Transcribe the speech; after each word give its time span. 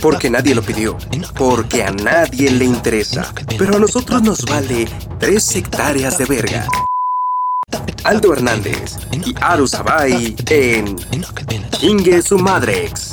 Porque 0.00 0.30
nadie 0.30 0.54
lo 0.54 0.62
pidió, 0.62 0.96
porque 1.34 1.82
a 1.82 1.90
nadie 1.90 2.50
le 2.50 2.64
interesa, 2.64 3.32
pero 3.58 3.76
a 3.76 3.78
nosotros 3.78 4.22
nos 4.22 4.44
vale 4.44 4.88
tres 5.18 5.54
hectáreas 5.56 6.18
de 6.18 6.24
verga. 6.24 6.66
Aldo 8.04 8.32
Hernández 8.32 8.96
y 9.12 9.34
Aru 9.40 9.66
Sabay 9.66 10.36
en 10.48 10.96
Inge 11.82 12.22
su 12.22 12.38
Madrex. 12.38 13.10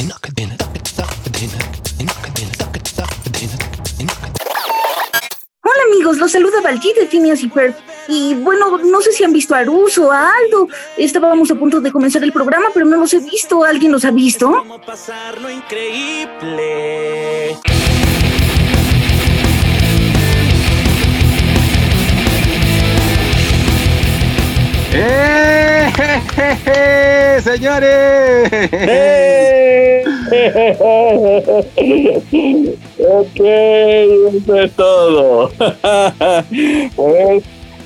Hola 5.64 5.84
amigos, 5.92 6.18
los 6.18 6.32
saluda 6.32 6.62
Valky 6.64 6.94
de 6.94 7.08
Phineas 7.08 7.42
y 7.42 7.50
Ferb. 7.50 7.76
Y 8.08 8.36
bueno, 8.36 8.78
no 8.78 9.02
sé 9.02 9.12
si 9.12 9.24
han 9.24 9.34
visto 9.34 9.56
a 9.56 9.60
Arus 9.60 9.98
o 9.98 10.12
a 10.12 10.30
Aldo. 10.30 10.68
Estábamos 10.98 11.50
a 11.52 11.56
punto 11.56 11.82
de 11.82 11.92
comenzar 11.92 12.24
el 12.24 12.32
programa, 12.32 12.68
pero 12.74 12.86
no 12.86 12.98
los 12.98 13.14
he 13.14 13.20
visto. 13.20 13.64
¿Alguien 13.64 13.92
los 13.92 14.06
ha 14.06 14.12
visto? 14.12 14.52
¿Cómo 14.52 14.80
pasar 14.80 15.42
lo 15.42 15.50
increíble? 15.50 17.58
¡Eh! 24.98 25.92
je, 26.36 26.56
je, 26.66 27.42
¡Señores! 27.42 28.48
ok, 32.98 33.40
eso 33.40 34.56
es 34.56 34.72
todo. 34.76 35.52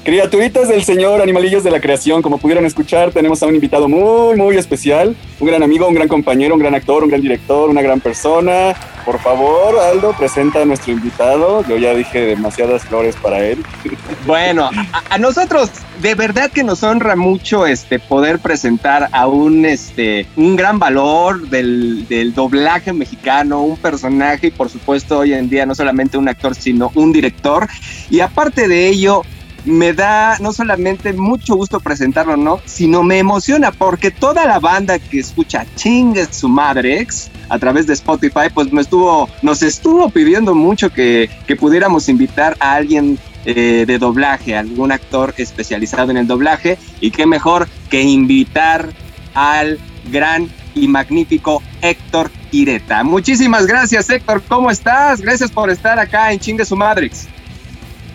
Criaturitas 0.10 0.68
del 0.68 0.84
Señor, 0.84 1.22
animalillos 1.22 1.64
de 1.64 1.70
la 1.70 1.80
creación, 1.80 2.24
como 2.24 2.40
pudieron 2.40 2.66
escuchar, 2.66 3.12
tenemos 3.12 3.44
a 3.44 3.46
un 3.46 3.54
invitado 3.54 3.88
muy, 3.88 4.36
muy 4.36 4.58
especial, 4.58 5.16
un 5.40 5.48
gran 5.48 5.62
amigo, 5.62 5.88
un 5.88 5.94
gran 5.94 6.08
compañero, 6.08 6.56
un 6.56 6.60
gran 6.60 6.74
actor, 6.74 7.04
un 7.04 7.10
gran 7.10 7.22
director, 7.22 7.70
una 7.70 7.84
gran 7.84 8.00
persona. 8.00 8.74
Por 9.06 9.20
favor, 9.20 9.78
Aldo, 9.78 10.14
presenta 10.18 10.64
a 10.64 10.66
nuestro 10.66 10.94
invitado. 10.94 11.64
Yo 11.68 11.78
ya 11.78 11.94
dije 11.94 12.22
demasiadas 12.22 12.86
flores 12.86 13.16
para 13.18 13.46
él. 13.46 13.64
Bueno, 14.26 14.70
a, 14.92 15.16
a 15.16 15.18
nosotros 15.18 15.72
de 16.02 16.14
verdad 16.14 16.52
que 16.52 16.64
nos 16.64 16.84
honra 16.84 17.16
mucho 17.16 17.66
este 17.66 18.00
poder 18.00 18.40
presentar 18.40 19.10
a 19.12 19.28
un 19.28 19.66
este 19.66 20.28
un 20.36 20.56
gran 20.56 20.78
valor 20.78 21.48
del, 21.50 22.08
del, 22.08 22.34
doblaje 22.34 22.94
mexicano, 22.94 23.62
un 23.62 23.78
personaje 23.78 24.48
y 24.48 24.52
por 24.52 24.70
supuesto 24.70 25.20
hoy 25.20 25.34
en 25.34 25.50
día 25.50 25.66
no 25.66 25.74
solamente 25.74 26.18
un 26.18 26.28
actor 26.28 26.54
sino 26.54 26.92
un 26.96 27.12
director 27.12 27.68
y 28.10 28.20
aparte 28.20 28.68
de 28.68 28.88
ello 28.88 29.24
me 29.66 29.94
da 29.94 30.38
no 30.40 30.54
solamente 30.54 31.14
mucho 31.14 31.56
gusto 31.56 31.80
presentarlo, 31.80 32.38
¿no? 32.38 32.60
Sino 32.66 33.04
me 33.04 33.20
emociona 33.20 33.72
porque 33.72 34.12
toda 34.12 34.46
la 34.46 34.60
banda 34.60 35.00
que 35.00 35.20
escucha 35.20 35.66
Chingue 35.76 36.26
su 36.32 36.50
madre 36.50 37.00
ex 37.00 37.30
a 37.50 37.58
través 37.58 37.88
de 37.88 37.94
Spotify, 37.94 38.50
pues 38.54 38.72
me 38.72 38.82
estuvo, 38.82 39.30
nos 39.42 39.64
estuvo 39.64 40.10
pidiendo 40.10 40.54
mucho 40.54 40.92
que, 40.92 41.30
que 41.48 41.56
pudiéramos 41.56 42.08
invitar 42.08 42.56
a 42.60 42.76
alguien 42.76 43.18
eh, 43.46 43.86
de 43.88 43.98
doblaje, 43.98 44.56
algún 44.56 44.92
actor 44.92 45.34
especializado 45.38 46.12
en 46.12 46.18
el 46.18 46.28
doblaje, 46.28 46.78
y 47.00 47.10
qué 47.12 47.26
mejor 47.26 47.68
que 47.90 48.02
invitar 48.02 48.90
al 49.34 49.80
gran 50.12 50.50
y 50.76 50.88
magnífico 50.88 51.64
Héctor 51.82 52.32
Ireta. 52.52 53.04
Muchísimas 53.04 53.66
gracias, 53.66 54.10
Héctor. 54.10 54.44
¿Cómo 54.48 54.70
estás? 54.70 55.22
Gracias 55.22 55.52
por 55.52 55.70
estar 55.70 55.98
acá 56.00 56.32
en 56.32 56.40
Chingue 56.40 56.66
su 56.66 56.76
Madrix. 56.76 57.28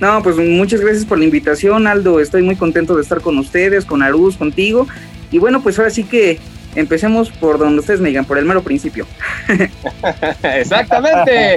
No, 0.00 0.22
pues 0.22 0.36
muchas 0.36 0.80
gracias 0.80 1.04
por 1.04 1.18
la 1.18 1.24
invitación, 1.24 1.86
Aldo. 1.86 2.20
Estoy 2.20 2.42
muy 2.42 2.56
contento 2.56 2.96
de 2.96 3.02
estar 3.02 3.20
con 3.20 3.38
ustedes, 3.38 3.84
con 3.84 4.02
Aruz, 4.02 4.36
contigo. 4.36 4.86
Y 5.30 5.38
bueno, 5.38 5.62
pues 5.62 5.78
ahora 5.78 5.90
sí 5.90 6.04
que 6.04 6.38
empecemos 6.74 7.30
por 7.30 7.58
donde 7.58 7.80
ustedes 7.80 8.00
me 8.00 8.08
digan, 8.08 8.24
por 8.24 8.38
el 8.38 8.44
mero 8.44 8.62
principio. 8.62 9.06
Exactamente. 10.42 11.56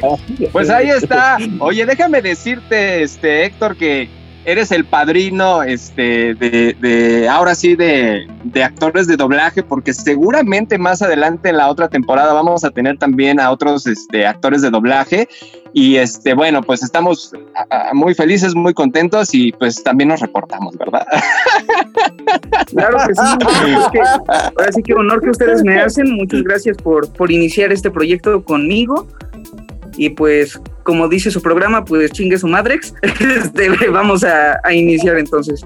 Pues 0.51 0.69
ahí 0.69 0.89
está. 0.89 1.37
Oye, 1.59 1.85
déjame 1.85 2.21
decirte, 2.21 3.03
este, 3.03 3.45
Héctor, 3.45 3.75
que 3.75 4.09
eres 4.47 4.71
el 4.71 4.85
padrino, 4.85 5.61
este, 5.61 6.33
de, 6.33 6.73
de 6.79 7.27
ahora 7.27 7.53
sí, 7.53 7.75
de, 7.75 8.25
de, 8.45 8.63
actores 8.63 9.05
de 9.05 9.17
doblaje, 9.17 9.61
porque 9.61 9.93
seguramente 9.93 10.77
más 10.77 11.01
adelante 11.01 11.49
en 11.49 11.57
la 11.57 11.67
otra 11.67 11.89
temporada 11.89 12.31
vamos 12.31 12.63
a 12.63 12.69
tener 12.69 12.97
también 12.97 13.41
a 13.41 13.51
otros, 13.51 13.85
este, 13.85 14.25
actores 14.25 14.61
de 14.61 14.69
doblaje. 14.69 15.27
Y 15.73 15.97
este, 15.97 16.33
bueno, 16.33 16.61
pues 16.63 16.81
estamos 16.81 17.33
muy 17.91 18.13
felices, 18.15 18.55
muy 18.55 18.73
contentos 18.73 19.33
y 19.33 19.51
pues 19.51 19.83
también 19.83 20.07
nos 20.07 20.21
reportamos, 20.21 20.77
¿verdad? 20.77 21.05
Claro 22.67 22.97
que 23.07 23.13
sí. 23.15 23.21
Es 23.77 23.87
que, 23.91 23.99
ahora 23.99 24.71
sí 24.71 24.81
que 24.83 24.93
honor 24.93 25.21
que 25.21 25.29
ustedes 25.29 25.63
me 25.63 25.79
hacen. 25.79 26.11
Muchas 26.15 26.43
gracias 26.43 26.77
por, 26.77 27.11
por 27.13 27.31
iniciar 27.31 27.71
este 27.71 27.91
proyecto 27.91 28.43
conmigo. 28.43 29.07
Y 29.97 30.11
pues, 30.11 30.59
como 30.83 31.07
dice 31.07 31.31
su 31.31 31.41
programa, 31.41 31.83
pues 31.83 32.11
chingue 32.11 32.37
su 32.37 32.47
madrex. 32.47 32.93
Este, 33.19 33.69
vamos 33.89 34.23
a, 34.23 34.59
a, 34.63 34.73
iniciar 34.73 35.17
entonces. 35.17 35.65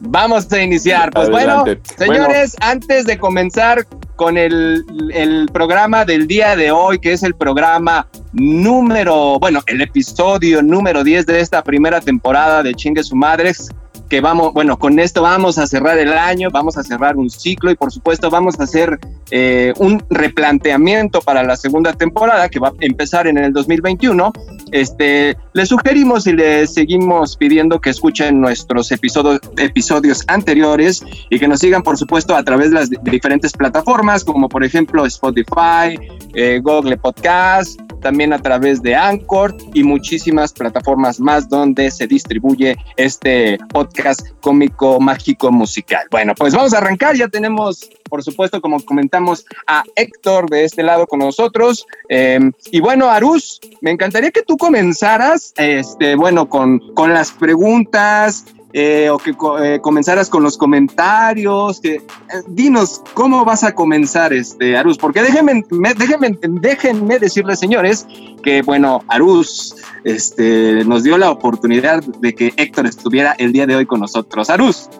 Vamos 0.00 0.50
a 0.52 0.62
iniciar. 0.62 1.10
Pues 1.12 1.28
Adelante. 1.28 1.74
bueno, 1.74 1.80
señores, 1.98 2.56
bueno. 2.58 2.72
antes 2.72 3.06
de 3.06 3.18
comenzar 3.18 3.86
con 4.16 4.38
el, 4.38 4.84
el, 5.12 5.48
programa 5.52 6.04
del 6.04 6.26
día 6.26 6.56
de 6.56 6.70
hoy, 6.70 6.98
que 6.98 7.12
es 7.12 7.22
el 7.22 7.34
programa 7.34 8.08
número, 8.32 9.38
bueno, 9.38 9.60
el 9.66 9.82
episodio 9.82 10.62
número 10.62 11.04
10 11.04 11.26
de 11.26 11.40
esta 11.40 11.62
primera 11.62 12.00
temporada 12.00 12.62
de 12.62 12.74
Chingue 12.74 13.02
su 13.02 13.14
Madrex, 13.14 13.68
que 14.08 14.20
vamos, 14.20 14.52
bueno, 14.52 14.78
con 14.78 14.98
esto 14.98 15.22
vamos 15.22 15.58
a 15.58 15.66
cerrar 15.66 15.98
el 15.98 16.12
año, 16.12 16.48
vamos 16.50 16.76
a 16.78 16.82
cerrar 16.82 17.16
un 17.16 17.30
ciclo 17.30 17.70
y 17.70 17.74
por 17.74 17.92
supuesto 17.92 18.30
vamos 18.30 18.58
a 18.60 18.64
hacer 18.64 18.98
eh, 19.30 19.72
un 19.78 20.02
replanteamiento 20.10 21.20
para 21.20 21.42
la 21.42 21.56
segunda 21.56 21.92
temporada 21.92 22.48
que 22.48 22.58
va 22.58 22.68
a 22.68 22.72
empezar 22.80 23.26
en 23.26 23.38
el 23.38 23.52
2021. 23.52 24.32
Este, 24.72 25.36
les 25.52 25.68
sugerimos 25.68 26.26
y 26.26 26.32
les 26.32 26.74
seguimos 26.74 27.36
pidiendo 27.36 27.80
que 27.80 27.90
escuchen 27.90 28.40
nuestros 28.40 28.92
episodios, 28.92 29.40
episodios 29.56 30.22
anteriores 30.28 31.04
y 31.30 31.38
que 31.38 31.48
nos 31.48 31.60
sigan 31.60 31.82
por 31.82 31.96
supuesto 31.96 32.36
a 32.36 32.42
través 32.42 32.70
de 32.70 32.76
las 32.76 32.90
diferentes 33.02 33.52
plataformas 33.52 34.24
como 34.24 34.48
por 34.48 34.64
ejemplo 34.64 35.04
Spotify, 35.06 35.98
eh, 36.34 36.60
Google 36.62 36.96
Podcast, 36.96 37.80
también 38.06 38.32
a 38.32 38.38
través 38.38 38.82
de 38.82 38.94
Anchor 38.94 39.56
y 39.74 39.82
muchísimas 39.82 40.52
plataformas 40.52 41.18
más 41.18 41.48
donde 41.48 41.90
se 41.90 42.06
distribuye 42.06 42.76
este 42.96 43.58
podcast 43.72 44.20
cómico 44.40 45.00
mágico 45.00 45.50
musical. 45.50 46.06
Bueno, 46.12 46.32
pues 46.36 46.54
vamos 46.54 46.72
a 46.72 46.78
arrancar, 46.78 47.16
ya 47.16 47.26
tenemos 47.26 47.90
por 48.08 48.22
supuesto, 48.22 48.60
como 48.60 48.80
comentamos, 48.84 49.44
a 49.66 49.82
Héctor 49.94 50.48
de 50.48 50.64
este 50.64 50.82
lado 50.82 51.06
con 51.06 51.20
nosotros. 51.20 51.86
Eh, 52.08 52.38
y 52.70 52.80
bueno, 52.80 53.10
Arus, 53.10 53.60
me 53.80 53.90
encantaría 53.90 54.30
que 54.30 54.42
tú 54.42 54.56
comenzaras, 54.56 55.52
este, 55.56 56.14
bueno, 56.14 56.48
con, 56.48 56.78
con 56.94 57.12
las 57.12 57.32
preguntas, 57.32 58.44
eh, 58.78 59.08
o 59.08 59.16
que 59.16 59.34
eh, 59.62 59.80
comenzaras 59.80 60.28
con 60.28 60.42
los 60.42 60.58
comentarios, 60.58 61.80
que 61.80 61.94
eh, 61.94 62.02
dinos 62.46 63.00
cómo 63.14 63.42
vas 63.42 63.64
a 63.64 63.74
comenzar, 63.74 64.34
este 64.34 64.76
Arus, 64.76 64.98
porque 64.98 65.22
déjenme, 65.22 65.64
me, 65.70 65.94
déjenme, 65.94 66.38
déjenme 66.42 67.18
decirles, 67.18 67.58
señores, 67.58 68.06
que 68.42 68.60
bueno, 68.60 69.02
Arus 69.08 69.76
este, 70.04 70.84
nos 70.84 71.04
dio 71.04 71.16
la 71.16 71.30
oportunidad 71.30 72.02
de 72.02 72.34
que 72.34 72.52
Héctor 72.58 72.84
estuviera 72.84 73.34
el 73.38 73.54
día 73.54 73.66
de 73.66 73.76
hoy 73.76 73.86
con 73.86 74.00
nosotros. 74.00 74.50
Arus. 74.50 74.90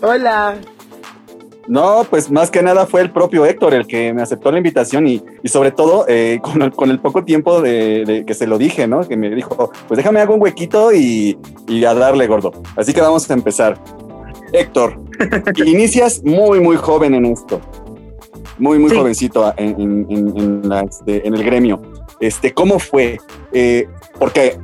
Hola, 0.00 0.60
no, 1.68 2.04
pues 2.10 2.30
más 2.30 2.50
que 2.50 2.62
nada 2.62 2.86
fue 2.86 3.02
el 3.02 3.10
propio 3.10 3.46
Héctor 3.46 3.74
el 3.74 3.86
que 3.86 4.12
me 4.12 4.22
aceptó 4.22 4.50
la 4.50 4.58
invitación 4.58 5.06
y, 5.06 5.22
y 5.42 5.48
sobre 5.48 5.70
todo 5.70 6.04
eh, 6.08 6.40
con, 6.42 6.60
el, 6.62 6.72
con, 6.72 6.90
el, 6.90 6.98
poco 6.98 7.24
tiempo 7.24 7.60
de, 7.60 8.04
de, 8.04 8.24
que 8.24 8.34
se 8.34 8.46
lo 8.46 8.58
dije, 8.58 8.86
¿no? 8.86 9.06
Que 9.06 9.16
me 9.16 9.30
dijo, 9.30 9.70
pues 9.86 9.96
déjame 9.96 10.20
hago 10.20 10.34
un 10.34 10.42
huequito 10.42 10.92
y, 10.92 11.38
y 11.68 11.84
a 11.84 11.94
darle 11.94 12.26
gordo. 12.26 12.52
Así 12.76 12.92
que 12.92 13.00
vamos 13.00 13.30
a 13.30 13.34
empezar. 13.34 13.78
Héctor, 14.52 15.00
inicias 15.64 16.22
muy, 16.24 16.60
muy 16.60 16.76
joven 16.76 17.14
en 17.14 17.26
esto. 17.26 17.60
Muy, 18.58 18.78
muy 18.78 18.90
sí. 18.90 18.96
jovencito 18.96 19.54
en, 19.56 19.80
en, 19.80 20.36
en, 20.36 20.68
la, 20.68 20.80
este, 20.80 21.26
en, 21.26 21.34
el 21.34 21.44
gremio. 21.44 21.80
Este, 22.20 22.52
¿Cómo 22.52 22.78
fue? 22.78 23.18
Eh, 23.52 23.88
porque 24.18 24.58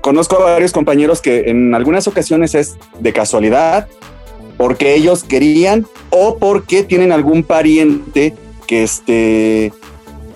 conozco 0.00 0.36
a 0.36 0.52
varios 0.52 0.72
compañeros 0.72 1.20
que 1.20 1.50
en 1.50 1.74
algunas 1.74 2.06
ocasiones 2.08 2.54
es 2.54 2.76
de 3.00 3.12
casualidad 3.12 3.86
porque 4.56 4.94
ellos 4.94 5.24
querían 5.24 5.86
o 6.10 6.38
porque 6.38 6.82
tienen 6.82 7.12
algún 7.12 7.42
pariente 7.42 8.34
que 8.66 8.82
este 8.82 9.72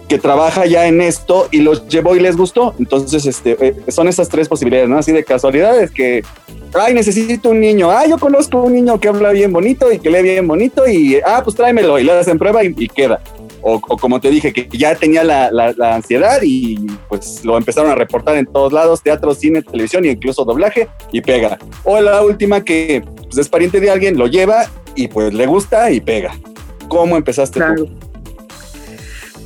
que 0.08 0.18
trabaja 0.18 0.64
ya 0.64 0.86
en 0.86 1.02
esto 1.02 1.48
y 1.50 1.60
los 1.60 1.86
llevó 1.86 2.16
y 2.16 2.20
les 2.20 2.34
gustó. 2.34 2.74
Entonces, 2.78 3.26
este, 3.26 3.56
eh, 3.60 3.74
son 3.88 4.08
esas 4.08 4.30
tres 4.30 4.48
posibilidades, 4.48 4.88
¿no? 4.88 4.96
Así 4.96 5.12
de 5.12 5.22
casualidades 5.22 5.90
que, 5.90 6.22
ay, 6.72 6.94
necesito 6.94 7.50
un 7.50 7.60
niño. 7.60 7.90
Ah, 7.90 8.06
yo 8.06 8.16
conozco 8.16 8.62
un 8.62 8.72
niño 8.72 8.98
que 8.98 9.08
habla 9.08 9.32
bien 9.32 9.52
bonito 9.52 9.92
y 9.92 9.98
que 9.98 10.10
lee 10.10 10.22
bien 10.22 10.48
bonito 10.48 10.88
y, 10.88 11.16
ah, 11.16 11.42
pues 11.44 11.54
tráemelo 11.54 11.98
y 11.98 12.04
le 12.04 12.12
hacen 12.12 12.38
prueba 12.38 12.64
y 12.64 12.88
queda. 12.88 13.20
O, 13.62 13.80
como 13.80 14.20
te 14.20 14.30
dije, 14.30 14.52
que 14.52 14.68
ya 14.76 14.94
tenía 14.94 15.24
la, 15.24 15.94
ansiedad 15.94 16.40
y 16.42 16.78
pues 17.08 17.44
lo 17.44 17.56
empezaron 17.56 17.90
a 17.90 17.94
reportar 17.94 18.36
en 18.36 18.46
todos 18.46 18.72
lados, 18.72 19.02
teatro, 19.02 19.34
cine, 19.34 19.62
televisión 19.62 20.04
e 20.04 20.12
incluso 20.12 20.44
doblaje 20.44 20.88
y 21.12 21.20
pega. 21.20 21.58
O 21.84 22.00
la 22.00 22.22
última 22.22 22.64
que 22.64 23.02
pues, 23.24 23.38
es 23.38 23.48
pariente 23.48 23.80
de 23.80 23.90
alguien, 23.90 24.16
lo 24.16 24.26
lleva 24.26 24.66
y 24.94 25.08
pues 25.08 25.34
le 25.34 25.46
gusta 25.46 25.90
y 25.90 26.00
pega. 26.00 26.34
¿Cómo 26.88 27.16
empezaste 27.16 27.60
tú? 27.76 27.88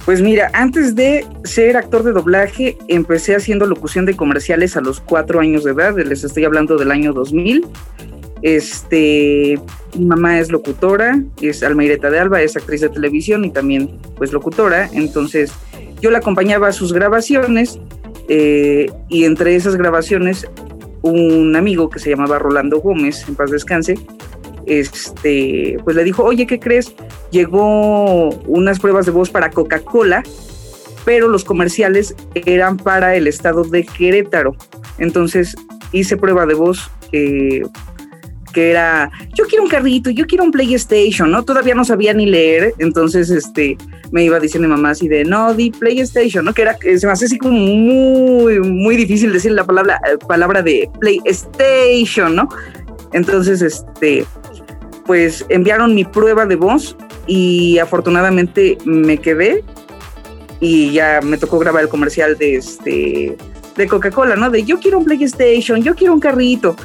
Pues 0.04 0.20
mira, 0.20 0.50
antes 0.52 0.96
de 0.96 1.24
ser 1.44 1.76
actor 1.76 2.02
de 2.02 2.10
doblaje, 2.10 2.76
empecé 2.88 3.36
haciendo 3.36 3.66
locución 3.66 4.04
de 4.04 4.16
comerciales 4.16 4.76
a 4.76 4.80
los 4.80 5.00
cuatro 5.00 5.38
años 5.38 5.62
de 5.62 5.70
edad, 5.70 5.96
les 5.96 6.24
estoy 6.24 6.44
hablando 6.44 6.76
del 6.76 6.90
año 6.90 7.12
2000. 7.12 7.64
Este, 8.42 9.58
mi 9.96 10.04
mamá 10.04 10.40
es 10.40 10.50
locutora, 10.50 11.22
es 11.40 11.62
Almeireta 11.62 12.10
de 12.10 12.18
Alba, 12.18 12.42
es 12.42 12.56
actriz 12.56 12.80
de 12.80 12.88
televisión 12.88 13.44
y 13.44 13.50
también 13.50 13.98
pues 14.16 14.32
locutora, 14.32 14.88
entonces 14.92 15.52
yo 16.00 16.10
la 16.10 16.18
acompañaba 16.18 16.68
a 16.68 16.72
sus 16.72 16.92
grabaciones 16.92 17.78
eh, 18.28 18.90
y 19.08 19.24
entre 19.24 19.54
esas 19.54 19.76
grabaciones 19.76 20.48
un 21.02 21.54
amigo 21.56 21.90
que 21.90 21.98
se 21.98 22.10
llamaba 22.10 22.38
Rolando 22.38 22.80
Gómez, 22.80 23.24
en 23.28 23.34
paz 23.34 23.50
descanse, 23.50 23.96
este, 24.66 25.76
pues 25.84 25.96
le 25.96 26.04
dijo, 26.04 26.24
oye, 26.24 26.46
¿qué 26.46 26.58
crees? 26.58 26.94
Llegó 27.30 28.30
unas 28.46 28.78
pruebas 28.78 29.06
de 29.06 29.12
voz 29.12 29.30
para 29.30 29.50
Coca-Cola, 29.50 30.22
pero 31.04 31.28
los 31.28 31.44
comerciales 31.44 32.14
eran 32.34 32.76
para 32.76 33.16
el 33.16 33.26
estado 33.26 33.64
de 33.64 33.84
Querétaro. 33.84 34.54
Entonces 34.98 35.56
hice 35.90 36.16
prueba 36.16 36.46
de 36.46 36.54
voz 36.54 36.90
eh, 37.10 37.62
que 38.52 38.70
era, 38.70 39.10
yo 39.34 39.44
quiero 39.46 39.64
un 39.64 39.70
carrito, 39.70 40.10
yo 40.10 40.26
quiero 40.26 40.44
un 40.44 40.50
PlayStation, 40.50 41.30
¿no? 41.30 41.42
Todavía 41.42 41.74
no 41.74 41.84
sabía 41.84 42.12
ni 42.12 42.26
leer, 42.26 42.74
entonces 42.78 43.30
este, 43.30 43.76
me 44.10 44.24
iba 44.24 44.38
diciendo 44.38 44.68
mi 44.68 44.74
mamá 44.74 44.92
de, 44.92 45.24
no, 45.24 45.54
di 45.54 45.70
PlayStation, 45.70 46.44
¿no? 46.44 46.52
Que 46.52 46.62
era, 46.62 46.76
se 46.78 47.06
me 47.06 47.12
hace 47.12 47.24
así 47.24 47.38
como 47.38 47.58
muy, 47.58 48.60
muy 48.60 48.96
difícil 48.96 49.32
decir 49.32 49.52
la 49.52 49.64
palabra, 49.64 50.00
eh, 50.06 50.18
palabra 50.26 50.62
de 50.62 50.88
PlayStation, 51.00 52.36
¿no? 52.36 52.48
Entonces, 53.12 53.62
este, 53.62 54.24
pues 55.06 55.44
enviaron 55.48 55.94
mi 55.94 56.04
prueba 56.04 56.46
de 56.46 56.56
voz 56.56 56.96
y 57.26 57.78
afortunadamente 57.78 58.78
me 58.84 59.18
quedé 59.18 59.64
y 60.60 60.92
ya 60.92 61.20
me 61.22 61.38
tocó 61.38 61.58
grabar 61.58 61.82
el 61.82 61.88
comercial 61.88 62.36
de 62.38 62.56
este 62.56 63.36
de 63.76 63.86
Coca-Cola, 63.88 64.36
¿no? 64.36 64.50
De 64.50 64.64
yo 64.64 64.78
quiero 64.78 64.98
un 64.98 65.04
PlayStation, 65.04 65.82
yo 65.82 65.94
quiero 65.94 66.12
un 66.12 66.20
carrito. 66.20 66.76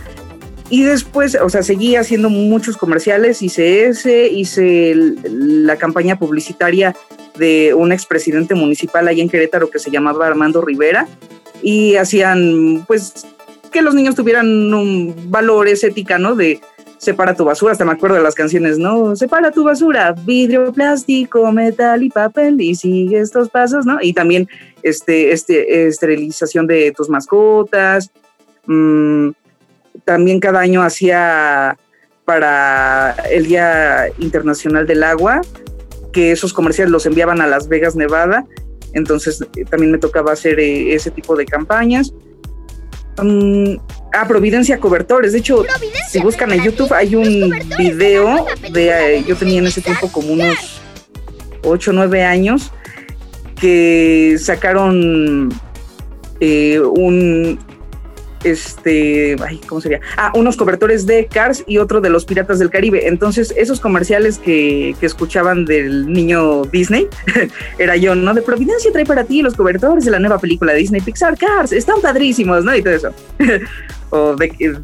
Y 0.69 0.83
después, 0.83 1.37
o 1.41 1.49
sea, 1.49 1.63
seguí 1.63 1.95
haciendo 1.95 2.29
muchos 2.29 2.75
comerciales, 2.75 3.41
hice 3.41 3.85
ese, 3.85 4.27
hice 4.27 4.93
la 4.95 5.77
campaña 5.77 6.19
publicitaria 6.19 6.93
de 7.37 7.73
un 7.73 7.91
expresidente 7.93 8.53
municipal 8.53 9.07
ahí 9.07 9.21
en 9.21 9.29
Querétaro 9.29 9.69
que 9.69 9.79
se 9.79 9.91
llamaba 9.91 10.27
Armando 10.27 10.61
Rivera 10.61 11.07
y 11.61 11.95
hacían, 11.95 12.83
pues, 12.85 13.25
que 13.71 13.81
los 13.81 13.95
niños 13.95 14.15
tuvieran 14.15 14.73
un 14.73 15.15
valores 15.29 15.83
ética, 15.83 16.17
¿no? 16.17 16.35
De 16.35 16.59
separa 16.97 17.35
tu 17.35 17.45
basura, 17.45 17.71
hasta 17.71 17.85
me 17.85 17.91
acuerdo 17.91 18.15
de 18.17 18.23
las 18.23 18.35
canciones, 18.35 18.77
¿no? 18.77 19.15
Separa 19.15 19.51
tu 19.51 19.63
basura, 19.63 20.13
vidrio, 20.25 20.73
plástico, 20.73 21.49
metal 21.51 22.03
y 22.03 22.09
papel 22.09 22.59
y 22.59 22.75
sigue 22.75 23.19
estos 23.19 23.49
pasos, 23.49 23.85
¿no? 23.85 23.99
Y 24.01 24.13
también 24.13 24.49
este, 24.83 25.31
este, 25.31 25.87
esterilización 25.87 26.67
de 26.67 26.91
tus 26.91 27.09
mascotas. 27.09 28.11
Mmm, 28.65 29.29
también 30.05 30.39
cada 30.39 30.59
año 30.59 30.81
hacía 30.81 31.77
para 32.27 33.15
el 33.31 33.47
Día 33.47 34.07
Internacional 34.19 34.85
del 34.85 35.03
Agua, 35.03 35.41
que 36.11 36.31
esos 36.33 36.51
comerciales 36.51 36.91
los 36.91 37.05
enviaban 37.05 37.39
a 37.39 37.47
Las 37.47 37.69
Vegas, 37.69 37.95
Nevada. 37.95 38.45
Entonces 38.94 39.41
eh, 39.55 39.63
también 39.63 39.94
me 39.94 39.97
tocaba 39.97 40.33
hacer 40.33 40.59
eh, 40.59 40.94
ese 40.94 41.09
tipo 41.09 41.38
de 41.38 41.45
campañas. 41.45 42.13
Mm, 43.21 43.75
ah, 44.13 44.27
Providencia 44.27 44.77
Cobertores. 44.77 45.31
De 45.31 45.39
hecho, 45.39 45.63
si 46.09 46.19
buscan 46.19 46.51
en 46.51 46.63
YouTube 46.63 46.91
hay 46.94 47.15
un 47.15 47.53
video 47.77 48.45
de, 48.73 48.89
eh, 48.89 49.23
yo 49.25 49.35
tenía 49.38 49.59
en 49.59 49.67
ese 49.67 49.81
tiempo 49.81 50.11
como 50.11 50.33
unos 50.33 50.81
8 51.63 51.91
o 51.91 51.94
9 51.94 52.23
años, 52.23 52.73
que 53.59 54.38
sacaron 54.38 55.49
un, 56.41 57.59
este, 58.43 59.35
ay, 59.45 59.59
¿cómo 59.67 59.81
sería? 59.81 59.99
Ah, 60.17 60.31
unos 60.35 60.57
cobertores 60.57 61.05
de 61.05 61.27
Cars 61.27 61.63
y 61.67 61.77
otro 61.77 62.01
de 62.01 62.09
los 62.09 62.25
Piratas 62.25 62.59
del 62.59 62.69
Caribe. 62.69 63.07
Entonces, 63.07 63.53
esos 63.57 63.79
comerciales 63.79 64.37
que, 64.39 64.95
que 64.99 65.05
escuchaban 65.05 65.65
del 65.65 66.11
niño 66.11 66.63
Disney, 66.65 67.07
era 67.79 67.95
yo, 67.95 68.15
¿no? 68.15 68.33
De 68.33 68.41
Providencia 68.41 68.91
trae 68.91 69.05
para 69.05 69.23
ti 69.23 69.41
los 69.41 69.55
cobertores 69.55 70.05
de 70.05 70.11
la 70.11 70.19
nueva 70.19 70.39
película 70.39 70.73
de 70.73 70.79
Disney 70.79 71.01
Pixar, 71.01 71.37
Cars, 71.37 71.71
están 71.71 72.01
padrísimos, 72.01 72.63
¿no? 72.63 72.75
Y 72.75 72.81
todo 72.81 72.93
eso. 72.93 73.13
o 74.09 74.35
de, 74.35 74.79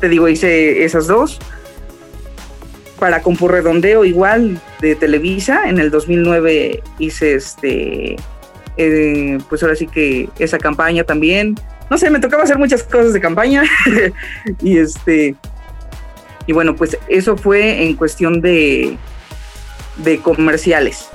te 0.00 0.08
digo, 0.08 0.28
hice 0.28 0.84
esas 0.84 1.06
dos. 1.06 1.38
Para 2.98 3.22
Compurredondeo, 3.22 4.04
igual, 4.04 4.60
de 4.80 4.96
Televisa, 4.96 5.68
en 5.68 5.78
el 5.78 5.90
2009 5.90 6.82
hice 6.98 7.34
este, 7.34 8.16
eh, 8.76 9.38
pues 9.48 9.62
ahora 9.62 9.76
sí 9.76 9.86
que 9.86 10.28
esa 10.40 10.58
campaña 10.58 11.04
también 11.04 11.54
no 11.90 11.98
sé, 11.98 12.10
me 12.10 12.20
tocaba 12.20 12.44
hacer 12.44 12.58
muchas 12.58 12.82
cosas 12.82 13.12
de 13.12 13.20
campaña 13.20 13.62
y 14.62 14.78
este 14.78 15.36
y 16.46 16.52
bueno, 16.52 16.74
pues 16.74 16.96
eso 17.08 17.36
fue 17.36 17.84
en 17.84 17.94
cuestión 17.94 18.40
de 18.40 18.96
de 19.98 20.18
comerciales. 20.18 21.08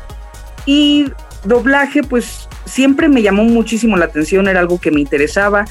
Y 0.65 1.05
doblaje 1.43 2.03
pues 2.03 2.47
siempre 2.65 3.07
me 3.09 3.21
llamó 3.21 3.43
muchísimo 3.43 3.97
la 3.97 4.05
atención, 4.05 4.47
era 4.47 4.59
algo 4.59 4.79
que 4.79 4.91
me 4.91 5.01
interesaba. 5.01 5.65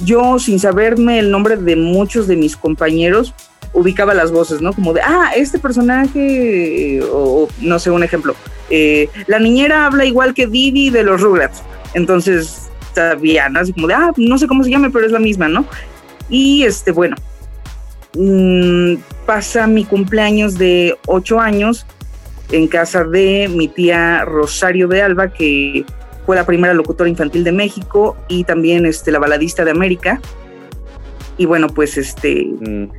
Yo 0.00 0.38
sin 0.38 0.60
saberme 0.60 1.18
el 1.18 1.30
nombre 1.30 1.56
de 1.56 1.76
muchos 1.76 2.28
de 2.28 2.36
mis 2.36 2.56
compañeros 2.56 3.34
ubicaba 3.72 4.14
las 4.14 4.30
voces, 4.30 4.60
¿no? 4.60 4.72
Como 4.72 4.92
de, 4.92 5.02
ah, 5.02 5.32
este 5.36 5.58
personaje, 5.58 7.00
o, 7.12 7.48
no 7.60 7.78
sé, 7.78 7.90
un 7.90 8.02
ejemplo, 8.02 8.34
eh, 8.70 9.08
la 9.26 9.38
niñera 9.38 9.86
habla 9.86 10.04
igual 10.04 10.34
que 10.34 10.46
Didi 10.46 10.90
de 10.90 11.02
los 11.02 11.20
Rugrats. 11.20 11.62
Entonces 11.94 12.68
sabía, 12.94 13.48
¿no? 13.48 13.60
Así 13.60 13.72
como 13.72 13.86
de, 13.86 13.94
ah, 13.94 14.12
no 14.16 14.38
sé 14.38 14.46
cómo 14.46 14.64
se 14.64 14.70
llame, 14.70 14.90
pero 14.90 15.06
es 15.06 15.12
la 15.12 15.18
misma, 15.18 15.48
¿no? 15.48 15.66
Y 16.28 16.64
este, 16.64 16.92
bueno, 16.92 17.16
mm, 18.14 18.96
pasa 19.26 19.66
mi 19.66 19.84
cumpleaños 19.84 20.58
de 20.58 20.96
ocho 21.06 21.40
años 21.40 21.86
en 22.50 22.66
casa 22.66 23.04
de 23.04 23.48
mi 23.48 23.68
tía 23.68 24.24
Rosario 24.24 24.88
de 24.88 25.02
Alba, 25.02 25.32
que 25.32 25.84
fue 26.26 26.36
la 26.36 26.46
primera 26.46 26.74
locutora 26.74 27.08
infantil 27.08 27.44
de 27.44 27.52
México 27.52 28.16
y 28.28 28.44
también 28.44 28.86
este, 28.86 29.10
la 29.10 29.18
baladista 29.18 29.64
de 29.64 29.70
América. 29.70 30.20
Y 31.36 31.46
bueno, 31.46 31.68
pues 31.68 31.96
este, 31.96 32.44
mm. 32.44 32.90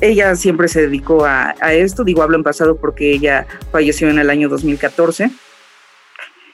ella 0.00 0.36
siempre 0.36 0.68
se 0.68 0.82
dedicó 0.82 1.24
a, 1.24 1.54
a, 1.60 1.72
esto, 1.74 2.04
digo, 2.04 2.22
hablo 2.22 2.36
en 2.36 2.42
pasado 2.42 2.76
porque 2.76 3.12
ella 3.12 3.46
falleció 3.72 4.08
en 4.08 4.18
el 4.18 4.30
año 4.30 4.48
2014 4.48 5.30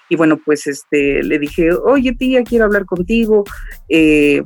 y 0.08 0.16
bueno, 0.16 0.38
pues 0.44 0.66
este, 0.66 1.22
le 1.22 1.38
dije, 1.38 1.72
oye 1.72 2.12
tía, 2.14 2.42
quiero 2.42 2.64
hablar 2.64 2.84
contigo. 2.84 3.44
Eh, 3.88 4.42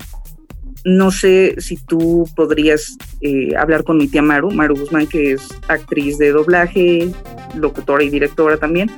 no 0.84 1.10
sé 1.10 1.56
si 1.58 1.76
tú 1.76 2.26
podrías 2.34 2.96
eh, 3.20 3.54
hablar 3.56 3.84
con 3.84 3.98
mi 3.98 4.08
tía 4.08 4.22
Maru, 4.22 4.50
Maru 4.50 4.76
Guzmán, 4.76 5.06
que 5.06 5.32
es 5.32 5.48
actriz 5.68 6.16
de 6.18 6.30
doblaje, 6.32 7.10
locutora 7.54 8.02
y 8.02 8.10
directora 8.10 8.56
también, 8.56 8.90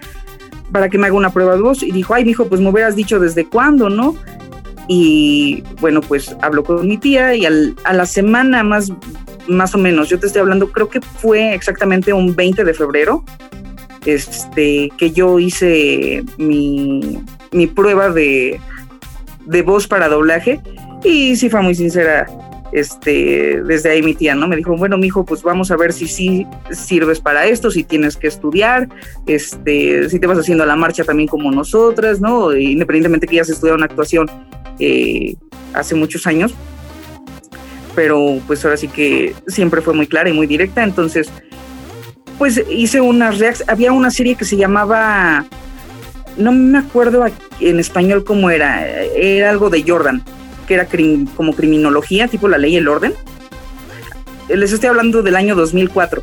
para 0.71 0.89
que 0.89 0.99
me 0.99 1.07
haga 1.07 1.17
una 1.17 1.33
prueba 1.33 1.57
de 1.57 1.63
voz. 1.63 1.83
Y 1.83 1.91
dijo, 1.91 2.15
ay, 2.15 2.25
dijo, 2.25 2.47
pues 2.49 2.61
me 2.61 2.71
hubieras 2.71 2.95
dicho 2.95 3.19
desde 3.19 3.47
cuándo, 3.47 3.89
¿no? 3.89 4.17
Y 4.89 5.63
bueno, 5.81 6.01
pues 6.01 6.37
habló 6.41 6.65
con 6.65 6.87
mi 6.87 6.99
tía 6.99 7.35
y 7.35 7.47
a 7.47 7.93
la 7.93 8.07
semana 8.07 8.63
más, 8.63 8.93
más 9.49 9.75
o 9.75 9.79
menos, 9.79 10.09
yo 10.09 10.19
te 10.19 10.27
estoy 10.27 10.41
hablando, 10.41 10.71
creo 10.71 10.89
que 10.89 11.01
fue 11.01 11.55
exactamente 11.55 12.13
un 12.13 12.35
20 12.35 12.65
de 12.65 12.75
febrero, 12.75 13.25
este, 14.07 14.91
que 14.99 15.11
yo 15.13 15.39
hice 15.39 16.25
mi, 16.39 17.23
prueba 17.75 18.11
de, 18.11 18.61
voz 19.65 19.87
para 19.87 20.09
doblaje 20.09 20.61
y 21.05 21.37
sí 21.37 21.49
fue 21.51 21.63
muy 21.63 21.75
sincera. 21.75 22.27
Este, 22.73 23.63
desde 23.65 23.91
ahí 23.91 24.03
mi 24.03 24.15
tía, 24.15 24.35
¿no? 24.35 24.49
Me 24.49 24.57
dijo, 24.57 24.75
bueno, 24.79 24.97
mi 24.97 25.09
hijo, 25.09 25.27
pues 25.27 25.43
vamos 25.43 25.71
a 25.71 25.77
ver 25.77 25.93
si 25.93 26.09
sí 26.09 26.47
sirves 26.71 27.21
para 27.21 27.45
esto, 27.45 27.71
si 27.71 27.85
tienes 27.85 28.17
que 28.17 28.29
estudiar, 28.29 28.89
este, 29.27 30.09
si 30.09 30.19
te 30.19 30.27
vas 30.27 30.39
haciendo 30.39 30.65
la 30.65 30.75
marcha 30.75 31.05
también 31.05 31.29
como 31.29 31.51
nosotras, 31.51 32.23
¿no? 32.23 32.57
Independientemente 32.57 33.27
que 33.27 33.37
ya 33.37 33.45
se 33.45 33.53
estudiado 33.53 33.77
una 33.77 33.85
actuación 33.85 34.27
eh, 34.79 35.37
hace 35.75 35.95
muchos 35.95 36.27
años, 36.27 36.55
pero 37.95 38.41
pues 38.47 38.65
ahora 38.65 38.79
sí 38.79 38.89
que 38.89 39.35
siempre 39.49 39.83
fue 39.83 39.93
muy 39.93 40.07
clara 40.07 40.31
y 40.31 40.33
muy 40.33 40.47
directa, 40.47 40.83
entonces 40.83 41.31
pues 42.39 42.63
hice 42.71 43.01
unas 43.01 43.39
reacciones, 43.39 43.69
había 43.69 43.93
una 43.93 44.11
serie 44.11 44.35
que 44.35 44.45
se 44.45 44.57
llamaba, 44.57 45.45
no 46.37 46.53
me 46.53 46.79
acuerdo 46.79 47.25
en 47.61 47.79
español 47.81 48.25
cómo 48.25 48.51
era, 48.51 48.87
era 48.87 49.51
algo 49.51 49.71
de 49.71 49.85
Jordan, 49.87 50.23
que 50.67 50.75
era 50.75 50.89
como 51.37 51.55
criminología, 51.55 52.29
tipo 52.29 52.49
la 52.49 52.59
ley 52.59 52.75
y 52.75 52.77
el 52.77 52.89
orden. 52.89 53.15
Les 54.49 54.73
estoy 54.73 54.89
hablando 54.89 55.23
del 55.23 55.37
año 55.37 55.55
2004. 55.55 56.23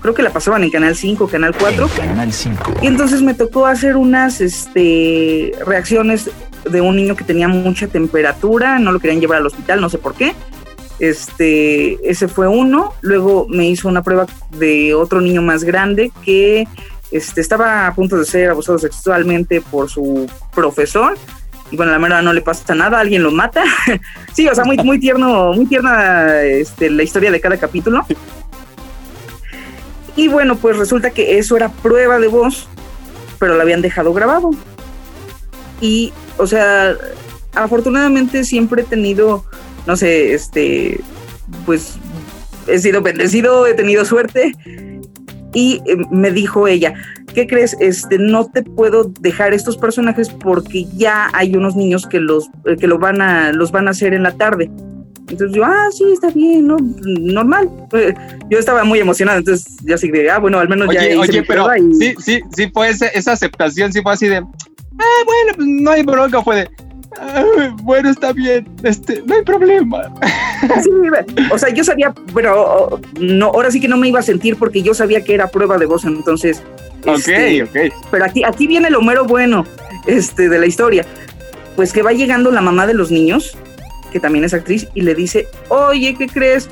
Creo 0.00 0.14
que 0.14 0.22
la 0.22 0.30
pasaban 0.30 0.62
en 0.62 0.70
Canal 0.70 0.94
5, 0.94 1.28
Canal 1.28 1.54
4. 1.58 1.88
Canal 1.96 2.32
5. 2.32 2.74
Y 2.82 2.86
entonces 2.86 3.20
me 3.20 3.34
tocó 3.34 3.66
hacer 3.66 3.96
unas 3.96 4.40
este, 4.40 5.52
reacciones 5.66 6.30
de 6.70 6.80
un 6.80 6.96
niño 6.96 7.16
que 7.16 7.24
tenía 7.24 7.48
mucha 7.48 7.88
temperatura, 7.88 8.78
no 8.78 8.92
lo 8.92 9.00
querían 9.00 9.20
llevar 9.20 9.38
al 9.38 9.46
hospital, 9.46 9.80
no 9.80 9.88
sé 9.88 9.98
por 9.98 10.14
qué 10.14 10.34
este, 10.98 11.98
ese 12.08 12.28
fue 12.28 12.48
uno. 12.48 12.94
Luego 13.00 13.46
me 13.48 13.68
hizo 13.68 13.88
una 13.88 14.02
prueba 14.02 14.26
de 14.50 14.94
otro 14.94 15.20
niño 15.20 15.42
más 15.42 15.64
grande 15.64 16.12
que 16.24 16.66
este, 17.10 17.40
estaba 17.40 17.86
a 17.86 17.94
punto 17.94 18.16
de 18.18 18.24
ser 18.24 18.50
abusado 18.50 18.78
sexualmente 18.78 19.60
por 19.60 19.88
su 19.88 20.30
profesor 20.54 21.16
y 21.70 21.76
bueno, 21.76 21.92
la 21.92 21.98
mera 21.98 22.22
no 22.22 22.32
le 22.32 22.40
pasa 22.40 22.74
nada, 22.74 22.98
alguien 22.98 23.22
lo 23.22 23.30
mata. 23.30 23.62
sí, 24.32 24.48
o 24.48 24.54
sea, 24.54 24.64
muy, 24.64 24.76
muy 24.78 24.98
tierno, 24.98 25.52
muy 25.52 25.66
tierna 25.66 26.42
este, 26.42 26.90
la 26.90 27.02
historia 27.02 27.30
de 27.30 27.40
cada 27.40 27.58
capítulo. 27.58 28.06
Y 30.16 30.28
bueno, 30.28 30.56
pues 30.56 30.76
resulta 30.76 31.10
que 31.10 31.38
eso 31.38 31.56
era 31.56 31.68
prueba 31.68 32.18
de 32.18 32.28
voz, 32.28 32.68
pero 33.38 33.54
lo 33.54 33.62
habían 33.62 33.82
dejado 33.82 34.12
grabado. 34.12 34.50
Y, 35.80 36.12
o 36.38 36.46
sea, 36.46 36.96
afortunadamente 37.54 38.44
siempre 38.44 38.82
he 38.82 38.84
tenido, 38.84 39.44
no 39.88 39.96
sé, 39.96 40.34
este, 40.34 41.00
pues 41.64 41.94
he 42.66 42.78
sido 42.78 43.00
bendecido, 43.00 43.66
he 43.66 43.72
tenido 43.72 44.04
suerte. 44.04 44.52
Y 45.54 45.80
eh, 45.86 45.96
me 46.10 46.30
dijo 46.30 46.68
ella, 46.68 46.92
¿qué 47.34 47.46
crees? 47.46 47.74
Este, 47.80 48.18
no 48.18 48.50
te 48.50 48.62
puedo 48.62 49.04
dejar 49.20 49.54
estos 49.54 49.78
personajes 49.78 50.28
porque 50.28 50.84
ya 50.94 51.30
hay 51.32 51.56
unos 51.56 51.74
niños 51.74 52.06
que 52.06 52.20
los, 52.20 52.48
eh, 52.66 52.76
que 52.78 52.86
lo 52.86 52.98
van 52.98 53.22
a, 53.22 53.50
los 53.52 53.72
van 53.72 53.88
a 53.88 53.92
hacer 53.92 54.12
en 54.12 54.24
la 54.24 54.32
tarde. 54.32 54.70
Entonces 55.30 55.56
yo, 55.56 55.64
ah, 55.64 55.88
sí, 55.90 56.04
está 56.12 56.28
bien, 56.28 56.66
¿no? 56.66 56.76
Normal. 56.78 57.70
Eh, 57.94 58.12
yo 58.50 58.58
estaba 58.58 58.84
muy 58.84 58.98
emocionado, 58.98 59.38
entonces 59.38 59.74
ya 59.84 59.94
así 59.94 60.10
de, 60.10 60.30
ah, 60.30 60.38
bueno, 60.38 60.58
al 60.58 60.68
menos 60.68 60.92
ya 60.92 61.02
hice 61.06 61.16
Oye, 61.16 61.42
pero 61.44 61.66
sí, 61.98 62.14
sí, 62.18 62.40
sí 62.54 62.70
fue 62.74 62.90
esa 62.90 63.32
aceptación, 63.32 63.90
sí 63.90 64.02
fue 64.02 64.12
así 64.12 64.28
de, 64.28 64.36
ah, 64.36 65.22
bueno, 65.24 65.52
pues 65.56 65.66
no 65.66 65.90
hay 65.92 66.02
bronca, 66.02 66.42
fue 66.42 66.56
de, 66.56 66.68
bueno, 67.82 68.10
está 68.10 68.32
bien, 68.32 68.68
este, 68.82 69.22
no 69.26 69.34
hay 69.34 69.42
problema. 69.42 70.12
Sí, 70.82 70.90
o 71.50 71.58
sea, 71.58 71.70
yo 71.70 71.84
sabía, 71.84 72.12
pero 72.34 73.00
no, 73.20 73.46
ahora 73.46 73.70
sí 73.70 73.80
que 73.80 73.88
no 73.88 73.96
me 73.96 74.08
iba 74.08 74.20
a 74.20 74.22
sentir 74.22 74.56
porque 74.56 74.82
yo 74.82 74.94
sabía 74.94 75.22
que 75.22 75.34
era 75.34 75.48
prueba 75.48 75.78
de 75.78 75.86
voz, 75.86 76.04
entonces. 76.04 76.62
Ok, 77.06 77.28
este, 77.28 77.62
ok. 77.62 77.94
Pero 78.10 78.24
aquí, 78.24 78.44
aquí 78.44 78.66
viene 78.66 78.88
el 78.88 78.96
Homero 78.96 79.24
bueno, 79.24 79.66
este, 80.06 80.48
de 80.48 80.58
la 80.58 80.66
historia. 80.66 81.04
Pues 81.76 81.92
que 81.92 82.02
va 82.02 82.12
llegando 82.12 82.50
la 82.50 82.60
mamá 82.60 82.86
de 82.86 82.94
los 82.94 83.10
niños, 83.10 83.56
que 84.12 84.20
también 84.20 84.44
es 84.44 84.54
actriz, 84.54 84.88
y 84.94 85.02
le 85.02 85.14
dice, 85.14 85.46
oye, 85.68 86.14
¿qué 86.18 86.26
crees? 86.26 86.68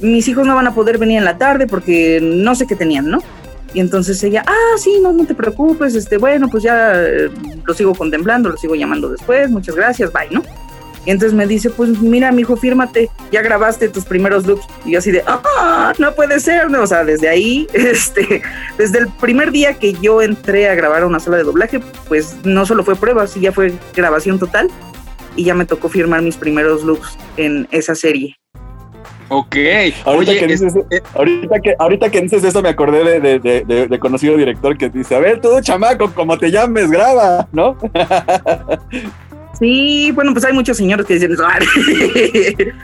Mis 0.00 0.28
hijos 0.28 0.46
no 0.46 0.54
van 0.54 0.66
a 0.66 0.74
poder 0.74 0.98
venir 0.98 1.18
en 1.18 1.24
la 1.24 1.38
tarde 1.38 1.66
porque 1.66 2.20
no 2.22 2.54
sé 2.54 2.66
qué 2.66 2.76
tenían, 2.76 3.08
¿no? 3.08 3.20
Y 3.74 3.80
entonces 3.80 4.22
ella, 4.22 4.44
ah, 4.46 4.78
sí, 4.78 5.00
no, 5.02 5.12
no 5.12 5.26
te 5.26 5.34
preocupes, 5.34 5.94
este, 5.94 6.16
bueno, 6.16 6.48
pues 6.48 6.62
ya 6.62 6.92
eh, 6.94 7.28
lo 7.66 7.74
sigo 7.74 7.94
contemplando, 7.94 8.48
lo 8.48 8.56
sigo 8.56 8.76
llamando 8.76 9.10
después, 9.10 9.50
muchas 9.50 9.74
gracias, 9.74 10.12
bye, 10.12 10.28
¿no? 10.30 10.42
Y 11.06 11.10
entonces 11.10 11.36
me 11.36 11.46
dice, 11.46 11.70
pues 11.70 12.00
mira, 12.00 12.32
mi 12.32 12.42
hijo, 12.42 12.56
fírmate, 12.56 13.10
ya 13.30 13.42
grabaste 13.42 13.88
tus 13.88 14.04
primeros 14.04 14.46
looks. 14.46 14.66
Y 14.84 14.92
yo 14.92 14.98
así 14.98 15.10
de, 15.10 15.22
ah, 15.26 15.92
no 15.98 16.14
puede 16.14 16.40
ser, 16.40 16.70
¿no? 16.70 16.82
O 16.82 16.86
sea, 16.86 17.04
desde 17.04 17.28
ahí, 17.28 17.66
este, 17.74 18.42
desde 18.78 19.00
el 19.00 19.08
primer 19.08 19.50
día 19.50 19.74
que 19.74 19.92
yo 19.94 20.22
entré 20.22 20.68
a 20.68 20.74
grabar 20.74 21.04
una 21.04 21.20
sala 21.20 21.36
de 21.36 21.42
doblaje, 21.42 21.80
pues 22.08 22.36
no 22.44 22.64
solo 22.64 22.84
fue 22.84 22.96
prueba, 22.96 23.26
sí 23.26 23.40
ya 23.40 23.52
fue 23.52 23.74
grabación 23.94 24.38
total. 24.38 24.70
Y 25.36 25.44
ya 25.44 25.54
me 25.54 25.66
tocó 25.66 25.88
firmar 25.88 26.22
mis 26.22 26.36
primeros 26.36 26.84
looks 26.84 27.18
en 27.36 27.66
esa 27.70 27.94
serie. 27.94 28.36
Ok. 29.36 29.56
Ahorita, 30.04 30.32
que 30.32 30.46
dices, 30.46 30.74
eh, 30.90 31.02
ahorita, 31.12 31.58
que, 31.58 31.74
ahorita 31.76 32.08
que 32.08 32.20
dices 32.20 32.44
eso 32.44 32.62
me 32.62 32.68
acordé 32.68 33.20
de, 33.20 33.40
de, 33.40 33.86
de, 33.88 33.98
conocido 33.98 34.36
director 34.36 34.78
que 34.78 34.88
dice, 34.88 35.16
a 35.16 35.18
ver, 35.18 35.40
tú, 35.40 35.60
chamaco, 35.60 36.08
como 36.12 36.38
te 36.38 36.52
llames, 36.52 36.88
graba, 36.88 37.48
¿no? 37.52 37.76
Sí, 39.58 40.10
bueno, 40.12 40.32
pues 40.32 40.44
hay 40.44 40.52
muchos 40.52 40.76
señores 40.76 41.06
que 41.06 41.14
dicen 41.14 41.32
eso. 41.32 41.44
Eh, 42.48 42.74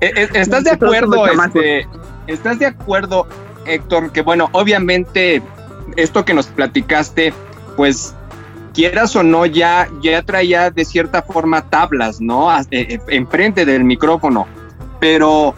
eh, 0.00 0.28
¿Estás 0.34 0.64
de 0.64 0.72
acuerdo, 0.72 1.26
este, 1.26 1.86
estás 2.26 2.58
de 2.58 2.66
acuerdo, 2.66 3.26
Héctor, 3.64 4.12
que 4.12 4.20
bueno, 4.20 4.50
obviamente 4.52 5.40
esto 5.96 6.22
que 6.26 6.34
nos 6.34 6.48
platicaste, 6.48 7.32
pues 7.76 8.14
quieras 8.74 9.16
o 9.16 9.22
no, 9.22 9.46
ya, 9.46 9.88
ya 10.02 10.20
traía 10.22 10.70
de 10.70 10.84
cierta 10.84 11.22
forma 11.22 11.62
tablas, 11.70 12.20
¿no? 12.20 12.48
Enfrente 12.70 13.64
del 13.64 13.84
micrófono 13.84 14.46
pero 15.00 15.54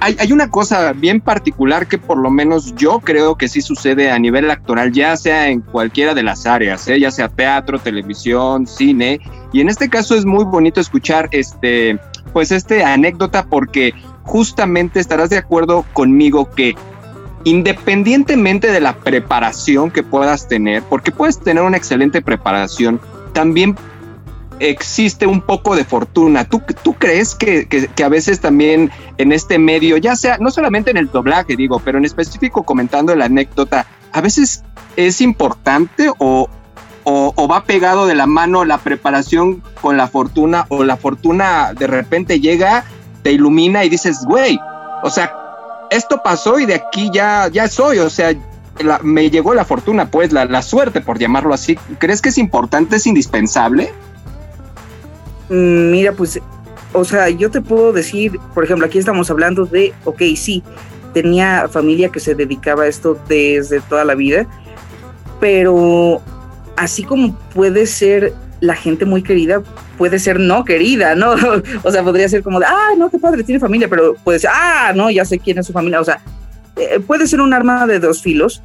hay, 0.00 0.32
una 0.32 0.50
cosa 0.50 0.92
bien 0.92 1.20
particular 1.20 1.86
que 1.86 1.98
por 1.98 2.18
lo 2.18 2.30
menos 2.30 2.74
yo 2.76 3.00
creo 3.00 3.36
que 3.36 3.48
sí 3.48 3.60
sucede 3.60 4.10
a 4.10 4.18
nivel 4.18 4.50
actoral, 4.50 4.92
ya 4.92 5.16
sea 5.16 5.48
en 5.48 5.60
cualquiera 5.60 6.14
de 6.14 6.22
las 6.22 6.46
áreas, 6.46 6.88
¿eh? 6.88 6.98
ya 6.98 7.10
sea 7.10 7.28
teatro, 7.28 7.78
televisión, 7.78 8.66
cine, 8.66 9.20
y 9.52 9.60
en 9.60 9.68
este 9.68 9.88
caso 9.88 10.14
es 10.14 10.24
muy 10.24 10.44
bonito 10.44 10.80
escuchar 10.80 11.28
este, 11.32 11.98
pues 12.32 12.52
este 12.52 12.84
anécdota 12.84 13.46
porque 13.46 13.92
justamente 14.22 14.98
estarás 14.98 15.30
de 15.30 15.38
acuerdo 15.38 15.84
conmigo 15.92 16.50
que 16.50 16.74
independientemente 17.44 18.72
de 18.72 18.80
la 18.80 18.96
preparación 18.96 19.90
que 19.90 20.02
puedas 20.02 20.48
tener, 20.48 20.82
porque 20.82 21.12
puedes 21.12 21.38
tener 21.38 21.62
una 21.62 21.76
excelente 21.76 22.22
preparación, 22.22 23.00
también 23.32 23.76
existe 24.60 25.26
un 25.26 25.40
poco 25.40 25.76
de 25.76 25.84
fortuna. 25.84 26.44
¿Tú, 26.44 26.62
tú 26.82 26.94
crees 26.94 27.34
que, 27.34 27.68
a 28.02 28.08
veces 28.08 28.40
también 28.40 28.90
en 29.18 29.32
este 29.32 29.58
medio, 29.58 29.96
ya 29.96 30.16
sea, 30.16 30.38
no 30.38 30.50
solamente 30.50 30.90
en 30.90 30.96
el 30.96 31.10
doblaje, 31.10 31.56
digo, 31.56 31.80
pero 31.84 31.98
en 31.98 32.04
específico 32.04 32.62
comentando 32.62 33.14
la 33.14 33.26
anécdota, 33.26 33.86
a 34.12 34.20
veces 34.20 34.64
es 34.96 35.20
importante 35.20 36.10
o, 36.18 36.48
o, 37.04 37.48
va 37.48 37.64
pegado 37.64 38.06
de 38.06 38.14
la 38.14 38.26
mano 38.26 38.64
la 38.64 38.78
preparación 38.78 39.62
con 39.80 39.96
la 39.96 40.08
fortuna 40.08 40.66
o 40.68 40.84
la 40.84 40.96
fortuna 40.96 41.72
de 41.74 41.86
repente 41.86 42.40
llega, 42.40 42.84
te 43.22 43.32
ilumina 43.32 43.84
y 43.84 43.88
dices, 43.88 44.24
güey, 44.24 44.58
o 45.02 45.10
sea, 45.10 45.32
esto 45.90 46.20
pasó 46.22 46.58
y 46.58 46.66
de 46.66 46.74
aquí 46.74 47.10
ya, 47.12 47.48
ya 47.48 47.68
soy, 47.68 47.98
o 47.98 48.10
sea, 48.10 48.32
me 49.02 49.30
llegó 49.30 49.54
la 49.54 49.64
fortuna, 49.64 50.10
pues 50.10 50.32
la, 50.32 50.44
la 50.44 50.62
suerte, 50.62 51.00
por 51.00 51.18
llamarlo 51.18 51.54
así. 51.54 51.78
¿Crees 51.98 52.20
que 52.20 52.28
es 52.30 52.38
importante, 52.38 52.96
es 52.96 53.06
indispensable? 53.06 53.92
Mm, 55.48 55.90
mira, 55.90 56.12
pues, 56.12 56.40
o 56.92 57.04
sea, 57.04 57.28
yo 57.28 57.50
te 57.50 57.60
puedo 57.60 57.92
decir, 57.92 58.38
por 58.54 58.64
ejemplo, 58.64 58.86
aquí 58.86 58.98
estamos 58.98 59.30
hablando 59.30 59.66
de, 59.66 59.92
ok, 60.04 60.22
sí, 60.34 60.62
tenía 61.12 61.68
familia 61.68 62.10
que 62.10 62.20
se 62.20 62.34
dedicaba 62.34 62.84
a 62.84 62.88
esto 62.88 63.18
desde 63.28 63.80
toda 63.80 64.04
la 64.04 64.14
vida, 64.14 64.46
pero 65.40 66.20
así 66.76 67.02
como 67.04 67.38
puede 67.54 67.86
ser 67.86 68.34
la 68.60 68.74
gente 68.74 69.04
muy 69.04 69.22
querida, 69.22 69.62
puede 69.98 70.18
ser 70.18 70.40
no 70.40 70.64
querida, 70.64 71.14
¿no? 71.14 71.34
o 71.82 71.90
sea, 71.90 72.02
podría 72.02 72.28
ser 72.28 72.42
como 72.42 72.60
de, 72.60 72.66
ah, 72.66 72.90
no, 72.96 73.10
qué 73.10 73.18
padre, 73.18 73.44
tiene 73.44 73.60
familia, 73.60 73.88
pero 73.88 74.14
puede 74.14 74.38
ser, 74.38 74.50
ah, 74.52 74.92
no, 74.94 75.10
ya 75.10 75.24
sé 75.24 75.38
quién 75.38 75.58
es 75.58 75.66
su 75.66 75.72
familia, 75.72 76.00
o 76.00 76.04
sea, 76.04 76.20
eh, 76.76 77.00
puede 77.00 77.26
ser 77.26 77.40
un 77.40 77.52
arma 77.52 77.86
de 77.86 77.98
dos 77.98 78.22
filos, 78.22 78.62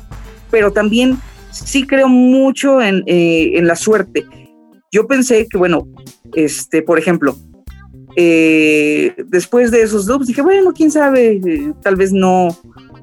pero 0.49 0.71
también 0.71 1.17
sí 1.51 1.85
creo 1.85 2.07
mucho 2.07 2.81
en, 2.81 3.03
eh, 3.05 3.51
en 3.55 3.67
la 3.67 3.75
suerte. 3.75 4.25
Yo 4.91 5.07
pensé 5.07 5.47
que, 5.47 5.57
bueno, 5.57 5.87
este, 6.35 6.81
por 6.81 6.99
ejemplo, 6.99 7.37
eh, 8.17 9.13
después 9.27 9.71
de 9.71 9.83
esos 9.83 10.05
dubs 10.05 10.27
dije, 10.27 10.41
bueno, 10.41 10.73
quién 10.73 10.91
sabe, 10.91 11.39
eh, 11.45 11.71
tal 11.81 11.95
vez 11.95 12.11
no, 12.11 12.57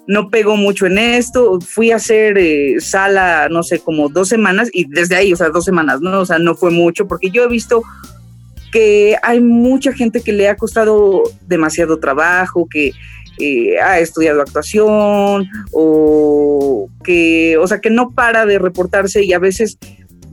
no 0.06 0.28
pegó 0.28 0.56
mucho 0.56 0.84
en 0.84 0.98
esto. 0.98 1.58
Fui 1.62 1.90
a 1.90 1.96
hacer 1.96 2.36
eh, 2.36 2.76
sala, 2.80 3.48
no 3.48 3.62
sé, 3.62 3.78
como 3.78 4.10
dos 4.10 4.28
semanas 4.28 4.68
y 4.70 4.84
desde 4.84 5.16
ahí, 5.16 5.32
o 5.32 5.36
sea, 5.36 5.48
dos 5.48 5.64
semanas, 5.64 6.02
¿no? 6.02 6.20
O 6.20 6.26
sea, 6.26 6.38
no 6.38 6.54
fue 6.54 6.70
mucho 6.70 7.08
porque 7.08 7.30
yo 7.30 7.44
he 7.44 7.48
visto 7.48 7.82
que 8.70 9.16
hay 9.22 9.40
mucha 9.40 9.94
gente 9.94 10.20
que 10.20 10.32
le 10.32 10.46
ha 10.46 10.56
costado 10.56 11.22
demasiado 11.46 11.98
trabajo, 11.98 12.68
que 12.70 12.92
ha 13.82 14.00
estudiado 14.00 14.42
actuación 14.42 15.48
o 15.72 16.90
que, 17.02 17.56
o 17.56 17.66
sea, 17.66 17.80
que 17.80 17.88
no 17.88 18.10
para 18.10 18.44
de 18.44 18.58
reportarse 18.58 19.24
y 19.24 19.32
a 19.32 19.38
veces 19.38 19.78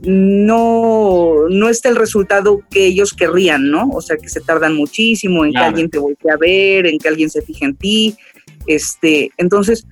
no, 0.02 1.48
no 1.48 1.68
está 1.68 1.88
el 1.88 1.96
resultado 1.96 2.62
que 2.70 2.86
ellos 2.86 3.12
querrían, 3.12 3.70
¿no? 3.70 3.88
O 3.88 4.00
sea, 4.00 4.16
que 4.16 4.28
se 4.28 4.40
tardan 4.40 4.74
muchísimo 4.74 5.44
en 5.44 5.52
que 5.52 5.58
alguien 5.58 5.90
te 5.90 5.98
voltee 5.98 6.30
a 6.30 6.36
ver, 6.36 6.86
en 6.86 6.98
que 6.98 7.08
alguien 7.08 7.30
se 7.30 7.42
fije 7.42 7.64
en 7.64 7.76
ti. 7.76 8.16
Este, 8.66 9.30
entonces, 9.36 9.86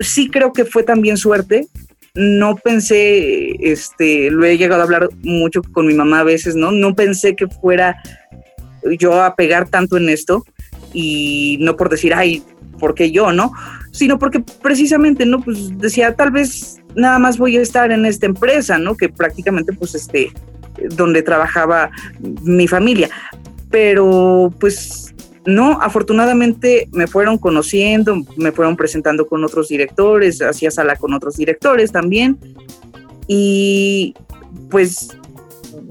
sí 0.00 0.28
creo 0.28 0.52
que 0.52 0.64
fue 0.64 0.82
también 0.82 1.16
suerte. 1.16 1.66
No 2.14 2.56
pensé, 2.56 3.56
este, 3.60 4.30
lo 4.30 4.44
he 4.44 4.58
llegado 4.58 4.82
a 4.82 4.84
hablar 4.84 5.08
mucho 5.22 5.62
con 5.62 5.86
mi 5.86 5.94
mamá 5.94 6.20
a 6.20 6.24
veces, 6.24 6.54
¿no? 6.56 6.70
No 6.70 6.94
pensé 6.94 7.34
que 7.34 7.46
fuera 7.46 7.96
yo 8.98 9.22
a 9.22 9.34
pegar 9.34 9.68
tanto 9.68 9.96
en 9.96 10.08
esto 10.08 10.44
y 10.92 11.56
no 11.60 11.76
por 11.76 11.88
decir, 11.88 12.12
ay, 12.12 12.42
¿por 12.82 12.96
qué 12.96 13.12
yo, 13.12 13.30
no? 13.30 13.52
Sino 13.92 14.18
porque 14.18 14.40
precisamente, 14.60 15.24
¿no? 15.24 15.40
Pues 15.40 15.78
decía, 15.78 16.16
tal 16.16 16.32
vez 16.32 16.80
nada 16.96 17.20
más 17.20 17.38
voy 17.38 17.56
a 17.56 17.62
estar 17.62 17.92
en 17.92 18.04
esta 18.04 18.26
empresa, 18.26 18.76
¿no? 18.76 18.96
Que 18.96 19.08
prácticamente 19.08 19.72
pues 19.72 19.94
este, 19.94 20.32
donde 20.96 21.22
trabajaba 21.22 21.92
mi 22.42 22.66
familia. 22.66 23.08
Pero 23.70 24.52
pues 24.58 25.14
no, 25.46 25.80
afortunadamente 25.80 26.88
me 26.90 27.06
fueron 27.06 27.38
conociendo, 27.38 28.16
me 28.36 28.50
fueron 28.50 28.76
presentando 28.76 29.28
con 29.28 29.44
otros 29.44 29.68
directores, 29.68 30.42
hacía 30.42 30.72
sala 30.72 30.96
con 30.96 31.14
otros 31.14 31.36
directores 31.36 31.92
también. 31.92 32.36
Y 33.28 34.12
pues 34.70 35.16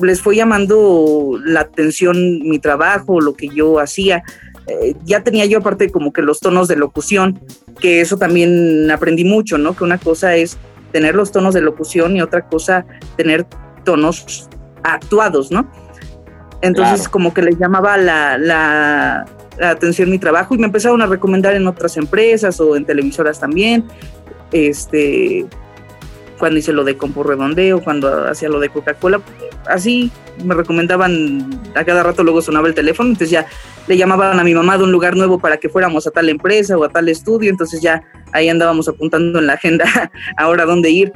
les 0.01 0.19
fue 0.19 0.35
llamando 0.35 1.39
la 1.45 1.61
atención 1.61 2.41
mi 2.49 2.59
trabajo, 2.59 3.21
lo 3.21 3.33
que 3.33 3.47
yo 3.47 3.79
hacía. 3.79 4.23
Eh, 4.81 4.95
ya 5.03 5.23
tenía 5.23 5.45
yo 5.45 5.59
aparte 5.59 5.89
como 5.89 6.13
que 6.13 6.21
los 6.21 6.39
tonos 6.39 6.67
de 6.67 6.75
locución, 6.75 7.39
que 7.79 8.01
eso 8.01 8.17
también 8.17 8.89
aprendí 8.91 9.23
mucho, 9.23 9.57
¿no? 9.57 9.75
Que 9.75 9.83
una 9.83 9.97
cosa 9.97 10.35
es 10.35 10.57
tener 10.91 11.15
los 11.15 11.31
tonos 11.31 11.53
de 11.53 11.61
locución 11.61 12.15
y 12.15 12.21
otra 12.21 12.47
cosa 12.47 12.85
tener 13.17 13.45
tonos 13.83 14.47
actuados, 14.83 15.51
¿no? 15.51 15.69
Entonces 16.61 17.09
como 17.09 17.33
que 17.33 17.41
les 17.41 17.57
llamaba 17.57 17.97
la, 17.97 18.37
la, 18.37 19.25
atención 19.61 20.09
mi 20.09 20.19
trabajo 20.19 20.53
y 20.55 20.57
me 20.57 20.65
empezaron 20.65 21.01
a 21.01 21.07
recomendar 21.07 21.55
en 21.55 21.67
otras 21.67 21.97
empresas 21.97 22.59
o 22.59 22.75
en 22.75 22.85
televisoras 22.85 23.39
también. 23.39 23.85
Este, 24.51 25.45
cuando 26.37 26.59
hice 26.59 26.73
lo 26.73 26.83
de 26.83 26.97
Compo 26.97 27.23
Redondeo, 27.23 27.83
cuando 27.83 28.27
hacía 28.27 28.49
lo 28.49 28.59
de 28.59 28.69
Coca-Cola, 28.69 29.21
así 29.67 30.11
me 30.43 30.55
recomendaban, 30.55 31.61
a 31.75 31.83
cada 31.83 32.03
rato 32.03 32.23
luego 32.23 32.41
sonaba 32.41 32.67
el 32.67 32.73
teléfono, 32.73 33.09
entonces 33.09 33.29
ya 33.29 33.45
le 33.87 33.97
llamaban 33.97 34.39
a 34.39 34.43
mi 34.43 34.53
mamá 34.53 34.77
de 34.77 34.83
un 34.83 34.91
lugar 34.91 35.15
nuevo 35.15 35.39
para 35.39 35.57
que 35.57 35.69
fuéramos 35.69 36.05
a 36.07 36.11
tal 36.11 36.29
empresa 36.29 36.77
o 36.77 36.83
a 36.83 36.89
tal 36.89 37.09
estudio, 37.09 37.49
entonces 37.49 37.81
ya 37.81 38.03
ahí 38.31 38.49
andábamos 38.49 38.87
apuntando 38.87 39.39
en 39.39 39.47
la 39.47 39.53
agenda 39.53 39.85
ahora 40.37 40.65
dónde 40.65 40.89
ir. 40.89 41.13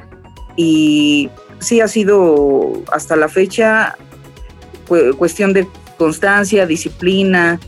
Y 0.56 1.30
sí 1.58 1.80
ha 1.80 1.88
sido 1.88 2.82
hasta 2.92 3.16
la 3.16 3.28
fecha 3.28 3.96
cuestión 5.18 5.52
de 5.52 5.66
constancia, 5.98 6.66
disciplina, 6.66 7.58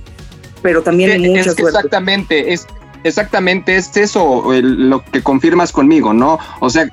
pero 0.62 0.82
también 0.82 1.20
mucha 1.20 1.50
es 1.50 1.58
Exactamente, 1.58 2.52
es 2.52 2.66
exactamente 3.04 3.76
es 3.76 3.96
eso 3.96 4.44
lo 4.60 5.04
que 5.04 5.22
confirmas 5.22 5.72
conmigo, 5.72 6.12
¿no? 6.12 6.38
O 6.60 6.70
sea, 6.70 6.88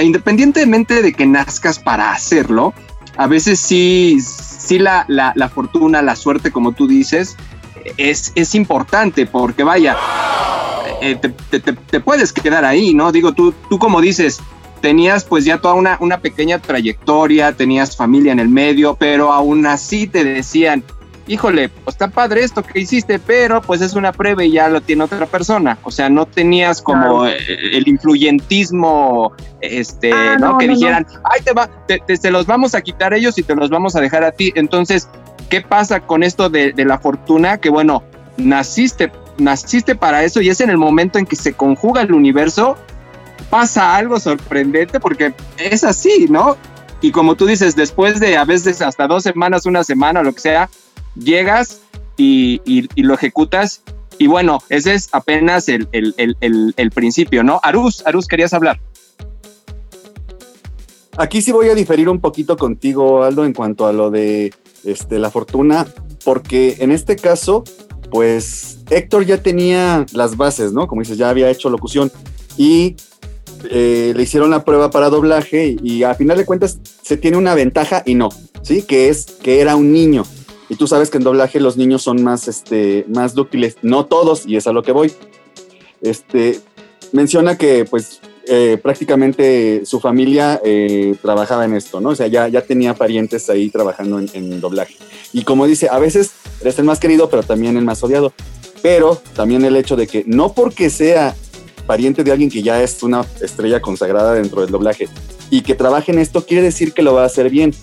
independientemente 0.00 1.02
de 1.02 1.12
que 1.12 1.26
nazcas 1.26 1.78
para 1.78 2.12
hacerlo, 2.12 2.74
a 3.18 3.26
veces 3.26 3.58
sí, 3.58 4.18
sí 4.20 4.78
la, 4.78 5.04
la, 5.08 5.48
fortuna, 5.48 6.00
la 6.02 6.14
suerte, 6.14 6.52
como 6.52 6.70
tú 6.72 6.86
dices, 6.86 7.36
es, 7.96 8.30
es 8.36 8.54
importante 8.54 9.26
porque 9.26 9.64
vaya, 9.64 9.96
eh, 11.02 11.16
te, 11.16 11.60
te, 11.60 12.00
puedes 12.00 12.32
quedar 12.32 12.64
ahí, 12.64 12.94
¿no? 12.94 13.10
Digo, 13.10 13.32
tú, 13.32 13.52
tú 13.68 13.76
como 13.80 14.00
dices, 14.00 14.38
tenías 14.80 15.24
pues 15.24 15.44
ya 15.44 15.58
toda 15.58 15.74
una, 15.74 15.96
una 16.00 16.20
pequeña 16.20 16.60
trayectoria, 16.60 17.52
tenías 17.52 17.96
familia 17.96 18.30
en 18.30 18.38
el 18.38 18.48
medio, 18.48 18.94
pero 18.94 19.32
aún 19.32 19.66
así 19.66 20.06
te 20.06 20.22
decían, 20.22 20.84
híjole, 21.28 21.68
pues 21.68 21.94
está 21.94 22.08
padre 22.08 22.42
esto 22.42 22.62
que 22.62 22.80
hiciste, 22.80 23.18
pero 23.18 23.62
pues 23.62 23.80
es 23.80 23.94
una 23.94 24.12
prueba 24.12 24.44
y 24.44 24.52
ya 24.52 24.68
lo 24.68 24.80
tiene 24.80 25.04
otra 25.04 25.26
persona. 25.26 25.78
O 25.84 25.90
sea, 25.90 26.08
no 26.08 26.26
tenías 26.26 26.82
como 26.82 27.26
eh, 27.26 27.36
el 27.72 27.86
influyentismo, 27.86 29.32
este, 29.60 30.12
ah, 30.12 30.36
¿no? 30.38 30.58
Que 30.58 30.68
dijeran, 30.68 31.06
ay, 31.24 31.42
te, 31.42 31.52
va, 31.52 31.68
te, 31.86 32.30
los 32.30 32.46
vamos 32.46 32.74
a 32.74 32.80
quitar 32.80 33.14
ellos 33.14 33.38
y 33.38 33.42
te 33.42 33.54
los 33.54 33.70
vamos 33.70 33.94
a 33.94 34.00
dejar 34.00 34.24
a 34.24 34.32
ti. 34.32 34.52
Entonces, 34.56 35.08
¿qué 35.48 35.60
pasa 35.60 36.00
con 36.00 36.22
esto 36.22 36.50
de, 36.50 36.72
de 36.72 36.84
la 36.84 36.98
fortuna? 36.98 37.58
Que 37.58 37.70
bueno, 37.70 38.02
naciste, 38.36 39.12
naciste 39.36 39.94
para 39.94 40.24
eso 40.24 40.40
y 40.40 40.48
es 40.48 40.60
en 40.60 40.70
el 40.70 40.78
momento 40.78 41.18
en 41.18 41.26
que 41.26 41.36
se 41.36 41.52
conjuga 41.52 42.02
el 42.02 42.12
universo 42.12 42.76
pasa 43.50 43.96
algo 43.96 44.20
sorprendente 44.20 45.00
porque 45.00 45.32
es 45.58 45.84
así, 45.84 46.26
¿no? 46.28 46.56
Y 47.00 47.12
como 47.12 47.36
tú 47.36 47.46
dices, 47.46 47.76
después 47.76 48.18
de 48.20 48.36
a 48.36 48.44
veces 48.44 48.82
hasta 48.82 49.06
dos 49.06 49.22
semanas, 49.22 49.66
una 49.66 49.84
semana, 49.84 50.22
lo 50.22 50.32
que 50.32 50.40
sea, 50.40 50.68
llegas 51.18 51.80
y, 52.16 52.60
lo 52.96 53.14
ejecutas. 53.14 53.82
Y 54.18 54.26
bueno, 54.26 54.58
ese 54.68 54.94
es 54.94 55.08
apenas 55.12 55.68
el, 55.68 55.88
principio, 56.94 57.42
¿no? 57.42 57.60
Arus, 57.62 58.04
Arus, 58.06 58.26
querías 58.26 58.52
hablar. 58.52 58.80
Aquí 61.16 61.42
sí 61.42 61.50
voy 61.50 61.68
a 61.68 61.74
diferir 61.74 62.08
un 62.08 62.20
poquito 62.20 62.56
contigo, 62.56 63.24
Aldo, 63.24 63.44
en 63.44 63.52
cuanto 63.52 63.86
a 63.86 63.92
lo 63.92 64.10
de 64.10 64.54
este, 64.84 65.18
la 65.18 65.30
fortuna, 65.30 65.86
porque 66.24 66.76
en 66.78 66.92
este 66.92 67.16
caso, 67.16 67.64
pues 68.10 68.78
Héctor 68.88 69.26
ya 69.26 69.42
tenía 69.42 70.06
las 70.12 70.36
bases, 70.36 70.72
¿no? 70.72 70.86
Como 70.86 71.02
dices, 71.02 71.18
ya 71.18 71.28
había 71.28 71.50
hecho 71.50 71.70
locución 71.70 72.12
y 72.56 72.96
eh, 73.70 74.12
le 74.14 74.22
hicieron 74.22 74.50
la 74.50 74.64
prueba 74.64 74.90
para 74.90 75.10
doblaje 75.10 75.76
y 75.82 76.04
a 76.04 76.14
final 76.14 76.38
de 76.38 76.46
cuentas 76.46 76.78
se 77.02 77.16
tiene 77.16 77.36
una 77.36 77.54
ventaja 77.54 78.02
y 78.06 78.14
no, 78.14 78.28
¿sí? 78.62 78.82
Que 78.82 79.08
es 79.08 79.26
que 79.42 79.60
era 79.60 79.74
un 79.74 79.92
niño. 79.92 80.24
Y 80.68 80.76
tú 80.76 80.86
sabes 80.86 81.10
que 81.10 81.18
en 81.18 81.24
doblaje 81.24 81.60
los 81.60 81.76
niños 81.76 82.02
son 82.02 82.22
más, 82.22 82.48
este, 82.48 83.04
más 83.08 83.34
dúctiles, 83.34 83.76
no 83.82 84.06
todos, 84.06 84.46
y 84.46 84.56
es 84.56 84.66
a 84.66 84.72
lo 84.72 84.82
que 84.82 84.92
voy. 84.92 85.12
Este, 86.00 86.60
menciona 87.12 87.56
que 87.56 87.84
pues 87.84 88.20
eh, 88.46 88.78
prácticamente 88.82 89.82
su 89.84 90.00
familia 90.00 90.60
eh, 90.64 91.14
trabajaba 91.20 91.66
en 91.66 91.74
esto, 91.74 92.00
¿no? 92.00 92.10
O 92.10 92.14
sea, 92.14 92.28
ya, 92.28 92.48
ya 92.48 92.62
tenía 92.62 92.94
parientes 92.94 93.50
ahí 93.50 93.68
trabajando 93.68 94.18
en, 94.18 94.60
doblaje. 94.60 94.96
Y 95.34 95.44
como 95.44 95.66
dice, 95.66 95.88
a 95.90 95.98
veces 95.98 96.32
eres 96.60 96.78
el 96.78 96.86
más 96.86 96.98
querido, 96.98 97.28
pero 97.28 97.42
también 97.42 97.76
el 97.76 97.84
más 97.84 98.02
odiado. 98.02 98.32
Pero 98.80 99.20
también 99.34 99.64
el 99.66 99.76
hecho 99.76 99.96
de 99.96 100.06
que 100.06 100.24
no 100.26 100.54
porque 100.54 100.88
sea 100.88 101.36
pariente 101.86 102.24
de 102.24 102.32
alguien 102.32 102.50
que 102.50 102.62
ya 102.62 102.82
es 102.82 103.02
una 103.02 103.26
estrella 103.40 103.80
consagrada 103.80 104.34
dentro 104.34 104.62
del 104.62 104.70
doblaje 104.70 105.08
y 105.50 105.62
que 105.62 105.74
trabaje 105.74 106.12
en 106.12 106.18
esto, 106.18 106.44
quiere 106.44 106.62
decir 106.62 106.92
que 106.92 107.02
lo 107.02 107.14
va 107.14 107.24
a 107.24 107.26
hacer 107.26 107.50
bien. 107.50 107.74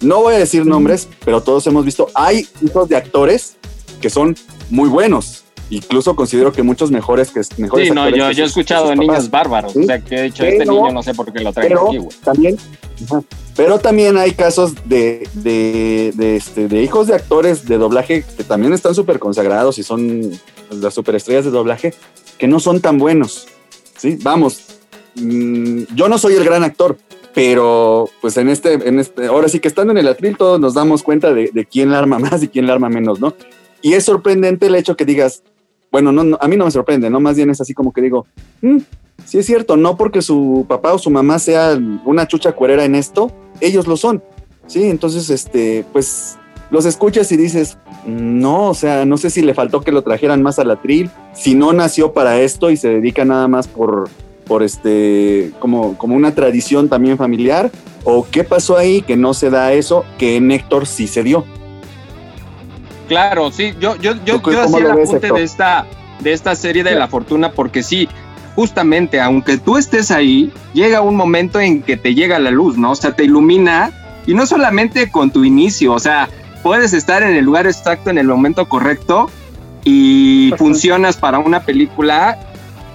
No 0.00 0.22
voy 0.22 0.34
a 0.34 0.38
decir 0.38 0.64
nombres, 0.64 1.08
pero 1.24 1.42
todos 1.42 1.66
hemos 1.66 1.84
visto, 1.84 2.08
hay 2.14 2.46
hijos 2.62 2.88
de 2.88 2.96
actores 2.96 3.56
que 4.00 4.10
son 4.10 4.36
muy 4.70 4.88
buenos. 4.88 5.44
Incluso 5.70 6.16
considero 6.16 6.52
que 6.52 6.62
muchos 6.62 6.90
mejores 6.90 7.30
que 7.30 7.42
mejores 7.58 7.88
Sí, 7.88 7.94
no, 7.94 8.08
yo, 8.08 8.26
he 8.26 8.46
escuchado 8.46 8.88
de 8.88 8.96
niños 8.96 9.30
bárbaros. 9.30 9.76
O 9.76 9.82
sea, 9.82 10.00
que 10.00 10.16
de 10.16 10.26
hecho 10.26 10.44
este 10.44 10.64
niño 10.64 10.92
no 10.92 11.02
sé 11.02 11.12
por 11.14 11.30
qué 11.32 11.42
lo 11.42 11.52
traen 11.52 11.76
aquí, 11.76 11.98
güey. 11.98 12.16
También, 12.24 12.56
pero 13.54 13.78
también 13.78 14.16
hay 14.16 14.32
casos 14.32 14.74
de, 14.86 15.28
de, 15.34 16.12
de, 16.14 16.36
este, 16.36 16.68
de 16.68 16.82
hijos 16.82 17.06
de 17.06 17.14
actores 17.14 17.66
de 17.66 17.76
doblaje 17.76 18.24
que 18.36 18.44
también 18.44 18.72
están 18.72 18.94
súper 18.94 19.18
consagrados 19.18 19.78
y 19.78 19.82
son 19.82 20.30
las 20.70 20.94
superestrellas 20.94 21.44
de 21.44 21.50
doblaje 21.50 21.92
que 22.38 22.46
no 22.46 22.60
son 22.60 22.80
tan 22.80 22.98
buenos. 22.98 23.48
¿sí? 23.96 24.16
Vamos, 24.22 24.62
mm, 25.16 25.82
yo 25.94 26.08
no 26.08 26.18
soy 26.18 26.34
el 26.34 26.44
gran 26.44 26.64
actor, 26.64 26.96
pero 27.34 28.08
pues 28.20 28.36
en 28.36 28.48
este, 28.48 28.74
en 28.74 28.98
este, 28.98 29.26
ahora 29.26 29.48
sí 29.48 29.60
que 29.60 29.68
estando 29.68 29.92
en 29.92 29.98
el 29.98 30.08
atril 30.08 30.36
todos 30.36 30.58
nos 30.60 30.74
damos 30.74 31.02
cuenta 31.02 31.32
de, 31.32 31.68
quién 31.70 31.90
la 31.90 31.98
arma 31.98 32.18
más 32.18 32.42
y 32.42 32.48
quién 32.48 32.66
la 32.66 32.74
arma 32.74 32.88
menos, 32.88 33.20
¿no? 33.20 33.34
Y 33.80 33.92
es 33.92 34.04
sorprendente 34.04 34.66
el 34.66 34.74
hecho 34.74 34.96
que 34.96 35.04
digas, 35.04 35.42
bueno, 35.90 36.12
no, 36.12 36.36
a 36.40 36.48
mí 36.48 36.56
no 36.56 36.64
me 36.64 36.70
sorprende, 36.70 37.10
¿no? 37.10 37.20
Más 37.20 37.36
bien 37.36 37.50
es 37.50 37.60
así 37.60 37.74
como 37.74 37.92
que 37.92 38.02
digo, 38.02 38.26
mm, 38.60 38.78
sí 39.24 39.38
es 39.38 39.46
cierto, 39.46 39.76
no 39.76 39.96
porque 39.96 40.22
su 40.22 40.66
papá 40.68 40.92
o 40.92 40.98
su 40.98 41.10
mamá 41.10 41.38
sea 41.38 41.78
una 42.04 42.26
chucha 42.26 42.52
cuerera 42.52 42.84
en 42.84 42.94
esto, 42.94 43.30
ellos 43.60 43.86
lo 43.86 43.96
son, 43.96 44.22
¿sí? 44.66 44.84
Entonces, 44.84 45.30
este, 45.30 45.84
pues 45.92 46.38
los 46.70 46.84
escuchas 46.84 47.30
y 47.32 47.36
dices, 47.36 47.78
no, 48.06 48.70
o 48.70 48.74
sea, 48.74 49.04
no 49.04 49.16
sé 49.16 49.30
si 49.30 49.42
le 49.42 49.54
faltó 49.54 49.80
que 49.80 49.92
lo 49.92 50.02
trajeran 50.02 50.42
más 50.42 50.58
al 50.58 50.70
atril, 50.70 51.10
si 51.32 51.54
no 51.54 51.72
nació 51.72 52.12
para 52.12 52.40
esto 52.40 52.70
y 52.70 52.76
se 52.76 52.88
dedica 52.88 53.24
nada 53.24 53.48
más 53.48 53.68
por, 53.68 54.08
por 54.48 54.62
este, 54.62 55.52
como, 55.60 55.96
como 55.96 56.16
una 56.16 56.34
tradición 56.34 56.88
también 56.88 57.18
familiar, 57.18 57.70
o 58.02 58.26
qué 58.28 58.42
pasó 58.42 58.76
ahí 58.76 59.02
que 59.02 59.16
no 59.16 59.34
se 59.34 59.50
da 59.50 59.72
eso 59.72 60.04
que 60.18 60.36
en 60.36 60.50
Héctor 60.50 60.86
sí 60.86 61.06
se 61.06 61.22
dio. 61.22 61.44
Claro, 63.06 63.52
sí, 63.52 63.74
yo, 63.78 63.96
yo, 63.96 64.14
yo, 64.24 64.42
yo 64.42 64.62
hacía 64.62 64.78
el 64.78 64.90
apunte 64.90 65.32
de 65.32 65.42
esta, 65.42 65.86
de 66.20 66.32
esta 66.32 66.54
serie 66.54 66.82
de 66.82 66.94
la 66.94 67.08
fortuna 67.08 67.52
porque 67.52 67.82
sí, 67.82 68.08
justamente, 68.54 69.20
aunque 69.20 69.56
tú 69.56 69.76
estés 69.76 70.10
ahí, 70.10 70.52
llega 70.74 71.00
un 71.00 71.16
momento 71.16 71.60
en 71.60 71.82
que 71.82 71.96
te 71.96 72.14
llega 72.14 72.38
la 72.38 72.50
luz, 72.50 72.76
¿no? 72.76 72.92
O 72.92 72.96
sea, 72.96 73.12
te 73.12 73.24
ilumina 73.24 73.92
y 74.26 74.34
no 74.34 74.46
solamente 74.46 75.10
con 75.10 75.30
tu 75.30 75.44
inicio, 75.44 75.92
o 75.92 75.98
sea, 75.98 76.28
puedes 76.62 76.92
estar 76.92 77.22
en 77.22 77.34
el 77.34 77.44
lugar 77.44 77.66
exacto, 77.66 78.10
en 78.10 78.18
el 78.18 78.26
momento 78.26 78.68
correcto 78.68 79.30
y 79.84 80.52
funcionas 80.58 81.16
para 81.16 81.38
una 81.38 81.60
película 81.60 82.38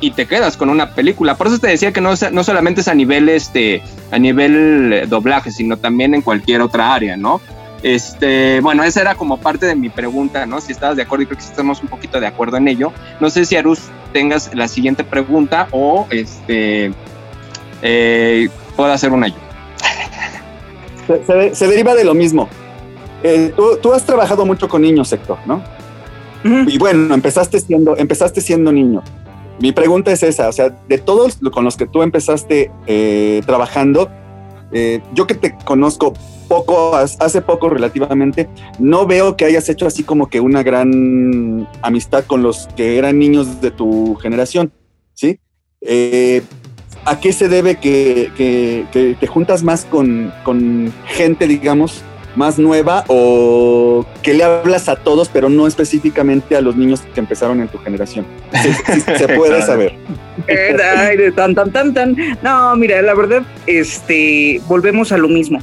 y 0.04 0.12
te 0.12 0.26
quedas 0.26 0.58
con 0.58 0.70
una 0.70 0.94
película. 0.94 1.36
Por 1.36 1.48
eso 1.48 1.60
te 1.60 1.68
decía 1.68 1.94
que 1.94 2.02
no, 2.02 2.14
no 2.34 2.44
solamente 2.44 2.82
es 2.82 2.90
a 2.90 2.94
nivel 2.94 3.30
este 3.30 3.82
a 4.12 4.20
nivel 4.20 4.92
eh, 4.92 5.06
doblaje, 5.08 5.50
sino 5.50 5.78
también 5.78 6.14
en 6.14 6.22
cualquier 6.22 6.60
otra 6.60 6.94
área, 6.94 7.16
¿no? 7.16 7.40
Este, 7.84 8.60
bueno, 8.60 8.84
esa 8.84 9.00
era 9.00 9.16
como 9.16 9.38
parte 9.38 9.66
de 9.66 9.76
mi 9.76 9.88
pregunta, 9.88 10.46
¿no? 10.46 10.60
Si 10.60 10.74
estabas 10.74 10.98
de 10.98 11.04
acuerdo 11.04 11.24
y 11.24 11.26
creo 11.28 11.38
que 11.38 11.46
estamos 11.46 11.82
un 11.82 11.88
poquito 11.88 12.20
de 12.20 12.28
acuerdo 12.28 12.58
en 12.58 12.68
ello. 12.68 12.92
No 13.22 13.30
sé 13.30 13.46
si 13.46 13.56
Arus 13.56 13.80
tengas 14.12 14.54
la 14.54 14.68
siguiente 14.68 15.06
pregunta 15.06 15.70
o 15.72 16.06
este 16.10 16.92
eh, 17.82 18.50
puedo 18.76 18.92
hacer 18.92 19.14
una 19.14 19.30
yo. 19.30 19.36
se 21.54 21.68
deriva 21.68 21.96
de 21.96 22.04
lo 22.04 22.14
mismo. 22.14 22.50
Eh, 23.24 23.54
tú, 23.82 23.94
has 23.94 24.06
trabajado 24.06 24.46
mucho 24.46 24.68
con 24.68 24.82
niños, 24.82 25.14
Héctor, 25.14 25.38
¿no? 25.46 25.64
Y 26.44 26.78
bueno, 26.78 27.16
empezaste 27.16 27.58
siendo, 27.62 27.96
empezaste 27.96 28.42
siendo 28.42 28.70
niño. 28.70 29.02
Mi 29.60 29.72
pregunta 29.72 30.12
es 30.12 30.24
esa, 30.24 30.50
o 30.50 30.52
sea, 30.52 30.70
de 30.70 30.98
todos 30.98 31.38
con 31.52 31.64
los 31.64 31.78
que 31.78 31.88
tú 31.88 32.02
empezaste 32.02 32.72
eh, 32.88 33.42
trabajando, 33.46 34.10
eh, 34.72 35.02
yo 35.14 35.28
que 35.28 35.36
te 35.36 35.56
conozco 35.64 36.14
poco, 36.48 36.96
hace 36.96 37.42
poco 37.42 37.70
relativamente, 37.70 38.50
no 38.80 39.06
veo 39.06 39.38
que 39.38 39.46
hayas 39.46 39.70
hecho 39.70 39.86
así 39.86 40.04
como 40.04 40.30
que 40.30 40.40
una 40.40 40.64
gran 40.64 41.68
amistad 41.82 42.26
con 42.26 42.44
los 42.44 42.68
que 42.76 42.98
eran 42.98 43.20
niños 43.20 43.62
de 43.62 43.72
tu 43.72 44.16
generación, 44.16 44.72
¿sí? 45.14 45.40
¿A 47.06 47.20
qué 47.20 47.34
se 47.34 47.50
debe 47.50 47.76
que, 47.76 49.16
te 49.20 49.28
juntas 49.28 49.64
más 49.64 49.86
con, 49.86 50.34
con 50.44 50.92
gente, 51.06 51.48
digamos, 51.48 52.04
más 52.36 52.58
nueva 52.58 53.04
o 53.08 54.06
que 54.22 54.34
le 54.34 54.44
hablas 54.44 54.90
a 54.90 54.96
todos, 54.96 55.30
pero 55.30 55.50
no 55.50 55.68
específicamente 55.68 56.56
a 56.56 56.62
los 56.62 56.76
niños 56.76 57.02
que 57.14 57.20
empezaron 57.20 57.62
en 57.62 57.68
tu 57.68 57.78
generación? 57.80 58.26
se 59.18 59.28
puede 59.36 59.62
saber. 59.62 59.96
tan, 61.36 61.56
tan, 61.56 61.72
tan, 61.72 61.94
tan. 61.94 62.18
No, 62.42 62.76
mira, 62.76 63.02
la 63.02 63.14
verdad, 63.14 63.44
este, 63.68 64.62
volvemos 64.68 65.12
a 65.12 65.18
lo 65.18 65.28
mismo. 65.28 65.60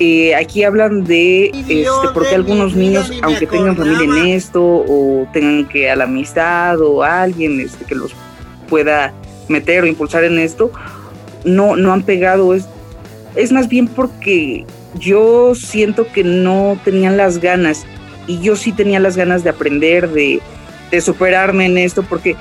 Eh, 0.00 0.34
aquí 0.34 0.64
hablan 0.64 1.04
de 1.04 1.46
este, 1.54 1.86
porque 2.12 2.34
algunos 2.34 2.74
niños, 2.74 3.12
aunque 3.22 3.46
tengan 3.46 3.76
familia 3.76 4.04
en 4.04 4.26
esto, 4.28 4.60
o 4.62 5.26
tengan 5.32 5.68
que 5.68 5.88
a 5.88 5.94
la 5.94 6.04
amistad 6.04 6.80
o 6.80 7.04
a 7.04 7.22
alguien 7.22 7.60
este, 7.60 7.84
que 7.84 7.94
los 7.94 8.12
pueda 8.68 9.12
meter 9.48 9.84
o 9.84 9.86
impulsar 9.86 10.24
en 10.24 10.38
esto, 10.40 10.72
no, 11.44 11.76
no 11.76 11.92
han 11.92 12.02
pegado. 12.02 12.54
Es, 12.54 12.66
es 13.36 13.52
más 13.52 13.68
bien 13.68 13.86
porque 13.86 14.66
yo 14.98 15.54
siento 15.54 16.06
que 16.12 16.24
no 16.24 16.78
tenían 16.84 17.16
las 17.16 17.38
ganas 17.38 17.84
y 18.26 18.40
yo 18.40 18.56
sí 18.56 18.72
tenía 18.72 19.00
las 19.00 19.16
ganas 19.16 19.44
de 19.44 19.50
aprender, 19.50 20.08
de, 20.10 20.40
de 20.90 21.00
superarme 21.00 21.66
en 21.66 21.78
esto, 21.78 22.02
porque 22.02 22.36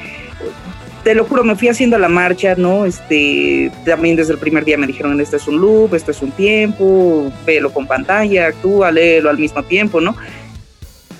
te 1.03 1.13
lo 1.13 1.25
juro, 1.25 1.43
me 1.43 1.55
fui 1.55 1.67
haciendo 1.67 1.97
la 1.97 2.07
marcha, 2.07 2.55
¿no? 2.55 2.85
Este, 2.85 3.71
también 3.85 4.15
desde 4.15 4.33
el 4.33 4.39
primer 4.39 4.63
día 4.63 4.77
me 4.77 4.87
dijeron, 4.87 5.19
este 5.19 5.35
es 5.35 5.47
un 5.47 5.59
loop, 5.59 5.93
este 5.93 6.11
es 6.11 6.21
un 6.21 6.31
tiempo, 6.31 7.31
velo 7.45 7.73
con 7.73 7.85
pantalla, 7.85 8.47
actúa, 8.47 8.91
léelo 8.91 9.29
al 9.29 9.37
mismo 9.37 9.61
tiempo, 9.63 9.99
¿no? 9.99 10.15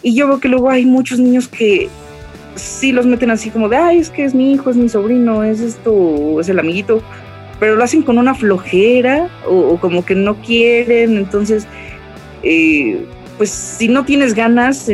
Y 0.01 0.15
yo 0.15 0.27
veo 0.27 0.39
que 0.39 0.47
luego 0.47 0.69
hay 0.69 0.85
muchos 0.85 1.19
niños 1.19 1.47
que 1.47 1.89
sí 2.55 2.91
los 2.91 3.05
meten 3.05 3.31
así 3.31 3.49
como 3.49 3.67
de, 3.67 3.75
ay, 3.75 3.97
es 3.97 4.09
que 4.09 4.23
es 4.23 4.33
mi 4.33 4.53
hijo, 4.53 4.69
es 4.69 4.77
mi 4.77 4.87
sobrino, 4.87 5.43
es 5.43 5.59
esto, 5.59 6.39
es 6.39 6.47
el 6.47 6.59
amiguito, 6.59 7.01
pero 7.59 7.75
lo 7.75 7.83
hacen 7.83 8.01
con 8.01 8.17
una 8.17 8.35
flojera 8.35 9.29
o, 9.47 9.77
como 9.77 10.05
que 10.05 10.15
no 10.15 10.35
quieren, 10.41 11.17
entonces, 11.17 11.67
eh, 12.43 13.05
pues 13.37 13.49
si 13.49 13.87
no 13.87 14.05
tienes 14.05 14.33
ganas, 14.33 14.89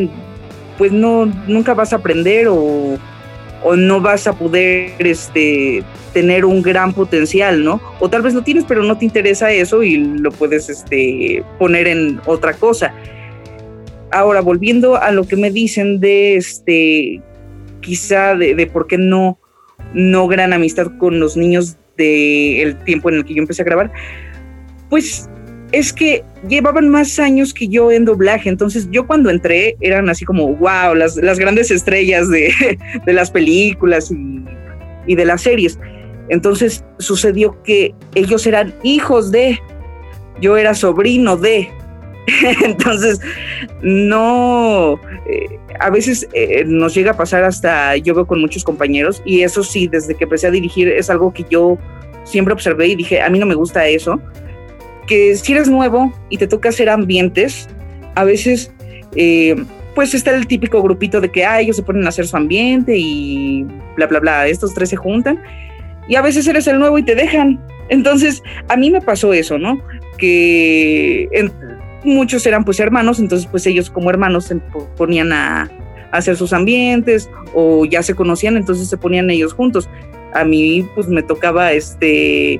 pues 0.77 0.91
no, 0.91 1.25
nunca 1.47 1.73
vas 1.73 1.93
a 1.93 1.97
aprender 1.97 2.47
o 2.49 2.97
o 3.63 3.75
no 3.75 4.01
vas 4.01 4.27
a 4.27 4.33
poder 4.33 4.91
este, 4.99 5.83
tener 6.13 6.45
un 6.45 6.61
gran 6.61 6.93
potencial, 6.93 7.63
¿no? 7.63 7.81
O 7.99 8.09
tal 8.09 8.21
vez 8.21 8.33
lo 8.33 8.41
tienes, 8.43 8.65
pero 8.65 8.83
no 8.83 8.97
te 8.97 9.05
interesa 9.05 9.51
eso 9.51 9.83
y 9.83 9.97
lo 9.97 10.31
puedes 10.31 10.69
este, 10.69 11.43
poner 11.57 11.87
en 11.87 12.21
otra 12.25 12.53
cosa. 12.53 12.93
Ahora, 14.11 14.41
volviendo 14.41 14.95
a 14.95 15.11
lo 15.11 15.25
que 15.25 15.35
me 15.35 15.51
dicen 15.51 15.99
de 15.99 16.35
este, 16.35 17.21
quizá 17.81 18.35
de, 18.35 18.65
por 18.71 18.87
qué 18.87 18.97
no, 18.97 19.37
no 19.93 20.27
gran 20.27 20.53
amistad 20.53 20.87
con 20.97 21.19
los 21.19 21.37
niños 21.37 21.77
del 21.99 22.75
tiempo 22.83 23.09
en 23.09 23.15
el 23.17 23.25
que 23.25 23.35
yo 23.35 23.41
empecé 23.41 23.61
a 23.61 23.65
grabar, 23.65 23.91
pues 24.89 25.29
es 25.71 25.93
que 25.93 26.23
llevaban 26.47 26.89
más 26.89 27.19
años 27.19 27.53
que 27.53 27.67
yo 27.67 27.91
en 27.91 28.05
doblaje, 28.05 28.49
entonces 28.49 28.87
yo 28.91 29.05
cuando 29.05 29.29
entré 29.29 29.75
eran 29.81 30.09
así 30.09 30.25
como, 30.25 30.55
wow, 30.55 30.95
las, 30.95 31.15
grandes 31.15 31.69
estrellas 31.69 32.27
de, 33.05 33.13
las 33.13 33.29
películas 33.29 34.11
y, 34.11 34.43
y, 35.05 35.15
de 35.15 35.25
las 35.25 35.41
series. 35.41 35.77
Entonces 36.29 36.83
sucedió 36.97 37.61
que 37.63 37.93
ellos 38.15 38.47
eran 38.47 38.73
hijos 38.83 39.31
de, 39.31 39.59
yo 40.41 40.57
era 40.57 40.73
sobrino 40.73 41.37
de, 41.37 41.69
entonces 42.63 43.19
no, 43.81 44.99
eh, 45.27 45.59
a 45.79 45.89
veces 45.89 46.27
eh, 46.33 46.63
nos 46.65 46.93
llega 46.93 47.11
a 47.11 47.17
pasar 47.17 47.43
hasta, 47.43 47.95
yo 47.97 48.13
veo 48.15 48.27
con 48.27 48.41
muchos 48.41 48.63
compañeros, 48.63 49.21
y 49.25 49.41
eso 49.41 49.63
sí, 49.63 49.87
desde 49.87 50.15
que 50.15 50.25
empecé 50.25 50.47
a 50.47 50.51
dirigir 50.51 50.87
es 50.87 51.09
algo 51.09 51.33
que 51.33 51.45
yo 51.49 51.77
siempre 52.23 52.53
observé 52.53 52.87
y 52.87 52.95
dije, 52.95 53.21
a 53.21 53.29
mí 53.29 53.39
no 53.39 53.45
me 53.45 53.55
gusta 53.55 53.87
eso 53.87 54.19
que 55.09 55.35
si 55.35 55.53
eres 55.53 55.67
nuevo 55.67 56.13
y 56.29 56.37
te 56.37 56.47
toca 56.47 56.69
hacer 56.69 56.87
ambientes, 56.87 57.67
a 58.13 58.23
veces 58.23 58.71
eh, 59.15 59.55
pues 59.95 60.13
está 60.13 60.35
el 60.35 60.45
típico 60.45 60.81
grupito 60.83 61.19
de 61.19 61.31
que 61.31 61.43
ah, 61.43 61.59
ellos 61.59 61.75
se 61.75 61.83
ponen 61.83 62.05
a 62.05 62.09
hacer 62.09 62.27
su 62.27 62.37
ambiente 62.37 62.95
y 62.95 63.65
bla, 63.95 64.05
bla, 64.05 64.19
bla, 64.19 64.47
estos 64.47 64.75
tres 64.75 64.89
se 64.89 64.95
juntan 64.95 65.41
y 66.07 66.15
a 66.15 66.21
veces 66.21 66.47
eres 66.47 66.67
el 66.67 66.77
nuevo 66.77 66.99
y 66.99 67.03
te 67.03 67.15
dejan. 67.15 67.59
Entonces, 67.89 68.43
a 68.67 68.77
mí 68.77 68.91
me 68.91 69.01
pasó 69.01 69.33
eso, 69.33 69.57
¿no? 69.57 69.81
Que 70.19 71.27
muchos 72.03 72.45
eran 72.45 72.63
pues 72.63 72.79
hermanos, 72.79 73.19
entonces 73.19 73.47
pues 73.49 73.65
ellos 73.67 73.89
como 73.89 74.09
hermanos 74.09 74.45
se 74.45 74.55
ponían 74.97 75.31
a, 75.33 75.69
hacer 76.11 76.35
sus 76.35 76.53
ambientes 76.53 77.29
o 77.53 77.85
ya 77.85 78.01
se 78.01 78.15
conocían, 78.15 78.57
entonces 78.57 78.89
se 78.89 78.97
ponían 78.97 79.29
ellos 79.29 79.53
juntos. 79.53 79.89
A 80.33 80.43
mí 80.43 80.87
pues 80.95 81.07
me 81.07 81.23
tocaba 81.23 81.71
este 81.71 82.59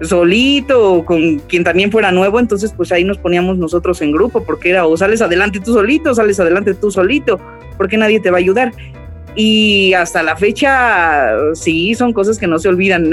solito 0.00 0.92
o 0.92 1.04
con 1.04 1.38
quien 1.40 1.64
también 1.64 1.90
fuera 1.90 2.12
nuevo, 2.12 2.38
entonces 2.38 2.72
pues 2.76 2.92
ahí 2.92 3.04
nos 3.04 3.18
poníamos 3.18 3.58
nosotros 3.58 4.00
en 4.02 4.12
grupo, 4.12 4.44
porque 4.44 4.70
era 4.70 4.86
o 4.86 4.96
sales 4.96 5.22
adelante 5.22 5.60
tú 5.60 5.72
solito, 5.72 6.14
sales 6.14 6.38
adelante 6.40 6.74
tú 6.74 6.90
solito, 6.90 7.40
porque 7.76 7.96
nadie 7.96 8.20
te 8.20 8.30
va 8.30 8.36
a 8.36 8.40
ayudar. 8.40 8.72
Y 9.34 9.92
hasta 9.94 10.22
la 10.22 10.36
fecha, 10.36 11.28
sí, 11.54 11.94
son 11.94 12.12
cosas 12.12 12.38
que 12.38 12.46
no 12.46 12.58
se 12.58 12.68
olvidan. 12.68 13.12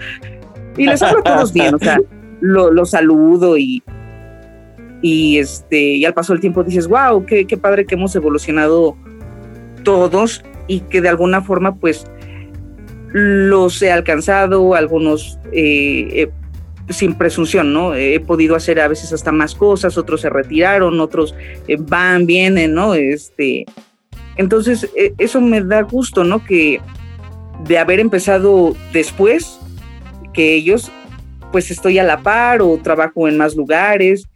y 0.76 0.86
les 0.86 1.02
hablo 1.02 1.20
a 1.20 1.22
todos 1.22 1.52
bien, 1.52 1.74
o 1.74 1.78
sea, 1.78 2.00
lo, 2.40 2.84
saludo 2.84 3.56
y, 3.56 3.82
y, 5.06 5.36
este, 5.36 5.78
y 5.78 6.06
al 6.06 6.14
paso 6.14 6.32
del 6.32 6.40
tiempo 6.40 6.64
dices, 6.64 6.88
wow, 6.88 7.26
qué, 7.26 7.46
qué 7.46 7.58
padre 7.58 7.84
que 7.84 7.94
hemos 7.94 8.16
evolucionado 8.16 8.96
todos 9.82 10.42
y 10.66 10.80
que 10.80 11.02
de 11.02 11.10
alguna 11.10 11.42
forma 11.42 11.74
pues 11.74 12.06
los 13.12 13.82
he 13.82 13.92
alcanzado, 13.92 14.74
algunos 14.74 15.38
eh, 15.52 16.08
eh, 16.22 16.30
sin 16.88 17.18
presunción, 17.18 17.74
¿no? 17.74 17.94
He 17.94 18.18
podido 18.18 18.56
hacer 18.56 18.80
a 18.80 18.88
veces 18.88 19.12
hasta 19.12 19.30
más 19.30 19.54
cosas, 19.54 19.98
otros 19.98 20.22
se 20.22 20.30
retiraron, 20.30 20.98
otros 20.98 21.34
eh, 21.68 21.76
van, 21.78 22.24
vienen, 22.24 22.72
¿no? 22.72 22.94
Este, 22.94 23.66
entonces, 24.36 24.90
eso 25.18 25.38
me 25.42 25.62
da 25.62 25.82
gusto, 25.82 26.24
¿no? 26.24 26.42
Que 26.42 26.80
de 27.66 27.78
haber 27.78 28.00
empezado 28.00 28.74
después 28.94 29.60
que 30.32 30.54
ellos, 30.54 30.90
pues 31.52 31.70
estoy 31.70 31.98
a 31.98 32.04
la 32.04 32.22
par 32.22 32.62
o 32.62 32.78
trabajo 32.78 33.28
en 33.28 33.36
más 33.36 33.54
lugares. 33.54 34.30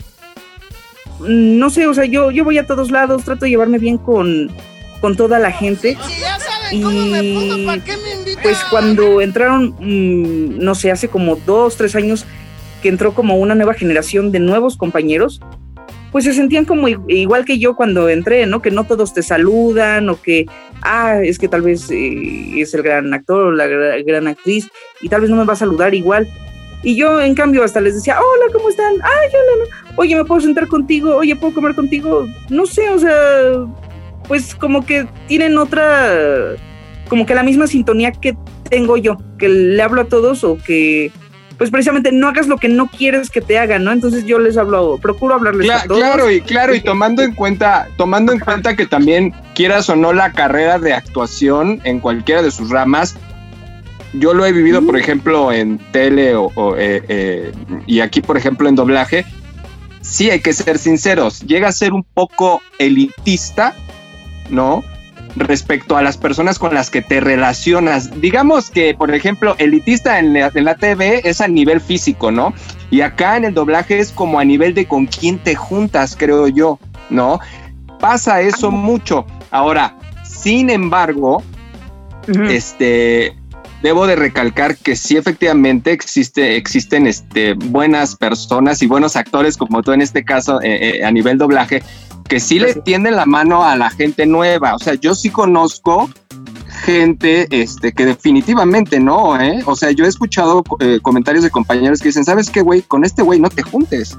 No 1.21 1.71
sé, 1.71 1.87
o 1.87 1.95
sea, 1.95 2.05
yo, 2.05 2.31
yo 2.31 2.45
voy 2.45 2.59
a 2.59 2.67
todos 2.67 2.91
lados, 2.91 3.25
trato 3.25 3.45
de 3.45 3.51
llevarme 3.51 3.79
bien 3.79 3.99
con, 3.99 4.51
con 5.01 5.17
toda 5.17 5.39
la 5.39 5.51
gente. 5.51 5.97
Y 6.71 7.67
pues 8.43 8.59
cuando 8.71 9.21
entraron, 9.21 9.75
mm, 9.79 10.59
no 10.59 10.75
sé, 10.75 10.91
hace 10.91 11.09
como 11.09 11.37
dos, 11.37 11.77
tres 11.77 11.95
años 11.95 12.27
que 12.83 12.89
entró 12.89 13.15
como 13.15 13.37
una 13.37 13.55
nueva 13.55 13.75
generación 13.75 14.31
de 14.31 14.39
nuevos 14.39 14.77
compañeros, 14.77 15.41
pues 16.13 16.25
se 16.25 16.33
sentían 16.33 16.65
como 16.65 16.89
igual 16.89 17.45
que 17.45 17.59
yo 17.59 17.77
cuando 17.77 18.09
entré, 18.09 18.47
¿no? 18.47 18.63
Que 18.63 18.71
no 18.71 18.85
todos 18.85 19.13
te 19.13 19.23
saludan 19.23 20.09
o 20.09 20.21
que, 20.21 20.47
ah, 20.83 21.21
es 21.23 21.39
que 21.39 21.49
tal 21.49 21.63
vez 21.63 21.91
eh, 21.91 22.61
es 22.61 22.73
el 22.75 22.83
gran 22.83 23.13
actor 23.13 23.47
o 23.47 23.53
la 23.53 23.67
gran 23.67 24.27
actriz 24.27 24.69
y 25.01 25.09
tal 25.09 25.21
vez 25.21 25.31
no 25.31 25.37
me 25.37 25.45
va 25.45 25.53
a 25.53 25.57
saludar 25.57 25.95
igual. 25.95 26.29
Y 26.83 26.97
yo, 26.97 27.21
en 27.21 27.35
cambio, 27.35 27.65
hasta 27.65 27.81
les 27.81 27.95
decía, 27.95 28.19
hola, 28.19 28.53
¿cómo 28.53 28.69
están? 28.69 28.95
Ay, 29.03 29.29
hola, 29.29 29.77
oye, 29.97 30.17
¿me 30.17 30.25
puedo 30.25 30.41
sentar 30.41 30.69
contigo? 30.69 31.17
Oye, 31.17 31.35
¿puedo 31.35 31.55
comer 31.55 31.75
contigo? 31.75 32.27
No 32.51 32.67
sé, 32.67 32.89
o 32.91 32.99
sea, 32.99 33.13
pues 34.29 34.55
como 34.55 34.87
que 34.87 35.07
tienen 35.27 35.59
otra, 35.59 36.57
como 37.09 37.27
que 37.27 37.35
la 37.35 37.43
misma 37.43 37.67
sintonía 37.67 38.13
que 38.13 38.37
tengo 38.71 38.97
yo, 38.97 39.17
que 39.39 39.49
le 39.49 39.83
hablo 39.83 40.03
a 40.03 40.05
todos 40.05 40.45
o 40.45 40.57
que 40.59 41.11
pues 41.57 41.71
precisamente 41.71 42.13
no 42.13 42.29
hagas 42.29 42.47
lo 42.47 42.57
que 42.57 42.69
no 42.69 42.87
quieres 42.87 43.31
que 43.31 43.41
te 43.41 43.59
hagan, 43.59 43.83
¿no? 43.83 43.91
Entonces 43.91 44.25
yo 44.25 44.39
les 44.39 44.57
hablo, 44.57 44.97
procuro 45.03 45.35
hablarles 45.35 45.69
a 45.69 45.83
todos. 45.83 45.99
Claro, 45.99 46.31
y 46.31 46.41
claro, 46.41 46.73
y 46.73 46.81
tomando 46.81 47.21
en 47.23 47.35
cuenta, 47.35 47.89
tomando 47.97 48.33
en 48.33 48.39
cuenta 48.39 48.77
que 48.77 48.87
también 48.87 49.35
quieras 49.57 49.91
o 49.91 49.97
no 49.97 50.13
la 50.13 50.31
carrera 50.33 50.79
de 50.79 50.93
actuación 50.93 51.81
en 51.83 51.99
cualquiera 51.99 52.43
de 52.43 52.53
sus 52.53 52.71
ramas, 52.71 53.17
yo 54.15 54.35
lo 54.35 54.47
he 54.47 54.53
vivido, 54.53 54.85
por 54.85 54.97
ejemplo, 54.97 55.53
en 55.53 55.79
tele 55.93 56.35
o, 56.35 56.51
eh, 56.77 57.03
eh, 57.09 57.53
y 57.87 58.01
aquí, 58.01 58.21
por 58.21 58.37
ejemplo, 58.37 58.69
en 58.69 58.75
doblaje. 58.75 59.25
Sí, 60.01 60.31
hay 60.31 60.41
que 60.41 60.53
ser 60.53 60.79
sinceros, 60.79 61.41
llega 61.41 61.69
a 61.69 61.73
ser 61.73 61.93
un 61.93 62.03
poco 62.03 62.63
elitista 62.79 63.75
¿no? 64.51 64.83
Respecto 65.37 65.97
a 65.97 66.03
las 66.03 66.17
personas 66.17 66.59
con 66.59 66.75
las 66.75 66.91
que 66.91 67.03
te 67.03 67.21
relacionas. 67.21 68.21
Digamos 68.21 68.71
que, 68.71 68.95
por 68.95 69.15
ejemplo, 69.15 69.55
elitista 69.59 70.19
en 70.19 70.33
la, 70.33 70.51
en 70.55 70.65
la 70.65 70.75
TV 70.75 71.21
es 71.25 71.41
a 71.41 71.49
nivel 71.49 71.81
físico, 71.81 72.31
¿no? 72.31 72.55
Y 72.91 73.03
acá 73.03 73.37
en 73.37 73.45
el 73.45 73.55
doblaje 73.55 73.99
es 73.99 74.11
como 74.11 74.41
a 74.41 74.45
nivel 74.45 74.75
de 74.75 74.87
con 74.87 75.07
quién 75.07 75.39
te 75.39 75.55
juntas, 75.55 76.17
creo 76.19 76.49
yo, 76.49 76.79
¿no? 77.11 77.41
Pasa 78.01 78.41
eso 78.41 78.71
mucho. 78.71 79.27
Ahora, 79.51 79.97
sin 80.25 80.71
embargo, 80.71 81.43
este, 82.49 83.37
debo 83.83 84.07
de 84.07 84.17
recalcar 84.17 84.77
que 84.77 84.97
sí 84.97 85.17
efectivamente 85.17 85.93
existe, 85.93 86.57
existen 86.57 87.07
este, 87.07 87.55
buenas 87.55 88.17
personas 88.17 88.83
y 88.83 88.87
buenos 88.87 89.17
actores, 89.17 89.57
como 89.57 89.83
tú 89.83 89.93
en 89.93 90.03
este 90.03 90.25
caso, 90.25 90.61
eh, 90.61 90.99
eh, 91.01 91.05
a 91.05 91.11
nivel 91.11 91.39
doblaje, 91.39 91.83
que 92.29 92.41
sí 92.41 92.59
le 92.59 92.75
tienden 92.75 93.17
la 93.17 93.27
mano 93.27 93.65
a 93.65 93.77
la 93.77 93.91
gente 93.91 94.27
nueva. 94.27 94.75
O 94.75 94.79
sea, 94.79 94.95
yo 94.95 95.15
sí 95.15 95.31
conozco 95.31 96.11
gente 96.85 97.47
este, 97.51 97.93
que 97.93 98.07
definitivamente 98.07 99.01
no, 99.01 99.41
¿eh? 99.41 99.63
O 99.67 99.75
sea, 99.75 99.91
yo 99.91 100.05
he 100.05 100.09
escuchado 100.09 100.63
eh, 100.81 101.01
comentarios 101.03 101.45
de 101.45 101.51
compañeros 101.51 102.01
que 102.01 102.09
dicen, 102.09 102.25
¿sabes 102.25 102.51
qué, 102.51 102.61
güey? 102.61 102.83
Con 102.83 103.05
este 103.05 103.23
güey 103.23 103.41
no 103.41 103.49
te 103.49 103.63
juntes. 103.63 104.17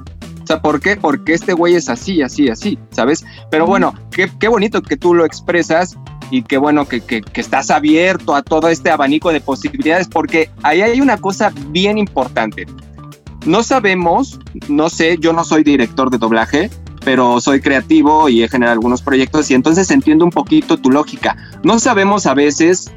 Sea, 0.50 0.62
¿por 0.62 0.80
qué? 0.80 0.96
Porque 0.96 1.34
este 1.34 1.54
güey 1.54 1.76
es 1.76 1.90
así, 1.90 2.22
así, 2.22 2.50
así, 2.50 2.80
¿sabes? 2.92 3.24
Pero 3.52 3.68
bueno, 3.68 3.94
qué, 4.12 4.32
qué 4.40 4.48
bonito 4.48 4.82
que 4.82 4.98
tú 4.98 5.14
lo 5.14 5.24
expresas 5.24 5.96
y 6.32 6.42
qué 6.42 6.58
bueno 6.58 6.88
que, 6.88 7.02
que, 7.02 7.22
que, 7.22 7.42
estás 7.42 7.70
abierto 7.70 8.34
a 8.34 8.42
todo 8.42 8.68
este 8.68 8.90
abanico 8.90 9.32
de 9.32 9.42
posibilidades, 9.42 10.08
porque 10.08 10.50
ahí 10.64 10.82
hay 10.82 11.02
una 11.02 11.18
cosa 11.18 11.54
bien 11.68 11.98
importante. 11.98 12.66
No 13.46 13.62
sabemos, 13.62 14.40
no 14.68 14.90
sé, 14.90 15.18
yo 15.20 15.34
no 15.34 15.44
soy 15.44 15.64
director 15.64 16.10
de 16.10 16.18
doblaje, 16.18 16.70
pero 17.06 17.40
soy 17.40 17.62
creativo 17.62 18.28
y 18.28 18.44
he 18.44 18.50
generado 18.50 18.74
algunos 18.74 19.02
proyectos 19.02 19.50
y 19.52 19.54
entonces 19.54 19.90
entiendo 19.92 20.26
un 20.26 20.32
poquito 20.32 20.78
tu 20.78 20.90
lógica. 20.90 21.38
No 21.64 21.80
sabemos 21.80 22.26
a 22.26 22.34
veces 22.34 22.92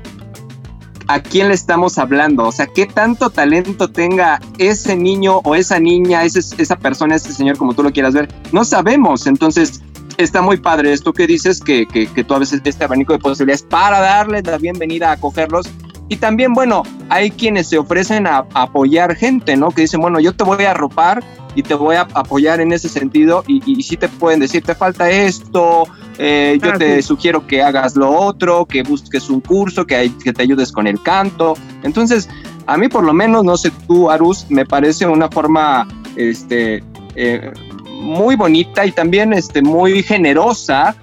a 1.08 1.20
quién 1.20 1.48
le 1.48 1.54
estamos 1.54 1.98
hablando, 1.98 2.46
o 2.46 2.52
sea, 2.52 2.66
qué 2.66 2.86
tanto 2.86 3.30
talento 3.30 3.90
tenga 3.90 4.40
ese 4.58 4.96
niño 4.96 5.38
o 5.44 5.54
esa 5.54 5.78
niña, 5.78 6.24
ese, 6.24 6.40
esa 6.58 6.76
persona, 6.76 7.16
ese 7.16 7.32
señor, 7.32 7.56
como 7.56 7.74
tú 7.74 7.82
lo 7.82 7.92
quieras 7.92 8.14
ver, 8.14 8.28
no 8.52 8.64
sabemos, 8.64 9.26
entonces 9.26 9.82
está 10.18 10.42
muy 10.42 10.56
padre 10.56 10.92
esto 10.92 11.12
que 11.12 11.26
dices, 11.26 11.60
que, 11.60 11.86
que, 11.86 12.06
que 12.06 12.24
tú 12.24 12.34
a 12.34 12.38
veces 12.38 12.60
este 12.64 12.84
abanico 12.84 13.12
de 13.12 13.18
posibilidades 13.18 13.62
para 13.62 14.00
darles 14.00 14.44
la 14.44 14.58
bienvenida 14.58 15.10
a 15.10 15.12
acogerlos. 15.12 15.68
Y 16.12 16.16
también, 16.16 16.52
bueno, 16.52 16.82
hay 17.08 17.30
quienes 17.30 17.70
se 17.70 17.78
ofrecen 17.78 18.26
a, 18.26 18.44
a, 18.52 18.64
apoyar 18.64 19.16
gente, 19.16 19.56
¿no? 19.56 19.70
Que 19.70 19.80
dicen, 19.80 20.02
bueno, 20.02 20.20
yo 20.20 20.34
te 20.34 20.44
voy 20.44 20.62
a 20.64 20.72
arropar 20.72 21.24
y 21.54 21.62
te 21.62 21.72
voy 21.72 21.96
a 21.96 22.02
apoyar 22.02 22.60
en 22.60 22.70
ese 22.70 22.90
sentido 22.90 23.42
y, 23.46 23.62
y, 23.64 23.78
y 23.78 23.82
sí 23.82 23.96
te 23.96 24.08
pueden 24.08 24.40
decir, 24.40 24.62
te 24.62 24.74
falta 24.74 25.08
esto, 25.10 25.84
eh, 26.18 26.58
yo 26.62 26.72
ah, 26.74 26.76
te 26.76 26.96
sí. 26.96 27.02
sugiero 27.08 27.46
que 27.46 27.62
hagas 27.62 27.96
lo 27.96 28.10
otro, 28.10 28.66
que 28.66 28.82
busques 28.82 29.30
un 29.30 29.40
curso, 29.40 29.86
que, 29.86 29.96
hay, 29.96 30.10
que 30.10 30.34
te 30.34 30.42
ayudes 30.42 30.70
con 30.70 30.86
el 30.86 31.02
canto. 31.02 31.54
Entonces, 31.82 32.28
a 32.66 32.76
mí 32.76 32.88
por 32.88 33.04
lo 33.04 33.14
menos, 33.14 33.42
no 33.42 33.56
sé 33.56 33.72
tú, 33.88 34.10
Arus, 34.10 34.44
me 34.50 34.66
parece 34.66 35.06
una 35.06 35.30
forma, 35.30 35.88
este, 36.16 36.84
eh, 37.14 37.50
muy 37.88 38.36
bonita 38.36 38.84
y 38.84 38.92
también 38.92 39.32
este, 39.32 39.62
muy 39.62 40.02
generosa 40.02 40.94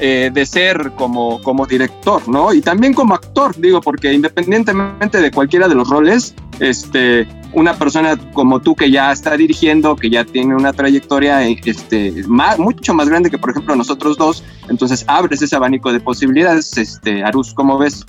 eh, 0.00 0.30
de 0.32 0.46
ser 0.46 0.92
como, 0.96 1.42
como 1.42 1.66
director, 1.66 2.26
¿no? 2.26 2.54
Y 2.54 2.62
también 2.62 2.94
como 2.94 3.14
actor, 3.14 3.54
digo, 3.56 3.80
porque 3.80 4.12
independientemente 4.12 5.20
de 5.20 5.30
cualquiera 5.30 5.68
de 5.68 5.74
los 5.74 5.88
roles, 5.90 6.34
este, 6.58 7.28
una 7.52 7.74
persona 7.74 8.18
como 8.32 8.60
tú 8.60 8.74
que 8.74 8.90
ya 8.90 9.12
está 9.12 9.36
dirigiendo, 9.36 9.96
que 9.96 10.08
ya 10.08 10.24
tiene 10.24 10.54
una 10.54 10.72
trayectoria 10.72 11.46
este, 11.46 12.24
más, 12.26 12.58
mucho 12.58 12.94
más 12.94 13.08
grande 13.08 13.30
que, 13.30 13.38
por 13.38 13.50
ejemplo, 13.50 13.76
nosotros 13.76 14.16
dos, 14.16 14.42
entonces 14.68 15.04
abres 15.06 15.42
ese 15.42 15.54
abanico 15.54 15.92
de 15.92 16.00
posibilidades. 16.00 16.78
Este, 16.78 17.22
Arus, 17.22 17.52
¿cómo 17.52 17.78
ves? 17.78 18.04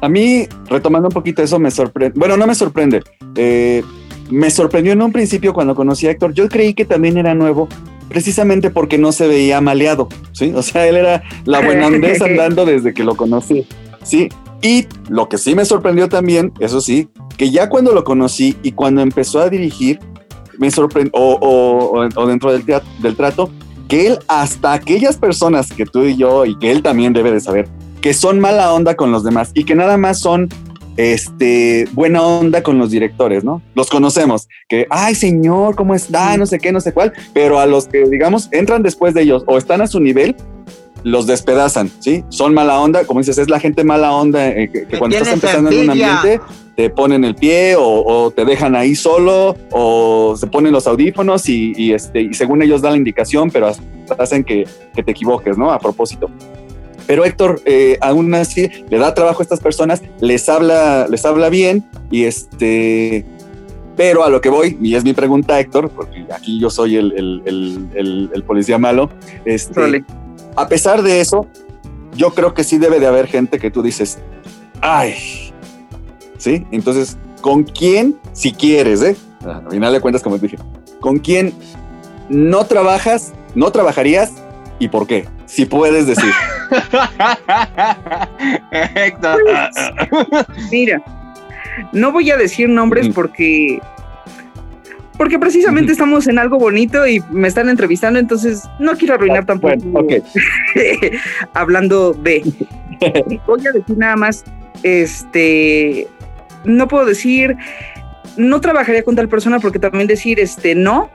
A 0.00 0.08
mí, 0.08 0.46
retomando 0.66 1.08
un 1.08 1.14
poquito 1.14 1.42
eso, 1.42 1.58
me 1.58 1.70
sorprende. 1.70 2.16
Bueno, 2.16 2.36
no 2.36 2.46
me 2.46 2.54
sorprende. 2.54 3.02
Eh, 3.34 3.82
me 4.30 4.50
sorprendió 4.50 4.92
en 4.92 5.02
un 5.02 5.12
principio 5.12 5.52
cuando 5.52 5.74
conocí 5.74 6.06
a 6.06 6.12
Héctor. 6.12 6.32
Yo 6.32 6.48
creí 6.48 6.74
que 6.74 6.84
también 6.84 7.16
era 7.16 7.34
nuevo, 7.34 7.68
precisamente 8.08 8.70
porque 8.70 8.98
no 8.98 9.12
se 9.12 9.26
veía 9.26 9.60
maleado, 9.60 10.08
¿sí? 10.32 10.52
O 10.54 10.62
sea, 10.62 10.86
él 10.86 10.96
era 10.96 11.22
la 11.44 11.60
buena 11.60 11.86
andando 12.20 12.64
desde 12.64 12.94
que 12.94 13.04
lo 13.04 13.16
conocí, 13.16 13.66
¿sí? 14.02 14.28
Y 14.62 14.86
lo 15.08 15.28
que 15.28 15.38
sí 15.38 15.54
me 15.54 15.64
sorprendió 15.64 16.08
también, 16.08 16.52
eso 16.58 16.80
sí, 16.80 17.08
que 17.36 17.50
ya 17.50 17.68
cuando 17.68 17.92
lo 17.92 18.04
conocí 18.04 18.56
y 18.62 18.72
cuando 18.72 19.02
empezó 19.02 19.40
a 19.40 19.48
dirigir, 19.48 20.00
me 20.58 20.70
sorprendió, 20.70 21.12
o, 21.14 21.34
o, 21.34 22.08
o, 22.14 22.26
dentro 22.26 22.52
del, 22.52 22.64
teatro, 22.64 22.88
del 23.00 23.14
trato, 23.14 23.50
que 23.86 24.08
él, 24.08 24.18
hasta 24.26 24.72
aquellas 24.72 25.16
personas 25.16 25.72
que 25.72 25.86
tú 25.86 26.02
y 26.02 26.16
yo, 26.16 26.44
y 26.44 26.58
que 26.58 26.72
él 26.72 26.82
también 26.82 27.12
debe 27.12 27.30
de 27.30 27.40
saber, 27.40 27.68
que 28.00 28.14
son 28.14 28.40
mala 28.40 28.72
onda 28.72 28.94
con 28.94 29.12
los 29.12 29.24
demás 29.24 29.50
y 29.54 29.64
que 29.64 29.74
nada 29.74 29.96
más 29.96 30.20
son 30.20 30.48
este, 30.98 31.88
buena 31.92 32.22
onda 32.22 32.60
con 32.60 32.76
los 32.76 32.90
directores, 32.90 33.44
¿no? 33.44 33.62
Los 33.76 33.88
conocemos, 33.88 34.48
que, 34.68 34.86
ay 34.90 35.14
señor, 35.14 35.76
¿cómo 35.76 35.94
está? 35.94 36.36
No 36.36 36.44
sé 36.44 36.58
qué, 36.58 36.72
no 36.72 36.80
sé 36.80 36.92
cuál, 36.92 37.12
pero 37.32 37.60
a 37.60 37.66
los 37.66 37.86
que, 37.86 38.04
digamos, 38.04 38.48
entran 38.50 38.82
después 38.82 39.14
de 39.14 39.22
ellos 39.22 39.44
o 39.46 39.56
están 39.56 39.80
a 39.80 39.86
su 39.86 40.00
nivel, 40.00 40.34
los 41.04 41.28
despedazan, 41.28 41.88
¿sí? 42.00 42.24
Son 42.30 42.52
mala 42.52 42.80
onda, 42.80 43.04
como 43.04 43.20
dices, 43.20 43.38
es 43.38 43.48
la 43.48 43.60
gente 43.60 43.84
mala 43.84 44.12
onda 44.12 44.48
eh, 44.48 44.68
que, 44.72 44.88
que 44.88 44.98
cuando 44.98 45.16
estás 45.16 45.34
empezando 45.34 45.70
en 45.70 45.84
un 45.84 45.90
ambiente 45.90 46.40
te 46.74 46.90
ponen 46.90 47.24
el 47.24 47.36
pie 47.36 47.76
o, 47.76 47.82
o, 47.84 48.30
te 48.32 48.44
dejan 48.44 48.74
ahí 48.74 48.96
solo 48.96 49.56
o 49.70 50.34
se 50.36 50.48
ponen 50.48 50.72
los 50.72 50.88
audífonos 50.88 51.48
y, 51.48 51.72
y, 51.76 51.92
este, 51.92 52.22
y 52.22 52.34
según 52.34 52.60
ellos 52.60 52.82
dan 52.82 52.92
la 52.92 52.98
indicación, 52.98 53.50
pero 53.50 53.72
hacen 54.18 54.42
que, 54.42 54.66
que 54.94 55.02
te 55.04 55.12
equivoques, 55.12 55.56
¿no? 55.56 55.70
A 55.70 55.78
propósito. 55.78 56.28
Pero 57.08 57.24
Héctor, 57.24 57.62
eh, 57.64 57.96
aún 58.02 58.34
así, 58.34 58.68
le 58.90 58.98
da 58.98 59.14
trabajo 59.14 59.40
a 59.40 59.42
estas 59.42 59.60
personas, 59.60 60.02
les 60.20 60.46
habla, 60.50 61.08
les 61.08 61.24
habla 61.24 61.48
bien 61.48 61.88
y 62.10 62.24
este... 62.24 63.24
Pero 63.96 64.24
a 64.24 64.28
lo 64.28 64.42
que 64.42 64.50
voy, 64.50 64.76
y 64.80 64.94
es 64.94 65.04
mi 65.04 65.14
pregunta, 65.14 65.58
Héctor, 65.58 65.88
porque 65.88 66.26
aquí 66.30 66.60
yo 66.60 66.68
soy 66.68 66.96
el, 66.96 67.12
el, 67.12 67.88
el, 67.94 68.30
el 68.32 68.42
policía 68.44 68.76
malo, 68.76 69.08
este, 69.46 70.04
a 70.54 70.68
pesar 70.68 71.02
de 71.02 71.22
eso, 71.22 71.46
yo 72.14 72.34
creo 72.34 72.52
que 72.52 72.62
sí 72.62 72.76
debe 72.76 73.00
de 73.00 73.06
haber 73.06 73.26
gente 73.26 73.58
que 73.58 73.70
tú 73.70 73.82
dices, 73.82 74.18
ay, 74.82 75.14
¿sí? 76.36 76.66
Entonces, 76.70 77.16
¿con 77.40 77.64
quién, 77.64 78.18
si 78.34 78.52
quieres, 78.52 79.02
eh? 79.02 79.16
Al 79.44 79.70
final 79.70 79.94
de 79.94 80.00
cuentas, 80.00 80.22
como 80.22 80.36
dije, 80.36 80.58
¿con 81.00 81.18
quién 81.18 81.54
no 82.28 82.66
trabajas, 82.66 83.32
no 83.54 83.72
trabajarías 83.72 84.32
y 84.78 84.88
por 84.88 85.06
qué? 85.06 85.26
Si 85.46 85.66
puedes 85.66 86.06
decir. 86.06 86.32
mira, 90.70 91.02
no 91.92 92.12
voy 92.12 92.30
a 92.30 92.36
decir 92.36 92.68
nombres 92.68 93.08
porque 93.08 93.80
porque 95.18 95.38
precisamente 95.38 95.90
estamos 95.92 96.28
en 96.28 96.38
algo 96.38 96.58
bonito 96.58 97.06
y 97.06 97.20
me 97.30 97.48
están 97.48 97.68
entrevistando, 97.68 98.20
entonces 98.20 98.62
no 98.78 98.96
quiero 98.96 99.14
arruinar 99.14 99.44
tampoco. 99.44 99.74
Bueno, 99.82 100.00
okay. 100.00 100.22
hablando 101.54 102.12
de. 102.12 102.44
Voy 103.46 103.66
a 103.66 103.72
decir 103.72 103.98
nada 103.98 104.14
más, 104.14 104.44
este, 104.84 106.06
no 106.64 106.86
puedo 106.86 107.04
decir, 107.04 107.56
no 108.36 108.60
trabajaría 108.60 109.02
con 109.02 109.16
tal 109.16 109.28
persona 109.28 109.58
porque 109.58 109.80
también 109.80 110.06
decir, 110.06 110.38
este, 110.38 110.76
no, 110.76 111.10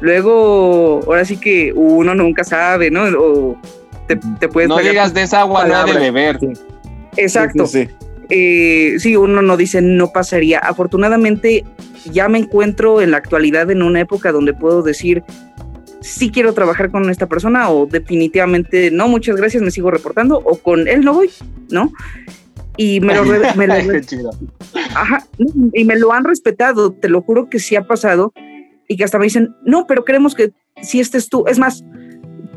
luego, 0.00 1.00
ahora 1.06 1.24
sí 1.24 1.36
que 1.36 1.72
uno 1.74 2.14
nunca 2.14 2.44
sabe, 2.44 2.90
¿no? 2.90 3.04
O 3.18 3.58
te, 4.06 4.16
te 4.38 4.48
puedes... 4.48 4.68
No 4.68 4.78
digas 4.78 5.14
de 5.14 5.22
esa 5.22 5.40
agua 5.40 5.66
no 5.66 5.84
de 5.84 5.98
beber. 5.98 6.38
Exacto. 7.16 7.66
Sí, 7.66 7.86
sí. 7.86 7.94
Eh, 8.30 8.96
sí, 8.98 9.16
uno 9.16 9.40
no 9.42 9.56
dice 9.56 9.80
no 9.80 10.12
pasaría. 10.12 10.58
Afortunadamente 10.58 11.64
ya 12.12 12.28
me 12.28 12.38
encuentro 12.38 13.00
en 13.00 13.10
la 13.10 13.16
actualidad 13.16 13.70
en 13.70 13.82
una 13.82 14.00
época 14.00 14.32
donde 14.32 14.52
puedo 14.52 14.82
decir 14.82 15.22
sí 16.00 16.30
quiero 16.30 16.52
trabajar 16.52 16.90
con 16.90 17.10
esta 17.10 17.26
persona 17.26 17.70
o 17.70 17.86
definitivamente 17.86 18.90
no, 18.90 19.08
muchas 19.08 19.36
gracias, 19.36 19.62
me 19.62 19.70
sigo 19.70 19.90
reportando 19.90 20.38
o 20.38 20.56
con 20.56 20.86
él 20.88 21.04
no 21.04 21.14
voy, 21.14 21.30
¿no? 21.70 21.92
Y 22.76 23.00
me 23.00 23.14
lo, 23.14 23.24
me 23.24 23.66
lo 23.66 23.74
ajá, 24.94 25.26
y 25.72 25.84
me 25.84 25.98
lo 25.98 26.12
han 26.12 26.24
respetado, 26.24 26.92
te 26.92 27.08
lo 27.08 27.22
juro 27.22 27.48
que 27.48 27.58
sí 27.58 27.74
ha 27.74 27.86
pasado 27.86 28.32
y 28.88 28.96
que 28.96 29.04
hasta 29.04 29.18
me 29.18 29.24
dicen, 29.24 29.54
no, 29.64 29.86
pero 29.86 30.04
queremos 30.04 30.34
que 30.34 30.50
si 30.82 30.98
estés 30.98 31.28
tú, 31.28 31.44
es 31.46 31.58
más, 31.58 31.84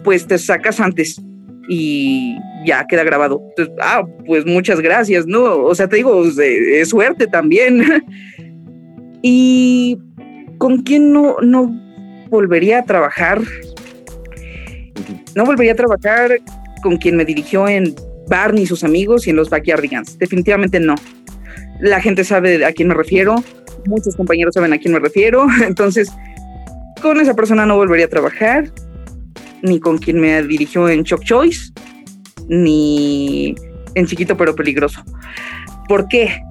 pues 0.04 0.26
te 0.26 0.38
sacas 0.38 0.80
antes 0.80 1.22
y 1.70 2.36
ya 2.66 2.88
queda 2.88 3.04
grabado. 3.04 3.42
Entonces, 3.50 3.76
ah, 3.82 4.04
pues 4.26 4.46
muchas 4.46 4.80
gracias, 4.80 5.28
¿no? 5.28 5.64
O 5.64 5.76
sea, 5.76 5.88
te 5.88 5.98
digo, 5.98 6.24
es 6.26 6.90
suerte 6.90 7.28
también. 7.28 7.84
y 9.22 10.00
con 10.58 10.82
quién 10.84 11.12
no, 11.12 11.38
no 11.42 11.70
volvería 12.30 12.80
a 12.80 12.86
trabajar. 12.86 13.42
No 15.36 15.46
volvería 15.46 15.74
a 15.74 15.76
trabajar 15.76 16.40
con 16.82 16.98
quien 16.98 17.18
me 17.18 17.26
dirigió 17.26 17.68
en 17.68 17.94
Barney 18.28 18.64
y 18.64 18.68
sus 18.68 18.84
amigos 18.84 19.28
y 19.28 19.32
en 19.32 19.36
los 19.36 19.50
Backyardigans. 19.50 20.18
Definitivamente 20.18 20.80
no. 20.80 20.96
La 21.80 22.00
gente 22.00 22.24
sabe 22.24 22.64
a 22.66 22.72
quién 22.72 22.88
me 22.88 22.94
refiero 22.94 23.44
muchos 23.86 24.16
compañeros 24.16 24.54
saben 24.54 24.74
a 24.74 24.78
quién 24.78 24.94
me 24.94 25.00
refiero, 25.00 25.48
entonces 25.66 26.12
con 27.02 27.20
esa 27.20 27.34
persona 27.34 27.66
no 27.66 27.76
volvería 27.76 28.06
a 28.06 28.10
trabajar, 28.10 28.72
ni 29.62 29.80
con 29.80 29.98
quien 29.98 30.20
me 30.20 30.42
dirigió 30.44 30.90
en 30.90 31.04
Shock 31.04 31.24
Choice, 31.24 31.72
ni 32.48 33.56
en 33.96 34.06
Chiquito 34.06 34.38
pero 34.38 34.56
Peligroso. 34.56 35.04
¿Por 35.88 36.08
qué? 36.08 36.42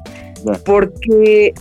Porque 0.64 1.54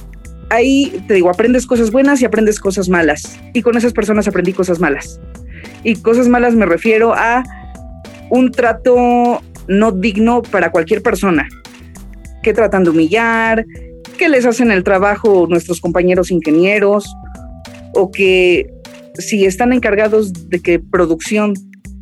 ahí, 0.49 1.03
te 1.07 1.13
digo, 1.15 1.29
aprendes 1.29 1.65
cosas 1.65 1.91
buenas 1.91 2.21
y 2.21 2.25
aprendes 2.25 2.59
cosas 2.59 2.89
malas. 2.89 3.39
Y 3.53 3.61
con 3.61 3.77
esas 3.77 3.93
personas 3.93 4.27
aprendí 4.27 4.53
cosas 4.53 4.79
malas. 4.79 5.19
Y 5.83 5.95
cosas 5.95 6.27
malas 6.27 6.55
me 6.55 6.65
refiero 6.65 7.13
a 7.13 7.43
un 8.29 8.51
trato 8.51 9.41
no 9.67 9.91
digno 9.91 10.41
para 10.41 10.71
cualquier 10.71 11.01
persona, 11.01 11.47
que 12.41 12.53
tratan 12.53 12.83
de 12.83 12.89
humillar, 12.89 13.65
que 14.19 14.29
les 14.29 14.45
hacen 14.45 14.69
el 14.69 14.83
trabajo 14.83 15.47
nuestros 15.49 15.79
compañeros 15.79 16.29
ingenieros 16.29 17.15
o 17.93 18.11
que 18.11 18.69
si 19.17 19.45
están 19.45 19.73
encargados 19.73 20.49
de 20.49 20.59
que 20.59 20.77
producción 20.77 21.53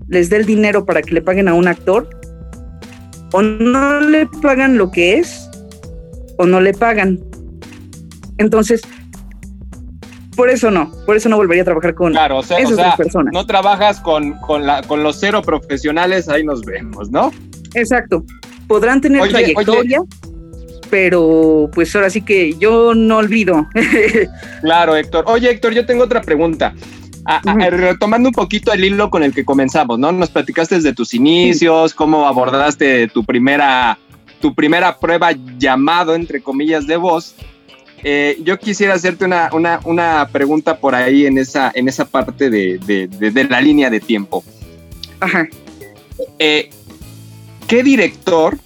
les 0.08 0.30
dé 0.30 0.38
el 0.38 0.46
dinero 0.46 0.86
para 0.86 1.02
que 1.02 1.14
le 1.14 1.22
paguen 1.22 1.48
a 1.48 1.54
un 1.54 1.68
actor, 1.68 2.10
o 3.34 3.42
no 3.42 4.02
le 4.02 4.26
pagan 4.26 4.78
lo 4.78 4.90
que 4.90 5.20
es, 5.20 5.50
o 6.38 6.46
no 6.46 6.60
le 6.60 6.74
pagan. 6.74 7.20
Entonces, 8.38 8.82
por 10.36 10.50
eso 10.50 10.72
no, 10.72 10.92
por 11.06 11.18
eso 11.18 11.30
no 11.30 11.38
volvería 11.38 11.64
a 11.64 11.66
trabajar 11.66 11.94
con 11.94 12.14
claro, 12.14 12.38
o 12.38 12.44
sea, 12.44 12.58
esas 12.58 12.96
personas. 12.96 13.34
No 13.34 13.46
trabajas 13.46 14.00
con, 14.02 14.34
con, 14.40 14.66
la, 14.66 14.82
con 14.84 15.04
los 15.04 15.20
cero 15.20 15.42
profesionales, 15.42 16.30
ahí 16.30 16.44
nos 16.44 16.62
vemos, 16.64 17.12
¿no? 17.12 17.32
Exacto. 17.74 18.24
Podrán 18.68 19.02
tener 19.02 19.28
trayectoria, 19.30 20.02
pero 20.90 21.70
pues 21.74 21.96
ahora 21.96 22.10
sí 22.10 22.22
que 22.22 22.54
yo 22.58 22.94
no 22.94 23.18
olvido. 23.18 23.68
claro, 24.62 24.96
Héctor. 24.96 25.26
Oye, 25.28 25.50
Héctor, 25.50 25.74
yo 25.74 25.86
tengo 25.86 26.04
otra 26.04 26.22
pregunta. 26.22 26.74
retomando 27.70 28.30
un 28.30 28.34
poquito 28.34 28.72
el 28.72 28.84
hilo 28.84 29.10
con 29.10 29.24
el 29.24 29.34
que 29.34 29.46
comenzamos, 29.46 30.00
¿no? 30.00 30.12
Nos 30.12 30.30
platicaste 30.30 30.76
desde 30.76 30.94
tus 30.94 31.14
inicios, 31.14 31.94
cómo 31.94 32.28
abordaste 32.28 33.08
tu 33.10 33.24
primera, 33.24 33.98
tu 34.40 34.54
primera 34.54 34.98
prueba 34.98 35.32
llamado, 35.58 36.16
entre 36.16 36.42
comillas, 36.42 36.88
de 36.88 36.98
voz. 36.98 37.36
Eh, 38.04 38.38
yo 38.44 38.60
quisiera 38.60 38.94
hacerte 38.94 39.26
una, 39.26 39.50
una, 39.54 39.80
una, 39.84 40.30
pregunta 40.32 40.78
por 40.78 40.94
ahí 40.94 41.26
en 41.26 41.38
esa, 41.40 41.72
en 41.74 41.88
esa 41.88 42.06
parte 42.06 42.50
de, 42.50 42.78
de, 42.86 43.08
de, 43.08 43.44
la 43.46 43.60
línea 43.60 43.90
de 43.90 44.00
tiempo. 44.00 44.44
Ajá. 45.20 45.48
Eh, 46.38 46.70
¿Qué 47.68 47.84
director? 47.84 48.58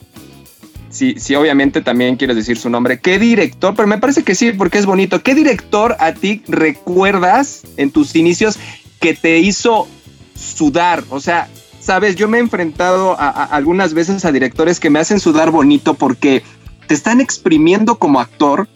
Sí, 0.92 1.16
sí, 1.18 1.36
obviamente 1.36 1.82
también 1.82 2.18
quieres 2.18 2.36
decir 2.36 2.58
su 2.58 2.70
nombre. 2.70 3.00
¿Qué 3.00 3.18
director? 3.18 3.74
Pero 3.76 3.88
me 3.88 3.98
parece 3.98 4.24
que 4.24 4.36
sí, 4.36 4.52
porque 4.52 4.78
es 4.78 4.86
bonito. 4.86 5.24
¿Qué 5.24 5.34
director 5.34 5.96
a 6.00 6.14
ti 6.14 6.44
recuerdas 6.48 7.64
en 7.78 7.92
tus 7.92 8.16
inicios 8.16 8.60
que 9.00 9.14
te 9.14 9.40
hizo 9.40 9.88
sudar? 10.36 11.04
O 11.10 11.20
sea, 11.20 11.48
sabes, 11.80 12.16
yo 12.16 12.28
me 12.28 12.38
he 12.38 12.42
enfrentado 12.42 13.16
a, 13.20 13.30
algunas 13.30 13.94
veces 13.94 14.24
a 14.26 14.32
directores 14.32 14.80
que 14.80 14.90
me 14.90 15.00
hacen 15.00 15.20
sudar 15.20 15.50
bonito 15.50 15.94
porque 15.94 16.44
te 16.88 16.94
están 16.94 17.22
exprimiendo 17.22 17.98
como 17.98 18.20
actor, 18.20 18.68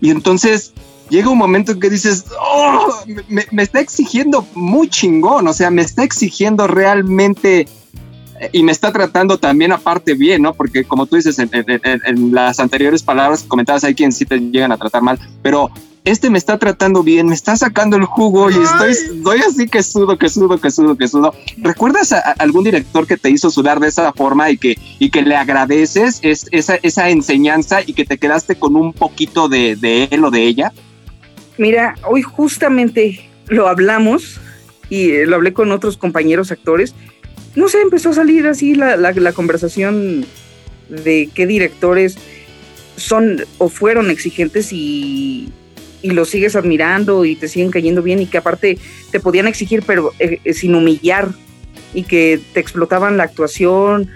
y 0.00 0.10
entonces 0.10 0.72
llega 1.08 1.30
un 1.30 1.38
momento 1.38 1.72
en 1.72 1.80
que 1.80 1.90
dices, 1.90 2.24
oh, 2.40 3.04
me, 3.28 3.62
está 3.62 3.80
exigiendo 3.80 4.46
muy 4.54 4.88
chingón, 4.88 5.46
o 5.46 5.52
sea, 5.52 5.70
me 5.70 5.82
está 5.82 6.04
exigiendo 6.04 6.66
realmente 6.66 7.68
y 8.50 8.62
me 8.62 8.72
está 8.72 8.92
tratando 8.92 9.38
también 9.38 9.72
aparte 9.72 10.14
bien, 10.14 10.42
¿no? 10.42 10.54
Porque 10.54 10.84
como 10.84 11.06
tú 11.06 11.16
dices 11.16 11.38
en, 11.38 11.50
en 11.52 12.34
las 12.34 12.58
anteriores 12.58 13.02
palabras 13.02 13.44
comentadas, 13.46 13.84
hay 13.84 13.94
quien 13.94 14.12
sí 14.12 14.24
te 14.24 14.38
llegan 14.38 14.72
a 14.72 14.76
tratar 14.76 15.02
mal, 15.02 15.18
pero 15.42 15.70
este 16.04 16.30
me 16.30 16.38
está 16.38 16.58
tratando 16.58 17.02
bien, 17.02 17.28
me 17.28 17.34
está 17.34 17.56
sacando 17.56 17.96
el 17.96 18.04
jugo 18.04 18.50
y 18.50 18.54
estoy, 18.54 18.90
estoy 18.90 19.40
así 19.40 19.68
que 19.68 19.82
sudo, 19.82 20.18
que 20.18 20.28
sudo, 20.28 20.58
que 20.58 20.70
sudo, 20.70 20.96
que 20.96 21.06
sudo. 21.06 21.32
¿Recuerdas 21.58 22.12
a, 22.12 22.18
algún 22.38 22.64
director 22.64 23.06
que 23.06 23.16
te 23.16 23.30
hizo 23.30 23.50
sudar 23.50 23.78
de 23.78 23.88
esa 23.88 24.12
forma 24.12 24.50
y 24.50 24.58
que, 24.58 24.76
y 24.98 25.10
que 25.10 25.22
le 25.22 25.36
agradeces 25.36 26.18
es, 26.22 26.48
esa, 26.50 26.76
esa 26.82 27.08
enseñanza 27.10 27.82
y 27.86 27.92
que 27.92 28.04
te 28.04 28.18
quedaste 28.18 28.56
con 28.56 28.74
un 28.74 28.92
poquito 28.92 29.48
de, 29.48 29.76
de 29.76 30.08
él 30.10 30.24
o 30.24 30.30
de 30.30 30.42
ella? 30.42 30.72
Mira, 31.56 31.94
hoy 32.08 32.22
justamente 32.22 33.30
lo 33.46 33.68
hablamos 33.68 34.40
y 34.88 35.24
lo 35.24 35.36
hablé 35.36 35.52
con 35.52 35.70
otros 35.70 35.96
compañeros 35.96 36.50
actores. 36.50 36.96
No 37.54 37.68
sé, 37.68 37.80
empezó 37.80 38.10
a 38.10 38.14
salir 38.14 38.46
así 38.46 38.74
la, 38.74 38.96
la, 38.96 39.32
conversación 39.32 40.24
de 40.88 41.28
qué 41.34 41.46
directores 41.46 42.16
son 42.96 43.44
o 43.58 43.68
fueron 43.68 44.10
exigentes 44.10 44.72
y, 44.72 45.50
y 46.00 46.10
los 46.10 46.30
sigues 46.30 46.56
admirando 46.56 47.24
y 47.24 47.36
te 47.36 47.48
siguen 47.48 47.70
cayendo 47.70 48.02
bien 48.02 48.20
y 48.20 48.26
que 48.26 48.38
aparte 48.38 48.78
te 49.10 49.20
podían 49.20 49.46
exigir 49.46 49.82
pero 49.86 50.12
eh, 50.18 50.40
eh, 50.44 50.54
sin 50.54 50.74
humillar 50.74 51.28
y 51.94 52.04
que 52.04 52.40
te 52.54 52.60
explotaban 52.60 53.16
la 53.16 53.24
actuación. 53.24 54.08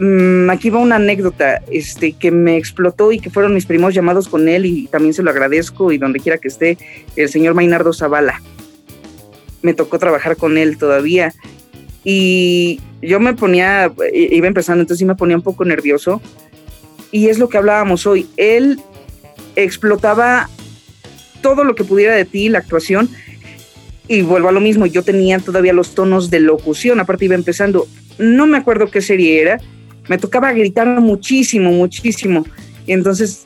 Mm, 0.00 0.50
aquí 0.50 0.70
va 0.70 0.80
una 0.80 0.96
anécdota 0.96 1.62
este, 1.70 2.14
que 2.14 2.32
me 2.32 2.56
explotó 2.56 3.12
y 3.12 3.20
que 3.20 3.30
fueron 3.30 3.54
mis 3.54 3.66
primos 3.66 3.94
llamados 3.94 4.28
con 4.28 4.48
él 4.48 4.66
y 4.66 4.88
también 4.88 5.14
se 5.14 5.22
lo 5.22 5.30
agradezco 5.30 5.92
y 5.92 5.98
donde 5.98 6.18
quiera 6.18 6.38
que 6.38 6.48
esté, 6.48 6.78
el 7.14 7.28
señor 7.28 7.54
Maynardo 7.54 7.92
Zavala. 7.92 8.42
Me 9.62 9.72
tocó 9.72 10.00
trabajar 10.00 10.36
con 10.36 10.58
él 10.58 10.76
todavía 10.76 11.32
y 12.04 12.80
yo 13.02 13.18
me 13.18 13.34
ponía, 13.34 13.90
iba 14.12 14.46
empezando, 14.46 14.82
entonces 14.82 14.98
sí 14.98 15.04
me 15.04 15.14
ponía 15.14 15.36
un 15.36 15.42
poco 15.42 15.64
nervioso 15.64 16.20
y 17.10 17.28
es 17.28 17.38
lo 17.38 17.48
que 17.48 17.58
hablábamos 17.58 18.06
hoy. 18.06 18.26
Él 18.36 18.80
explotaba 19.56 20.50
todo 21.40 21.64
lo 21.64 21.74
que 21.74 21.84
pudiera 21.84 22.14
de 22.14 22.24
ti, 22.24 22.48
la 22.48 22.58
actuación. 22.58 23.08
Y 24.08 24.22
vuelvo 24.22 24.48
a 24.48 24.52
lo 24.52 24.60
mismo, 24.60 24.84
yo 24.86 25.02
tenía 25.02 25.38
todavía 25.38 25.72
los 25.72 25.94
tonos 25.94 26.28
de 26.28 26.40
locución, 26.40 27.00
aparte 27.00 27.24
iba 27.24 27.34
empezando, 27.34 27.86
no 28.18 28.46
me 28.46 28.58
acuerdo 28.58 28.90
qué 28.90 29.00
serie 29.00 29.40
era, 29.40 29.58
me 30.08 30.18
tocaba 30.18 30.52
gritar 30.52 30.86
muchísimo, 31.00 31.70
muchísimo. 31.70 32.44
Y 32.86 32.92
entonces 32.92 33.44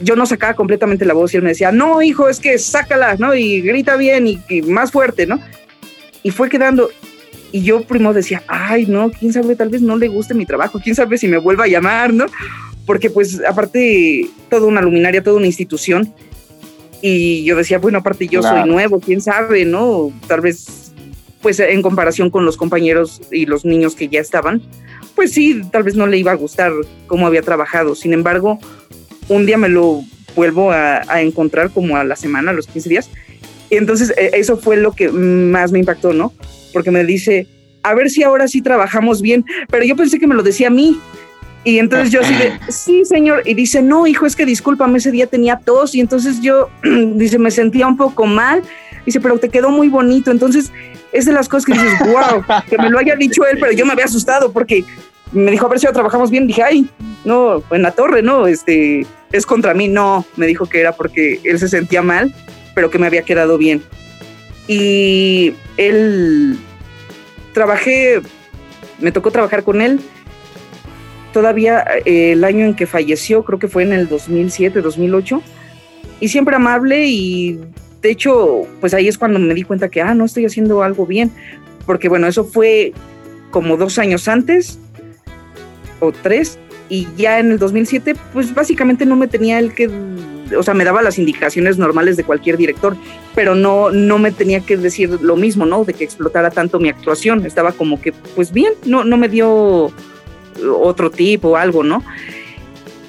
yo 0.00 0.16
no 0.16 0.24
sacaba 0.24 0.54
completamente 0.54 1.04
la 1.04 1.12
voz 1.12 1.34
y 1.34 1.38
él 1.38 1.42
me 1.42 1.50
decía, 1.50 1.72
no, 1.72 2.00
hijo, 2.00 2.28
es 2.28 2.40
que 2.40 2.56
sácala, 2.58 3.16
¿no? 3.16 3.34
Y 3.34 3.60
grita 3.60 3.96
bien 3.96 4.26
y, 4.26 4.40
y 4.48 4.62
más 4.62 4.92
fuerte, 4.92 5.26
¿no? 5.26 5.40
Y 6.22 6.30
fue 6.30 6.48
quedando, 6.48 6.88
y 7.52 7.62
yo 7.62 7.82
primero 7.82 8.12
decía, 8.12 8.42
ay, 8.46 8.86
no, 8.86 9.10
quién 9.10 9.32
sabe, 9.32 9.56
tal 9.56 9.68
vez 9.68 9.82
no 9.82 9.96
le 9.96 10.08
guste 10.08 10.34
mi 10.34 10.46
trabajo, 10.46 10.80
quién 10.82 10.94
sabe 10.94 11.18
si 11.18 11.28
me 11.28 11.38
vuelva 11.38 11.64
a 11.64 11.68
llamar, 11.68 12.12
¿no? 12.12 12.26
Porque 12.86 13.10
pues 13.10 13.42
aparte, 13.46 14.28
toda 14.50 14.66
una 14.66 14.80
luminaria, 14.80 15.22
toda 15.22 15.36
una 15.36 15.46
institución, 15.46 16.12
y 17.00 17.44
yo 17.44 17.56
decía, 17.56 17.78
bueno, 17.78 17.98
aparte 17.98 18.26
yo 18.26 18.42
soy 18.42 18.68
nuevo, 18.68 19.00
quién 19.00 19.20
sabe, 19.20 19.64
¿no? 19.64 20.12
Tal 20.26 20.40
vez, 20.40 20.92
pues 21.40 21.60
en 21.60 21.82
comparación 21.82 22.30
con 22.30 22.44
los 22.44 22.56
compañeros 22.56 23.20
y 23.30 23.46
los 23.46 23.64
niños 23.64 23.94
que 23.94 24.08
ya 24.08 24.20
estaban, 24.20 24.62
pues 25.14 25.32
sí, 25.32 25.62
tal 25.70 25.84
vez 25.84 25.94
no 25.94 26.06
le 26.06 26.18
iba 26.18 26.32
a 26.32 26.36
gustar 26.36 26.72
cómo 27.06 27.26
había 27.26 27.42
trabajado. 27.42 27.94
Sin 27.94 28.12
embargo, 28.12 28.58
un 29.28 29.46
día 29.46 29.58
me 29.58 29.68
lo 29.68 30.02
vuelvo 30.34 30.70
a, 30.72 31.02
encontrar 31.20 31.70
como 31.70 31.96
a 31.96 32.04
la 32.04 32.16
semana, 32.16 32.50
a 32.50 32.54
los 32.54 32.66
15 32.66 32.88
días. 32.88 33.10
Y 33.70 33.76
entonces 33.76 34.12
e, 34.16 34.30
eso 34.34 34.56
fue 34.56 34.76
lo 34.76 34.92
que 34.92 35.10
más 35.10 35.72
me 35.72 35.78
impactó, 35.78 36.12
¿no? 36.12 36.32
Porque 36.72 36.90
me 36.90 37.04
dice, 37.04 37.46
a 37.82 37.94
ver 37.94 38.10
si 38.10 38.22
ahora 38.22 38.48
sí 38.48 38.62
trabajamos 38.62 39.22
bien, 39.22 39.44
pero 39.70 39.84
yo 39.84 39.96
pensé 39.96 40.18
que 40.18 40.26
me 40.26 40.34
lo 40.34 40.42
decía 40.42 40.68
a 40.68 40.70
mí. 40.70 40.98
Y 41.64 41.78
entonces 41.78 42.10
yo 42.10 42.20
así 42.20 42.34
de, 42.34 42.52
sí, 42.68 43.04
señor. 43.04 43.42
Y 43.44 43.54
dice, 43.54 43.82
no, 43.82 44.06
hijo, 44.06 44.26
es 44.26 44.36
que 44.36 44.46
discúlpame, 44.46 44.98
ese 44.98 45.10
día 45.10 45.26
tenía 45.26 45.58
tos. 45.58 45.94
Y 45.94 46.00
entonces 46.00 46.40
yo, 46.40 46.70
dice, 47.14 47.38
me 47.38 47.50
sentía 47.50 47.86
un 47.86 47.96
poco 47.96 48.26
mal. 48.26 48.62
Dice, 49.04 49.20
pero 49.20 49.38
te 49.38 49.48
quedó 49.48 49.70
muy 49.70 49.88
bonito. 49.88 50.30
Entonces, 50.30 50.72
es 51.12 51.24
de 51.26 51.32
las 51.32 51.48
cosas 51.48 51.66
que 51.66 51.72
dices, 51.72 51.92
wow, 52.00 52.44
que 52.68 52.78
me 52.78 52.90
lo 52.90 52.98
haya 52.98 53.16
dicho 53.16 53.44
él, 53.46 53.58
pero 53.60 53.72
yo 53.72 53.84
me 53.84 53.92
había 53.92 54.04
asustado 54.04 54.52
porque 54.52 54.84
me 55.32 55.50
dijo, 55.50 55.66
a 55.66 55.68
ver 55.68 55.78
si 55.78 55.86
ya 55.86 55.92
trabajamos 55.92 56.30
bien. 56.30 56.46
Dije, 56.46 56.62
ay, 56.62 56.88
no, 57.24 57.62
en 57.70 57.82
la 57.82 57.90
torre, 57.90 58.22
no, 58.22 58.46
este, 58.46 59.06
es 59.32 59.44
contra 59.44 59.74
mí. 59.74 59.88
No, 59.88 60.24
me 60.36 60.46
dijo 60.46 60.66
que 60.66 60.80
era 60.80 60.92
porque 60.92 61.40
él 61.44 61.58
se 61.58 61.68
sentía 61.68 62.02
mal, 62.02 62.34
pero 62.78 62.90
que 62.90 62.98
me 63.00 63.08
había 63.08 63.22
quedado 63.22 63.58
bien. 63.58 63.82
Y 64.68 65.52
él, 65.76 66.56
trabajé, 67.52 68.20
me 69.00 69.10
tocó 69.10 69.32
trabajar 69.32 69.64
con 69.64 69.82
él 69.82 69.98
todavía 71.32 71.84
eh, 72.04 72.34
el 72.34 72.44
año 72.44 72.64
en 72.64 72.74
que 72.74 72.86
falleció, 72.86 73.42
creo 73.42 73.58
que 73.58 73.66
fue 73.66 73.82
en 73.82 73.92
el 73.92 74.08
2007, 74.08 74.80
2008, 74.80 75.42
y 76.20 76.28
siempre 76.28 76.54
amable 76.54 77.06
y 77.08 77.58
de 78.00 78.12
hecho, 78.12 78.62
pues 78.78 78.94
ahí 78.94 79.08
es 79.08 79.18
cuando 79.18 79.40
me 79.40 79.54
di 79.54 79.64
cuenta 79.64 79.88
que, 79.88 80.00
ah, 80.00 80.14
no 80.14 80.24
estoy 80.24 80.46
haciendo 80.46 80.84
algo 80.84 81.04
bien, 81.04 81.32
porque 81.84 82.08
bueno, 82.08 82.28
eso 82.28 82.44
fue 82.44 82.92
como 83.50 83.76
dos 83.76 83.98
años 83.98 84.28
antes 84.28 84.78
o 85.98 86.12
tres, 86.12 86.60
y 86.88 87.08
ya 87.16 87.40
en 87.40 87.50
el 87.50 87.58
2007, 87.58 88.14
pues 88.32 88.54
básicamente 88.54 89.04
no 89.04 89.16
me 89.16 89.26
tenía 89.26 89.58
el 89.58 89.74
que, 89.74 89.90
o 90.56 90.62
sea, 90.62 90.74
me 90.74 90.84
daba 90.84 91.02
las 91.02 91.18
indicaciones 91.18 91.78
normales 91.78 92.16
de 92.16 92.24
cualquier 92.24 92.56
director, 92.56 92.96
pero 93.34 93.54
no, 93.54 93.90
no 93.90 94.18
me 94.18 94.32
tenía 94.32 94.60
que 94.60 94.76
decir 94.76 95.18
lo 95.20 95.36
mismo, 95.36 95.66
¿no? 95.66 95.84
De 95.84 95.94
que 95.94 96.04
explotara 96.04 96.50
tanto 96.50 96.78
mi 96.78 96.88
actuación, 96.88 97.44
estaba 97.46 97.72
como 97.72 98.00
que, 98.00 98.12
pues 98.12 98.52
bien, 98.52 98.72
no, 98.84 99.04
no 99.04 99.16
me 99.16 99.28
dio 99.28 99.92
otro 100.80 101.10
tipo 101.10 101.50
o 101.50 101.56
algo, 101.56 101.82
¿no? 101.82 102.02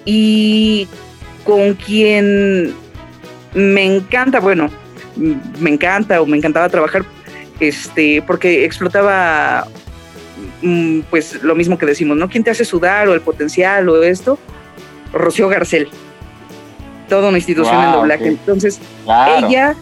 Y 0.06 0.88
con 1.43 1.73
quien 1.73 2.73
me 3.54 3.86
encanta, 3.86 4.39
bueno, 4.39 4.69
me 5.60 5.69
encanta 5.69 6.21
o 6.21 6.25
me 6.25 6.38
encantaba 6.38 6.69
trabajar, 6.69 7.04
este, 7.60 8.21
porque 8.21 8.65
explotaba 8.65 9.67
mm, 10.62 11.02
pues 11.10 11.41
lo 11.43 11.56
mismo 11.56 11.78
que 11.78 11.86
decimos, 11.86 12.17
¿no? 12.17 12.30
¿Quién 12.30 12.43
te 12.43 12.52
hace 12.52 12.65
sudar 12.65 13.07
o 13.07 13.13
el 13.13 13.22
potencial 13.22 13.89
o 13.89 14.01
esto? 14.03 14.38
Rocío 15.11 15.49
Garcel, 15.49 15.89
toda 17.10 17.30
una 17.30 17.38
institución 17.38 17.84
en 17.84 17.91
doblaje. 17.91 18.28
Entonces, 18.28 18.80
ella, 19.05 19.76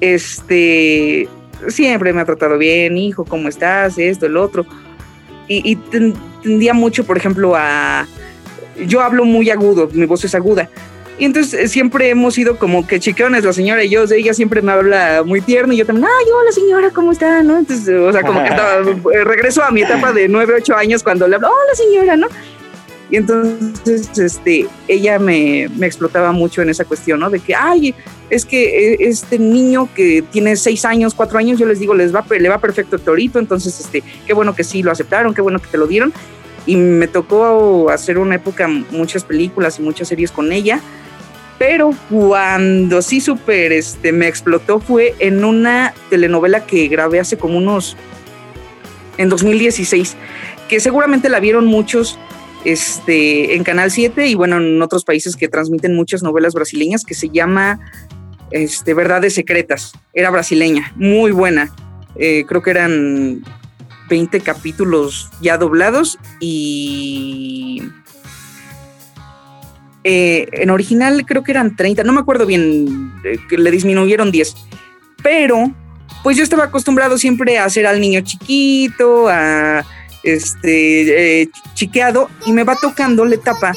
este, 0.00 1.28
siempre 1.68 2.12
me 2.12 2.22
ha 2.22 2.24
tratado 2.24 2.58
bien, 2.58 2.96
hijo, 2.98 3.24
¿cómo 3.24 3.48
estás? 3.48 3.98
Esto, 3.98 4.26
el 4.26 4.36
otro. 4.36 4.66
Y, 5.46 5.72
y 5.72 5.76
tendía 6.42 6.74
mucho, 6.74 7.04
por 7.04 7.16
ejemplo, 7.16 7.54
a... 7.54 8.06
Yo 8.86 9.02
hablo 9.02 9.24
muy 9.24 9.50
agudo, 9.50 9.88
mi 9.92 10.06
voz 10.06 10.24
es 10.24 10.34
aguda. 10.34 10.68
Y 11.16 11.26
entonces 11.26 11.54
eh, 11.54 11.68
siempre 11.68 12.08
hemos 12.08 12.34
sido 12.34 12.58
como 12.58 12.86
que 12.86 12.98
chiqueones, 12.98 13.44
la 13.44 13.52
señora 13.52 13.84
y 13.84 13.88
yo, 13.88 14.02
ella 14.02 14.34
siempre 14.34 14.62
me 14.62 14.72
habla 14.72 15.22
muy 15.24 15.40
tierno 15.40 15.72
y 15.72 15.76
yo 15.76 15.86
también, 15.86 16.06
ay, 16.06 16.26
hola 16.32 16.50
señora, 16.50 16.90
¿cómo 16.90 17.12
está? 17.12 17.42
¿No? 17.42 17.58
Entonces, 17.58 17.88
o 17.88 18.12
sea, 18.12 18.22
como 18.22 18.42
que 18.42 18.48
estaba, 18.50 18.80
eh, 18.80 19.24
regreso 19.24 19.62
a 19.62 19.70
mi 19.70 19.82
etapa 19.82 20.12
de 20.12 20.28
9, 20.28 20.54
8 20.58 20.76
años 20.76 21.04
cuando 21.04 21.28
le 21.28 21.36
hablo, 21.36 21.48
hola 21.48 21.74
señora, 21.74 22.16
¿no? 22.16 22.26
Y 23.10 23.16
entonces, 23.16 24.18
este, 24.18 24.66
ella 24.88 25.18
me, 25.18 25.68
me, 25.76 25.86
explotaba 25.86 26.32
mucho 26.32 26.62
en 26.62 26.70
esa 26.70 26.84
cuestión, 26.84 27.20
¿no? 27.20 27.30
De 27.30 27.38
que, 27.38 27.54
ay, 27.54 27.94
es 28.30 28.44
que 28.44 28.94
eh, 28.94 28.96
este 29.00 29.38
niño 29.38 29.88
que 29.94 30.22
tiene 30.22 30.56
seis 30.56 30.84
años, 30.84 31.14
cuatro 31.14 31.38
años, 31.38 31.58
yo 31.58 31.66
les 31.66 31.78
digo, 31.78 31.94
les 31.94 32.14
va, 32.14 32.24
le 32.28 32.48
va 32.48 32.58
perfecto 32.58 32.96
el 32.96 33.02
torito, 33.02 33.38
entonces, 33.38 33.78
este, 33.78 34.02
qué 34.26 34.32
bueno 34.32 34.54
que 34.54 34.64
sí 34.64 34.82
lo 34.82 34.90
aceptaron, 34.90 35.34
qué 35.34 35.42
bueno 35.42 35.58
que 35.58 35.68
te 35.68 35.78
lo 35.78 35.86
dieron. 35.86 36.12
Y 36.66 36.76
me 36.76 37.08
tocó 37.08 37.90
hacer 37.90 38.18
una 38.18 38.36
época 38.36 38.68
muchas 38.68 39.22
películas 39.22 39.78
y 39.78 39.82
muchas 39.82 40.08
series 40.08 40.30
con 40.30 40.50
ella, 40.50 40.80
pero 41.58 41.92
cuando 42.10 43.02
sí 43.02 43.20
súper 43.20 43.72
este, 43.72 44.12
me 44.12 44.26
explotó 44.26 44.80
fue 44.80 45.14
en 45.18 45.44
una 45.44 45.94
telenovela 46.10 46.66
que 46.66 46.88
grabé 46.88 47.20
hace 47.20 47.36
como 47.36 47.58
unos, 47.58 47.96
en 49.18 49.28
2016, 49.28 50.16
que 50.68 50.80
seguramente 50.80 51.28
la 51.28 51.38
vieron 51.38 51.66
muchos 51.66 52.18
este, 52.64 53.54
en 53.54 53.64
Canal 53.64 53.90
7 53.90 54.26
y 54.26 54.34
bueno, 54.34 54.56
en 54.58 54.80
otros 54.80 55.04
países 55.04 55.36
que 55.36 55.48
transmiten 55.48 55.94
muchas 55.94 56.22
novelas 56.22 56.54
brasileñas, 56.54 57.04
que 57.04 57.14
se 57.14 57.28
llama 57.28 57.80
este, 58.50 58.94
Verdades 58.94 59.34
Secretas. 59.34 59.92
Era 60.12 60.30
brasileña, 60.30 60.92
muy 60.96 61.30
buena. 61.30 61.74
Eh, 62.16 62.44
creo 62.46 62.62
que 62.62 62.70
eran 62.70 63.42
20 64.08 64.40
capítulos 64.40 65.30
ya 65.40 65.58
doblados 65.58 66.18
y... 66.40 67.82
Eh, 70.06 70.48
en 70.52 70.68
original 70.68 71.24
creo 71.24 71.42
que 71.42 71.52
eran 71.52 71.76
30, 71.76 72.04
no 72.04 72.12
me 72.12 72.20
acuerdo 72.20 72.44
bien, 72.44 73.10
eh, 73.24 73.38
que 73.48 73.56
le 73.56 73.70
disminuyeron 73.70 74.30
10, 74.30 74.54
pero 75.22 75.74
pues 76.22 76.36
yo 76.36 76.42
estaba 76.42 76.64
acostumbrado 76.64 77.16
siempre 77.16 77.56
a 77.56 77.64
hacer 77.64 77.86
al 77.86 78.02
niño 78.02 78.20
chiquito, 78.20 79.28
a 79.30 79.82
este, 80.24 81.42
eh, 81.42 81.48
chiqueado 81.74 82.30
y 82.46 82.52
me 82.52 82.64
va 82.64 82.76
tocando 82.76 83.24
la 83.24 83.34
etapa 83.34 83.72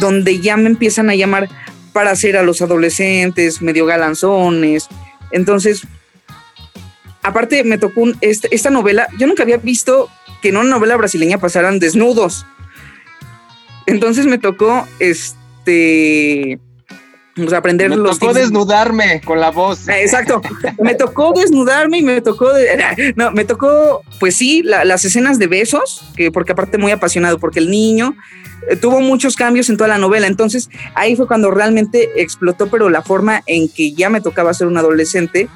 donde 0.00 0.40
ya 0.40 0.56
me 0.56 0.68
empiezan 0.68 1.10
a 1.10 1.14
llamar 1.14 1.48
para 1.92 2.10
hacer 2.10 2.36
a 2.36 2.42
los 2.42 2.60
adolescentes 2.62 3.62
medio 3.62 3.86
galanzones. 3.86 4.88
Entonces, 5.30 5.86
aparte 7.22 7.64
me 7.64 7.78
tocó 7.78 8.04
este, 8.20 8.54
esta 8.54 8.70
novela, 8.70 9.08
yo 9.18 9.26
nunca 9.26 9.42
había 9.42 9.56
visto 9.56 10.08
que 10.42 10.50
en 10.50 10.58
una 10.58 10.70
novela 10.70 10.96
brasileña 10.96 11.38
pasaran 11.38 11.78
desnudos. 11.78 12.46
Entonces 13.86 14.26
me 14.26 14.38
tocó 14.38 14.86
este 14.98 16.58
pues, 17.36 17.52
aprender 17.52 17.90
me 17.90 17.96
los 17.96 18.18
tocó 18.18 18.32
desnudarme 18.32 19.20
con 19.20 19.40
la 19.40 19.50
voz. 19.50 19.88
Ah, 19.88 20.00
exacto. 20.00 20.40
me 20.78 20.94
tocó 20.94 21.32
desnudarme 21.34 21.98
y 21.98 22.02
me 22.02 22.20
tocó, 22.22 22.48
no, 23.14 23.30
me 23.32 23.44
tocó, 23.44 24.02
pues 24.18 24.36
sí, 24.36 24.62
las 24.62 25.04
escenas 25.04 25.38
de 25.38 25.46
besos, 25.46 26.02
que 26.16 26.32
porque 26.32 26.52
aparte 26.52 26.78
muy 26.78 26.92
apasionado, 26.92 27.38
porque 27.38 27.58
el 27.58 27.70
niño 27.70 28.16
eh, 28.68 28.76
tuvo 28.76 29.00
muchos 29.00 29.36
cambios 29.36 29.68
en 29.68 29.76
toda 29.76 29.88
la 29.88 29.98
novela. 29.98 30.26
Entonces 30.26 30.70
ahí 30.94 31.14
fue 31.14 31.26
cuando 31.26 31.50
realmente 31.50 32.22
explotó, 32.22 32.68
pero 32.68 32.88
la 32.88 33.02
forma 33.02 33.42
en 33.46 33.68
que 33.68 33.92
ya 33.92 34.08
me 34.08 34.22
tocaba 34.22 34.54
ser 34.54 34.66
un 34.66 34.78
adolescente, 34.78 35.48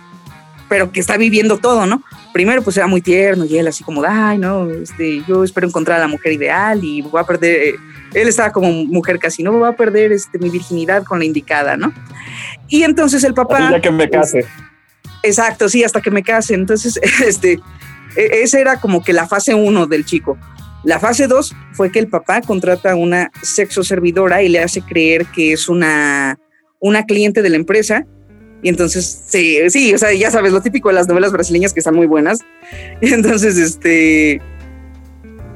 pero 0.69 0.93
que 0.93 1.01
está 1.01 1.17
viviendo 1.17 1.59
todo, 1.59 1.87
¿no? 1.87 2.03
Primero 2.35 2.63
pues 2.63 2.77
era 2.77 2.87
muy 2.87 3.01
tierno 3.01 3.47
y 3.47 3.57
él 3.57 3.67
así 3.67 3.85
como, 3.85 4.05
ay, 4.07 4.37
no, 4.37 4.71
este, 4.71 5.25
yo 5.27 5.45
espero 5.45 5.67
encontrar 5.67 5.99
a 5.99 6.03
la 6.03 6.09
mujer 6.09 6.33
ideal 6.33 6.85
y 6.85 7.01
voy 7.01 7.21
a 7.21 7.25
perder... 7.25 7.77
Él 8.15 8.29
estaba 8.29 8.53
como 8.53 8.71
mujer 8.73 9.19
casi, 9.19 9.43
no 9.43 9.59
va 9.59 9.69
a 9.69 9.77
perder 9.77 10.13
este, 10.13 10.39
mi 10.39 10.51
virginidad 10.51 11.05
con 11.05 11.21
la 11.21 11.25
indicada, 11.25 11.77
¿no? 11.77 11.93
Y 12.69 12.83
entonces 12.83 13.25
el 13.25 13.35
papá... 13.35 13.71
ya 13.71 13.81
que 13.81 13.91
me 13.91 14.09
case. 14.09 14.45
exacto, 15.23 15.69
sí, 15.69 15.85
hasta 15.85 16.01
que 16.01 16.11
me 16.11 16.23
case. 16.23 16.55
Entonces, 16.55 16.99
este, 17.27 17.61
e, 18.17 18.43
esa 18.43 18.59
era 18.59 18.81
como 18.81 19.03
que 19.03 19.13
la 19.13 19.27
fase 19.27 19.55
uno 19.55 19.87
del 19.87 20.05
chico. 20.05 20.39
La 20.83 20.99
fase 20.99 21.27
dos 21.27 21.55
fue 21.73 21.93
que 21.93 21.99
el 21.99 22.09
papá 22.09 22.41
contrata 22.41 22.93
a 22.93 22.97
una 22.97 23.31
sexo 23.43 23.85
servidora 23.85 24.43
y 24.43 24.49
le 24.49 24.61
hace 24.61 24.81
creer 24.81 25.27
que 25.27 25.53
es 25.53 25.69
una, 25.69 26.39
una 26.81 27.05
cliente 27.05 27.43
de 27.43 27.51
la 27.51 27.57
empresa. 27.57 28.07
Y 28.63 28.69
entonces, 28.69 29.25
sí, 29.27 29.59
sí, 29.69 29.95
o 29.95 29.99
sea, 29.99 30.13
ya 30.13 30.31
sabes, 30.31 30.53
lo 30.53 30.63
típico 30.63 30.89
de 30.89 30.95
las 30.95 31.09
novelas 31.09 31.33
brasileñas 31.33 31.73
que 31.73 31.81
están 31.81 31.95
muy 31.95 32.07
buenas. 32.07 32.41
Y 33.01 33.13
entonces, 33.13 33.59
este, 33.59 34.41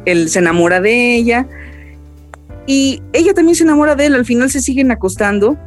él 0.05 0.29
se 0.29 0.39
enamora 0.39 0.81
de 0.81 1.17
ella, 1.17 1.47
y 2.67 3.03
ella 3.13 3.35
también 3.35 3.55
se 3.55 3.65
enamora 3.65 3.95
de 3.95 4.07
él, 4.07 4.15
al 4.15 4.25
final 4.25 4.51
se 4.51 4.61
siguen 4.61 4.91
acostando. 4.91 5.59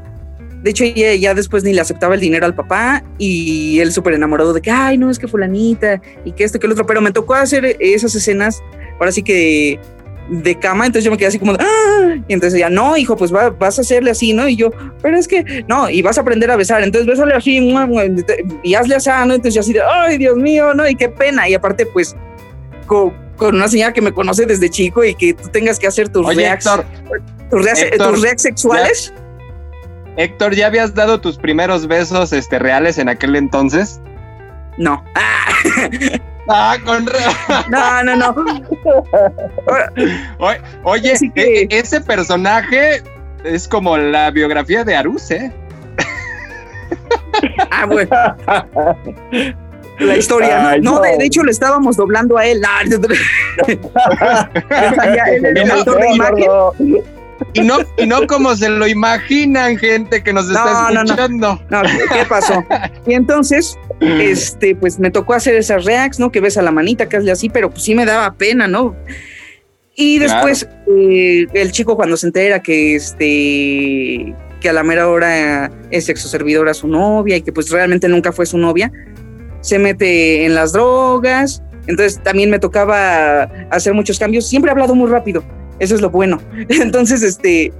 De 0.63 0.71
hecho, 0.71 0.83
ella 0.83 1.13
ya 1.13 1.33
después 1.33 1.63
ni 1.63 1.73
le 1.73 1.81
aceptaba 1.81 2.15
el 2.15 2.19
dinero 2.19 2.45
al 2.45 2.55
papá 2.55 3.03
y 3.17 3.79
él 3.79 3.91
súper 3.91 4.13
enamorado 4.13 4.53
de 4.53 4.61
que, 4.61 4.71
ay, 4.71 4.97
no, 4.97 5.09
es 5.09 5.19
que 5.19 5.27
fulanita 5.27 6.01
y 6.25 6.31
que 6.31 6.43
esto, 6.43 6.59
que 6.59 6.65
el 6.65 6.73
otro. 6.73 6.85
Pero 6.85 6.99
me 7.01 7.11
tocó 7.11 7.35
hacer 7.35 7.77
esas 7.79 8.15
escenas, 8.15 8.61
ahora 8.99 9.11
sí 9.11 9.21
que 9.21 9.79
de 10.29 10.55
cama, 10.59 10.85
entonces 10.85 11.05
yo 11.05 11.11
me 11.11 11.17
quedé 11.17 11.27
así 11.27 11.39
como, 11.39 11.53
¡Ah! 11.53 12.15
y 12.27 12.33
entonces 12.33 12.57
ella, 12.57 12.69
no, 12.69 12.97
hijo, 12.97 13.15
pues 13.15 13.31
vas 13.31 13.79
a 13.79 13.81
hacerle 13.81 14.11
así, 14.11 14.33
¿no? 14.33 14.47
Y 14.47 14.55
yo, 14.55 14.71
pero 15.01 15.17
es 15.17 15.27
que, 15.27 15.63
no, 15.67 15.89
y 15.89 16.01
vas 16.01 16.17
a 16.17 16.21
aprender 16.21 16.51
a 16.51 16.57
besar, 16.57 16.83
entonces 16.83 17.07
bésale 17.07 17.33
así, 17.33 17.59
y 18.63 18.73
hazle 18.73 18.95
así, 18.95 19.09
¿no? 19.09 19.35
Entonces 19.35 19.53
yo 19.53 19.61
así 19.61 19.73
de, 19.73 19.81
ay, 19.81 20.17
Dios 20.17 20.35
mío, 20.35 20.73
¿no? 20.73 20.87
Y 20.87 20.95
qué 20.95 21.07
pena, 21.09 21.47
y 21.47 21.53
aparte, 21.53 21.85
pues, 21.85 22.15
con 22.87 23.55
una 23.55 23.67
señora 23.67 23.93
que 23.93 24.01
me 24.01 24.11
conoce 24.11 24.45
desde 24.45 24.69
chico 24.69 25.03
y 25.03 25.13
que 25.13 25.33
tú 25.33 25.47
tengas 25.49 25.77
que 25.79 25.87
hacer 25.87 26.09
tus 26.09 26.25
reacts, 26.35 26.69
tus, 27.49 28.21
reacts 28.21 28.41
sexuales. 28.41 29.13
Héctor, 30.17 30.55
¿ya 30.55 30.67
habías 30.67 30.95
dado 30.95 31.21
tus 31.21 31.37
primeros 31.37 31.87
besos 31.87 32.33
este, 32.33 32.57
reales 32.57 32.97
en 32.97 33.09
aquel 33.09 33.35
entonces? 33.35 34.01
No. 34.77 35.03
Ah, 36.49 36.77
con 36.85 37.05
No, 37.69 38.03
no, 38.03 38.15
no. 38.15 38.33
oye, 40.83 41.13
e, 41.35 41.67
ese 41.69 41.99
personaje 41.99 43.03
es 43.43 43.67
como 43.67 43.97
la 43.97 44.31
biografía 44.31 44.85
de 44.85 44.95
Arus, 44.95 45.29
¿eh? 45.31 45.51
Ah, 47.69 47.85
bueno 47.85 49.57
la 49.99 50.17
historia. 50.17 50.77
no, 50.81 50.99
De, 51.01 51.25
hecho 51.25 51.43
le 51.43 51.51
estábamos 51.51 51.97
doblando 51.97 52.37
a 52.37 52.45
él. 52.45 52.61
Y 57.53 57.61
no, 57.61 57.77
y 57.97 58.05
no 58.05 58.25
como 58.27 58.55
se 58.55 58.69
lo 58.69 58.87
imaginan, 58.87 59.77
gente 59.77 60.23
que 60.23 60.33
nos 60.33 60.47
está 60.47 60.89
escuchando. 60.91 61.61
No, 61.69 61.81
¿qué 61.83 62.25
pasó? 62.27 62.63
Y 63.05 63.13
entonces, 63.13 63.77
este, 63.99 64.75
pues 64.75 64.99
me 64.99 65.11
tocó 65.11 65.33
hacer 65.33 65.55
esas 65.55 65.85
reacts, 65.85 66.19
¿no? 66.19 66.31
Que 66.31 66.39
ves 66.39 66.57
a 66.57 66.61
la 66.61 66.71
manita, 66.71 67.07
que 67.07 67.17
hazle 67.17 67.31
así, 67.31 67.49
pero 67.49 67.69
pues 67.69 67.83
sí 67.83 67.95
me 67.95 68.05
daba 68.05 68.33
pena, 68.33 68.67
¿no? 68.67 68.95
Y 69.95 70.19
después, 70.19 70.67
eh, 70.87 71.47
el 71.53 71.71
chico 71.71 71.95
cuando 71.95 72.17
se 72.17 72.27
entera 72.27 72.61
que 72.61 72.95
este 72.95 74.35
que 74.59 74.69
a 74.69 74.73
la 74.73 74.83
mera 74.83 75.07
hora 75.07 75.71
es 75.91 76.05
sexo 76.05 76.27
servidora 76.27 76.73
su 76.73 76.87
novia 76.87 77.37
y 77.37 77.41
que 77.41 77.51
pues 77.51 77.69
realmente 77.69 78.07
nunca 78.07 78.31
fue 78.31 78.45
su 78.45 78.57
novia, 78.57 78.91
se 79.67 79.79
mete 79.79 80.45
en 80.45 80.55
las 80.55 80.71
drogas, 80.71 81.61
entonces 81.87 82.23
también 82.23 82.49
me 82.49 82.57
tocaba 82.57 83.43
hacer 83.69 83.93
muchos 83.93 84.17
cambios, 84.17 84.47
siempre 84.47 84.69
he 84.69 84.71
hablado 84.71 84.95
muy 84.95 85.09
rápido, 85.09 85.43
eso 85.77 85.93
es 85.93 85.99
lo 85.99 86.09
bueno. 86.09 86.39
Entonces, 86.69 87.21
este, 87.21 87.73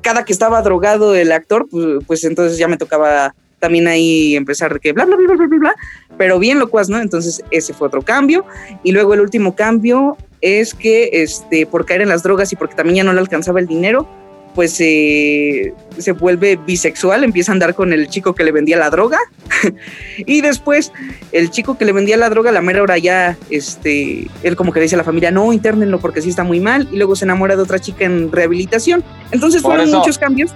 cada 0.00 0.24
que 0.24 0.32
estaba 0.32 0.62
drogado 0.62 1.16
el 1.16 1.32
actor, 1.32 1.66
pues, 2.06 2.22
entonces 2.22 2.56
ya 2.56 2.68
me 2.68 2.76
tocaba 2.76 3.34
también 3.58 3.88
ahí 3.88 4.36
empezar 4.36 4.78
que 4.78 4.92
bla, 4.92 5.06
bla, 5.06 5.16
bla, 5.16 5.34
bla, 5.34 5.46
bla, 5.46 5.58
bla, 5.58 5.74
pero 6.16 6.38
bien 6.38 6.60
locuaz, 6.60 6.88
¿no? 6.88 7.00
Entonces 7.00 7.42
ese 7.50 7.74
fue 7.74 7.88
otro 7.88 8.02
cambio. 8.02 8.44
Y 8.84 8.92
luego 8.92 9.14
el 9.14 9.20
último 9.20 9.56
cambio 9.56 10.16
es 10.40 10.72
que, 10.72 11.10
este, 11.14 11.66
por 11.66 11.84
caer 11.84 12.02
en 12.02 12.10
las 12.10 12.22
drogas 12.22 12.52
y 12.52 12.56
porque 12.56 12.76
también 12.76 12.96
ya 12.96 13.04
no 13.04 13.12
le 13.12 13.20
alcanzaba 13.20 13.58
el 13.58 13.66
dinero, 13.66 14.06
pues 14.54 14.80
eh, 14.80 15.74
se 15.98 16.12
vuelve 16.12 16.56
bisexual, 16.56 17.24
empieza 17.24 17.52
a 17.52 17.54
andar 17.54 17.74
con 17.74 17.92
el 17.92 18.08
chico 18.08 18.34
que 18.34 18.44
le 18.44 18.52
vendía 18.52 18.76
la 18.76 18.88
droga 18.88 19.18
y 20.18 20.40
después 20.40 20.92
el 21.32 21.50
chico 21.50 21.76
que 21.76 21.84
le 21.84 21.92
vendía 21.92 22.16
la 22.16 22.30
droga, 22.30 22.52
la 22.52 22.62
mera 22.62 22.82
hora 22.82 22.96
ya, 22.98 23.36
este, 23.50 24.28
él 24.42 24.56
como 24.56 24.72
que 24.72 24.80
dice 24.80 24.94
a 24.94 24.98
la 24.98 25.04
familia, 25.04 25.30
no, 25.30 25.52
internenlo 25.52 25.98
porque 25.98 26.22
sí 26.22 26.30
está 26.30 26.44
muy 26.44 26.60
mal 26.60 26.88
y 26.92 26.96
luego 26.96 27.16
se 27.16 27.24
enamora 27.24 27.56
de 27.56 27.62
otra 27.62 27.78
chica 27.78 28.04
en 28.04 28.30
rehabilitación. 28.30 29.02
Entonces 29.32 29.62
fueron 29.62 29.90
muchos 29.90 30.18
cambios. 30.18 30.52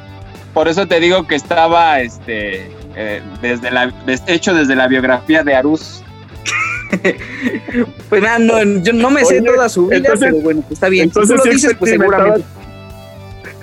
Por 0.54 0.68
eso 0.68 0.86
te 0.86 1.00
digo 1.00 1.26
que 1.26 1.34
estaba, 1.34 2.00
este, 2.00 2.70
eh, 2.96 3.20
desde 3.42 3.70
la, 3.70 3.92
hecho 4.26 4.54
desde 4.54 4.76
la 4.76 4.86
biografía 4.86 5.42
de 5.42 5.54
Arús. 5.54 6.02
pues 8.08 8.22
nada, 8.22 8.38
no, 8.38 8.62
yo 8.82 8.92
no 8.92 9.10
me 9.10 9.24
sé 9.24 9.42
toda 9.42 9.68
su 9.68 9.88
vida, 9.88 10.10
pero 10.18 10.36
bueno, 10.36 10.62
pues 10.62 10.72
está 10.72 10.88
bien. 10.88 11.04
Entonces, 11.04 11.36
si 11.36 11.42
tú 11.42 11.46
lo 11.46 11.52
dices, 11.52 11.76
pues 11.78 11.90
seguramente 11.90 12.57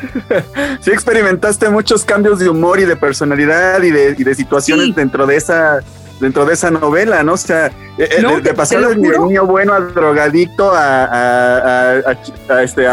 sí 0.82 0.92
experimentaste 0.92 1.70
muchos 1.70 2.04
cambios 2.04 2.40
de 2.40 2.50
humor 2.50 2.80
y 2.80 2.86
de 2.86 2.96
personalidad 2.96 3.82
y 3.82 3.92
de, 3.92 4.36
situaciones 4.36 4.96
dentro 4.96 5.26
de 5.26 5.36
esa 5.38 5.82
dentro 6.20 6.46
de 6.46 6.54
esa 6.54 6.72
novela, 6.72 7.24
¿no? 7.24 7.34
O 7.34 7.38
sea, 7.38 7.68
eh, 7.98 8.10
eh, 8.10 8.42
de, 8.42 8.54
pasar 8.54 8.88
del 8.88 9.02
niño 9.02 9.46
bueno 9.46 9.74
al 9.74 9.94
drogadicto 9.94 10.72
a, 10.74 12.16
este, 12.64 12.86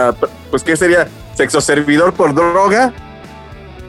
pues, 0.50 0.64
¿qué 0.64 0.76
sería? 0.76 1.06
Sexo 1.34 1.60
servidor 1.60 2.12
por 2.12 2.34
droga. 2.34 2.92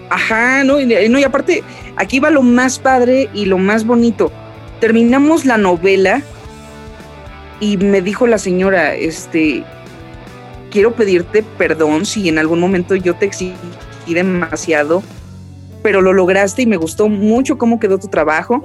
Ajá, 0.09 0.63
no, 0.63 0.75
no, 0.75 1.19
y 1.19 1.23
aparte, 1.23 1.63
aquí 1.95 2.19
va 2.19 2.29
lo 2.29 2.43
más 2.43 2.77
padre 2.77 3.29
y 3.33 3.45
lo 3.45 3.57
más 3.57 3.85
bonito. 3.85 4.31
Terminamos 4.79 5.45
la 5.45 5.57
novela 5.57 6.21
y 7.59 7.77
me 7.77 8.01
dijo 8.01 8.27
la 8.27 8.37
señora, 8.37 8.93
este, 8.93 9.63
quiero 10.73 10.95
pedirte 10.95 11.43
perdón 11.43 12.03
si 12.03 12.27
en 12.27 12.39
algún 12.39 12.59
momento 12.59 12.95
yo 12.95 13.15
te 13.15 13.27
exigí 13.27 13.53
demasiado, 14.07 15.03
pero 15.83 16.01
lo 16.01 16.13
lograste 16.13 16.63
y 16.63 16.65
me 16.65 16.77
gustó 16.77 17.07
mucho 17.09 17.59
cómo 17.59 17.79
quedó 17.79 17.99
tu 17.99 18.07
trabajo. 18.07 18.63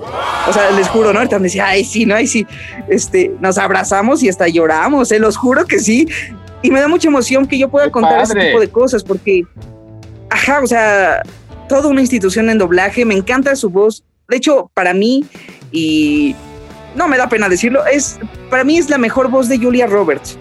O 0.48 0.52
sea, 0.52 0.70
les 0.70 0.88
juro, 0.88 1.12
¿no? 1.12 1.18
Ahorita 1.18 1.38
me 1.38 1.44
decía, 1.44 1.66
ay, 1.66 1.84
sí, 1.84 2.06
no, 2.06 2.14
ay, 2.14 2.26
sí. 2.26 2.46
Este, 2.88 3.30
nos 3.40 3.59
abrazamos 3.59 4.22
y 4.22 4.30
hasta 4.30 4.48
lloramos, 4.48 5.09
se 5.09 5.18
los 5.18 5.36
juro 5.36 5.66
que 5.66 5.78
sí. 5.80 6.09
Y 6.62 6.70
me 6.70 6.80
da 6.80 6.88
mucha 6.88 7.09
emoción 7.09 7.46
que 7.46 7.59
yo 7.59 7.68
pueda 7.68 7.90
contar 7.90 8.22
ese 8.22 8.34
tipo 8.34 8.59
de 8.59 8.70
cosas 8.70 9.04
porque, 9.04 9.42
ajá, 10.30 10.61
o 10.62 10.66
sea, 10.66 11.22
toda 11.68 11.88
una 11.88 12.00
institución 12.00 12.48
en 12.48 12.56
doblaje, 12.56 13.04
me 13.04 13.14
encanta 13.14 13.54
su 13.54 13.68
voz. 13.68 14.02
De 14.28 14.36
hecho, 14.36 14.70
para 14.72 14.94
mí, 14.94 15.26
y 15.72 16.34
no 16.96 17.06
me 17.06 17.18
da 17.18 17.28
pena 17.28 17.50
decirlo, 17.50 17.84
es, 17.84 18.18
para 18.48 18.64
mí 18.64 18.78
es 18.78 18.88
la 18.88 18.96
mejor 18.96 19.28
voz 19.28 19.48
de 19.48 19.59
Julia 19.59 19.86
Roberts 19.86 20.38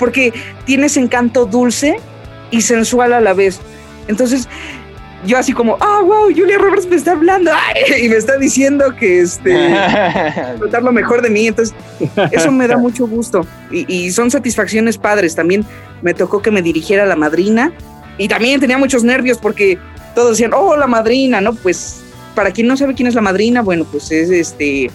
porque 0.00 0.32
tienes 0.64 0.96
encanto 0.96 1.46
dulce 1.46 2.00
y 2.50 2.62
sensual 2.62 3.12
a 3.12 3.20
la 3.20 3.34
vez. 3.34 3.60
Entonces, 4.08 4.48
yo 5.24 5.38
así 5.38 5.52
como, 5.52 5.76
ah, 5.80 6.00
wow, 6.02 6.24
Julia 6.34 6.58
Roberts 6.58 6.86
me 6.88 6.96
está 6.96 7.12
hablando 7.12 7.52
y 8.02 8.08
me 8.08 8.16
está 8.16 8.38
diciendo 8.38 8.96
que 8.98 9.20
este, 9.20 9.52
contar 10.58 10.82
lo 10.82 10.90
mejor 10.92 11.22
de 11.22 11.30
mí. 11.30 11.46
Entonces, 11.46 11.74
eso 12.32 12.50
me 12.50 12.66
da 12.66 12.76
mucho 12.76 13.06
gusto 13.06 13.46
y, 13.70 13.84
y, 13.92 14.10
son 14.10 14.30
satisfacciones 14.30 14.98
padres. 14.98 15.36
También 15.36 15.64
me 16.02 16.14
tocó 16.14 16.42
que 16.42 16.50
me 16.50 16.62
dirigiera 16.62 17.06
la 17.06 17.16
madrina 17.16 17.72
y 18.18 18.28
también 18.28 18.58
tenía 18.60 18.78
muchos 18.78 19.04
nervios 19.04 19.38
porque 19.38 19.78
todos 20.14 20.30
decían, 20.30 20.52
oh, 20.54 20.76
la 20.76 20.86
madrina, 20.86 21.40
¿no? 21.40 21.54
Pues 21.54 22.02
para 22.34 22.50
quien 22.50 22.66
no 22.66 22.76
sabe 22.76 22.94
quién 22.94 23.06
es 23.06 23.14
la 23.14 23.20
madrina, 23.20 23.62
bueno, 23.62 23.84
pues 23.84 24.10
es 24.10 24.30
este 24.30 24.90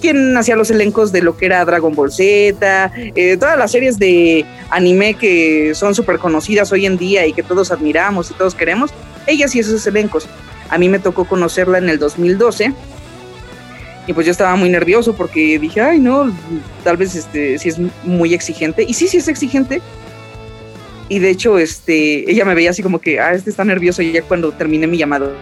quien 0.00 0.36
hacía 0.36 0.56
los 0.56 0.70
elencos 0.70 1.12
de 1.12 1.22
lo 1.22 1.36
que 1.36 1.46
era 1.46 1.64
Dragon 1.64 1.94
Ball 1.94 2.12
Z, 2.12 2.92
eh, 2.94 3.36
todas 3.38 3.58
las 3.58 3.72
series 3.72 3.98
de 3.98 4.44
anime 4.70 5.14
que 5.14 5.74
son 5.74 5.94
súper 5.94 6.18
conocidas 6.18 6.72
hoy 6.72 6.86
en 6.86 6.96
día 6.96 7.26
y 7.26 7.32
que 7.32 7.42
todos 7.42 7.70
admiramos 7.70 8.30
y 8.30 8.34
todos 8.34 8.54
queremos, 8.54 8.90
ella 9.26 9.46
hacía 9.46 9.62
esos 9.62 9.86
elencos. 9.86 10.28
A 10.68 10.78
mí 10.78 10.88
me 10.88 10.98
tocó 10.98 11.24
conocerla 11.24 11.78
en 11.78 11.88
el 11.88 11.98
2012 11.98 12.72
y 14.06 14.12
pues 14.12 14.24
yo 14.24 14.32
estaba 14.32 14.54
muy 14.56 14.68
nervioso 14.68 15.14
porque 15.14 15.58
dije, 15.58 15.80
ay 15.80 15.98
no, 15.98 16.32
tal 16.84 16.96
vez 16.96 17.14
este, 17.14 17.58
si 17.58 17.68
es 17.68 17.78
muy 18.04 18.34
exigente. 18.34 18.84
Y 18.86 18.94
sí, 18.94 19.08
sí 19.08 19.16
es 19.16 19.28
exigente. 19.28 19.80
Y 21.08 21.18
de 21.20 21.30
hecho, 21.30 21.58
este, 21.58 22.28
ella 22.30 22.44
me 22.44 22.54
veía 22.54 22.70
así 22.70 22.82
como 22.82 23.00
que, 23.00 23.20
ah, 23.20 23.32
este 23.32 23.50
está 23.50 23.64
nervioso 23.64 24.02
y 24.02 24.12
ya 24.12 24.22
cuando 24.22 24.52
terminé 24.52 24.86
mi 24.86 24.98
llamado, 24.98 25.34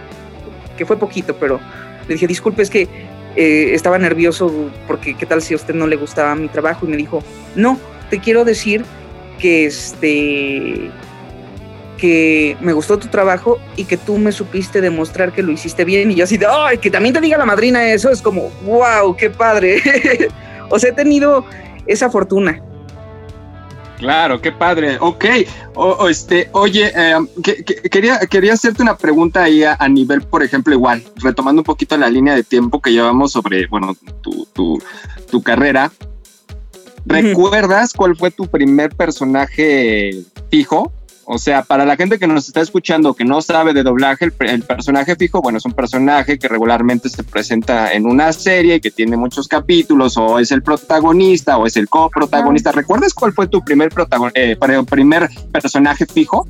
que 0.77 0.85
fue 0.85 0.97
poquito, 0.97 1.35
pero 1.39 1.59
le 2.07 2.13
dije, 2.13 2.27
disculpe, 2.27 2.61
es 2.61 2.69
que 2.69 2.87
eh, 3.35 3.73
estaba 3.73 3.97
nervioso 3.97 4.69
porque 4.87 5.15
qué 5.15 5.25
tal 5.25 5.41
si 5.41 5.53
a 5.53 5.57
usted 5.57 5.73
no 5.73 5.87
le 5.87 5.95
gustaba 5.95 6.35
mi 6.35 6.47
trabajo 6.47 6.85
y 6.85 6.89
me 6.89 6.97
dijo, 6.97 7.23
no, 7.55 7.79
te 8.09 8.19
quiero 8.19 8.45
decir 8.45 8.83
que 9.39 9.65
este 9.65 10.91
que 11.97 12.57
me 12.59 12.73
gustó 12.73 12.99
tu 12.99 13.07
trabajo 13.07 13.57
y 13.75 13.85
que 13.85 13.95
tú 13.97 14.17
me 14.17 14.31
supiste 14.31 14.81
demostrar 14.81 15.31
que 15.31 15.41
lo 15.41 15.51
hiciste 15.51 15.85
bien 15.85 16.11
y 16.11 16.15
yo 16.15 16.25
así 16.25 16.37
de, 16.37 16.45
ay, 16.45 16.77
que 16.77 16.91
también 16.91 17.13
te 17.13 17.21
diga 17.21 17.37
la 17.37 17.45
madrina 17.45 17.89
eso, 17.91 18.09
es 18.09 18.21
como, 18.21 18.49
wow, 18.65 19.15
qué 19.15 19.29
padre. 19.29 19.81
o 20.69 20.77
sea, 20.77 20.89
he 20.89 20.93
tenido 20.93 21.45
esa 21.87 22.09
fortuna. 22.09 22.61
Claro, 23.97 24.41
qué 24.41 24.51
padre. 24.51 24.97
Ok, 24.99 25.25
o, 25.75 26.07
este, 26.09 26.49
oye, 26.51 26.91
em, 26.95 27.27
quería, 27.91 28.19
quería 28.19 28.53
hacerte 28.53 28.81
una 28.81 28.97
pregunta 28.97 29.43
ahí 29.43 29.63
a, 29.63 29.87
nivel, 29.87 30.21
por 30.21 30.43
ejemplo, 30.43 30.73
igual, 30.73 31.03
retomando 31.17 31.61
un 31.61 31.65
poquito 31.65 31.97
la 31.97 32.09
línea 32.09 32.35
de 32.35 32.43
tiempo 32.43 32.81
que 32.81 32.91
llevamos 32.91 33.31
sobre, 33.31 33.67
bueno, 33.67 33.95
tu, 34.21 34.45
tu, 34.53 34.81
tu 35.29 35.41
carrera. 35.41 35.91
¿Recuerdas 37.05 37.93
cuál 37.93 38.15
fue 38.15 38.31
tu 38.31 38.47
primer 38.47 38.95
personaje 38.95 40.23
fijo? 40.49 40.91
O 41.27 41.39
sea, 41.39 41.63
para 41.63 41.85
la 41.85 41.95
gente 41.95 42.19
que 42.19 42.27
nos 42.27 42.47
está 42.47 42.61
escuchando 42.61 43.15
que 43.15 43.25
no 43.25 43.41
sabe 43.41 43.73
de 43.73 43.81
doblaje, 43.81 44.25
el, 44.39 44.61
personaje 44.61 45.15
fijo, 45.15 45.41
bueno, 45.41 45.57
es 45.57 45.65
un 45.65 45.73
personaje 45.73 46.37
que 46.37 46.47
regularmente 46.47 47.09
se 47.09 47.23
presenta 47.23 47.91
en 47.93 48.05
una 48.05 48.31
serie 48.31 48.79
que 48.79 48.91
tiene 48.91 49.17
muchos 49.17 49.47
capítulos, 49.47 50.17
o 50.17 50.37
es 50.37 50.51
el 50.51 50.61
protagonista, 50.61 51.57
o 51.57 51.65
es 51.65 51.77
el 51.77 51.89
coprotagonista. 51.89 52.71
¿Recuerdas 52.71 53.15
cuál 53.15 53.33
fue 53.33 53.47
tu 53.47 53.63
primer, 53.63 53.91
eh, 54.35 54.55
primer 54.87 55.29
personaje 55.51 56.05
fijo? 56.05 56.47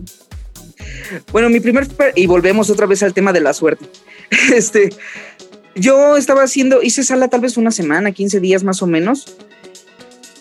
Bueno, 1.31 1.49
mi 1.49 1.61
primer, 1.61 1.87
y 2.15 2.25
volvemos 2.27 2.69
otra 2.69 2.85
vez 2.85 3.01
al 3.01 3.13
tema 3.13 3.31
de 3.31 3.41
la 3.41 3.53
suerte. 3.53 3.85
Este, 4.53 4.89
yo 5.75 6.17
estaba 6.17 6.43
haciendo, 6.43 6.81
hice 6.81 7.03
sala 7.03 7.29
tal 7.29 7.41
vez 7.41 7.57
una 7.57 7.71
semana, 7.71 8.11
15 8.11 8.39
días 8.41 8.63
más 8.63 8.81
o 8.81 8.87
menos, 8.87 9.37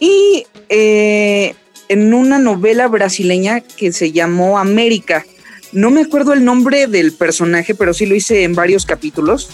y 0.01 0.47
eh, 0.69 1.55
en 1.89 2.15
una 2.15 2.39
novela 2.39 2.89
brasileña 2.89 3.61
que 3.61 3.93
se 3.93 4.13
llamó 4.13 4.59
América. 4.59 5.25
No 5.73 5.91
me 5.91 6.03
acuerdo 6.03 6.33
el 6.33 6.45
nombre 6.45 6.87
del 6.87 7.13
personaje, 7.13 7.75
pero 7.75 7.95
sí 7.95 8.07
lo 8.07 8.15
hice 8.15 8.45
en 8.45 8.55
varios 8.55 8.87
capítulos. 8.87 9.51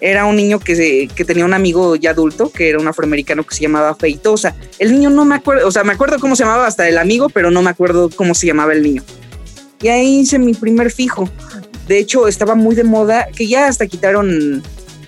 Era 0.00 0.26
un 0.26 0.36
niño 0.36 0.58
que, 0.58 1.08
que 1.14 1.24
tenía 1.24 1.44
un 1.44 1.54
amigo 1.54 1.96
ya 1.96 2.10
adulto, 2.10 2.50
que 2.50 2.68
era 2.68 2.78
un 2.78 2.86
afroamericano 2.88 3.44
que 3.44 3.54
se 3.54 3.62
llamaba 3.62 3.94
Feitosa. 3.94 4.54
El 4.78 4.92
niño 4.92 5.08
no 5.08 5.24
me 5.24 5.36
acuerdo, 5.36 5.66
o 5.66 5.70
sea, 5.70 5.84
me 5.84 5.94
acuerdo 5.94 6.18
cómo 6.18 6.36
se 6.36 6.44
llamaba 6.44 6.66
hasta 6.66 6.88
el 6.88 6.98
amigo, 6.98 7.28
pero 7.30 7.50
no 7.50 7.62
me 7.62 7.70
acuerdo 7.70 8.10
cómo 8.10 8.34
se 8.34 8.46
llamaba 8.46 8.74
el 8.74 8.82
niño. 8.82 9.02
Y 9.80 9.88
ahí 9.88 10.20
hice 10.20 10.38
mi 10.38 10.52
primer 10.54 10.90
fijo. 10.90 11.30
De 11.86 11.98
hecho, 11.98 12.28
estaba 12.28 12.54
muy 12.54 12.74
de 12.74 12.84
moda, 12.84 13.28
que 13.34 13.46
ya 13.46 13.66
hasta 13.66 13.86
quitaron, 13.86 14.62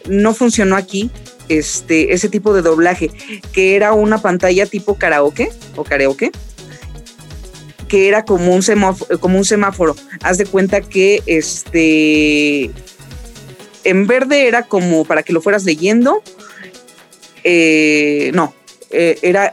no 0.08 0.34
funcionó 0.34 0.76
aquí, 0.76 1.10
este, 1.48 2.12
ese 2.12 2.28
tipo 2.28 2.54
de 2.54 2.62
doblaje, 2.62 3.10
que 3.52 3.76
era 3.76 3.92
una 3.92 4.18
pantalla 4.18 4.66
tipo 4.66 4.96
karaoke 4.96 5.50
o 5.76 5.84
karaoke, 5.84 6.30
que 7.88 8.08
era 8.08 8.24
como 8.24 8.54
un 8.54 8.62
semáforo, 8.62 9.20
como 9.20 9.38
un 9.38 9.44
semáforo. 9.44 9.96
Haz 10.22 10.38
de 10.38 10.46
cuenta 10.46 10.80
que 10.80 11.22
este 11.26 12.70
en 13.84 14.06
verde 14.06 14.48
era 14.48 14.64
como 14.64 15.04
para 15.04 15.22
que 15.22 15.32
lo 15.32 15.40
fueras 15.40 15.64
leyendo. 15.64 16.22
Eh, 17.44 18.32
no, 18.34 18.52
eh, 18.90 19.18
era. 19.22 19.52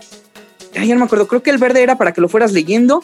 ya 0.73 0.93
no 0.93 0.99
me 0.99 1.05
acuerdo, 1.05 1.27
creo 1.27 1.43
que 1.43 1.51
el 1.51 1.59
verde 1.59 1.83
era 1.83 1.97
para 1.97 2.13
que 2.13 2.21
lo 2.21 2.27
fueras 2.27 2.51
leyendo, 2.51 3.03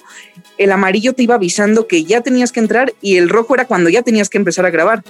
el 0.57 0.71
amarillo 0.71 1.13
te 1.13 1.23
iba 1.23 1.35
avisando 1.35 1.87
que 1.87 2.03
ya 2.03 2.21
tenías 2.21 2.51
que 2.51 2.59
entrar 2.59 2.93
y 3.01 3.17
el 3.17 3.29
rojo 3.29 3.53
era 3.53 3.65
cuando 3.65 3.89
ya 3.89 4.01
tenías 4.01 4.29
que 4.29 4.39
empezar 4.39 4.65
a 4.65 4.71
grabar. 4.71 5.03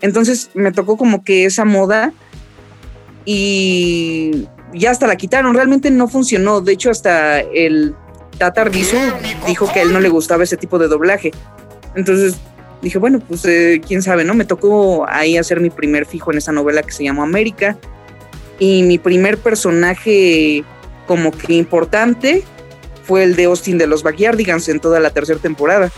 Entonces 0.00 0.50
me 0.54 0.72
tocó 0.72 0.96
como 0.96 1.22
que 1.22 1.44
esa 1.44 1.66
moda 1.66 2.12
y 3.26 4.46
ya 4.72 4.90
hasta 4.90 5.06
la 5.06 5.16
quitaron, 5.16 5.54
realmente 5.54 5.90
no 5.90 6.08
funcionó, 6.08 6.62
de 6.62 6.72
hecho 6.72 6.90
hasta 6.90 7.40
el 7.40 7.94
Tata 8.36 8.62
Arbizu 8.62 8.96
dijo 9.46 9.70
que 9.72 9.80
a 9.80 9.82
él 9.82 9.92
no 9.92 10.00
le 10.00 10.08
gustaba 10.08 10.44
ese 10.44 10.56
tipo 10.56 10.78
de 10.78 10.88
doblaje. 10.88 11.32
Entonces 11.94 12.36
dije, 12.82 12.98
bueno, 12.98 13.20
pues 13.20 13.44
eh, 13.44 13.80
quién 13.86 14.02
sabe, 14.02 14.24
¿no? 14.24 14.34
Me 14.34 14.44
tocó 14.44 15.06
ahí 15.08 15.36
hacer 15.36 15.60
mi 15.60 15.70
primer 15.70 16.06
fijo 16.06 16.30
en 16.30 16.38
esa 16.38 16.52
novela 16.52 16.82
que 16.82 16.92
se 16.92 17.04
llamó 17.04 17.22
América. 17.22 17.76
Y 18.58 18.82
mi 18.82 18.98
primer 18.98 19.38
personaje 19.38 20.64
como 21.06 21.30
que 21.30 21.54
importante 21.54 22.42
fue 23.02 23.22
el 23.22 23.36
de 23.36 23.44
Austin 23.44 23.78
de 23.78 23.86
los 23.86 24.02
Backyardigans 24.02 24.68
en 24.68 24.80
toda 24.80 25.00
la 25.00 25.10
tercera 25.10 25.38
temporada. 25.38 25.90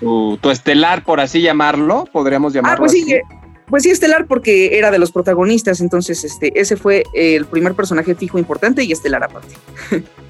Tu, 0.00 0.38
estelar, 0.50 1.02
por 1.04 1.20
así 1.20 1.40
llamarlo, 1.40 2.04
podríamos 2.12 2.52
llamarlo. 2.52 2.76
Ah, 2.76 2.78
pues 2.78 2.92
sí, 2.92 3.12
eh, 3.12 3.22
pues 3.66 3.82
sí, 3.82 3.90
estelar 3.90 4.26
porque 4.26 4.78
era 4.78 4.90
de 4.90 4.98
los 4.98 5.10
protagonistas, 5.10 5.80
entonces 5.80 6.22
este, 6.24 6.58
ese 6.58 6.76
fue 6.76 7.04
el 7.14 7.46
primer 7.46 7.74
personaje 7.74 8.14
fijo 8.14 8.38
importante 8.38 8.84
y 8.84 8.92
estelar 8.92 9.24
aparte. 9.24 9.54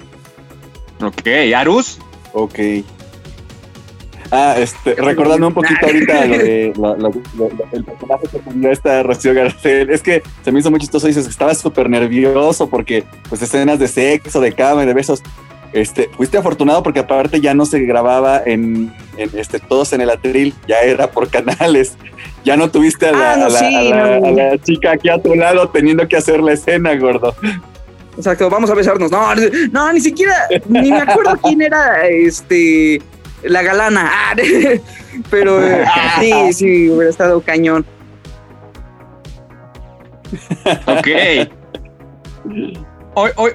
Ok, 1.00 1.26
Arus. 1.54 1.98
Ok. 2.32 2.58
Ah, 4.30 4.56
este, 4.58 4.94
recordando 4.94 5.46
un 5.46 5.54
poquito 5.54 5.86
ahorita 5.86 6.26
lo 6.26 6.36
de 6.36 6.72
el 7.72 7.84
personaje 7.84 8.26
que 8.28 8.70
esta 8.70 9.02
Rocío 9.02 9.32
Garcel, 9.32 9.88
es 9.88 10.02
que 10.02 10.22
se 10.44 10.52
me 10.52 10.60
hizo 10.60 10.70
muy 10.70 10.80
chistoso, 10.80 11.06
dices 11.06 11.24
que 11.24 11.30
estaba 11.30 11.54
súper 11.54 11.88
nervioso 11.88 12.68
porque 12.68 13.04
pues 13.28 13.40
escenas 13.40 13.78
de 13.78 13.88
sexo, 13.88 14.40
de 14.40 14.52
cama 14.52 14.82
y 14.82 14.86
de 14.86 14.92
besos, 14.92 15.22
este, 15.72 16.10
fuiste 16.14 16.36
afortunado 16.36 16.82
porque 16.82 17.00
aparte 17.00 17.40
ya 17.40 17.54
no 17.54 17.64
se 17.64 17.80
grababa 17.80 18.42
en, 18.44 18.92
este, 19.16 19.60
todos 19.60 19.94
en 19.94 20.02
el 20.02 20.10
atril, 20.10 20.54
ya 20.66 20.80
era 20.80 21.10
por 21.10 21.30
canales, 21.30 21.96
ya 22.44 22.58
no 22.58 22.70
tuviste 22.70 23.06
a 23.08 23.12
la, 23.12 23.32
ah, 23.32 24.16
a 24.16 24.30
la 24.30 24.58
chica 24.58 24.92
aquí 24.92 25.08
a 25.08 25.22
tu 25.22 25.34
lado 25.34 25.70
teniendo 25.70 26.06
que 26.06 26.16
hacer 26.16 26.40
la 26.42 26.52
escena, 26.52 26.94
gordo. 26.96 27.34
Exacto, 28.18 28.50
vamos 28.50 28.68
a 28.68 28.74
besarnos. 28.74 29.12
No, 29.12 29.32
no, 29.70 29.92
ni 29.92 30.00
siquiera, 30.00 30.34
ni 30.68 30.90
me 30.90 31.00
acuerdo 31.00 31.38
quién 31.42 31.62
era 31.62 32.06
este 32.08 33.00
la 33.44 33.62
galana. 33.62 34.10
Ah, 34.12 34.34
pero 35.30 35.60
sí, 36.18 36.52
sí, 36.52 36.90
hubiera 36.90 37.10
estado 37.10 37.40
cañón. 37.40 37.86
Ok. 40.86 41.08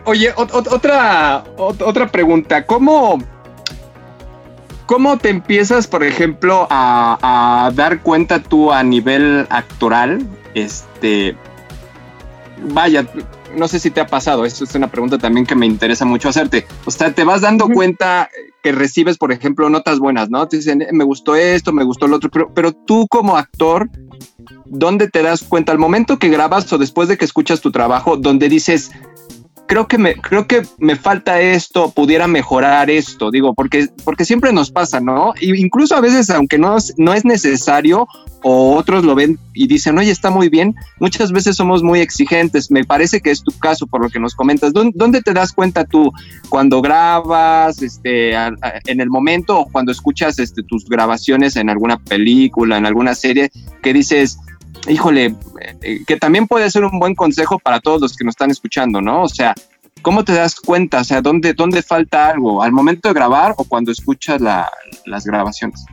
oye, 0.05 0.33
otra, 0.37 1.43
otra 1.57 2.07
pregunta. 2.07 2.65
¿Cómo, 2.65 3.19
¿Cómo 4.85 5.17
te 5.17 5.27
empiezas, 5.27 5.87
por 5.87 6.05
ejemplo, 6.05 6.67
a, 6.69 7.65
a, 7.65 7.71
dar 7.71 8.01
cuenta 8.01 8.41
tú 8.41 8.71
a 8.71 8.81
nivel 8.81 9.45
actoral? 9.49 10.25
Este. 10.53 11.35
Vaya, 12.69 13.05
no 13.55 13.67
sé 13.67 13.79
si 13.79 13.91
te 13.91 14.01
ha 14.01 14.07
pasado, 14.07 14.45
esto 14.45 14.63
es 14.63 14.75
una 14.75 14.89
pregunta 14.89 15.17
también 15.17 15.45
que 15.45 15.55
me 15.55 15.65
interesa 15.65 16.05
mucho 16.05 16.29
hacerte. 16.29 16.65
O 16.85 16.91
sea, 16.91 17.13
te 17.13 17.23
vas 17.23 17.41
dando 17.41 17.67
cuenta 17.69 18.29
que 18.61 18.71
recibes, 18.71 19.17
por 19.17 19.31
ejemplo, 19.31 19.69
notas 19.69 19.99
buenas, 19.99 20.29
¿no? 20.29 20.47
Te 20.47 20.57
dicen, 20.57 20.85
me 20.91 21.03
gustó 21.03 21.35
esto, 21.35 21.73
me 21.73 21.83
gustó 21.83 22.07
lo 22.07 22.15
otro, 22.15 22.29
pero, 22.29 22.51
pero 22.53 22.71
tú 22.71 23.07
como 23.09 23.37
actor, 23.37 23.89
¿dónde 24.65 25.09
te 25.09 25.21
das 25.21 25.43
cuenta? 25.43 25.71
Al 25.71 25.79
momento 25.79 26.17
que 26.17 26.29
grabas 26.29 26.71
o 26.71 26.77
después 26.77 27.07
de 27.09 27.17
que 27.17 27.25
escuchas 27.25 27.61
tu 27.61 27.71
trabajo, 27.71 28.17
donde 28.17 28.49
dices, 28.49 28.91
creo 29.67 29.87
que 29.87 29.97
me, 29.97 30.15
creo 30.15 30.47
que 30.47 30.63
me 30.77 30.95
falta 30.95 31.41
esto, 31.41 31.91
pudiera 31.91 32.27
mejorar 32.27 32.89
esto, 32.89 33.31
digo, 33.31 33.53
porque, 33.53 33.87
porque 34.03 34.25
siempre 34.25 34.53
nos 34.53 34.71
pasa, 34.71 34.99
¿no? 34.99 35.33
Y 35.39 35.59
incluso 35.59 35.95
a 35.95 36.01
veces, 36.01 36.29
aunque 36.29 36.57
no, 36.57 36.77
no 36.97 37.13
es 37.13 37.25
necesario, 37.25 38.07
o 38.43 38.75
otros 38.75 39.05
lo 39.05 39.15
ven 39.15 39.39
y 39.53 39.67
dicen, 39.67 39.97
oye, 39.97 40.11
está 40.11 40.29
muy 40.29 40.49
bien, 40.49 40.75
muchas 40.99 41.31
veces 41.31 41.55
somos 41.55 41.81
muy 41.81 42.01
exigentes, 42.01 42.69
me 42.69 42.83
parece 42.83 43.21
que 43.21 43.31
es 43.31 43.41
tu 43.41 43.51
caso 43.57 43.87
por 43.87 44.01
lo 44.01 44.09
que 44.09 44.19
nos 44.19 44.35
comentas. 44.35 44.73
¿Dónde, 44.73 45.21
te 45.21 45.33
das 45.33 45.53
cuenta 45.53 45.85
tú 45.85 46.11
cuando 46.49 46.81
grabas, 46.81 47.81
este, 47.81 48.33
en 48.33 49.01
el 49.01 49.09
momento 49.09 49.59
o 49.59 49.65
cuando 49.71 49.91
escuchas 49.91 50.37
este, 50.39 50.61
tus 50.63 50.85
grabaciones 50.85 51.55
en 51.55 51.69
alguna 51.69 51.97
película, 51.97 52.77
en 52.77 52.85
alguna 52.85 53.15
serie, 53.15 53.49
que 53.81 53.93
dices, 53.93 54.37
híjole, 54.87 55.35
eh, 55.81 56.03
que 56.05 56.17
también 56.17 56.47
puede 56.47 56.69
ser 56.69 56.83
un 56.83 56.99
buen 56.99 57.15
consejo 57.15 57.59
para 57.59 57.79
todos 57.79 58.01
los 58.01 58.15
que 58.15 58.23
nos 58.23 58.33
están 58.33 58.51
escuchando, 58.51 59.01
¿no? 59.01 59.23
O 59.23 59.29
sea, 59.29 59.53
¿cómo 60.01 60.23
te 60.23 60.33
das 60.33 60.55
cuenta? 60.55 61.01
O 61.01 61.03
sea, 61.03 61.21
¿dónde, 61.21 61.53
dónde 61.53 61.81
falta 61.81 62.29
algo? 62.29 62.61
¿Al 62.61 62.71
momento 62.71 63.09
de 63.09 63.13
grabar 63.13 63.53
o 63.57 63.63
cuando 63.63 63.91
escuchas 63.91 64.41
las 64.41 65.25
grabaciones? 65.25 65.85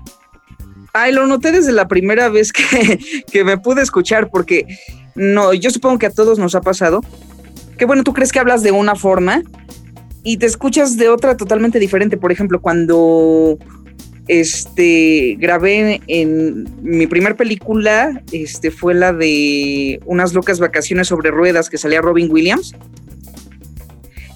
Ay, 0.92 1.12
lo 1.12 1.26
noté 1.26 1.52
desde 1.52 1.72
la 1.72 1.86
primera 1.88 2.28
vez 2.28 2.52
que, 2.52 2.98
que 3.30 3.44
me 3.44 3.58
pude 3.58 3.82
escuchar, 3.82 4.28
porque 4.30 4.66
no, 5.14 5.52
yo 5.54 5.70
supongo 5.70 5.98
que 5.98 6.06
a 6.06 6.10
todos 6.10 6.38
nos 6.38 6.54
ha 6.54 6.60
pasado. 6.60 7.00
Que 7.78 7.84
bueno, 7.84 8.04
tú 8.04 8.12
crees 8.12 8.32
que 8.32 8.38
hablas 8.38 8.62
de 8.62 8.72
una 8.72 8.94
forma 8.94 9.42
y 10.22 10.36
te 10.36 10.46
escuchas 10.46 10.96
de 10.96 11.08
otra 11.08 11.36
totalmente 11.36 11.78
diferente. 11.78 12.16
Por 12.16 12.32
ejemplo, 12.32 12.60
cuando 12.60 13.58
este, 14.30 15.34
grabé 15.40 16.00
en 16.06 16.68
mi 16.82 17.08
primer 17.08 17.34
película, 17.34 18.22
este, 18.30 18.70
fue 18.70 18.94
la 18.94 19.12
de 19.12 20.00
unas 20.06 20.34
locas 20.34 20.60
vacaciones 20.60 21.08
sobre 21.08 21.32
ruedas 21.32 21.68
que 21.68 21.78
salía 21.78 22.00
Robin 22.00 22.30
Williams. 22.30 22.72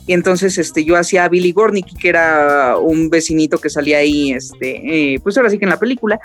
Y 0.09 0.13
entonces 0.13 0.59
este, 0.59 0.85
yo 0.85 0.97
hacía 0.97 1.25
a 1.25 1.29
Billy 1.29 1.53
Gornick, 1.53 1.97
que 1.97 2.09
era 2.09 2.77
un 2.77 3.09
vecinito 3.09 3.59
que 3.59 3.71
salía 3.71 3.99
ahí, 3.99 4.33
este, 4.33 5.15
eh, 5.15 5.21
pues 5.23 5.37
ahora 5.37 5.49
sí 5.49 5.59
que 5.59 5.65
en 5.65 5.71
la 5.71 5.79
película. 5.79 6.19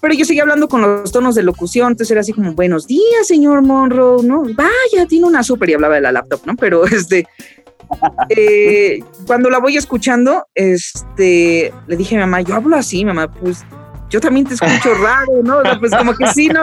Pero 0.00 0.12
yo 0.12 0.24
seguía 0.24 0.42
hablando 0.42 0.66
con 0.66 0.82
los 0.82 1.12
tonos 1.12 1.36
de 1.36 1.44
locución, 1.44 1.92
entonces 1.92 2.10
era 2.10 2.22
así 2.22 2.32
como, 2.32 2.54
buenos 2.54 2.88
días, 2.88 3.28
señor 3.28 3.62
Monroe, 3.62 4.24
¿no? 4.24 4.42
Vaya, 4.42 5.06
tiene 5.08 5.26
una 5.26 5.44
súper, 5.44 5.70
y 5.70 5.74
hablaba 5.74 5.94
de 5.94 6.00
la 6.00 6.10
laptop, 6.10 6.40
¿no? 6.44 6.56
Pero 6.56 6.84
este, 6.86 7.24
eh, 8.28 9.00
cuando 9.26 9.50
la 9.50 9.58
voy 9.58 9.76
escuchando, 9.76 10.46
este, 10.54 11.72
le 11.86 11.96
dije 11.96 12.16
a 12.16 12.18
mi 12.18 12.24
mamá, 12.24 12.40
yo 12.42 12.54
hablo 12.54 12.76
así, 12.76 13.04
mamá, 13.04 13.30
pues 13.30 13.64
yo 14.10 14.20
también 14.20 14.46
te 14.46 14.54
escucho 14.54 14.94
raro, 15.02 15.42
¿no? 15.42 15.62
pues 15.80 15.92
como 15.92 16.14
que 16.14 16.26
sí, 16.28 16.48
no, 16.48 16.62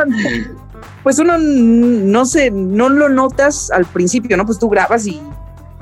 pues 1.04 1.20
uno 1.20 1.38
no 1.38 2.26
sé, 2.26 2.52
no 2.52 2.90
lo 2.90 3.10
notas 3.10 3.70
al 3.72 3.86
principio, 3.86 4.38
¿no? 4.38 4.46
Pues 4.46 4.58
tú 4.58 4.70
grabas 4.70 5.06
y, 5.06 5.22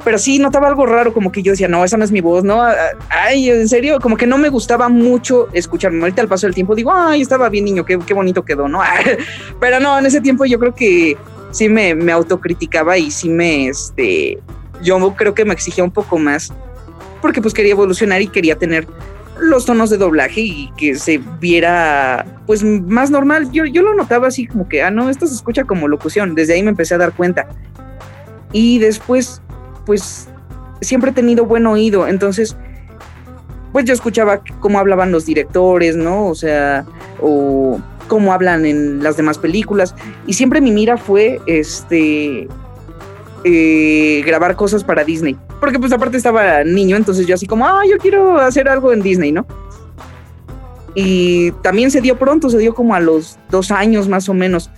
pero 0.03 0.17
sí 0.17 0.39
notaba 0.39 0.67
algo 0.67 0.85
raro, 0.85 1.13
como 1.13 1.31
que 1.31 1.43
yo 1.43 1.51
decía, 1.51 1.67
no, 1.67 1.83
esa 1.83 1.97
no 1.97 2.03
es 2.03 2.11
mi 2.11 2.21
voz, 2.21 2.43
¿no? 2.43 2.63
Ay, 3.09 3.49
en 3.49 3.69
serio, 3.69 3.99
como 3.99 4.17
que 4.17 4.25
no 4.25 4.37
me 4.37 4.49
gustaba 4.49 4.89
mucho 4.89 5.47
escucharme. 5.53 5.99
Ahorita 6.01 6.23
al 6.23 6.27
paso 6.27 6.47
del 6.47 6.55
tiempo 6.55 6.73
digo, 6.73 6.91
ay, 6.93 7.21
estaba 7.21 7.49
bien 7.49 7.65
niño, 7.65 7.85
qué, 7.85 7.99
qué 7.99 8.13
bonito 8.13 8.43
quedó, 8.43 8.67
¿no? 8.67 8.81
Pero 9.59 9.79
no, 9.79 9.99
en 9.99 10.05
ese 10.07 10.21
tiempo 10.21 10.45
yo 10.45 10.57
creo 10.57 10.73
que 10.73 11.15
sí 11.51 11.69
me, 11.69 11.93
me 11.93 12.11
autocriticaba 12.11 12.97
y 12.97 13.11
sí 13.11 13.29
me, 13.29 13.67
este, 13.67 14.39
yo 14.81 15.15
creo 15.15 15.33
que 15.33 15.45
me 15.45 15.53
exigía 15.53 15.83
un 15.83 15.91
poco 15.91 16.17
más 16.17 16.53
porque 17.21 17.41
pues 17.41 17.53
quería 17.53 17.71
evolucionar 17.71 18.21
y 18.21 18.27
quería 18.27 18.57
tener 18.57 18.87
los 19.39 19.65
tonos 19.65 19.89
de 19.89 19.97
doblaje 19.97 20.41
y 20.41 20.71
que 20.77 20.95
se 20.95 21.19
viera 21.39 22.25
pues 22.45 22.63
más 22.63 23.09
normal. 23.09 23.51
Yo, 23.51 23.65
yo 23.65 23.81
lo 23.81 23.93
notaba 23.95 24.27
así 24.27 24.47
como 24.47 24.67
que, 24.67 24.83
ah, 24.83 24.91
no, 24.91 25.09
esto 25.09 25.25
se 25.27 25.35
escucha 25.35 25.63
como 25.63 25.87
locución. 25.87 26.35
Desde 26.35 26.53
ahí 26.53 26.63
me 26.63 26.69
empecé 26.69 26.95
a 26.95 26.97
dar 26.97 27.13
cuenta. 27.13 27.47
Y 28.51 28.79
después, 28.79 29.41
pues 29.85 30.27
siempre 30.81 31.11
he 31.11 31.13
tenido 31.13 31.45
buen 31.45 31.65
oído. 31.65 32.07
Entonces, 32.07 32.55
pues 33.71 33.85
yo 33.85 33.93
escuchaba 33.93 34.41
cómo 34.59 34.79
hablaban 34.79 35.11
los 35.11 35.25
directores, 35.25 35.95
¿no? 35.95 36.27
O 36.27 36.35
sea, 36.35 36.85
o 37.19 37.79
cómo 38.07 38.33
hablan 38.33 38.65
en 38.65 39.01
las 39.01 39.17
demás 39.17 39.37
películas. 39.37 39.95
Y 40.27 40.33
siempre 40.33 40.61
mi 40.61 40.71
mira 40.71 40.97
fue, 40.97 41.39
este, 41.47 42.47
eh, 43.43 44.21
grabar 44.25 44.55
cosas 44.55 44.83
para 44.83 45.03
Disney. 45.03 45.37
Porque 45.59 45.79
pues 45.79 45.91
aparte 45.91 46.17
estaba 46.17 46.63
niño, 46.63 46.95
entonces 46.97 47.25
yo 47.27 47.35
así 47.35 47.47
como, 47.47 47.65
ah, 47.65 47.81
yo 47.89 47.97
quiero 47.97 48.39
hacer 48.39 48.67
algo 48.69 48.93
en 48.93 49.01
Disney, 49.01 49.31
¿no? 49.31 49.45
Y 50.93 51.51
también 51.63 51.89
se 51.89 52.01
dio 52.01 52.17
pronto, 52.17 52.49
se 52.49 52.57
dio 52.57 52.73
como 52.73 52.95
a 52.95 52.99
los 52.99 53.37
dos 53.49 53.71
años 53.71 54.07
más 54.07 54.27
o 54.29 54.33
menos. 54.33 54.69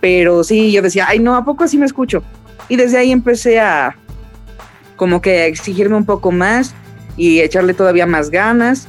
Pero 0.00 0.44
sí, 0.44 0.72
yo 0.72 0.82
decía, 0.82 1.06
ay, 1.08 1.18
no, 1.18 1.34
¿a 1.34 1.44
poco 1.44 1.64
así 1.64 1.76
me 1.76 1.86
escucho? 1.86 2.22
Y 2.68 2.76
desde 2.76 2.98
ahí 2.98 3.10
empecé 3.10 3.60
a 3.60 3.96
como 4.96 5.20
que 5.20 5.40
a 5.40 5.46
exigirme 5.46 5.96
un 5.96 6.04
poco 6.04 6.30
más 6.30 6.74
y 7.16 7.40
echarle 7.40 7.74
todavía 7.74 8.06
más 8.06 8.30
ganas. 8.30 8.86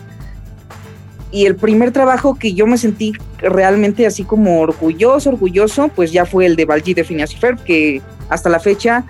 Y 1.31 1.45
el 1.45 1.55
primer 1.55 1.91
trabajo 1.91 2.37
que 2.37 2.53
yo 2.53 2.67
me 2.67 2.77
sentí 2.77 3.13
realmente 3.39 4.05
así 4.05 4.23
como 4.23 4.59
orgulloso, 4.59 5.29
orgulloso, 5.29 5.87
pues 5.87 6.11
ya 6.11 6.25
fue 6.25 6.45
el 6.45 6.55
de 6.55 6.65
Valji 6.65 6.93
de 6.93 7.03
Phineas 7.03 7.33
y 7.33 7.37
que 7.65 8.01
hasta 8.31 8.49
la 8.49 8.59
fecha 8.59 9.05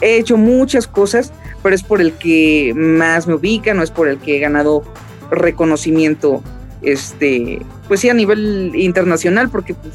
he 0.00 0.18
hecho 0.18 0.36
muchas 0.36 0.88
cosas, 0.88 1.32
pero 1.62 1.74
es 1.74 1.82
por 1.82 2.00
el 2.00 2.12
que 2.14 2.72
más 2.74 3.26
me 3.26 3.34
ubica, 3.34 3.74
no 3.74 3.82
es 3.82 3.90
por 3.90 4.08
el 4.08 4.18
que 4.18 4.36
he 4.36 4.40
ganado 4.40 4.82
reconocimiento, 5.30 6.42
este, 6.82 7.60
pues 7.88 8.00
sí 8.00 8.08
a 8.08 8.14
nivel 8.14 8.72
internacional, 8.74 9.50
porque 9.50 9.74
pues, 9.74 9.94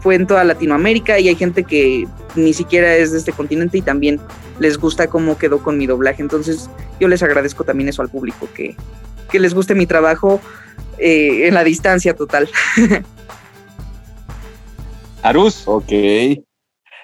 fue 0.00 0.14
en 0.14 0.26
toda 0.26 0.44
Latinoamérica 0.44 1.18
y 1.18 1.28
hay 1.28 1.36
gente 1.36 1.64
que 1.64 2.06
ni 2.36 2.52
siquiera 2.52 2.94
es 2.94 3.12
de 3.12 3.18
este 3.18 3.32
continente 3.32 3.78
y 3.78 3.82
también 3.82 4.20
les 4.58 4.78
gusta 4.78 5.08
cómo 5.08 5.36
quedó 5.36 5.62
con 5.62 5.76
mi 5.76 5.86
doblaje. 5.86 6.22
Entonces 6.22 6.70
yo 6.98 7.08
les 7.08 7.22
agradezco 7.22 7.64
también 7.64 7.88
eso 7.88 8.02
al 8.02 8.08
público, 8.08 8.48
que, 8.54 8.76
que 9.30 9.40
les 9.40 9.52
guste 9.52 9.74
mi 9.74 9.86
trabajo 9.86 10.40
eh, 10.98 11.48
en 11.48 11.54
la 11.54 11.64
distancia 11.64 12.14
total. 12.14 12.48
Arus. 15.22 15.62
Ok. 15.66 15.92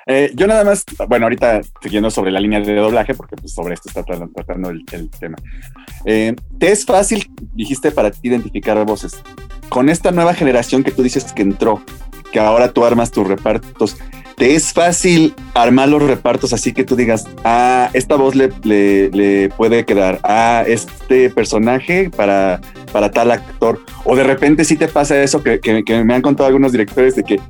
Eh, 0.08 0.30
yo 0.34 0.46
nada 0.46 0.62
más, 0.62 0.84
bueno, 1.08 1.26
ahorita 1.26 1.62
siguiendo 1.82 2.12
sobre 2.12 2.30
la 2.30 2.38
línea 2.38 2.60
de 2.60 2.76
doblaje, 2.76 3.12
porque 3.14 3.34
pues, 3.34 3.52
sobre 3.52 3.74
esto 3.74 3.88
está 3.88 4.04
tratando 4.04 4.70
el, 4.70 4.84
tema. 4.84 5.36
Eh, 6.04 6.36
¿Te 6.60 6.70
es 6.70 6.86
fácil, 6.86 7.28
dijiste, 7.54 7.90
para 7.90 8.12
ti 8.12 8.28
identificar 8.28 8.82
voces? 8.84 9.20
Con 9.68 9.88
esta 9.88 10.12
nueva 10.12 10.32
generación 10.32 10.84
que 10.84 10.92
tú 10.92 11.02
dices 11.02 11.32
que 11.32 11.42
entró, 11.42 11.82
que 12.30 12.38
ahora 12.38 12.72
tú 12.72 12.84
armas 12.84 13.10
tus 13.10 13.26
repartos, 13.26 13.96
¿te 14.36 14.54
es 14.54 14.72
fácil 14.72 15.34
armar 15.54 15.88
los 15.88 16.00
repartos 16.00 16.52
así 16.52 16.72
que 16.72 16.84
tú 16.84 16.94
digas, 16.94 17.26
ah, 17.42 17.90
esta 17.92 18.14
voz 18.14 18.36
le, 18.36 18.52
le, 18.62 19.48
puede 19.48 19.84
quedar, 19.84 20.20
ah, 20.22 20.62
este 20.68 21.30
personaje 21.30 22.10
para, 22.10 22.60
para 22.92 23.10
tal 23.10 23.32
actor? 23.32 23.84
O 24.04 24.14
de 24.14 24.22
repente 24.22 24.64
sí 24.64 24.76
te 24.76 24.86
pasa 24.86 25.20
eso 25.20 25.42
que, 25.42 25.58
que 25.58 26.04
me 26.04 26.14
han 26.14 26.22
contado 26.22 26.46
algunos 26.46 26.70
directores 26.70 27.16
de 27.16 27.24
que 27.24 27.40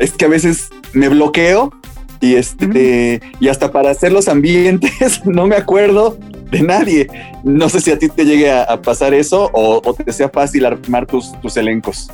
es 0.00 0.10
que 0.12 0.24
a 0.24 0.28
veces 0.28 0.70
me 0.94 1.08
bloqueo 1.08 1.72
y 2.22 2.36
este, 2.36 3.20
y 3.40 3.48
hasta 3.48 3.72
para 3.72 3.90
hacer 3.90 4.12
los 4.12 4.28
ambientes, 4.28 5.20
no 5.26 5.46
me 5.48 5.56
acuerdo 5.56 6.16
de 6.50 6.62
nadie. 6.62 7.08
No 7.42 7.68
sé 7.68 7.80
si 7.80 7.90
a 7.90 7.98
ti 7.98 8.08
te 8.08 8.24
llegue 8.24 8.50
a, 8.50 8.80
pasar 8.80 9.12
eso 9.12 9.50
o, 9.52 9.80
te 9.92 10.12
sea 10.12 10.28
fácil 10.28 10.64
armar 10.64 11.04
tus, 11.04 11.32
tus 11.40 11.56
elencos. 11.56 12.08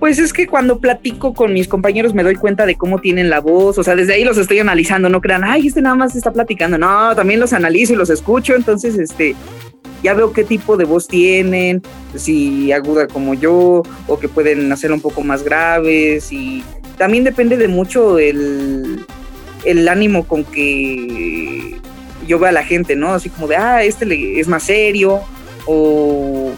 Pues 0.00 0.18
es 0.18 0.32
que 0.32 0.48
cuando 0.48 0.80
platico 0.80 1.32
con 1.32 1.52
mis 1.52 1.68
compañeros 1.68 2.12
me 2.12 2.24
doy 2.24 2.34
cuenta 2.34 2.66
de 2.66 2.76
cómo 2.76 2.98
tienen 2.98 3.30
la 3.30 3.40
voz, 3.40 3.78
o 3.78 3.84
sea, 3.84 3.94
desde 3.94 4.14
ahí 4.14 4.24
los 4.24 4.36
estoy 4.36 4.58
analizando, 4.58 5.08
no 5.08 5.20
crean, 5.20 5.44
ay, 5.44 5.68
este 5.68 5.80
nada 5.80 5.94
más 5.94 6.16
está 6.16 6.32
platicando, 6.32 6.76
no, 6.76 7.14
también 7.14 7.40
los 7.40 7.52
analizo 7.52 7.92
y 7.92 7.96
los 7.96 8.10
escucho, 8.10 8.54
entonces, 8.54 8.96
este, 8.96 9.34
ya 10.02 10.14
veo 10.14 10.32
qué 10.32 10.44
tipo 10.44 10.76
de 10.76 10.84
voz 10.84 11.08
tienen, 11.08 11.82
si 12.14 12.70
aguda 12.70 13.08
como 13.08 13.34
yo, 13.34 13.82
o 14.06 14.18
que 14.20 14.28
pueden 14.28 14.70
hacer 14.70 14.92
un 14.92 15.00
poco 15.00 15.22
más 15.22 15.42
graves, 15.42 16.32
y 16.32 16.62
también 16.98 17.24
depende 17.24 17.56
de 17.56 17.68
mucho 17.68 18.18
el, 18.18 19.04
ánimo 19.88 20.26
con 20.26 20.44
que 20.44 21.80
yo 22.26 22.38
veo 22.38 22.48
a 22.48 22.52
la 22.52 22.64
gente, 22.64 22.96
¿no? 22.96 23.14
Así 23.14 23.30
como 23.30 23.48
de, 23.48 23.56
ah, 23.56 23.82
este 23.82 24.40
es 24.40 24.48
más 24.48 24.64
serio, 24.64 25.20
o 25.66 26.52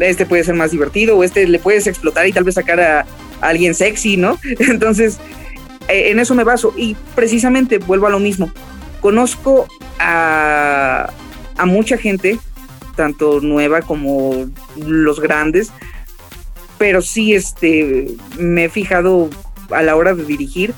este 0.00 0.26
puede 0.26 0.44
ser 0.44 0.54
más 0.56 0.72
divertido, 0.72 1.16
o 1.16 1.24
este 1.24 1.46
le 1.46 1.58
puedes 1.58 1.86
explotar 1.86 2.26
y 2.26 2.32
tal 2.32 2.44
vez 2.44 2.56
sacar 2.56 2.80
a, 2.80 3.06
alguien 3.40 3.74
sexy, 3.74 4.16
¿no? 4.16 4.38
Entonces, 4.58 5.18
e, 5.88 6.10
en 6.10 6.18
eso 6.18 6.34
me 6.34 6.44
baso. 6.44 6.74
Y 6.76 6.96
precisamente 7.14 7.78
vuelvo 7.78 8.06
a 8.06 8.10
lo 8.10 8.18
mismo. 8.18 8.50
Conozco 9.00 9.66
a, 9.98 11.10
a 11.56 11.66
mucha 11.66 11.96
gente, 11.96 12.38
tanto 12.96 13.40
nueva 13.40 13.80
como 13.82 14.50
los 14.76 15.20
grandes, 15.20 15.72
pero 16.76 17.02
sí 17.02 17.34
este, 17.34 18.08
me 18.38 18.64
he 18.64 18.68
fijado 18.68 19.30
a 19.70 19.82
la 19.82 19.96
hora 19.96 20.14
de 20.14 20.24
dirigir, 20.24 20.74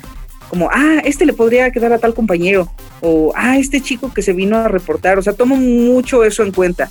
como, 0.48 0.68
ah, 0.70 1.00
este 1.04 1.24
le 1.24 1.32
podría 1.32 1.70
quedar 1.70 1.92
a 1.92 1.98
tal 1.98 2.14
compañero, 2.14 2.68
o, 3.00 3.32
ah, 3.34 3.58
este 3.58 3.80
chico 3.80 4.12
que 4.12 4.22
se 4.22 4.32
vino 4.32 4.58
a 4.58 4.68
reportar, 4.68 5.18
o 5.18 5.22
sea, 5.22 5.32
tomo 5.32 5.56
mucho 5.56 6.24
eso 6.24 6.42
en 6.42 6.52
cuenta. 6.52 6.90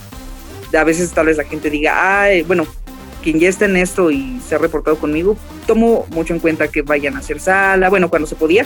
a 0.78 0.84
veces 0.84 1.12
tal 1.12 1.26
vez 1.26 1.38
la 1.38 1.44
gente 1.44 1.70
diga, 1.70 2.22
ay, 2.22 2.44
bueno, 2.44 2.66
quien 3.22 3.40
ya 3.40 3.50
está 3.50 3.66
en 3.66 3.78
esto 3.78 4.10
y 4.10 4.40
se 4.48 4.56
ha 4.56 4.58
reportado 4.58 4.98
conmigo, 4.98 5.38
tomo 5.68 6.06
mucho 6.10 6.34
en 6.34 6.40
cuenta 6.40 6.70
que 6.70 6.82
vayan 6.82 7.16
a 7.16 7.20
hacer 7.20 7.40
sala, 7.40 7.90
bueno, 7.90 8.10
cuando 8.10 8.28
se 8.28 8.36
podía. 8.36 8.66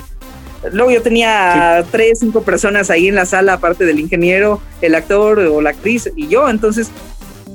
Luego 0.72 0.92
yo 0.92 1.02
tenía 1.02 1.86
tres, 1.92 2.20
cinco 2.20 2.42
personas 2.42 2.90
ahí 2.90 3.08
en 3.08 3.16
la 3.16 3.26
sala, 3.26 3.54
aparte 3.54 3.86
del 3.86 4.00
ingeniero, 4.00 4.62
el 4.82 4.96
actor 4.96 5.40
o 5.40 5.62
la 5.62 5.72
actriz 5.72 6.10
y 6.16 6.28
yo. 6.28 6.50
Entonces, 6.50 6.90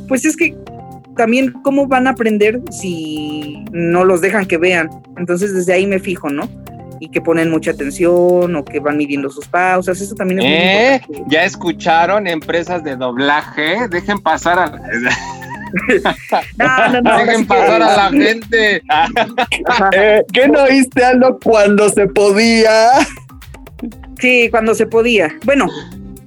pues 0.09 0.25
es 0.25 0.37
que 0.37 0.55
también 1.21 1.53
cómo 1.63 1.87
van 1.87 2.07
a 2.07 2.13
aprender 2.13 2.63
si 2.71 3.63
no 3.73 4.07
los 4.07 4.23
dejan 4.23 4.47
que 4.47 4.57
vean. 4.57 4.89
Entonces 5.19 5.53
desde 5.53 5.75
ahí 5.75 5.87
me 5.87 5.99
fijo, 5.99 6.31
¿no? 6.31 6.49
Y 6.99 7.11
que 7.11 7.21
ponen 7.21 7.51
mucha 7.51 7.73
atención 7.73 8.57
o 8.57 8.65
que 8.65 8.81
van 8.81 8.97
midiendo 8.97 9.29
sus 9.29 9.47
pausas. 9.47 10.01
Eso 10.01 10.15
también 10.15 10.41
es 10.41 10.47
muy 10.47 10.55
¿Eh? 10.55 10.95
importante. 10.95 11.35
¿Ya 11.35 11.45
escucharon 11.45 12.27
empresas 12.27 12.83
de 12.85 12.97
doblaje? 12.97 13.87
Dejen 13.91 14.19
pasar 14.21 14.59
a... 14.59 14.73
No, 16.57 16.89
no, 16.89 17.03
no. 17.03 17.19
Dejen 17.19 17.47
pasar 17.47 17.83
a 17.83 17.97
la 17.97 18.11
gente. 18.11 18.83
Eh, 19.93 20.23
¿Qué 20.33 20.49
no 20.49 20.63
oíste, 20.63 21.05
Aldo, 21.05 21.39
cuando 21.43 21.91
se 21.91 22.07
podía? 22.07 22.93
Sí, 24.19 24.49
cuando 24.51 24.75
se 24.75 24.87
podía. 24.87 25.35
Bueno, 25.45 25.67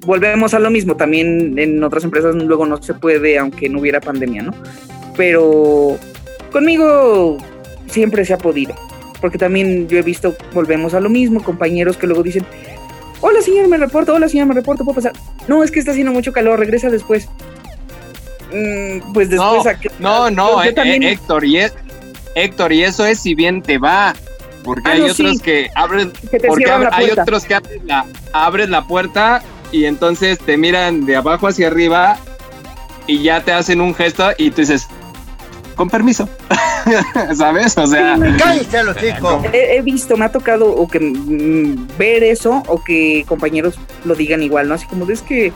volvemos 0.05 0.53
a 0.53 0.59
lo 0.59 0.69
mismo. 0.69 0.95
También 0.95 1.57
en 1.57 1.83
otras 1.83 2.03
empresas 2.03 2.35
luego 2.35 2.65
no 2.65 2.81
se 2.81 2.93
puede, 2.93 3.37
aunque 3.37 3.69
no 3.69 3.79
hubiera 3.79 3.99
pandemia, 4.01 4.43
¿no? 4.43 4.53
Pero 5.17 5.97
conmigo 6.51 7.37
siempre 7.87 8.25
se 8.25 8.33
ha 8.33 8.37
podido. 8.37 8.75
Porque 9.21 9.37
también 9.37 9.87
yo 9.87 9.97
he 9.97 10.01
visto, 10.01 10.35
volvemos 10.53 10.93
a 10.93 10.99
lo 10.99 11.09
mismo, 11.09 11.41
compañeros 11.43 11.95
que 11.97 12.07
luego 12.07 12.23
dicen, 12.23 12.45
hola 13.21 13.41
señor, 13.41 13.67
me 13.69 13.77
reporto, 13.77 14.13
hola 14.13 14.27
señor, 14.27 14.47
me 14.47 14.53
reporto, 14.53 14.83
puedo 14.83 14.95
pasar. 14.95 15.13
No, 15.47 15.63
es 15.63 15.71
que 15.71 15.79
está 15.79 15.91
haciendo 15.91 16.11
mucho 16.11 16.33
calor, 16.33 16.59
regresa 16.59 16.89
después. 16.89 17.29
Mm, 18.51 19.13
pues 19.13 19.29
después 19.29 19.63
No, 19.99 20.25
a 20.25 20.29
No, 20.29 20.29
no, 20.29 20.63
Yo 20.63 20.69
eh, 20.69 20.73
también- 20.73 21.03
eh, 21.03 21.11
Héctor, 21.13 21.45
y 21.45 21.57
es, 21.59 21.73
Héctor, 22.35 22.73
y 22.73 22.83
eso 22.83 23.05
es 23.05 23.19
si 23.19 23.33
bien 23.33 23.61
te 23.61 23.77
va. 23.77 24.13
Porque 24.63 24.81
Ah, 24.85 24.91
hay 24.93 24.99
no, 24.99 25.05
otros 25.07 25.31
sí. 25.31 25.39
que 25.39 25.69
abren, 25.75 26.11
porque 26.31 26.65
la 26.65 26.89
hay 26.93 27.09
otros 27.11 27.43
que 27.43 27.53
abren 27.55 27.81
la, 27.85 28.05
abres 28.31 28.69
la 28.69 28.87
puerta 28.87 29.41
y 29.73 29.85
entonces 29.85 30.37
te 30.37 30.55
miran 30.55 31.05
de 31.05 31.15
abajo 31.15 31.47
hacia 31.47 31.67
arriba 31.67 32.17
y 33.07 33.23
ya 33.23 33.43
te 33.43 33.51
hacen 33.51 33.81
un 33.81 33.93
gesto 33.93 34.29
y 34.37 34.51
tú 34.51 34.61
dices, 34.61 34.87
con 35.75 35.89
permiso, 35.89 36.29
¿sabes? 37.35 37.75
O 37.77 37.87
sea, 37.87 38.17
¡Cállate 38.37 38.83
los 38.85 39.03
hijos! 39.03 39.43
He, 39.51 39.77
he 39.77 39.81
visto, 39.81 40.15
me 40.15 40.25
ha 40.25 40.31
tocado 40.31 40.69
o 40.69 40.87
que 40.87 40.99
mm, 40.99 41.97
ver 41.97 42.23
eso 42.23 42.61
o 42.67 42.83
que 42.83 43.25
compañeros 43.27 43.79
lo 44.05 44.13
digan 44.13 44.43
igual, 44.43 44.69
¿no? 44.69 44.75
Así 44.75 44.85
como 44.85 45.07
de, 45.07 45.15
es 45.15 45.23
que 45.23 45.51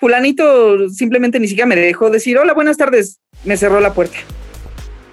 fulanito 0.00 0.88
simplemente 0.88 1.38
ni 1.38 1.46
siquiera 1.46 1.68
me 1.68 1.76
dejó 1.76 2.10
decir, 2.10 2.38
hola, 2.38 2.52
buenas 2.52 2.76
tardes, 2.76 3.20
me 3.44 3.56
cerró 3.56 3.80
la 3.80 3.94
puerta. 3.94 4.18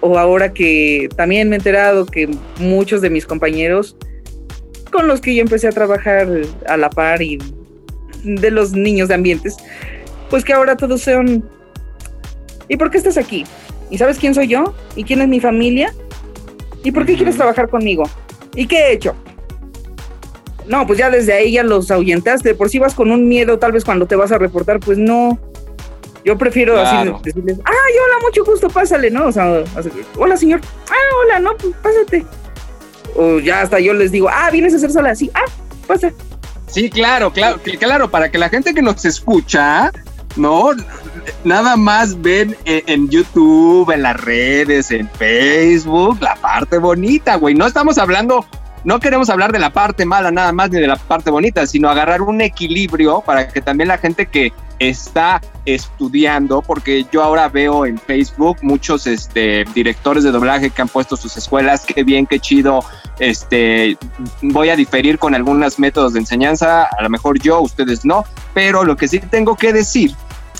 O 0.00 0.18
ahora 0.18 0.52
que 0.52 1.08
también 1.16 1.48
me 1.48 1.56
he 1.56 1.58
enterado 1.58 2.06
que 2.06 2.28
muchos 2.58 3.00
de 3.02 3.10
mis 3.10 3.24
compañeros 3.24 3.96
con 4.90 5.06
los 5.06 5.20
que 5.20 5.34
yo 5.34 5.42
empecé 5.42 5.68
a 5.68 5.72
trabajar 5.72 6.28
a 6.66 6.76
la 6.76 6.90
par 6.90 7.22
y 7.22 7.38
de 8.24 8.50
los 8.50 8.72
niños 8.72 9.08
de 9.08 9.14
ambientes, 9.14 9.56
pues 10.30 10.44
que 10.44 10.52
ahora 10.52 10.76
todos 10.76 11.02
son, 11.02 11.44
¿y 12.68 12.76
por 12.76 12.90
qué 12.90 12.98
estás 12.98 13.16
aquí? 13.16 13.44
¿Y 13.90 13.98
sabes 13.98 14.18
quién 14.18 14.34
soy 14.34 14.48
yo? 14.48 14.74
¿Y 14.96 15.04
quién 15.04 15.22
es 15.22 15.28
mi 15.28 15.40
familia? 15.40 15.94
¿Y 16.84 16.92
por 16.92 17.06
qué 17.06 17.16
quieres 17.16 17.36
trabajar 17.36 17.68
conmigo? 17.68 18.04
¿Y 18.54 18.66
qué 18.66 18.76
he 18.78 18.92
hecho? 18.92 19.14
No, 20.66 20.86
pues 20.86 20.98
ya 20.98 21.08
desde 21.08 21.32
ahí 21.32 21.52
ya 21.52 21.62
los 21.62 21.90
ahuyentaste. 21.90 22.54
Por 22.54 22.68
si 22.68 22.78
vas 22.78 22.94
con 22.94 23.10
un 23.10 23.26
miedo, 23.26 23.58
tal 23.58 23.72
vez 23.72 23.84
cuando 23.84 24.06
te 24.06 24.16
vas 24.16 24.32
a 24.32 24.38
reportar, 24.38 24.80
pues 24.80 24.98
no. 24.98 25.38
Yo 26.24 26.36
prefiero 26.36 26.74
Claro. 26.74 27.16
así 27.16 27.24
decirles, 27.24 27.58
ay, 27.64 27.94
hola, 28.04 28.16
mucho 28.22 28.44
gusto, 28.44 28.68
pásale, 28.68 29.10
¿no? 29.10 29.28
O 29.28 29.32
sea, 29.32 29.64
hola, 30.18 30.36
señor. 30.36 30.60
Ah, 30.90 30.94
hola, 31.24 31.40
no, 31.40 31.56
pues 31.56 31.74
pásate. 31.82 32.26
O 33.16 33.38
ya 33.38 33.62
hasta 33.62 33.80
yo 33.80 33.94
les 33.94 34.12
digo, 34.12 34.28
ah, 34.30 34.50
vienes 34.50 34.74
a 34.74 34.76
hacer 34.76 34.92
sola. 34.92 35.14
Sí, 35.14 35.30
ah, 35.32 35.44
pasa. 35.86 36.12
Sí, 36.68 36.90
claro, 36.90 37.32
claro, 37.32 37.60
claro, 37.78 38.10
para 38.10 38.30
que 38.30 38.38
la 38.38 38.48
gente 38.48 38.74
que 38.74 38.82
nos 38.82 39.04
escucha, 39.04 39.90
¿no? 40.36 40.70
Nada 41.44 41.76
más 41.76 42.20
ven 42.20 42.56
en, 42.64 42.82
en 42.86 43.08
YouTube, 43.08 43.90
en 43.90 44.02
las 44.02 44.20
redes, 44.20 44.90
en 44.90 45.08
Facebook, 45.08 46.18
la 46.20 46.36
parte 46.36 46.78
bonita, 46.78 47.36
güey. 47.36 47.54
No 47.54 47.66
estamos 47.66 47.98
hablando, 47.98 48.44
no 48.84 49.00
queremos 49.00 49.28
hablar 49.30 49.52
de 49.52 49.58
la 49.58 49.70
parte 49.70 50.04
mala 50.04 50.30
nada 50.30 50.52
más 50.52 50.70
ni 50.70 50.80
de 50.80 50.86
la 50.86 50.96
parte 50.96 51.30
bonita, 51.30 51.66
sino 51.66 51.88
agarrar 51.88 52.22
un 52.22 52.40
equilibrio 52.40 53.20
para 53.20 53.48
que 53.48 53.60
también 53.60 53.88
la 53.88 53.98
gente 53.98 54.26
que 54.26 54.52
está 54.78 55.40
estudiando, 55.64 56.62
porque 56.62 57.04
yo 57.10 57.22
ahora 57.22 57.48
veo 57.48 57.84
en 57.84 57.98
Facebook 57.98 58.58
muchos 58.62 59.06
este, 59.06 59.64
directores 59.74 60.24
de 60.24 60.30
doblaje 60.30 60.70
que 60.70 60.82
han 60.82 60.88
puesto 60.88 61.16
sus 61.16 61.36
escuelas, 61.36 61.84
qué 61.84 62.04
bien, 62.04 62.26
qué 62.26 62.38
chido, 62.38 62.84
este, 63.18 63.98
voy 64.42 64.70
a 64.70 64.76
diferir 64.76 65.18
con 65.18 65.34
algunos 65.34 65.78
métodos 65.78 66.12
de 66.12 66.20
enseñanza, 66.20 66.84
a 66.84 67.02
lo 67.02 67.10
mejor 67.10 67.40
yo, 67.40 67.60
ustedes 67.60 68.04
no, 68.04 68.24
pero 68.54 68.84
lo 68.84 68.96
que 68.96 69.08
sí 69.08 69.18
tengo 69.18 69.56
que 69.56 69.72
decir 69.72 70.14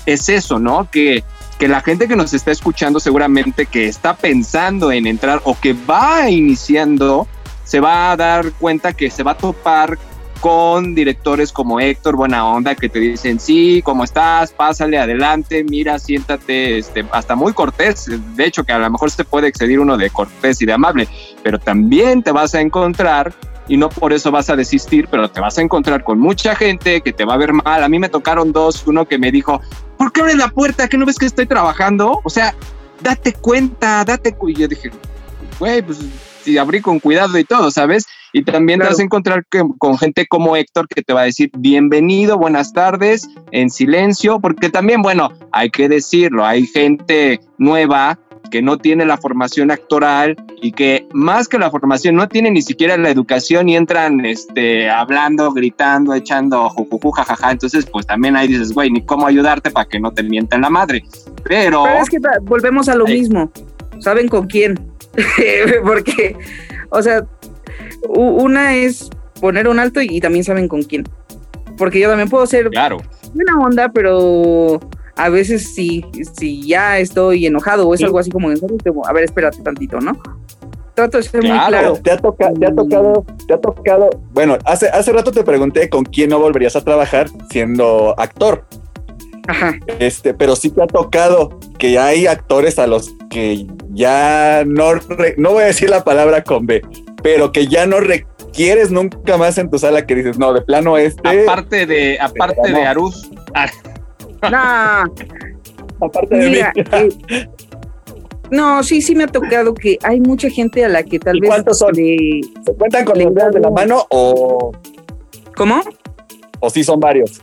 es 0.05 0.27
eso, 0.27 0.59
¿no? 0.59 0.89
Que, 0.91 1.23
que 1.57 1.67
la 1.67 1.81
gente 1.81 2.07
que 2.07 2.15
nos 2.15 2.33
está 2.33 2.51
escuchando 2.51 2.99
seguramente 2.99 3.65
que 3.65 3.87
está 3.87 4.15
pensando 4.15 4.91
en 4.91 5.07
entrar 5.07 5.41
o 5.43 5.59
que 5.59 5.73
va 5.73 6.29
iniciando, 6.29 7.27
se 7.69 7.79
va 7.79 8.11
a 8.11 8.17
dar 8.17 8.51
cuenta 8.53 8.93
que 8.93 9.11
se 9.11 9.21
va 9.21 9.31
a 9.31 9.37
topar 9.37 9.99
con 10.39 10.95
directores 10.95 11.51
como 11.51 11.79
Héctor 11.79 12.15
Buena 12.15 12.47
Onda 12.47 12.73
que 12.73 12.89
te 12.89 12.97
dicen, 12.97 13.39
sí, 13.39 13.83
¿cómo 13.83 14.03
estás? 14.05 14.51
Pásale 14.51 14.97
adelante, 14.97 15.63
mira, 15.63 15.99
siéntate, 15.99 16.79
este, 16.79 17.05
hasta 17.11 17.35
muy 17.35 17.53
cortés, 17.53 18.09
de 18.35 18.45
hecho 18.45 18.63
que 18.63 18.71
a 18.71 18.79
lo 18.79 18.89
mejor 18.89 19.11
se 19.11 19.23
puede 19.23 19.49
excedir 19.49 19.79
uno 19.79 19.97
de 19.97 20.09
cortés 20.09 20.59
y 20.63 20.65
de 20.65 20.73
amable, 20.73 21.07
pero 21.43 21.59
también 21.59 22.23
te 22.23 22.31
vas 22.31 22.55
a 22.55 22.61
encontrar 22.61 23.33
y 23.67 23.77
no 23.77 23.89
por 23.89 24.13
eso 24.13 24.31
vas 24.31 24.49
a 24.49 24.55
desistir, 24.55 25.07
pero 25.11 25.29
te 25.29 25.39
vas 25.39 25.59
a 25.59 25.61
encontrar 25.61 26.03
con 26.03 26.17
mucha 26.17 26.55
gente 26.55 27.01
que 27.01 27.13
te 27.13 27.23
va 27.23 27.35
a 27.35 27.37
ver 27.37 27.53
mal. 27.53 27.83
A 27.83 27.87
mí 27.87 27.99
me 27.99 28.09
tocaron 28.09 28.51
dos, 28.51 28.81
uno 28.87 29.07
que 29.07 29.19
me 29.19 29.31
dijo, 29.31 29.61
¿por 29.95 30.11
qué 30.11 30.21
abres 30.21 30.37
la 30.37 30.47
puerta? 30.47 30.87
¿Que 30.87 30.97
no 30.97 31.05
ves 31.05 31.19
que 31.19 31.27
estoy 31.27 31.45
trabajando? 31.45 32.19
O 32.23 32.29
sea, 32.31 32.55
date 33.01 33.33
cuenta, 33.33 34.03
date 34.03 34.33
cuenta. 34.33 34.59
Y 34.59 34.61
yo 34.63 34.67
dije, 34.67 34.89
güey, 35.59 35.83
pues 35.83 35.99
si 36.43 36.57
abrí 36.57 36.81
con 36.81 36.99
cuidado 36.99 37.37
y 37.37 37.43
todo, 37.43 37.71
¿sabes? 37.71 38.05
Y 38.33 38.43
también 38.43 38.79
Claro. 38.79 38.89
te 38.89 38.93
vas 38.93 38.99
a 38.99 39.03
encontrar 39.03 39.45
que- 39.49 39.63
con 39.77 39.97
gente 39.97 40.25
como 40.27 40.55
Héctor 40.55 40.87
que 40.87 41.01
te 41.01 41.13
va 41.13 41.21
a 41.21 41.25
decir 41.25 41.49
bienvenido, 41.57 42.37
buenas 42.37 42.73
tardes, 42.73 43.27
en 43.51 43.69
silencio, 43.69 44.39
porque 44.39 44.69
también, 44.69 45.01
bueno, 45.01 45.31
hay 45.51 45.69
que 45.69 45.89
decirlo, 45.89 46.45
hay 46.45 46.65
gente 46.67 47.39
nueva 47.57 48.19
que 48.51 48.61
no 48.63 48.77
tiene 48.77 49.05
la 49.05 49.17
formación 49.17 49.69
actoral 49.69 50.35
y 50.61 50.71
que 50.71 51.07
más 51.13 51.47
que 51.47 51.59
la 51.59 51.69
formación 51.69 52.15
no 52.15 52.27
tiene 52.27 52.49
ni 52.49 52.63
siquiera 52.63 52.97
la 52.97 53.09
educación 53.11 53.69
y 53.69 53.75
entran 53.75 54.25
este, 54.25 54.89
hablando, 54.89 55.51
gritando, 55.51 56.15
echando 56.15 56.67
jujuju, 56.69 57.11
jajaja. 57.11 57.51
Entonces, 57.51 57.85
pues 57.85 58.07
también 58.07 58.35
ahí 58.35 58.47
dices, 58.47 58.71
güey, 58.73 58.89
ni 58.89 59.05
cómo 59.05 59.27
ayudarte 59.27 59.69
para 59.69 59.87
que 59.87 59.99
no 59.99 60.11
te 60.11 60.23
mientan 60.23 60.61
la 60.61 60.69
madre. 60.71 61.03
Pero, 61.43 61.83
Pero 61.83 62.01
es 62.01 62.09
que 62.09 62.17
volvemos 62.43 62.89
a 62.89 62.95
lo 62.95 63.05
mismo. 63.05 63.51
¿Saben 63.99 64.27
con 64.27 64.47
quién? 64.47 64.79
Porque, 65.83 66.35
o 66.89 67.01
sea, 67.01 67.25
una 68.07 68.75
es 68.75 69.09
poner 69.41 69.67
un 69.67 69.79
alto 69.79 70.01
y, 70.01 70.07
y 70.17 70.21
también 70.21 70.43
saben 70.43 70.67
con 70.67 70.83
quién. 70.83 71.07
Porque 71.77 71.99
yo 71.99 72.09
también 72.09 72.29
puedo 72.29 72.45
ser 72.45 72.69
claro, 72.69 72.97
buena 73.33 73.57
onda, 73.59 73.89
pero 73.89 74.79
a 75.15 75.29
veces 75.29 75.73
si, 75.73 76.03
si 76.37 76.67
ya 76.67 76.99
estoy 76.99 77.45
enojado 77.45 77.87
o 77.87 77.93
es 77.93 77.99
Sí. 77.99 78.05
algo 78.05 78.19
así 78.19 78.29
como, 78.31 78.49
a 78.49 79.13
ver, 79.13 79.23
espérate 79.23 79.61
tantito, 79.61 79.99
¿no? 79.99 80.13
Trato 80.93 81.17
de 81.17 81.23
ser 81.23 81.41
muy 81.41 81.51
Claro. 81.51 81.69
claro. 81.69 81.93
¿Te 82.03 82.11
ha, 82.11 82.17
toca- 82.17 82.51
te 82.53 82.65
ha 82.65 82.73
tocado, 82.75 83.25
te 83.47 83.53
ha 83.53 83.57
tocado, 83.61 84.09
bueno, 84.31 84.57
hace, 84.65 84.89
hace 84.89 85.13
rato 85.13 85.31
te 85.31 85.43
pregunté 85.43 85.89
con 85.89 86.03
quién 86.03 86.29
no 86.31 86.39
volverías 86.39 86.75
a 86.75 86.83
trabajar 86.83 87.29
siendo 87.49 88.13
actor, 88.19 88.65
Ajá. 89.49 89.73
este, 89.99 90.33
pero 90.33 90.55
sí 90.55 90.69
te 90.69 90.83
ha 90.83 90.87
tocado 90.87 91.57
que 91.77 91.97
hay 91.97 92.27
actores 92.27 92.77
a 92.79 92.85
los 92.87 93.13
que 93.29 93.65
ya 93.91 94.63
no, 94.65 94.93
re- 94.93 95.33
no 95.37 95.51
voy 95.53 95.63
a 95.63 95.67
decir 95.67 95.89
la 95.89 96.03
palabra 96.03 96.43
con 96.43 96.65
B, 96.67 96.81
pero 97.23 97.51
que 97.51 97.67
ya 97.67 97.85
no 97.87 97.99
requieres 97.99 98.91
nunca 98.91 99.37
más 99.37 99.57
en 99.57 99.69
tu 99.69 99.79
sala 99.79 100.05
que 100.05 100.15
dices, 100.15 100.37
no, 100.37 100.53
de 100.53 100.61
plano 100.61 100.97
este, 100.97 101.43
aparte 101.43 101.85
de, 101.85 102.19
aparte 102.19 102.71
de 102.71 102.81
Arús, 102.85 103.29
Nah, 104.41 105.05
aparte 106.01 106.35
de 106.37 106.49
mira, 106.49 106.71
mí. 106.75 106.83
eh, 107.29 107.47
no, 108.51 108.83
sí, 108.83 109.01
sí 109.01 109.15
me 109.15 109.25
ha 109.25 109.27
tocado 109.27 109.73
que 109.73 109.97
hay 110.03 110.19
mucha 110.19 110.49
gente 110.49 110.85
a 110.85 110.89
la 110.89 111.03
que 111.03 111.19
tal 111.19 111.37
¿Y 111.37 111.41
vez 111.41 111.49
cuántos 111.49 111.77
son? 111.79 111.91
le- 111.93 112.41
¿Se 112.65 112.73
cuentan 112.73 113.03
con 113.05 113.17
los 113.19 113.33
dedos 113.33 113.53
de 113.53 113.59
la 113.59 113.69
mano 113.69 114.05
o, 114.09 114.71
¿Cómo? 115.55 115.81
o 116.61 116.69
sí 116.69 116.83
son 116.83 116.99
varios? 116.99 117.41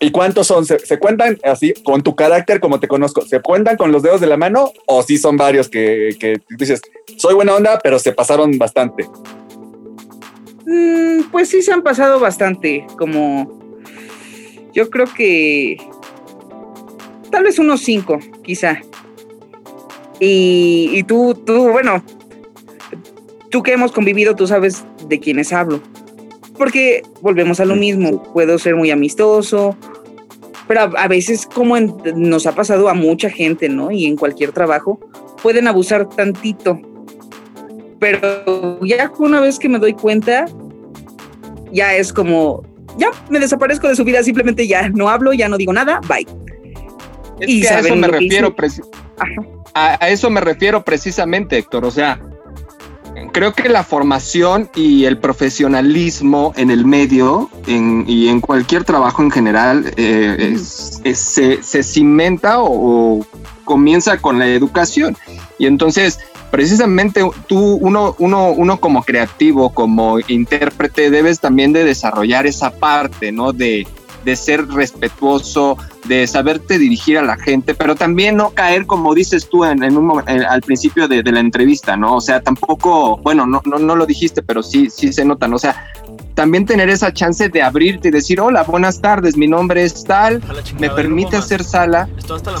¿Y 0.00 0.10
cuántos 0.10 0.46
son? 0.46 0.64
¿Se, 0.64 0.78
se 0.78 0.98
cuentan 0.98 1.38
así 1.44 1.74
con 1.84 2.02
tu 2.02 2.14
carácter 2.14 2.60
como 2.60 2.80
te 2.80 2.88
conozco? 2.88 3.22
¿Se 3.22 3.40
cuentan 3.40 3.76
con 3.76 3.92
los 3.92 4.02
dedos 4.02 4.20
de 4.20 4.26
la 4.26 4.36
mano 4.36 4.72
o 4.86 5.02
sí 5.02 5.18
son 5.18 5.36
varios 5.36 5.68
que, 5.68 6.16
que 6.18 6.40
dices, 6.58 6.82
soy 7.16 7.34
buena 7.34 7.54
onda, 7.54 7.78
pero 7.82 7.98
se 7.98 8.12
pasaron 8.12 8.58
bastante? 8.58 9.08
Mm, 10.66 11.30
pues 11.30 11.48
sí 11.48 11.62
se 11.62 11.72
han 11.72 11.82
pasado 11.82 12.18
bastante, 12.18 12.86
como 12.98 13.60
yo 14.72 14.90
creo 14.90 15.06
que 15.06 15.76
tal 17.30 17.44
vez 17.44 17.58
unos 17.58 17.80
cinco, 17.80 18.18
quizá. 18.42 18.80
Y, 20.18 20.90
y 20.92 21.02
tú, 21.04 21.34
tú, 21.34 21.70
bueno, 21.70 22.02
tú 23.50 23.62
que 23.62 23.72
hemos 23.72 23.92
convivido, 23.92 24.34
tú 24.34 24.46
sabes 24.46 24.84
de 25.08 25.20
quiénes 25.20 25.52
hablo. 25.52 25.80
Porque 26.56 27.02
volvemos 27.20 27.60
a 27.60 27.64
lo 27.64 27.76
mismo, 27.76 28.22
puedo 28.32 28.58
ser 28.58 28.76
muy 28.76 28.90
amistoso, 28.90 29.76
pero 30.66 30.90
a, 30.96 31.08
veces 31.08 31.46
como 31.46 31.78
nos 31.78 32.46
ha 32.46 32.54
pasado 32.54 32.88
a 32.88 32.94
mucha 32.94 33.30
gente, 33.30 33.68
¿no? 33.68 33.90
Y 33.90 34.06
en 34.06 34.16
cualquier 34.16 34.52
trabajo, 34.52 34.98
pueden 35.42 35.68
abusar 35.68 36.08
tantito. 36.08 36.80
Pero 37.98 38.84
ya 38.84 39.12
una 39.18 39.40
vez 39.40 39.58
que 39.58 39.68
me 39.68 39.78
doy 39.78 39.92
cuenta, 39.92 40.46
ya 41.72 41.94
es 41.94 42.12
como, 42.12 42.64
ya 42.98 43.10
me 43.30 43.38
desaparezco 43.38 43.88
de 43.88 43.96
su 43.96 44.04
vida, 44.04 44.22
simplemente 44.22 44.66
ya 44.66 44.88
no 44.88 45.08
hablo, 45.08 45.32
ya 45.32 45.48
no 45.48 45.56
digo 45.56 45.72
nada, 45.72 46.00
bye. 46.08 46.26
y 47.46 47.64
a 47.66 47.80
eso 47.80 47.96
me 47.96 48.08
refiero, 48.08 48.54
a, 49.74 50.08
eso 50.08 50.30
me 50.30 50.40
refiero 50.40 50.82
precisamente, 50.84 51.58
Héctor. 51.58 51.84
O 51.84 51.90
sea, 51.90 52.20
creo 53.32 53.52
que 53.52 53.68
la 53.68 53.84
formación 53.84 54.70
y 54.74 55.04
el 55.04 55.18
profesionalismo 55.18 56.52
en 56.56 56.70
el 56.70 56.84
medio 56.84 57.50
y 57.66 58.28
en 58.28 58.40
cualquier 58.40 58.84
trabajo 58.84 59.22
en 59.22 59.30
general 59.30 59.92
eh, 59.96 60.56
se, 60.58 61.82
cimenta 61.82 62.56
o, 62.60 63.24
comienza 63.64 64.18
con 64.18 64.38
la 64.38 64.46
educación. 64.46 65.16
Y 65.58 65.66
entonces, 65.66 66.20
precisamente 66.50 67.22
tú, 67.46 67.78
uno, 67.80 68.14
uno, 68.18 68.50
uno 68.50 68.78
como 68.78 69.02
creativo, 69.02 69.70
como 69.70 70.18
intérprete, 70.20 71.10
debes 71.10 71.40
también 71.40 71.72
de 71.72 71.84
desarrollar 71.84 72.46
esa 72.46 72.70
parte, 72.70 73.32
¿no? 73.32 73.52
De, 73.52 73.86
de 74.26 74.34
ser 74.34 74.66
respetuoso, 74.66 75.78
de 76.08 76.26
saberte 76.26 76.80
dirigir 76.80 77.16
a 77.16 77.22
la 77.22 77.36
gente, 77.36 77.76
pero 77.76 77.94
también 77.94 78.36
no 78.36 78.50
caer, 78.50 78.84
como 78.84 79.14
dices 79.14 79.48
tú 79.48 79.64
en, 79.64 79.96
un, 79.96 80.20
al 80.28 80.62
principio 80.62 81.06
de, 81.06 81.22
la 81.22 81.38
entrevista, 81.38 81.96
¿no? 81.96 82.16
O 82.16 82.20
sea, 82.20 82.40
tampoco, 82.40 83.18
bueno, 83.18 83.46
no, 83.46 83.62
no, 83.64 83.78
no 83.78 83.94
lo 83.94 84.04
dijiste, 84.04 84.42
pero 84.42 84.64
sí, 84.64 84.90
sí 84.90 85.12
se 85.12 85.24
nota, 85.24 85.46
¿no? 85.46 85.54
O 85.54 85.58
sea, 85.60 85.92
también 86.34 86.66
tener 86.66 86.88
esa 86.90 87.12
chance 87.12 87.48
de 87.48 87.62
abrirte 87.62 88.08
y 88.08 88.10
decir, 88.10 88.40
hola, 88.40 88.64
buenas 88.64 89.00
tardes, 89.00 89.36
mi 89.36 89.46
nombre 89.46 89.84
es 89.84 90.02
tal, 90.02 90.42
me 90.80 90.90
permite 90.90 91.36
hacer 91.36 91.62
sala, 91.62 92.08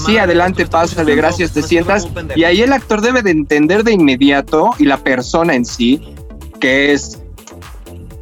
sí, 0.06 0.18
adelante, 0.18 0.66
pásale, 0.66 1.16
gracias, 1.16 1.50
te 1.50 1.62
sientas. 1.62 2.06
Y 2.36 2.44
ahí 2.44 2.62
el 2.62 2.72
actor 2.72 3.00
debe 3.00 3.22
de 3.22 3.32
entender 3.32 3.82
de 3.82 3.92
inmediato 3.92 4.70
y 4.78 4.84
la 4.84 4.98
persona 4.98 5.56
en 5.56 5.64
sí, 5.64 6.14
que 6.60 6.92
es 6.92 7.20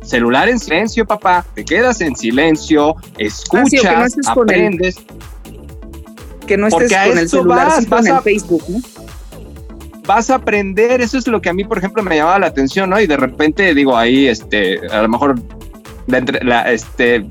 celular 0.05 0.49
en 0.49 0.59
silencio, 0.59 1.07
papá, 1.07 1.45
te 1.55 1.65
quedas 1.65 2.01
en 2.01 2.15
silencio, 2.15 2.97
escuchas, 3.19 4.15
aprendes. 4.27 4.97
que 6.47 6.57
no 6.57 6.67
estés 6.69 6.93
con 6.93 7.19
el 7.19 7.29
celular, 7.29 7.67
vas, 7.69 7.89
vas 7.89 8.09
a, 8.09 8.21
Facebook, 8.23 8.63
¿no? 8.69 8.81
Vas 10.07 10.29
a 10.31 10.37
aprender, 10.37 11.01
eso 11.01 11.17
es 11.17 11.27
lo 11.27 11.41
que 11.41 11.49
a 11.49 11.55
mí, 11.55 11.65
por 11.65 11.79
ejemplo, 11.79 12.03
me 12.03 12.17
llamaba 12.17 12.39
la 12.39 12.47
atención, 12.47 12.91
¿no? 12.91 13.01
Y 13.01 13.07
de 13.07 13.17
repente 13.17 13.75
digo 13.75 13.97
ahí, 13.97 14.27
este, 14.27 14.81
a 14.89 15.03
lo 15.03 15.09
mejor 15.09 15.41
la, 16.07 16.71
este, 16.71 17.27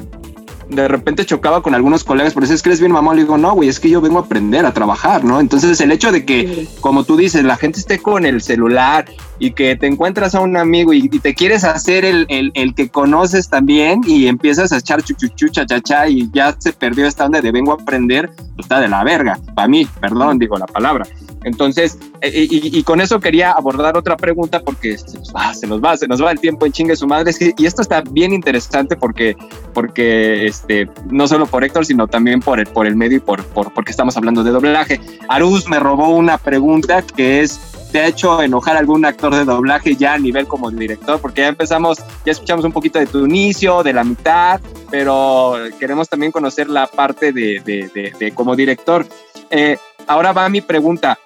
de 0.69 0.87
repente 0.87 1.25
chocaba 1.25 1.61
con 1.61 1.75
algunos 1.75 2.03
colegas, 2.03 2.33
por 2.33 2.43
eso 2.43 2.53
es 2.53 2.61
que 2.61 2.69
eres 2.69 2.79
bien 2.79 2.91
mamón. 2.91 3.15
Le 3.15 3.23
digo, 3.23 3.37
no, 3.37 3.53
güey, 3.53 3.69
es 3.69 3.79
que 3.79 3.89
yo 3.89 4.01
vengo 4.01 4.19
a 4.19 4.21
aprender 4.21 4.65
a 4.65 4.73
trabajar, 4.73 5.23
¿no? 5.23 5.39
Entonces, 5.39 5.79
el 5.81 5.91
hecho 5.91 6.11
de 6.11 6.25
que, 6.25 6.67
como 6.81 7.03
tú 7.03 7.17
dices, 7.17 7.43
la 7.43 7.57
gente 7.57 7.79
esté 7.79 7.99
con 7.99 8.25
el 8.25 8.41
celular 8.41 9.05
y 9.39 9.51
que 9.51 9.75
te 9.75 9.87
encuentras 9.87 10.35
a 10.35 10.41
un 10.41 10.57
amigo 10.57 10.93
y, 10.93 11.09
te 11.09 11.33
quieres 11.35 11.63
hacer 11.63 12.05
el, 12.05 12.25
el, 12.29 12.75
que 12.75 12.89
conoces 12.89 13.49
también 13.49 14.01
y 14.05 14.27
empiezas 14.27 14.71
a 14.71 14.77
echar 14.77 15.03
chuchuchu, 15.03 15.47
chachacha 15.49 16.07
y 16.07 16.29
ya 16.33 16.55
se 16.57 16.73
perdió 16.73 17.05
esta 17.07 17.25
onda 17.25 17.39
de 17.39 17.51
vengo 17.51 17.71
a 17.71 17.75
aprender, 17.75 18.29
pues 18.35 18.59
está 18.59 18.79
de 18.79 18.87
la 18.87 19.03
verga, 19.03 19.39
para 19.55 19.67
mí, 19.67 19.87
perdón, 20.01 20.39
digo 20.39 20.57
la 20.57 20.65
palabra. 20.65 21.05
Entonces, 21.43 21.97
eh, 22.21 22.47
y, 22.49 22.83
con 22.83 23.01
eso 23.01 23.19
quería 23.19 23.51
abordar 23.51 23.97
otra 23.97 24.15
pregunta 24.17 24.61
porque 24.61 24.97
se 24.97 25.17
nos 25.17 25.33
va, 25.33 25.53
se 25.53 25.67
nos 25.67 25.83
va, 25.83 25.97
se 25.97 26.07
nos 26.07 26.23
va 26.23 26.31
el 26.31 26.39
tiempo 26.39 26.65
en 26.65 26.71
chingue 26.71 26.95
su 26.95 27.07
madre. 27.07 27.31
Y 27.57 27.65
esto 27.65 27.81
está 27.81 28.01
bien 28.01 28.33
interesante 28.33 28.95
porque, 28.95 29.35
porque 29.73 30.47
este, 30.47 30.89
no 31.09 31.27
solo 31.27 31.45
por 31.45 31.63
Héctor, 31.63 31.85
sino 31.85 32.07
también 32.07 32.39
por 32.39 32.59
el, 32.59 32.67
por 32.67 32.87
el 32.87 32.95
medio 32.95 33.17
y 33.17 33.21
por, 33.21 33.43
por, 33.45 33.73
porque 33.73 33.91
estamos 33.91 34.15
hablando 34.17 34.43
de 34.43 34.51
doblaje. 34.51 34.99
Aruz 35.27 35.67
me 35.67 35.79
robó 35.79 36.09
una 36.09 36.37
pregunta 36.37 37.01
que 37.01 37.41
es, 37.41 37.59
¿te 37.91 37.99
ha 37.99 38.07
hecho 38.07 38.41
enojar 38.41 38.75
algún 38.75 39.05
actor 39.05 39.35
de 39.35 39.45
doblaje 39.45 39.95
ya 39.95 40.13
a 40.13 40.17
nivel 40.17 40.47
como 40.47 40.71
director? 40.71 41.19
Porque 41.19 41.41
ya 41.41 41.49
empezamos, 41.49 41.99
ya 42.25 42.31
escuchamos 42.31 42.65
un 42.65 42.71
poquito 42.71 42.99
de 42.99 43.05
tu 43.05 43.25
inicio, 43.25 43.83
de 43.83 43.93
la 43.93 44.03
mitad, 44.03 44.59
pero 44.89 45.55
queremos 45.79 46.09
también 46.09 46.31
conocer 46.31 46.69
la 46.69 46.87
parte 46.87 47.31
de, 47.31 47.61
de, 47.63 48.13
de, 48.19 48.31
como 48.31 48.55
director. 48.55 49.05
Eh, 49.49 49.77
ahora 50.07 50.31
va 50.31 50.49
mi 50.49 50.61
pregunta. 50.61 51.17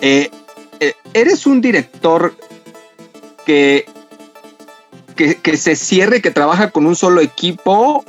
Eh, 0.00 0.30
eh, 0.80 0.94
¿Eres 1.14 1.46
un 1.46 1.60
director 1.60 2.36
que, 3.46 3.86
que, 5.14 5.56
se 5.56 5.76
cierre, 5.76 6.20
que 6.20 6.30
trabaja 6.30 6.70
con 6.70 6.86
un 6.86 6.96
solo 6.96 7.20
equipo, 7.20 8.04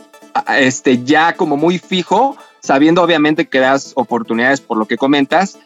este, 0.58 1.04
ya 1.04 1.34
como 1.34 1.56
muy 1.56 1.80
fijo, 1.80 2.36
sabiendo 2.60 3.02
obviamente 3.02 3.48
que 3.48 3.60
das 3.60 3.94
oportunidades 3.96 4.62
por 4.62 4.78
lo 4.78 4.86
que 4.86 4.98
comentas? 4.98 5.58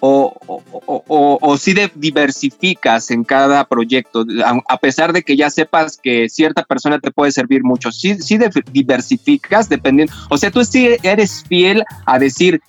O, 0.00 0.32
o, 1.08 1.56
si 1.56 1.74
diversificas 1.96 3.10
en 3.10 3.24
cada 3.24 3.64
proyecto, 3.64 4.24
a, 4.68 4.76
pesar 4.78 5.12
de 5.12 5.22
que 5.24 5.36
ya 5.36 5.50
sepas 5.50 5.96
que 6.00 6.28
cierta 6.28 6.62
persona 6.62 7.00
te 7.00 7.10
puede 7.10 7.32
servir 7.32 7.64
mucho, 7.64 7.90
si 7.90 8.14
sí 8.22 8.38
diversificas 8.70 9.68
dependiendo, 9.68 10.14
o 10.30 10.38
sea, 10.38 10.52
tú 10.52 10.64
sí 10.64 10.96
eres 11.02 11.44
fiel 11.48 11.82
a 12.06 12.20
decir, 12.20 12.62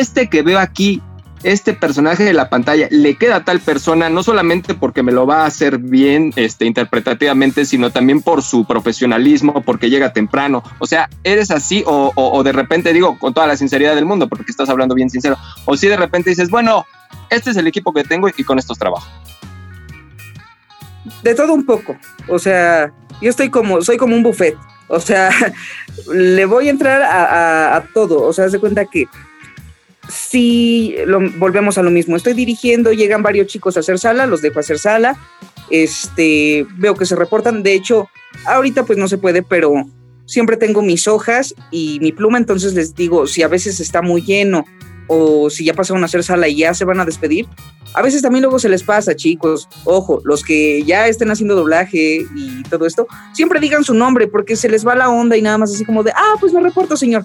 este 0.00 0.28
que 0.28 0.42
veo 0.42 0.58
aquí 0.58 1.02
este 1.42 1.74
personaje 1.74 2.22
de 2.22 2.32
la 2.32 2.48
pantalla 2.48 2.86
le 2.90 3.16
queda 3.16 3.36
a 3.36 3.44
tal 3.44 3.60
persona, 3.60 4.08
no 4.08 4.22
solamente 4.22 4.74
porque 4.74 5.02
me 5.02 5.12
lo 5.12 5.26
va 5.26 5.42
a 5.42 5.46
hacer 5.46 5.78
bien 5.78 6.32
este, 6.36 6.66
interpretativamente, 6.66 7.64
sino 7.64 7.90
también 7.90 8.22
por 8.22 8.42
su 8.42 8.64
profesionalismo, 8.64 9.62
porque 9.62 9.90
llega 9.90 10.12
temprano. 10.12 10.62
O 10.78 10.86
sea, 10.86 11.10
eres 11.24 11.50
así 11.50 11.82
o, 11.86 12.42
de 12.44 12.52
repente 12.52 12.92
digo 12.92 13.18
con 13.18 13.34
toda 13.34 13.46
la 13.46 13.56
sinceridad 13.56 13.94
del 13.94 14.06
mundo, 14.06 14.28
porque 14.28 14.50
estás 14.50 14.68
hablando 14.68 14.94
bien 14.94 15.10
sincero, 15.10 15.36
o 15.64 15.76
si 15.76 15.88
de 15.88 15.96
repente 15.96 16.30
dices, 16.30 16.48
bueno, 16.48 16.86
este 17.30 17.50
es 17.50 17.56
el 17.56 17.66
equipo 17.66 17.92
que 17.92 18.04
tengo 18.04 18.28
y 18.28 18.44
con 18.44 18.58
estos 18.58 18.78
trabajo. 18.78 19.06
De 21.22 21.34
todo 21.34 21.52
un 21.52 21.66
poco, 21.66 21.96
o 22.28 22.38
sea, 22.38 22.92
yo 23.20 23.30
estoy 23.30 23.50
como, 23.50 23.82
soy 23.82 23.96
como 23.96 24.14
un 24.14 24.22
buffet, 24.22 24.56
o 24.86 25.00
sea, 25.00 25.30
le 26.12 26.44
voy 26.46 26.68
a 26.68 26.70
entrar 26.70 27.02
a, 27.02 27.76
a 27.76 27.84
todo, 27.92 28.22
o 28.22 28.32
sea, 28.32 28.44
haz 28.44 28.52
de 28.52 28.60
cuenta 28.60 28.84
que 28.84 29.08
si 30.08 30.94
lo, 31.06 31.20
volvemos 31.38 31.78
a 31.78 31.82
lo 31.82 31.90
mismo. 31.90 32.16
Estoy 32.16 32.34
dirigiendo, 32.34 32.92
llegan 32.92 33.22
varios 33.22 33.46
chicos 33.46 33.76
a 33.76 33.80
hacer 33.80 33.98
sala, 33.98 34.26
los 34.26 34.42
dejo 34.42 34.60
hacer 34.60 34.78
sala. 34.78 35.16
Este, 35.70 36.66
veo 36.76 36.94
que 36.94 37.06
se 37.06 37.16
reportan. 37.16 37.62
De 37.62 37.74
hecho, 37.74 38.08
ahorita 38.46 38.84
pues 38.84 38.98
no 38.98 39.08
se 39.08 39.18
puede, 39.18 39.42
pero 39.42 39.72
siempre 40.26 40.56
tengo 40.56 40.82
mis 40.82 41.08
hojas 41.08 41.54
y 41.70 41.98
mi 42.00 42.12
pluma, 42.12 42.38
entonces 42.38 42.74
les 42.74 42.94
digo, 42.94 43.26
si 43.26 43.42
a 43.42 43.48
veces 43.48 43.80
está 43.80 44.02
muy 44.02 44.22
lleno 44.22 44.64
o 45.08 45.50
si 45.50 45.64
ya 45.64 45.74
pasaron 45.74 46.02
a 46.02 46.06
hacer 46.06 46.22
sala 46.24 46.48
y 46.48 46.56
ya 46.56 46.74
se 46.74 46.84
van 46.84 47.00
a 47.00 47.04
despedir, 47.04 47.46
a 47.94 48.02
veces 48.02 48.22
también 48.22 48.42
luego 48.42 48.58
se 48.58 48.68
les 48.68 48.82
pasa, 48.82 49.14
chicos. 49.14 49.68
Ojo, 49.84 50.20
los 50.24 50.42
que 50.42 50.82
ya 50.84 51.06
estén 51.08 51.30
haciendo 51.30 51.54
doblaje 51.54 52.24
y 52.34 52.62
todo 52.70 52.86
esto, 52.86 53.06
siempre 53.34 53.60
digan 53.60 53.84
su 53.84 53.94
nombre 53.94 54.26
porque 54.26 54.56
se 54.56 54.68
les 54.68 54.86
va 54.86 54.94
la 54.94 55.10
onda 55.10 55.36
y 55.36 55.42
nada 55.42 55.58
más 55.58 55.74
así 55.74 55.84
como 55.84 56.02
de, 56.02 56.12
ah, 56.12 56.36
pues 56.40 56.52
me 56.52 56.60
reporto, 56.60 56.96
señor 56.96 57.24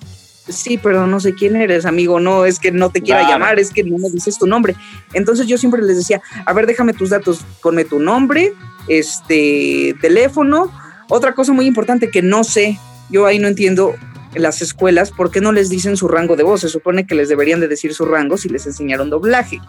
sí, 0.50 0.78
pero 0.78 1.08
no 1.08 1.20
sé 1.20 1.34
quién 1.34 1.56
eres, 1.56 1.86
amigo, 1.86 2.20
no, 2.20 2.46
es 2.46 2.60
que 2.60 2.72
no 2.72 2.90
te 2.90 3.02
quiera 3.02 3.28
llamar, 3.28 3.60
es 3.60 3.72
que 3.72 3.84
no 3.84 3.98
me 3.98 4.10
dices 4.10 4.38
tu 4.38 4.48
nombre. 4.48 4.76
Entonces 5.14 5.48
yo 5.48 5.58
siempre 5.58 5.82
les 5.82 5.98
decía, 5.98 6.22
a 6.46 6.54
ver, 6.54 6.68
déjame 6.68 6.94
tus 6.94 7.10
datos, 7.10 7.46
ponme 7.62 7.86
tu 7.86 8.00
nombre, 8.00 8.54
este, 8.88 9.96
teléfono. 10.02 10.72
Otra 11.10 11.34
cosa 11.34 11.54
muy 11.54 11.66
importante 11.66 12.10
que 12.10 12.22
no 12.22 12.44
sé, 12.44 12.80
yo 13.10 13.26
ahí 13.26 13.40
no 13.40 13.48
entiendo 13.48 13.96
las 14.36 14.62
escuelas, 14.62 15.12
¿por 15.12 15.32
qué 15.32 15.42
no 15.42 15.52
les 15.52 15.70
dicen 15.70 15.98
su 15.98 16.08
rango 16.08 16.36
de 16.36 16.44
voz? 16.44 16.62
Se 16.62 16.70
supone 16.70 17.08
que 17.08 17.16
les 17.16 17.30
deberían 17.30 17.60
de 17.60 17.68
decir 17.68 17.94
su 17.94 18.06
rango 18.06 18.38
si 18.38 18.50
les 18.50 18.66
enseñaron 18.66 19.10
doblaje. 19.10 19.60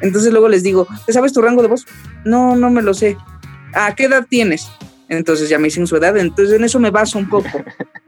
Entonces 0.00 0.32
luego 0.32 0.48
les 0.48 0.62
digo, 0.62 0.86
¿te 1.06 1.12
sabes 1.12 1.32
tu 1.32 1.42
rango 1.42 1.62
de 1.62 1.68
voz? 1.68 1.86
No, 2.24 2.56
no 2.56 2.70
me 2.70 2.82
lo 2.82 2.94
sé. 2.94 3.16
¿A 3.74 3.94
qué 3.94 4.04
edad 4.04 4.26
tienes? 4.28 4.68
Entonces 5.08 5.48
ya 5.48 5.58
me 5.58 5.64
dicen 5.64 5.86
su 5.86 5.96
edad, 5.96 6.16
entonces 6.16 6.56
en 6.56 6.64
eso 6.64 6.80
me 6.80 6.90
baso 6.90 7.18
un 7.18 7.28
poco. 7.28 7.48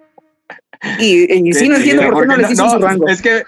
Y, 0.98 1.52
sí, 1.52 1.68
no 1.68 1.76
entiendo 1.76 2.10
por 2.10 2.22
qué 2.22 2.28
no 2.28 2.36
les 2.36 2.48
dicen 2.50 2.70
su 2.70 2.78
rango. 2.78 3.08
Es 3.08 3.22
que 3.22 3.44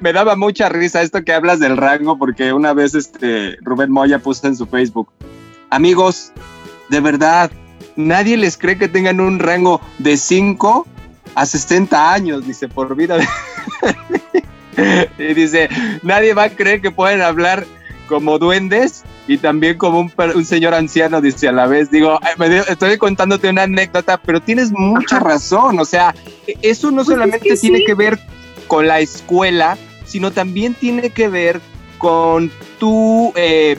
me, 0.00 0.12
daba 0.12 0.36
mucha 0.36 0.68
risa 0.68 1.02
esto 1.02 1.24
que 1.24 1.32
hablas 1.32 1.58
del 1.60 1.76
rango, 1.76 2.18
porque 2.18 2.52
una 2.52 2.72
vez 2.72 2.94
este 2.94 3.56
Rubén 3.62 3.90
Moya 3.90 4.18
puso 4.18 4.46
en 4.46 4.56
su 4.56 4.66
Facebook, 4.66 5.10
amigos, 5.70 6.32
de 6.88 7.00
verdad, 7.00 7.50
nadie 7.96 8.36
les 8.36 8.56
cree 8.56 8.78
que 8.78 8.88
tengan 8.88 9.20
un 9.20 9.38
rango 9.38 9.80
de 9.98 10.16
5 10.16 10.86
a 11.34 11.46
60 11.46 12.12
años, 12.12 12.46
dice, 12.46 12.68
por 12.68 12.94
vida. 12.94 13.18
y 15.18 15.34
dice, 15.34 15.68
nadie 16.02 16.34
va 16.34 16.44
a 16.44 16.50
creer 16.50 16.80
que 16.80 16.90
pueden 16.90 17.22
hablar 17.22 17.66
como 18.12 18.38
duendes 18.38 19.04
y 19.26 19.38
también 19.38 19.78
como 19.78 20.00
un, 20.00 20.44
señor 20.44 20.74
anciano, 20.74 21.22
dice 21.22 21.48
a 21.48 21.52
la 21.52 21.66
vez, 21.66 21.90
digo, 21.90 22.20
estoy 22.68 22.98
contándote 22.98 23.48
una 23.48 23.62
anécdota, 23.62 24.18
pero 24.18 24.38
tienes 24.38 24.70
mucha 24.70 25.18
razón, 25.18 25.78
o 25.78 25.84
sea, 25.86 26.14
eso 26.60 26.90
no 26.90 26.96
pues 26.96 27.08
solamente 27.08 27.56
tiene 27.56 27.82
que 27.86 27.94
ver 27.94 28.18
con 28.66 28.86
la 28.86 29.00
escuela, 29.00 29.78
sino 30.04 30.30
también 30.30 30.74
tiene 30.74 31.08
que 31.08 31.28
ver 31.28 31.62
con 31.96 32.50
tu, 32.78 33.32
eh, 33.34 33.78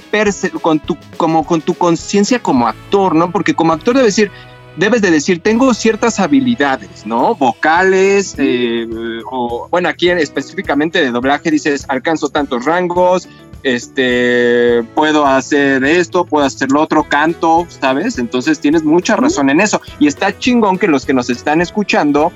con 0.63 0.79
tu, 0.79 0.97
como 1.15 1.45
con 1.45 1.61
tu 1.61 1.75
conciencia 1.75 2.39
como 2.39 2.67
actor, 2.67 3.13
¿no? 3.13 3.29
Porque 3.29 3.53
como 3.53 3.73
actor 3.73 3.95
debes 3.95 4.15
decir, 4.15 4.31
debes 4.77 5.01
de 5.01 5.11
decir, 5.11 5.39
tengo 5.41 5.73
ciertas 5.73 6.19
habilidades, 6.19 7.05
¿no? 7.05 7.35
Vocales, 7.35 8.35
eh, 8.37 8.87
o 9.29 9.67
bueno, 9.69 9.89
aquí 9.89 10.09
específicamente 10.09 11.01
de 11.01 11.11
doblaje 11.11 11.51
dices, 11.51 11.85
alcanzo 11.87 12.29
tantos 12.29 12.65
rangos, 12.65 13.27
este, 13.63 14.83
puedo 14.93 15.25
hacer 15.25 15.83
esto, 15.83 16.25
puedo 16.25 16.45
hacer 16.45 16.71
lo 16.71 16.81
otro, 16.81 17.03
canto, 17.03 17.65
¿sabes? 17.69 18.17
Entonces 18.17 18.59
tienes 18.59 18.83
mucha 18.83 19.15
razón 19.15 19.49
en 19.49 19.61
eso. 19.61 19.81
Y 19.99 20.07
está 20.07 20.37
chingón 20.37 20.77
que 20.77 20.87
los 20.87 21.05
que 21.05 21.13
nos 21.13 21.29
están 21.29 21.61
escuchando, 21.61 22.31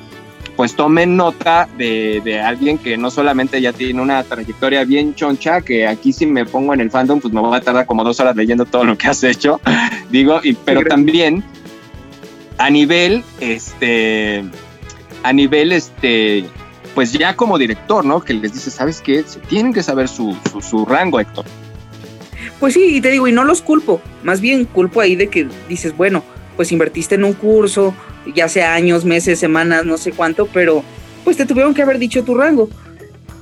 pues 0.55 0.75
tomen 0.75 1.15
nota 1.17 1.67
de, 1.77 2.41
alguien 2.43 2.77
que 2.77 2.97
no 2.97 3.11
solamente 3.11 3.61
ya 3.61 3.73
tiene 3.73 4.01
una 4.01 4.23
trayectoria 4.23 4.85
bien 4.85 5.13
choncha, 5.15 5.61
que 5.61 5.85
aquí 5.85 6.13
si 6.13 6.25
me 6.25 6.45
pongo 6.45 6.73
en 6.73 6.81
el 6.81 6.89
fandom, 6.89 7.19
pues 7.19 7.33
me 7.33 7.41
voy 7.41 7.55
a 7.55 7.61
tardar 7.61 7.85
como 7.85 8.03
dos 8.03 8.19
horas 8.19 8.35
leyendo 8.35 8.65
todo 8.65 8.83
lo 8.83 8.97
que 8.97 9.07
has 9.07 9.23
hecho, 9.23 9.59
digo, 10.09 10.39
y, 10.43 10.53
pero 10.53 10.81
también 10.83 11.43
a 12.57 12.69
nivel, 12.69 13.23
este, 13.39 14.43
a 15.23 15.33
nivel, 15.33 15.71
este, 15.71 16.45
pues 16.95 17.13
ya 17.13 17.35
como 17.35 17.57
director, 17.57 18.03
¿no? 18.03 18.21
Que 18.21 18.33
les 18.33 18.53
dice, 18.53 18.71
¿sabes 18.71 19.01
qué? 19.01 19.23
Se 19.23 19.39
tienen 19.39 19.73
que 19.73 19.83
saber 19.83 20.07
su, 20.07 20.35
su, 20.61 20.85
rango, 20.85 21.19
Héctor. 21.19 21.45
Pues 22.59 22.73
sí, 22.73 22.95
y 22.95 23.01
te 23.01 23.11
digo, 23.11 23.27
y 23.27 23.31
no 23.31 23.43
los 23.43 23.61
culpo, 23.61 24.01
más 24.23 24.41
bien 24.41 24.65
culpo 24.65 25.01
ahí 25.01 25.15
de 25.15 25.27
que 25.27 25.47
dices, 25.69 25.95
bueno, 25.95 26.23
pues 26.55 26.71
invertiste 26.71 27.15
en 27.15 27.23
un 27.23 27.33
curso, 27.33 27.93
ya 28.33 28.49
sea 28.49 28.73
años, 28.73 29.05
meses, 29.05 29.37
semanas, 29.37 29.85
no 29.85 29.97
sé 29.97 30.11
cuánto, 30.11 30.47
pero 30.47 30.83
pues 31.23 31.37
te 31.37 31.45
tuvieron 31.45 31.75
que 31.75 31.83
haber 31.83 31.99
dicho 31.99 32.23
tu 32.23 32.33
rango 32.33 32.67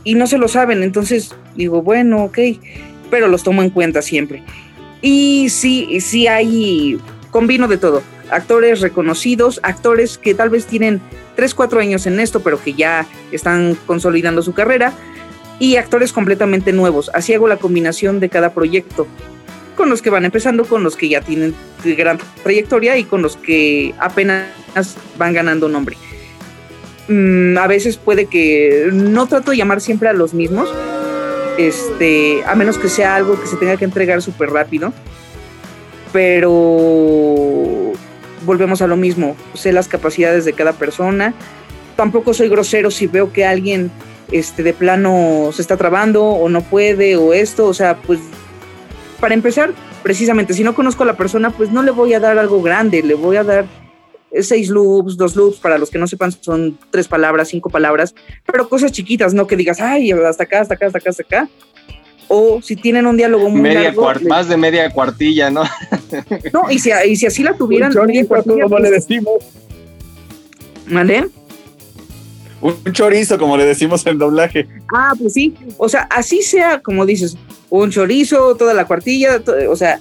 y 0.03 0.15
no 0.15 0.27
se 0.27 0.37
lo 0.37 0.49
saben, 0.49 0.83
entonces 0.83 1.33
digo, 1.55 1.81
bueno, 1.81 2.25
ok, 2.25 2.39
pero 3.09 3.29
los 3.29 3.43
tomo 3.43 3.63
en 3.63 3.69
cuenta 3.69 4.01
siempre. 4.01 4.43
Y 5.01 5.47
sí, 5.49 5.99
sí 6.01 6.27
hay, 6.27 6.99
combino 7.31 7.69
de 7.69 7.77
todo, 7.77 8.03
actores 8.29 8.81
reconocidos, 8.81 9.59
actores 9.63 10.17
que 10.17 10.33
tal 10.33 10.49
vez 10.49 10.65
tienen 10.65 11.01
3, 11.35 11.53
4 11.53 11.79
años 11.79 12.05
en 12.05 12.19
esto, 12.19 12.41
pero 12.41 12.61
que 12.61 12.73
ya 12.73 13.05
están 13.31 13.77
consolidando 13.85 14.41
su 14.41 14.53
carrera, 14.53 14.93
y 15.59 15.77
actores 15.77 16.13
completamente 16.13 16.73
nuevos. 16.73 17.09
Así 17.13 17.33
hago 17.33 17.47
la 17.47 17.57
combinación 17.57 18.19
de 18.19 18.29
cada 18.29 18.53
proyecto, 18.53 19.07
con 19.75 19.89
los 19.89 20.01
que 20.01 20.09
van 20.09 20.25
empezando, 20.25 20.65
con 20.65 20.83
los 20.83 20.95
que 20.95 21.09
ya 21.09 21.21
tienen 21.21 21.53
gran 21.83 22.17
trayectoria 22.43 22.97
y 22.97 23.03
con 23.03 23.21
los 23.21 23.37
que 23.37 23.93
apenas 23.99 24.47
van 25.17 25.33
ganando 25.33 25.69
nombre. 25.69 25.97
Mm, 27.07 27.57
a 27.57 27.67
veces 27.67 27.97
puede 27.97 28.25
que 28.25 28.89
no 28.91 29.27
trato 29.27 29.51
de 29.51 29.57
llamar 29.57 29.81
siempre 29.81 30.09
a 30.09 30.13
los 30.13 30.33
mismos, 30.33 30.73
este, 31.57 32.43
a 32.45 32.55
menos 32.55 32.77
que 32.77 32.89
sea 32.89 33.15
algo 33.15 33.39
que 33.39 33.47
se 33.47 33.57
tenga 33.57 33.77
que 33.77 33.85
entregar 33.85 34.21
súper 34.21 34.49
rápido, 34.49 34.91
pero 36.11 37.93
volvemos 38.45 38.81
a 38.81 38.87
lo 38.87 38.95
mismo, 38.95 39.35
sé 39.53 39.73
las 39.73 39.87
capacidades 39.87 40.45
de 40.45 40.53
cada 40.53 40.73
persona, 40.73 41.33
tampoco 41.95 42.33
soy 42.33 42.49
grosero 42.49 42.91
si 42.91 43.07
veo 43.07 43.31
que 43.33 43.45
alguien 43.45 43.91
este, 44.31 44.63
de 44.63 44.73
plano 44.73 45.49
se 45.53 45.61
está 45.61 45.77
trabando 45.77 46.23
o 46.23 46.49
no 46.49 46.61
puede 46.61 47.15
o 47.15 47.33
esto, 47.33 47.65
o 47.65 47.73
sea, 47.73 47.97
pues 47.97 48.19
para 49.19 49.33
empezar, 49.33 49.73
precisamente, 50.03 50.53
si 50.53 50.63
no 50.63 50.75
conozco 50.75 51.03
a 51.03 51.05
la 51.05 51.17
persona, 51.17 51.49
pues 51.51 51.71
no 51.71 51.83
le 51.83 51.91
voy 51.91 52.13
a 52.13 52.19
dar 52.19 52.37
algo 52.37 52.61
grande, 52.61 53.01
le 53.01 53.15
voy 53.15 53.37
a 53.37 53.43
dar 53.43 53.65
seis 54.41 54.69
loops, 54.69 55.17
dos 55.17 55.35
loops, 55.35 55.59
para 55.59 55.77
los 55.77 55.89
que 55.89 55.97
no 55.97 56.07
sepan 56.07 56.31
son 56.31 56.77
tres 56.91 57.07
palabras, 57.07 57.47
cinco 57.47 57.69
palabras, 57.69 58.13
pero 58.45 58.67
cosas 58.67 58.91
chiquitas, 58.91 59.33
no 59.33 59.47
que 59.47 59.55
digas, 59.55 59.79
ay, 59.79 60.11
hasta 60.11 60.43
acá, 60.43 60.61
hasta 60.61 60.73
acá, 60.73 60.87
hasta 60.87 60.97
acá, 60.97 61.09
hasta 61.09 61.23
acá, 61.23 61.49
o 62.27 62.61
si 62.61 62.75
tienen 62.75 63.05
un 63.05 63.17
diálogo 63.17 63.49
muy 63.49 63.61
media 63.61 63.93
más 64.27 64.47
de 64.47 64.57
media 64.57 64.89
cuartilla, 64.89 65.49
¿no? 65.49 65.63
no, 66.53 66.71
y 66.71 66.79
si, 66.79 66.91
y 67.07 67.15
si 67.15 67.25
así 67.25 67.43
la 67.43 67.53
tuvieran, 67.53 67.89
un 67.89 67.95
chorizo, 67.95 68.43
como 68.43 68.79
le 68.79 68.91
decimos. 68.91 69.43
¿Vale? 70.87 71.29
Un 72.61 72.93
chorizo, 72.93 73.37
como 73.37 73.57
le 73.57 73.65
decimos 73.65 74.05
en 74.07 74.17
doblaje. 74.17 74.67
Ah, 74.93 75.13
pues 75.19 75.33
sí. 75.33 75.53
O 75.77 75.89
sea, 75.89 76.07
así 76.11 76.41
sea, 76.41 76.81
como 76.81 77.05
dices, 77.05 77.37
un 77.69 77.91
chorizo, 77.91 78.55
toda 78.55 78.73
la 78.73 78.85
cuartilla, 78.85 79.41
o 79.69 79.75
sea, 79.75 79.99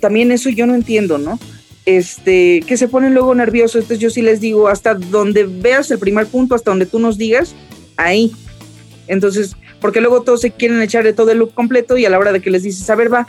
también 0.00 0.32
eso 0.32 0.48
yo 0.50 0.66
no 0.66 0.74
entiendo, 0.74 1.18
¿no? 1.18 1.38
Este, 1.84 2.62
que 2.66 2.76
se 2.76 2.88
ponen 2.88 3.14
luego 3.14 3.34
nerviosos. 3.34 3.82
Entonces 3.82 3.98
yo 3.98 4.10
sí 4.10 4.22
les 4.22 4.40
digo, 4.40 4.68
hasta 4.68 4.94
donde 4.94 5.44
veas 5.44 5.90
el 5.90 5.98
primer 5.98 6.26
punto, 6.26 6.54
hasta 6.54 6.70
donde 6.70 6.86
tú 6.86 6.98
nos 6.98 7.18
digas, 7.18 7.54
ahí. 7.96 8.32
Entonces, 9.06 9.56
porque 9.80 10.00
luego 10.00 10.22
todos 10.22 10.40
se 10.40 10.50
quieren 10.50 10.80
echarle 10.82 11.12
todo 11.12 11.30
el 11.30 11.38
look 11.38 11.54
completo 11.54 11.96
y 11.96 12.04
a 12.04 12.10
la 12.10 12.18
hora 12.18 12.32
de 12.32 12.40
que 12.40 12.50
les 12.50 12.62
dices, 12.62 12.88
a 12.90 12.94
ver, 12.94 13.12
va, 13.12 13.26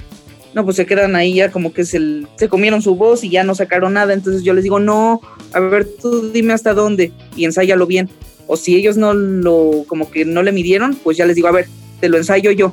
no, 0.53 0.63
pues 0.63 0.77
se 0.77 0.85
quedan 0.85 1.15
ahí 1.15 1.35
ya 1.35 1.51
como 1.51 1.73
que 1.73 1.85
se, 1.85 1.99
se 2.35 2.49
comieron 2.49 2.81
su 2.81 2.95
voz 2.95 3.23
y 3.23 3.29
ya 3.29 3.43
no 3.43 3.53
sacaron 3.53 3.93
nada, 3.93 4.13
entonces 4.13 4.43
yo 4.43 4.53
les 4.53 4.63
digo, 4.63 4.79
no, 4.79 5.21
a 5.53 5.59
ver, 5.59 5.87
tú 6.01 6.31
dime 6.31 6.53
hasta 6.53 6.73
dónde 6.73 7.11
y 7.35 7.45
ensáyalo 7.45 7.85
bien. 7.85 8.09
O 8.47 8.55
si 8.55 8.75
ellos 8.75 8.95
no 8.95 9.13
lo, 9.13 9.83
como 9.87 10.09
que 10.09 10.23
no 10.23 10.41
le 10.41 10.53
midieron, 10.53 10.95
pues 10.95 11.17
ya 11.17 11.25
les 11.25 11.35
digo, 11.35 11.49
a 11.49 11.51
ver, 11.51 11.67
te 11.99 12.09
lo 12.09 12.17
ensayo 12.17 12.51
yo. 12.51 12.71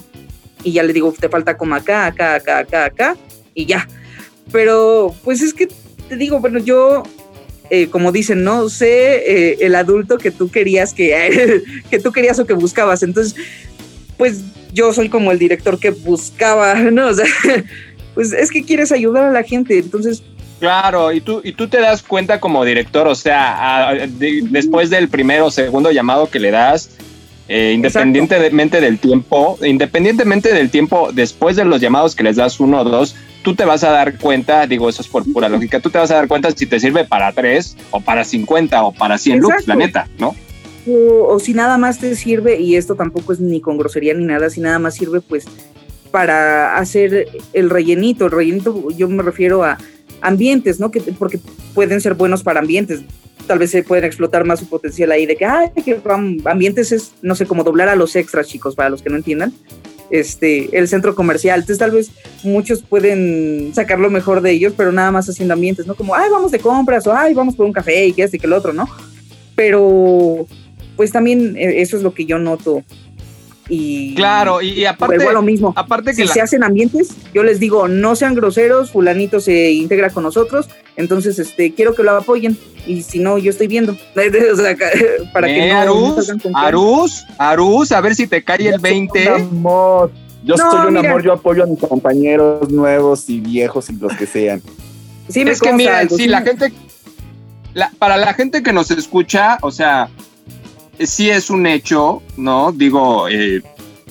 Y 0.62 0.72
ya 0.72 0.82
les 0.82 0.94
digo, 0.94 1.12
te 1.18 1.28
falta 1.28 1.56
como 1.56 1.74
acá, 1.74 2.06
acá, 2.06 2.36
acá, 2.36 2.60
acá, 2.60 2.84
acá, 2.86 3.16
y 3.54 3.66
ya. 3.66 3.88
Pero, 4.52 5.14
pues 5.24 5.42
es 5.42 5.52
que 5.52 5.68
te 6.08 6.16
digo, 6.16 6.38
bueno, 6.40 6.60
yo 6.60 7.02
eh, 7.70 7.88
como 7.88 8.12
dicen, 8.12 8.44
no 8.44 8.68
sé 8.68 9.50
eh, 9.50 9.56
el 9.60 9.74
adulto 9.74 10.18
que 10.18 10.30
tú 10.30 10.50
querías 10.50 10.92
que, 10.92 11.62
que 11.90 11.98
tú 11.98 12.12
querías 12.12 12.38
o 12.38 12.46
que 12.46 12.52
buscabas. 12.52 13.02
Entonces, 13.02 13.34
pues 14.16 14.42
yo 14.72 14.92
soy 14.92 15.08
como 15.08 15.30
el 15.30 15.38
director 15.38 15.78
que 15.78 15.90
buscaba, 15.90 16.74
¿no? 16.92 17.08
O 17.08 17.14
sea, 17.14 17.26
pues 18.14 18.32
es 18.32 18.50
que 18.50 18.64
quieres 18.64 18.92
ayudar 18.92 19.24
a 19.24 19.30
la 19.30 19.42
gente, 19.42 19.78
entonces... 19.78 20.22
Claro, 20.60 21.12
y 21.12 21.20
tú, 21.20 21.40
y 21.44 21.52
tú 21.52 21.68
te 21.68 21.80
das 21.80 22.02
cuenta 22.02 22.40
como 22.40 22.64
director, 22.64 23.06
o 23.06 23.14
sea, 23.14 23.92
después 24.50 24.88
del 24.88 25.08
primero 25.08 25.46
o 25.46 25.50
segundo 25.50 25.90
llamado 25.90 26.30
que 26.30 26.38
le 26.38 26.52
das, 26.52 26.90
eh, 27.48 27.72
independientemente 27.74 28.80
del 28.80 28.98
tiempo, 28.98 29.58
independientemente 29.62 30.54
del 30.54 30.70
tiempo, 30.70 31.10
después 31.12 31.56
de 31.56 31.66
los 31.66 31.80
llamados 31.80 32.14
que 32.14 32.22
les 32.22 32.36
das 32.36 32.60
uno 32.60 32.80
o 32.80 32.84
dos, 32.84 33.14
tú 33.42 33.54
te 33.54 33.66
vas 33.66 33.84
a 33.84 33.90
dar 33.90 34.16
cuenta, 34.16 34.66
digo, 34.66 34.88
eso 34.88 35.02
es 35.02 35.08
por 35.08 35.30
pura 35.30 35.50
lógica, 35.50 35.80
tú 35.80 35.90
te 35.90 35.98
vas 35.98 36.10
a 36.10 36.14
dar 36.14 36.28
cuenta 36.28 36.50
si 36.52 36.64
te 36.64 36.80
sirve 36.80 37.04
para 37.04 37.32
tres 37.32 37.76
o 37.90 38.00
para 38.00 38.24
50 38.24 38.82
o 38.84 38.92
para 38.92 39.18
100 39.18 39.40
looks, 39.40 39.66
la 39.68 39.76
neta, 39.76 40.08
¿no? 40.18 40.34
O, 40.86 41.38
si 41.38 41.54
nada 41.54 41.78
más 41.78 41.98
te 41.98 42.14
sirve, 42.14 42.60
y 42.60 42.76
esto 42.76 42.94
tampoco 42.94 43.32
es 43.32 43.40
ni 43.40 43.60
con 43.60 43.78
grosería 43.78 44.14
ni 44.14 44.24
nada, 44.24 44.50
si 44.50 44.60
nada 44.60 44.78
más 44.78 44.94
sirve 44.94 45.20
pues 45.20 45.44
para 46.10 46.76
hacer 46.76 47.28
el 47.52 47.70
rellenito. 47.70 48.26
El 48.26 48.32
rellenito 48.32 48.90
yo 48.90 49.08
me 49.08 49.22
refiero 49.22 49.64
a 49.64 49.78
ambientes, 50.20 50.78
¿no? 50.80 50.90
Que, 50.90 51.00
porque 51.00 51.40
pueden 51.74 52.00
ser 52.00 52.14
buenos 52.14 52.42
para 52.42 52.60
ambientes. 52.60 53.00
Tal 53.46 53.58
vez 53.58 53.70
se 53.70 53.82
pueden 53.82 54.04
explotar 54.04 54.44
más 54.44 54.60
su 54.60 54.68
potencial 54.68 55.12
ahí 55.12 55.26
de 55.26 55.36
que, 55.36 55.44
ay, 55.44 55.70
que 55.84 56.00
ambientes 56.44 56.92
es, 56.92 57.12
no 57.20 57.34
sé, 57.34 57.46
como 57.46 57.64
doblar 57.64 57.88
a 57.88 57.96
los 57.96 58.16
extras, 58.16 58.46
chicos, 58.46 58.74
para 58.74 58.90
los 58.90 59.02
que 59.02 59.10
no 59.10 59.16
entiendan 59.16 59.52
este, 60.10 60.76
el 60.76 60.88
centro 60.88 61.14
comercial. 61.14 61.60
Entonces 61.60 61.78
tal 61.78 61.90
vez 61.90 62.10
muchos 62.42 62.82
pueden 62.82 63.72
sacar 63.74 63.98
lo 63.98 64.10
mejor 64.10 64.40
de 64.40 64.52
ellos, 64.52 64.74
pero 64.76 64.92
nada 64.92 65.10
más 65.10 65.28
haciendo 65.28 65.54
ambientes, 65.54 65.86
¿no? 65.86 65.94
Como, 65.94 66.14
ay, 66.14 66.30
vamos 66.30 66.52
de 66.52 66.58
compras, 66.58 67.06
o 67.06 67.12
ay, 67.12 67.34
vamos 67.34 67.54
por 67.54 67.66
un 67.66 67.72
café 67.72 68.06
y 68.06 68.12
que 68.12 68.22
este 68.22 68.36
y 68.36 68.40
que 68.40 68.46
el 68.46 68.52
otro, 68.52 68.72
¿no? 68.72 68.88
Pero 69.54 70.46
pues 70.96 71.12
también 71.12 71.56
eh, 71.56 71.80
eso 71.80 71.96
es 71.96 72.02
lo 72.02 72.14
que 72.14 72.24
yo 72.24 72.38
noto. 72.38 72.82
Y 73.68 74.14
claro, 74.14 74.60
y, 74.60 74.84
aparte 74.84 75.32
lo 75.32 75.40
mismo. 75.40 75.72
Aparte 75.74 76.10
que 76.10 76.26
si 76.26 76.28
se 76.28 76.40
hacen 76.42 76.62
ambientes, 76.62 77.14
yo 77.32 77.42
les 77.42 77.60
digo, 77.60 77.88
no 77.88 78.14
sean 78.14 78.34
groseros, 78.34 78.90
fulanito 78.90 79.40
se 79.40 79.72
integra 79.72 80.10
con 80.10 80.22
nosotros, 80.22 80.68
entonces 80.96 81.38
este 81.38 81.72
quiero 81.72 81.94
que 81.94 82.02
lo 82.02 82.10
apoyen 82.10 82.58
y 82.86 83.02
si 83.02 83.20
no 83.20 83.38
yo 83.38 83.50
estoy 83.50 83.66
viendo. 83.66 83.96
para 85.32 85.46
que 85.46 85.68
no 85.68 85.78
Arus, 85.78 86.32
Arus, 86.54 87.24
Arus, 87.38 87.92
a 87.92 88.00
ver 88.02 88.14
si 88.14 88.26
te 88.26 88.44
cae 88.44 88.68
el 88.68 88.80
20. 88.80 89.28
Amor. 89.28 90.12
Yo 90.44 90.58
soy 90.58 90.88
un 90.88 90.98
amor, 90.98 91.22
yo 91.22 91.32
apoyo 91.32 91.62
a 91.64 91.66
mis 91.66 91.78
compañeros 91.78 92.70
nuevos 92.70 93.30
y 93.30 93.40
viejos 93.40 93.88
y 93.88 93.94
los 93.94 94.12
que 94.12 94.26
sean. 94.26 94.60
Sí, 95.30 95.40
es 95.40 95.58
que 95.58 95.72
mira, 95.72 96.06
si 96.06 96.26
la 96.26 96.42
gente 96.42 96.70
para 97.98 98.16
la 98.18 98.34
gente 98.34 98.62
que 98.62 98.72
nos 98.72 98.90
escucha, 98.90 99.58
o 99.62 99.70
sea, 99.70 100.10
sí 101.00 101.30
es 101.30 101.50
un 101.50 101.66
hecho, 101.66 102.22
¿no? 102.36 102.72
Digo, 102.72 103.28
eh, 103.28 103.62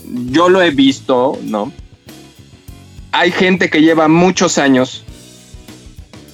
yo 0.05 0.49
lo 0.49 0.61
he 0.61 0.71
visto, 0.71 1.37
¿no? 1.43 1.71
Hay 3.11 3.31
gente 3.31 3.69
que 3.69 3.81
lleva 3.81 4.07
muchos 4.07 4.57
años 4.57 5.03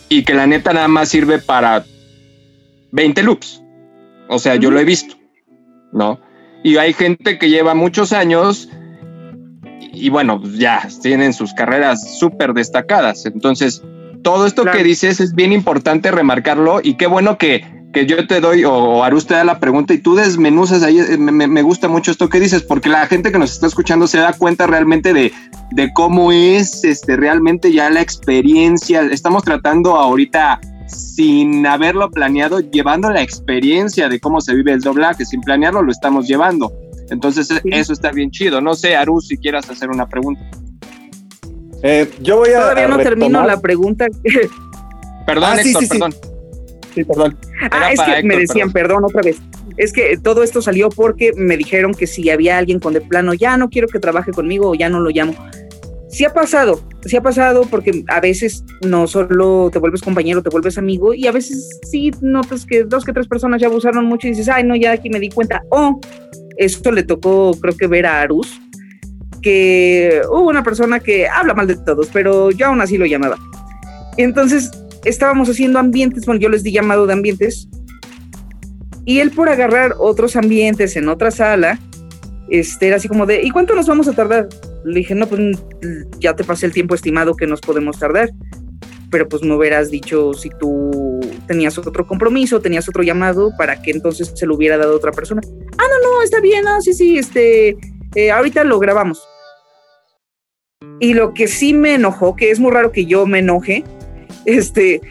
y 0.07 0.23
que 0.23 0.33
la 0.33 0.47
neta 0.47 0.73
nada 0.73 0.87
más 0.87 1.09
sirve 1.09 1.39
para 1.39 1.85
20 2.91 3.23
loops. 3.23 3.61
O 4.27 4.39
sea, 4.39 4.55
yo 4.55 4.71
lo 4.71 4.79
he 4.79 4.85
visto, 4.85 5.15
¿no? 5.91 6.19
Y 6.63 6.77
hay 6.77 6.93
gente 6.93 7.37
que 7.37 7.49
lleva 7.49 7.73
muchos 7.73 8.13
años 8.13 8.69
y, 9.93 10.09
bueno, 10.09 10.39
pues 10.39 10.57
ya 10.57 10.87
tienen 11.01 11.33
sus 11.33 11.53
carreras 11.53 12.17
súper 12.17 12.53
destacadas. 12.53 13.25
Entonces, 13.25 13.81
todo 14.23 14.45
esto 14.45 14.65
que 14.65 14.83
dices 14.83 15.19
es 15.19 15.33
bien 15.33 15.53
importante 15.53 16.11
remarcarlo 16.11 16.79
y 16.83 16.95
qué 16.95 17.07
bueno 17.07 17.37
que 17.37 17.78
que 17.93 18.05
yo 18.05 18.27
te 18.27 18.39
doy 18.39 18.63
o 18.65 19.03
Arus 19.03 19.25
te 19.25 19.33
da 19.33 19.43
la 19.43 19.59
pregunta 19.59 19.93
y 19.93 19.97
tú 19.97 20.15
desmenuzas 20.15 20.83
ahí, 20.83 20.99
eh, 20.99 21.17
me, 21.17 21.61
gusta 21.61 21.87
mucho 21.87 22.11
esto 22.11 22.29
que 22.29 22.39
dices, 22.39 22.61
porque 22.61 22.89
la 22.89 23.07
gente 23.07 23.31
que 23.31 23.39
nos 23.39 23.51
está 23.51 23.67
escuchando 23.67 24.07
se 24.07 24.19
da 24.19 24.33
cuenta 24.33 24.67
realmente 24.67 25.13
de, 25.13 25.33
de 25.71 25.91
cómo 25.93 26.31
es 26.31 26.83
este, 26.83 27.17
realmente 27.17 27.71
ya 27.71 27.89
la 27.89 28.01
experiencia. 28.01 29.01
Estamos 29.01 29.43
tratando 29.43 29.95
ahorita 29.95 30.59
sin 30.87 31.65
haberlo 31.65 32.09
planeado, 32.09 32.59
llevando 32.59 33.09
la 33.09 33.21
experiencia 33.21 34.09
de 34.09 34.19
cómo 34.19 34.41
se 34.41 34.55
vive 34.55 34.73
el 34.73 34.81
doblaje, 34.81 35.25
sin 35.25 35.41
planearlo 35.41 35.81
lo 35.81 35.91
estamos 35.91 36.27
llevando. 36.27 36.71
Entonces 37.09 37.49
eso 37.65 37.93
está 37.93 38.11
bien 38.11 38.29
chido. 38.29 38.61
No 38.61 38.75
sé, 38.75 38.95
Arus, 38.95 39.27
si 39.27 39.37
quieras 39.37 39.69
hacer 39.69 39.89
una 39.89 40.07
pregunta. 40.07 40.41
Eh, 41.81 42.09
yo 42.21 42.37
voy 42.37 42.49
a. 42.49 42.59
Todavía 42.59 42.87
no 42.87 42.97
termino 42.97 43.45
la 43.45 43.59
pregunta. 43.59 44.07
Perdón, 45.25 45.49
ah, 45.57 45.61
Héctor, 45.61 45.87
perdón. 45.87 46.15
Sí, 46.99 47.05
perdón. 47.05 47.37
ah, 47.71 47.93
es 47.93 48.01
que 48.01 48.23
me 48.23 48.35
decían, 48.35 48.73
perdón. 48.73 49.05
otra 49.05 49.21
vez. 49.21 49.37
Es 49.77 49.93
que 49.93 50.17
todo 50.17 50.43
esto 50.43 50.61
salió 50.61 50.89
porque 50.89 51.31
me 51.33 51.55
dijeron 51.55 51.93
que 51.93 52.07
si 52.07 52.29
había 52.29 52.57
alguien 52.57 52.81
con 52.81 52.91
de 52.91 52.99
plano, 52.99 53.33
ya 53.33 53.55
no 53.55 53.69
quiero 53.69 53.87
que 53.87 53.99
trabaje 53.99 54.33
conmigo 54.33 54.71
o 54.71 54.75
ya 54.75 54.89
no 54.89 54.99
lo 54.99 55.09
llamo. 55.09 55.33
Sí 56.09 56.25
ha 56.25 56.33
pasado, 56.33 56.81
sí 57.05 57.15
ha 57.15 57.21
pasado 57.21 57.61
porque 57.69 58.03
a 58.07 58.19
veces 58.19 58.65
no 58.81 59.07
solo 59.07 59.69
te 59.71 59.79
vuelves 59.79 60.01
compañero, 60.01 60.43
te 60.43 60.49
vuelves 60.49 60.77
amigo 60.77 61.13
y 61.13 61.27
a 61.27 61.31
veces 61.31 61.79
sí 61.89 62.11
notas 62.19 62.65
que 62.65 62.83
dos 62.83 63.05
que 63.05 63.13
tres 63.13 63.27
personas 63.27 63.61
ya 63.61 63.67
abusaron 63.67 64.03
mucho 64.03 64.27
y 64.27 64.31
dices, 64.31 64.49
ay, 64.49 64.65
no, 64.65 64.75
ya 64.75 64.91
aquí 64.91 65.09
me 65.09 65.21
di 65.21 65.29
cuenta. 65.29 65.63
O 65.69 66.01
esto 66.57 66.91
le 66.91 67.03
tocó, 67.03 67.55
creo 67.61 67.77
que 67.77 67.87
ver 67.87 68.07
a 68.07 68.19
Arus, 68.19 68.59
que 69.41 70.21
hubo 70.29 70.49
una 70.49 70.63
persona 70.63 70.99
que 70.99 71.29
habla 71.29 71.53
mal 71.53 71.67
de 71.67 71.77
todos, 71.77 72.09
pero 72.11 72.51
yo 72.51 72.65
aún 72.65 72.81
así 72.81 72.97
lo 72.97 73.05
llamaba. 73.05 73.37
Entonces 74.17 74.69
estábamos 75.05 75.49
haciendo 75.49 75.79
ambientes, 75.79 76.25
bueno, 76.25 76.41
yo 76.41 76.49
les 76.49 76.63
di 76.63 76.71
llamado 76.71 77.07
de 77.07 77.13
ambientes, 77.13 77.67
y 79.05 79.19
él 79.19 79.31
por 79.31 79.49
agarrar 79.49 79.95
otros 79.97 80.35
ambientes 80.35 80.95
en 80.95 81.09
otra 81.09 81.31
sala, 81.31 81.79
este, 82.49 82.87
era 82.87 82.97
así 82.97 83.07
como 83.07 83.25
de, 83.25 83.41
¿y 83.43 83.49
cuánto 83.51 83.75
nos 83.75 83.87
vamos 83.87 84.07
a 84.07 84.13
tardar? 84.13 84.49
Le 84.83 84.99
dije, 84.99 85.15
no, 85.15 85.27
pues 85.27 85.57
ya 86.19 86.35
te 86.35 86.43
pasé 86.43 86.65
el 86.65 86.73
tiempo 86.73 86.95
estimado 86.95 87.35
que 87.35 87.47
nos 87.47 87.61
podemos 87.61 87.99
tardar, 87.99 88.31
pero 89.09 89.27
pues 89.27 89.43
me 89.43 89.55
hubieras 89.55 89.89
dicho 89.89 90.33
si 90.33 90.49
tú 90.49 91.19
tenías 91.47 91.77
otro 91.77 92.05
compromiso, 92.05 92.61
tenías 92.61 92.87
otro 92.87 93.03
llamado, 93.03 93.51
para 93.57 93.81
que 93.81 93.91
entonces 93.91 94.31
se 94.35 94.45
lo 94.45 94.55
hubiera 94.55 94.77
dado 94.77 94.93
a 94.93 94.97
otra 94.97 95.11
persona. 95.11 95.41
Ah, 95.77 95.83
no, 95.89 96.15
no, 96.15 96.21
está 96.21 96.39
bien, 96.39 96.63
no, 96.63 96.81
sí, 96.81 96.93
sí, 96.93 97.17
este, 97.17 97.77
eh, 98.15 98.31
ahorita 98.31 98.63
lo 98.63 98.79
grabamos. 98.79 99.23
Y 100.99 101.13
lo 101.13 101.33
que 101.33 101.47
sí 101.47 101.73
me 101.73 101.95
enojó, 101.95 102.35
que 102.35 102.51
es 102.51 102.59
muy 102.59 102.71
raro 102.71 102.91
que 102.91 103.05
yo 103.05 103.25
me 103.25 103.39
enoje, 103.39 103.83
este, 104.57 105.01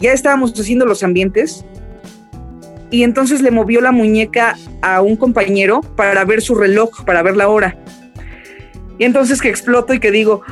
ya 0.00 0.12
estábamos 0.12 0.52
haciendo 0.58 0.86
los 0.86 1.02
ambientes 1.02 1.64
y 2.90 3.02
entonces 3.02 3.42
le 3.42 3.50
movió 3.50 3.80
la 3.80 3.92
muñeca 3.92 4.56
a 4.82 5.02
un 5.02 5.16
compañero 5.16 5.80
para 5.96 6.24
ver 6.24 6.42
su 6.42 6.54
reloj, 6.54 7.04
para 7.04 7.22
ver 7.22 7.36
la 7.36 7.48
hora. 7.48 7.76
Y 8.98 9.04
entonces 9.04 9.40
que 9.40 9.48
exploto 9.48 9.94
y 9.94 9.98
que 9.98 10.10
digo, 10.10 10.42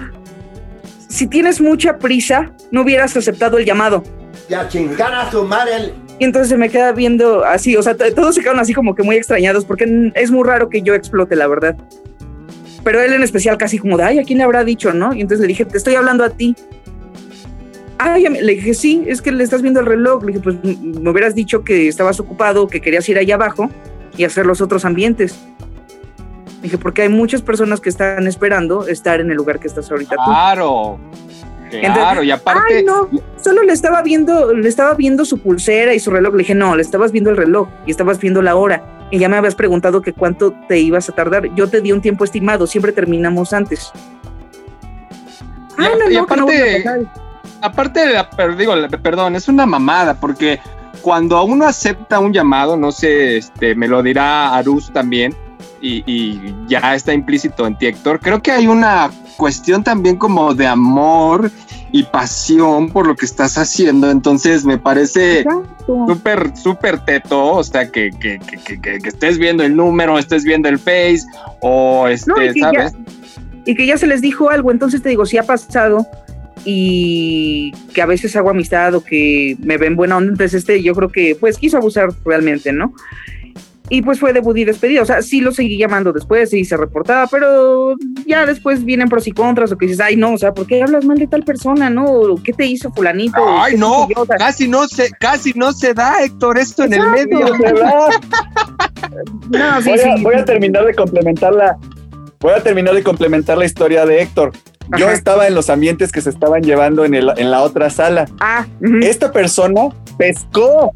si 1.09 1.27
tienes 1.27 1.61
mucha 1.61 1.99
prisa, 1.99 2.53
no 2.71 2.83
hubieras 2.83 3.17
aceptado 3.17 3.59
el 3.59 3.65
llamado. 3.65 4.03
Ya 4.49 4.67
chingar 4.67 5.15
a 5.15 5.31
su 5.31 5.45
madre. 5.45 5.93
Y 6.19 6.25
entonces 6.25 6.49
se 6.49 6.57
me 6.57 6.69
queda 6.69 6.93
viendo 6.93 7.45
así, 7.45 7.77
o 7.77 7.83
sea, 7.83 7.97
todos 7.97 8.35
se 8.35 8.43
quedan 8.43 8.59
así 8.59 8.75
como 8.75 8.95
que 8.95 9.03
muy 9.03 9.17
extrañados 9.17 9.65
porque 9.65 10.13
es 10.15 10.31
muy 10.31 10.45
raro 10.45 10.69
que 10.69 10.83
yo 10.83 10.95
explote, 10.95 11.37
la 11.37 11.47
verdad. 11.47 11.77
Pero 12.85 13.01
él 13.01 13.13
en 13.13 13.23
especial 13.23 13.57
casi 13.59 13.79
como 13.79 13.97
de, 13.97 14.05
ay, 14.05 14.19
¿a 14.19 14.25
quién 14.25 14.39
le 14.39 14.45
habrá 14.45 14.65
dicho, 14.65 14.93
no? 14.93 15.15
Y 15.15 15.21
entonces 15.21 15.41
le 15.41 15.49
dije, 15.49 15.65
te 15.65 15.79
estoy 15.79 15.95
hablando 15.95 16.25
a 16.25 16.31
ti. 16.31 16.57
Le 18.19 18.55
dije, 18.55 18.75
sí, 18.75 19.05
es 19.07 19.23
que 19.23 19.33
le 19.33 19.45
estás 19.45 19.63
viendo 19.63 19.81
el 19.81 19.87
reloj. 19.87 20.23
Le 20.23 20.33
dije, 20.33 20.41
pues 20.41 20.57
me 20.63 21.11
hubieras 21.11 21.35
dicho 21.35 21.65
que 21.65 21.89
estabas 21.89 22.21
ocupado, 22.21 22.67
que 22.69 22.81
querías 22.81 23.09
ir 23.09 23.19
allá 23.19 23.35
abajo 23.35 23.71
y 24.17 24.25
hacer 24.25 24.47
los 24.47 24.61
otros 24.61 24.85
ambientes. 24.85 25.39
Le 26.57 26.63
dije, 26.63 26.79
porque 26.79 27.03
hay 27.03 27.09
muchas 27.09 27.43
personas 27.43 27.81
que 27.81 27.89
están 27.89 28.27
esperando 28.27 28.87
estar 28.87 29.21
en 29.21 29.31
el 29.31 29.37
lugar 29.37 29.59
que 29.59 29.69
estás 29.69 29.91
ahorita 29.91 30.17
claro. 30.25 30.99
Claro, 31.81 32.23
y 32.23 32.31
aparte. 32.31 32.77
Ay, 32.77 32.85
no, 32.85 33.09
solo 33.43 33.63
le 33.63 33.73
estaba 33.73 34.03
viendo, 34.03 34.53
le 34.53 34.69
estaba 34.69 34.95
viendo 34.95 35.25
su 35.25 35.39
pulsera 35.39 35.95
y 35.95 36.01
su 36.01 36.11
reloj. 36.11 36.35
Le 36.35 36.39
dije, 36.39 36.55
no, 36.55 36.77
le 36.77 36.83
estabas 36.83 37.13
viendo 37.13 37.31
el 37.31 37.37
reloj 37.37 37.69
y 37.87 37.91
estabas 37.91 38.21
viendo 38.21 38.43
la 38.43 38.57
hora. 38.57 39.09
Y 39.11 39.19
ya 39.19 39.29
me 39.29 39.37
habías 39.37 39.55
preguntado 39.55 40.03
que 40.03 40.13
cuánto 40.13 40.55
te 40.69 40.79
ibas 40.79 41.09
a 41.09 41.13
tardar. 41.13 41.55
Yo 41.55 41.69
te 41.69 41.81
di 41.81 41.93
un 41.93 42.01
tiempo 42.01 42.25
estimado, 42.25 42.67
siempre 42.67 42.93
terminamos 42.93 43.53
antes. 43.53 43.91
Ay, 45.77 45.93
no, 45.99 46.11
y 46.11 46.17
aparte, 46.17 47.05
aparte 47.63 48.07
de 48.07 48.13
la, 48.15 48.29
digo, 48.57 48.75
perdón, 49.03 49.37
es 49.37 49.49
una 49.49 49.65
mamada, 49.67 50.15
porque 50.15 50.61
cuando 51.01 51.43
uno 51.45 51.67
acepta 51.67 52.19
un 52.19 52.33
llamado, 52.33 52.77
no 52.77 52.93
sé, 52.93 53.39
este, 53.39 53.75
me 53.75 53.89
lo 53.89 54.03
dirá 54.03 54.55
Arus 54.55 54.93
también, 54.93 55.35
y, 55.81 56.55
ya 56.69 56.95
está 56.95 57.13
implícito 57.13 57.67
en 57.67 57.77
ti, 57.77 57.87
Héctor. 57.87 58.21
Creo 58.21 58.41
que 58.41 58.53
hay 58.53 58.67
una 58.67 59.11
cuestión 59.37 59.83
también 59.83 60.17
como 60.17 60.55
de 60.55 60.67
amor 60.67 61.51
y 61.91 62.05
pasión 62.05 62.89
por 62.91 63.07
lo 63.07 63.17
que 63.17 63.27
estás 63.27 63.59
haciendo. 63.59 64.09
Entonces 64.11 64.65
me 64.65 64.79
parece 64.79 65.45
súper, 65.85 66.57
súper 66.57 67.05
teto. 67.05 67.55
O 67.55 67.65
sea, 67.65 67.91
que, 67.91 68.11
que, 68.11 68.39
que, 68.39 68.81
que, 68.81 69.09
estés 69.09 69.39
viendo 69.39 69.65
el 69.65 69.75
número, 69.75 70.19
estés 70.19 70.45
viendo 70.45 70.69
el 70.69 70.79
face 70.79 71.23
o 71.61 72.07
este, 72.07 72.55
¿sabes? 72.61 72.95
y 73.65 73.75
que 73.75 73.87
ya 73.87 73.97
se 73.97 74.07
les 74.07 74.21
dijo 74.21 74.51
algo. 74.51 74.71
Entonces 74.71 75.03
te 75.03 75.09
digo, 75.09 75.27
si 75.27 75.39
ha 75.39 75.43
pasado 75.43 76.07
y 76.65 77.73
que 77.95 78.03
a 78.03 78.07
veces 78.07 78.37
hago 78.37 78.51
amistad 78.51 78.95
o 78.95 79.05
que 79.05 79.57
me 79.61 79.77
ven 79.79 79.97
buena 79.97 80.17
onda. 80.17 80.33
Entonces 80.33 80.61
este 80.61 80.83
yo 80.83 80.95
creo 80.95 81.11
que 81.11 81.37
pues 81.39 81.59
quiso 81.59 81.77
abusar 81.77 82.11
realmente, 82.25 82.73
¿no? 82.73 82.95
y 83.93 84.01
pues 84.01 84.19
fue 84.19 84.33
debut 84.33 84.57
y 84.57 84.65
despedido. 84.65 85.03
O 85.03 85.07
sea, 85.07 85.21
sí 85.21 85.43
lo 85.43 85.53
seguí 85.53 85.77
llamando 85.77 86.15
después 86.15 86.55
y 86.55 86.65
se 86.65 86.79
reportaba, 86.79 87.27
pero 87.27 87.95
ya 88.27 88.47
después 88.47 88.87
vienen 88.87 89.11
pros 89.11 89.27
y 89.27 89.33
contras 89.33 89.71
o 89.71 89.77
que 89.77 89.85
dices, 89.85 90.01
ay, 90.01 90.17
no, 90.17 90.33
o 90.33 90.39
sea, 90.39 90.55
¿por 90.55 90.67
qué 90.67 90.83
hablas 90.83 91.05
mal 91.05 91.19
de 91.19 91.27
tal 91.27 91.43
persona, 91.43 91.91
no? 91.91 92.37
¿Qué 92.43 92.55
te 92.55 92.65
hizo 92.65 92.91
fulanito? 92.91 93.37
Ay, 93.47 93.77
no, 93.77 94.09
casi 94.39 94.67
no 94.67 94.89
se, 94.89 95.11
casi 95.11 95.53
no 95.53 95.75
se 95.75 95.93
da, 95.93 96.25
Héctor, 96.25 96.57
esto 96.59 96.85
en 96.85 96.95
el 96.95 97.07
medio. 97.11 97.41
no, 99.51 99.83
sí, 99.83 99.91
voy, 99.91 100.01
a, 100.01 100.17
voy 100.23 100.35
a 100.37 100.45
terminar 100.47 100.87
de 100.87 100.95
complementar 100.95 101.53
la, 101.53 101.77
voy 102.41 102.53
a 102.53 102.63
terminar 102.63 102.95
de 102.95 103.03
complementar 103.03 103.59
la 103.59 103.67
historia 103.67 104.07
de 104.07 104.23
Héctor. 104.23 104.53
Yo 104.99 105.11
estaba 105.11 105.47
en 105.47 105.55
los 105.55 105.71
ambientes 105.71 106.13
que 106.13 106.21
se 106.21 106.31
estaban 106.31 106.63
llevando 106.63 107.05
en, 107.05 107.15
el, 107.15 107.31
en 107.37 107.51
la 107.51 107.63
otra 107.63 107.91
sala. 107.91 108.27
Ah, 108.41 108.67
Esta 109.03 109.33
persona 109.33 109.89
pescó. 110.19 110.93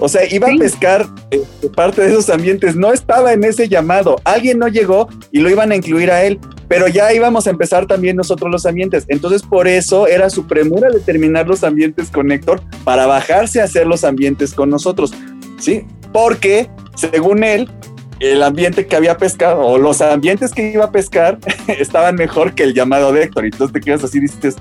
O 0.00 0.08
sea, 0.08 0.22
iba 0.32 0.46
a 0.46 0.56
pescar 0.56 1.06
este, 1.30 1.68
parte 1.70 2.02
de 2.02 2.10
esos 2.10 2.30
ambientes, 2.30 2.76
no 2.76 2.92
estaba 2.92 3.32
en 3.32 3.42
ese 3.42 3.68
llamado, 3.68 4.20
alguien 4.22 4.58
no 4.60 4.68
llegó 4.68 5.08
y 5.32 5.40
lo 5.40 5.50
iban 5.50 5.72
a 5.72 5.76
incluir 5.76 6.12
a 6.12 6.22
él, 6.22 6.38
pero 6.68 6.86
ya 6.86 7.12
íbamos 7.12 7.48
a 7.48 7.50
empezar 7.50 7.86
también 7.86 8.14
nosotros 8.14 8.48
los 8.48 8.64
ambientes. 8.64 9.06
Entonces, 9.08 9.42
por 9.42 9.66
eso 9.66 10.06
era 10.06 10.30
su 10.30 10.46
premura 10.46 10.88
de 10.90 11.00
terminar 11.00 11.48
los 11.48 11.64
ambientes 11.64 12.10
con 12.10 12.30
Héctor 12.30 12.62
para 12.84 13.06
bajarse 13.06 13.60
a 13.60 13.64
hacer 13.64 13.88
los 13.88 14.04
ambientes 14.04 14.54
con 14.54 14.70
nosotros, 14.70 15.12
¿sí? 15.58 15.84
Porque, 16.12 16.70
según 16.94 17.42
él, 17.42 17.68
el 18.20 18.42
ambiente 18.42 18.86
que 18.86 18.96
había 18.96 19.16
pescado 19.16 19.60
o 19.60 19.78
los 19.78 20.00
ambientes 20.00 20.52
que 20.52 20.72
iba 20.72 20.86
a 20.86 20.92
pescar 20.92 21.38
estaban 21.68 22.16
mejor 22.16 22.54
que 22.54 22.64
el 22.64 22.74
llamado 22.74 23.12
de 23.12 23.24
Héctor. 23.24 23.44
Y 23.44 23.48
entonces 23.48 23.72
te 23.72 23.80
quedas 23.80 24.04
así 24.04 24.18
y 24.18 24.22
dices, 24.22 24.56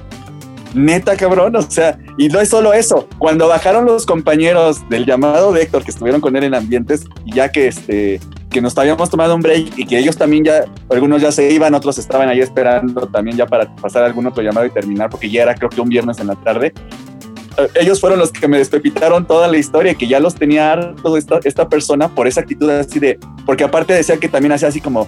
neta 0.74 1.16
cabrón, 1.16 1.56
o 1.56 1.62
sea, 1.62 1.98
y 2.18 2.28
no 2.30 2.40
es 2.40 2.50
solo 2.50 2.74
eso, 2.74 3.08
cuando 3.18 3.48
bajaron 3.48 3.86
los 3.86 4.06
compañeros 4.06 4.88
del 4.90 5.06
llamado 5.06 5.52
de 5.52 5.64
Héctor 5.64 5.84
que 5.84 5.92
estuvieron 5.92 6.22
con 6.22 6.36
él 6.36 6.44
en 6.44 6.54
ambientes, 6.54 7.06
ya 7.26 7.52
que 7.52 7.68
este 7.68 8.20
que 8.50 8.62
nos 8.62 8.78
habíamos 8.78 9.10
tomado 9.10 9.36
un 9.36 9.42
break 9.42 9.78
y 9.78 9.86
que 9.86 10.00
ellos 10.00 10.16
también 10.16 10.46
ya, 10.46 10.64
algunos 10.90 11.22
ya 11.22 11.32
se 11.34 11.52
iban, 11.52 11.74
otros 11.74 11.98
estaban 11.98 12.30
ahí 12.30 12.40
esperando 12.40 13.06
también 13.08 13.36
ya 13.36 13.46
para 13.46 13.76
pasar 13.76 14.04
algún 14.04 14.26
otro 14.26 14.42
llamado 14.42 14.66
y 14.66 14.70
terminar, 14.70 15.10
porque 15.10 15.30
ya 15.30 15.44
era 15.44 15.54
creo 15.54 15.70
que 15.70 15.82
un 15.82 15.90
viernes 15.90 16.18
en 16.20 16.28
la 16.28 16.36
tarde. 16.36 16.74
Eh, 17.58 17.68
ellos 17.76 18.00
fueron 18.00 18.20
los 18.20 18.32
que 18.32 18.48
me 18.48 18.58
despepitaron 18.58 19.26
toda 19.26 19.48
la 19.48 19.58
historia, 19.58 19.96
que 19.96 20.08
ya 20.08 20.20
los 20.20 20.36
tenía 20.36 20.72
harto 20.72 21.18
esta, 21.18 21.40
esta 21.44 21.68
persona 21.68 22.14
por 22.14 22.28
esa 22.28 22.42
actitud 22.42 22.70
así 22.70 23.00
de, 23.00 23.20
porque 23.46 23.64
aparte 23.64 23.94
decía 23.94 24.18
que 24.18 24.30
también 24.30 24.52
hacía 24.52 24.68
así 24.68 24.82
como, 24.82 25.08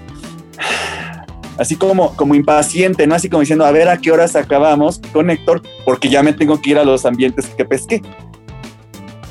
así 1.58 1.76
como, 1.76 2.16
como 2.16 2.36
impaciente, 2.36 3.06
¿no? 3.06 3.16
Así 3.16 3.30
como 3.30 3.42
diciendo, 3.42 3.66
a 3.66 3.72
ver 3.72 3.90
a 3.90 3.98
qué 3.98 4.12
horas 4.12 4.36
acabamos 4.36 5.02
con 5.14 5.30
Héctor, 5.30 5.62
porque 5.86 6.10
ya 6.10 6.24
me 6.24 6.34
tengo 6.34 6.60
que 6.60 6.72
ir 6.72 6.78
a 6.78 6.84
los 6.84 7.06
ambientes 7.06 7.46
que 7.48 7.66
pesqué. 7.66 8.02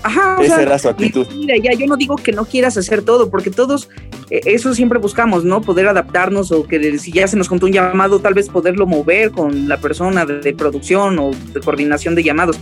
Ajá, 0.02 0.38
Esa 0.40 0.62
era 0.62 0.78
su 0.78 0.88
actitud. 0.88 1.26
Mira, 1.34 1.56
ya 1.56 1.72
yo 1.72 1.86
no 1.86 1.96
digo 1.96 2.16
que 2.16 2.32
no 2.32 2.44
quieras 2.44 2.76
hacer 2.76 3.02
todo, 3.02 3.30
porque 3.30 3.50
todos, 3.50 3.88
eh, 4.30 4.40
eso 4.44 4.72
siempre 4.72 4.98
buscamos, 4.98 5.44
¿no? 5.44 5.60
Poder 5.60 5.88
adaptarnos 5.88 6.52
o 6.52 6.64
que 6.64 6.98
si 6.98 7.10
ya 7.10 7.26
se 7.26 7.36
nos 7.36 7.48
contó 7.48 7.66
un 7.66 7.72
llamado, 7.72 8.20
tal 8.20 8.34
vez 8.34 8.48
poderlo 8.48 8.86
mover 8.86 9.32
con 9.32 9.68
la 9.68 9.76
persona 9.78 10.24
de 10.24 10.54
producción 10.54 11.18
o 11.18 11.30
de 11.52 11.60
coordinación 11.60 12.14
de 12.14 12.22
llamados. 12.22 12.60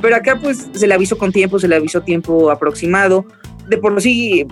Pero 0.00 0.16
acá 0.16 0.38
pues 0.40 0.68
se 0.72 0.86
le 0.86 0.94
avisó 0.94 1.18
con 1.18 1.32
tiempo, 1.32 1.58
se 1.58 1.68
le 1.68 1.76
avisó 1.76 2.02
tiempo 2.02 2.50
aproximado 2.50 3.26
de 3.70 3.78
por 3.78 4.00
sí, 4.02 4.40
eh, 4.40 4.46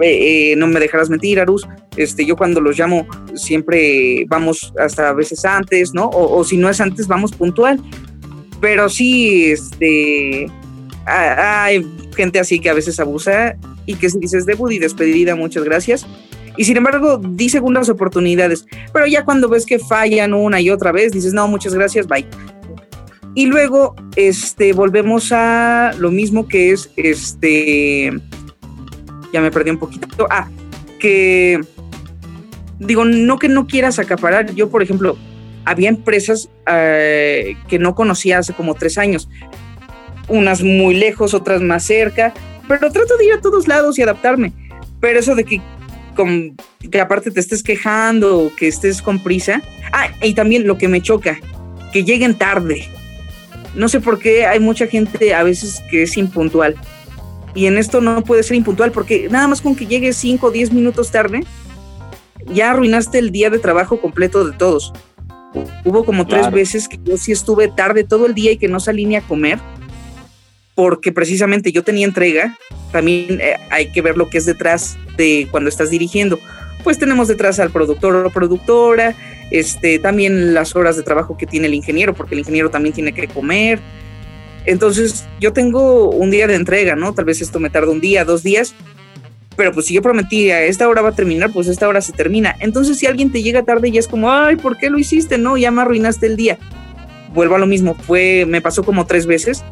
eh, 0.52 0.56
no 0.56 0.68
me 0.68 0.78
dejarás 0.78 1.10
mentir, 1.10 1.40
Arus, 1.40 1.66
este, 1.96 2.24
yo 2.24 2.36
cuando 2.36 2.60
los 2.60 2.78
llamo 2.78 3.06
siempre 3.34 4.24
vamos 4.28 4.72
hasta 4.78 5.08
a 5.08 5.12
veces 5.12 5.44
antes, 5.44 5.92
¿no? 5.92 6.08
O, 6.08 6.44
si 6.44 6.56
no 6.56 6.70
es 6.70 6.80
antes, 6.80 7.08
vamos 7.08 7.32
puntual. 7.32 7.80
Pero 8.60 8.88
sí, 8.88 9.50
este, 9.50 10.46
hay 11.04 11.84
gente 12.16 12.38
así 12.38 12.60
que 12.60 12.70
a 12.70 12.74
veces 12.74 13.00
abusa 13.00 13.56
y 13.86 13.96
que 13.96 14.08
si 14.08 14.18
dices 14.20 14.46
debut 14.46 14.70
y 14.70 14.78
despedida, 14.78 15.34
muchas 15.34 15.64
gracias. 15.64 16.06
Y 16.56 16.64
sin 16.64 16.76
embargo, 16.76 17.18
di 17.18 17.48
segundas 17.48 17.88
oportunidades. 17.88 18.66
Pero 18.92 19.06
ya 19.06 19.24
cuando 19.24 19.48
ves 19.48 19.66
que 19.66 19.80
fallan 19.80 20.32
una 20.32 20.60
y 20.60 20.70
otra 20.70 20.92
vez, 20.92 21.12
dices, 21.12 21.32
no, 21.32 21.48
muchas 21.48 21.74
gracias, 21.74 22.06
bye. 22.06 22.26
Y 23.38 23.46
luego, 23.46 23.94
este, 24.16 24.72
volvemos 24.72 25.30
a 25.30 25.92
lo 25.96 26.10
mismo 26.10 26.48
que 26.48 26.72
es, 26.72 26.90
este, 26.96 28.10
ya 29.32 29.40
me 29.40 29.52
perdí 29.52 29.70
un 29.70 29.78
poquito. 29.78 30.26
Ah, 30.28 30.48
que, 30.98 31.60
digo, 32.80 33.04
no 33.04 33.38
que 33.38 33.48
no 33.48 33.68
quieras 33.68 34.00
acaparar. 34.00 34.52
Yo, 34.56 34.70
por 34.70 34.82
ejemplo, 34.82 35.16
había 35.64 35.88
empresas 35.88 36.50
eh, 36.66 37.54
que 37.68 37.78
no 37.78 37.94
conocía 37.94 38.38
hace 38.38 38.54
como 38.54 38.74
tres 38.74 38.98
años. 38.98 39.28
Unas 40.26 40.64
muy 40.64 40.96
lejos, 40.96 41.32
otras 41.32 41.60
más 41.62 41.84
cerca, 41.84 42.34
pero 42.66 42.90
trato 42.90 43.16
de 43.18 43.26
ir 43.26 43.34
a 43.34 43.40
todos 43.40 43.68
lados 43.68 44.00
y 44.00 44.02
adaptarme. 44.02 44.52
Pero 44.98 45.20
eso 45.20 45.36
de 45.36 45.44
que, 45.44 45.62
que 46.90 47.00
aparte 47.00 47.30
te 47.30 47.38
estés 47.38 47.62
quejando 47.62 48.36
o 48.36 48.56
que 48.56 48.66
estés 48.66 49.00
con 49.00 49.22
prisa. 49.22 49.62
Ah, 49.92 50.08
y 50.24 50.34
también 50.34 50.66
lo 50.66 50.76
que 50.76 50.88
me 50.88 51.00
choca, 51.00 51.38
que 51.92 52.02
lleguen 52.02 52.34
tarde. 52.34 52.97
No 53.78 53.88
sé 53.88 54.00
por 54.00 54.18
qué 54.18 54.44
hay 54.44 54.58
mucha 54.58 54.88
gente 54.88 55.32
a 55.34 55.44
veces 55.44 55.80
que 55.88 56.02
es 56.02 56.16
impuntual. 56.16 56.74
Y 57.54 57.66
en 57.66 57.78
esto 57.78 58.00
no 58.00 58.24
puede 58.24 58.42
ser 58.42 58.56
impuntual 58.56 58.90
porque 58.90 59.28
nada 59.30 59.46
más 59.46 59.62
con 59.62 59.76
que 59.76 59.86
llegues 59.86 60.16
5 60.16 60.48
o 60.48 60.50
10 60.50 60.72
minutos 60.72 61.12
tarde, 61.12 61.44
ya 62.52 62.72
arruinaste 62.72 63.18
el 63.18 63.30
día 63.30 63.50
de 63.50 63.60
trabajo 63.60 64.00
completo 64.00 64.44
de 64.44 64.56
todos. 64.56 64.92
Hubo 65.84 66.04
como 66.04 66.26
tres 66.26 66.50
veces 66.50 66.88
que 66.88 66.98
yo 67.04 67.16
sí 67.16 67.30
estuve 67.30 67.68
tarde 67.68 68.02
todo 68.02 68.26
el 68.26 68.34
día 68.34 68.50
y 68.50 68.58
que 68.58 68.68
no 68.68 68.80
salí 68.80 69.06
ni 69.06 69.14
a 69.14 69.22
comer, 69.22 69.60
porque 70.74 71.12
precisamente 71.12 71.70
yo 71.70 71.84
tenía 71.84 72.06
entrega. 72.06 72.58
También 72.90 73.40
eh, 73.40 73.56
hay 73.70 73.92
que 73.92 74.02
ver 74.02 74.16
lo 74.16 74.28
que 74.28 74.38
es 74.38 74.44
detrás 74.44 74.98
de 75.16 75.46
cuando 75.52 75.68
estás 75.68 75.90
dirigiendo. 75.90 76.38
Pues 76.82 76.98
tenemos 76.98 77.28
detrás 77.28 77.60
al 77.60 77.70
productor 77.70 78.14
o 78.16 78.30
productora, 78.30 79.14
este, 79.50 79.98
también 79.98 80.54
las 80.54 80.76
horas 80.76 80.96
de 80.96 81.02
trabajo 81.02 81.36
que 81.36 81.46
tiene 81.46 81.66
el 81.66 81.74
ingeniero, 81.74 82.14
porque 82.14 82.34
el 82.34 82.40
ingeniero 82.40 82.70
también 82.70 82.94
tiene 82.94 83.12
que 83.12 83.28
comer. 83.28 83.80
Entonces, 84.66 85.26
yo 85.40 85.52
tengo 85.52 86.10
un 86.10 86.30
día 86.30 86.46
de 86.46 86.54
entrega, 86.54 86.94
¿no? 86.94 87.14
Tal 87.14 87.24
vez 87.24 87.40
esto 87.40 87.58
me 87.60 87.70
tarda 87.70 87.90
un 87.90 88.00
día, 88.00 88.24
dos 88.24 88.42
días, 88.42 88.74
pero 89.58 89.72
pues 89.72 89.86
si 89.86 89.94
yo 89.94 90.02
prometí 90.02 90.50
a 90.50 90.62
esta 90.62 90.88
hora 90.88 91.02
va 91.02 91.08
a 91.08 91.14
terminar, 91.14 91.50
pues 91.52 91.66
esta 91.66 91.88
hora 91.88 92.00
se 92.00 92.12
termina. 92.12 92.54
Entonces, 92.60 92.96
si 92.98 93.06
alguien 93.06 93.32
te 93.32 93.42
llega 93.42 93.64
tarde 93.64 93.88
y 93.88 93.98
es 93.98 94.06
como, 94.06 94.30
ay, 94.30 94.54
¿por 94.56 94.78
qué 94.78 94.88
lo 94.88 94.98
hiciste? 94.98 95.36
No, 95.36 95.56
ya 95.56 95.72
me 95.72 95.82
arruinaste 95.82 96.26
el 96.26 96.36
día. 96.36 96.58
Vuelvo 97.34 97.56
a 97.56 97.58
lo 97.58 97.66
mismo, 97.66 97.94
fue, 97.94 98.44
me 98.46 98.60
pasó 98.60 98.84
como 98.84 99.04
tres 99.06 99.26
veces. 99.26 99.64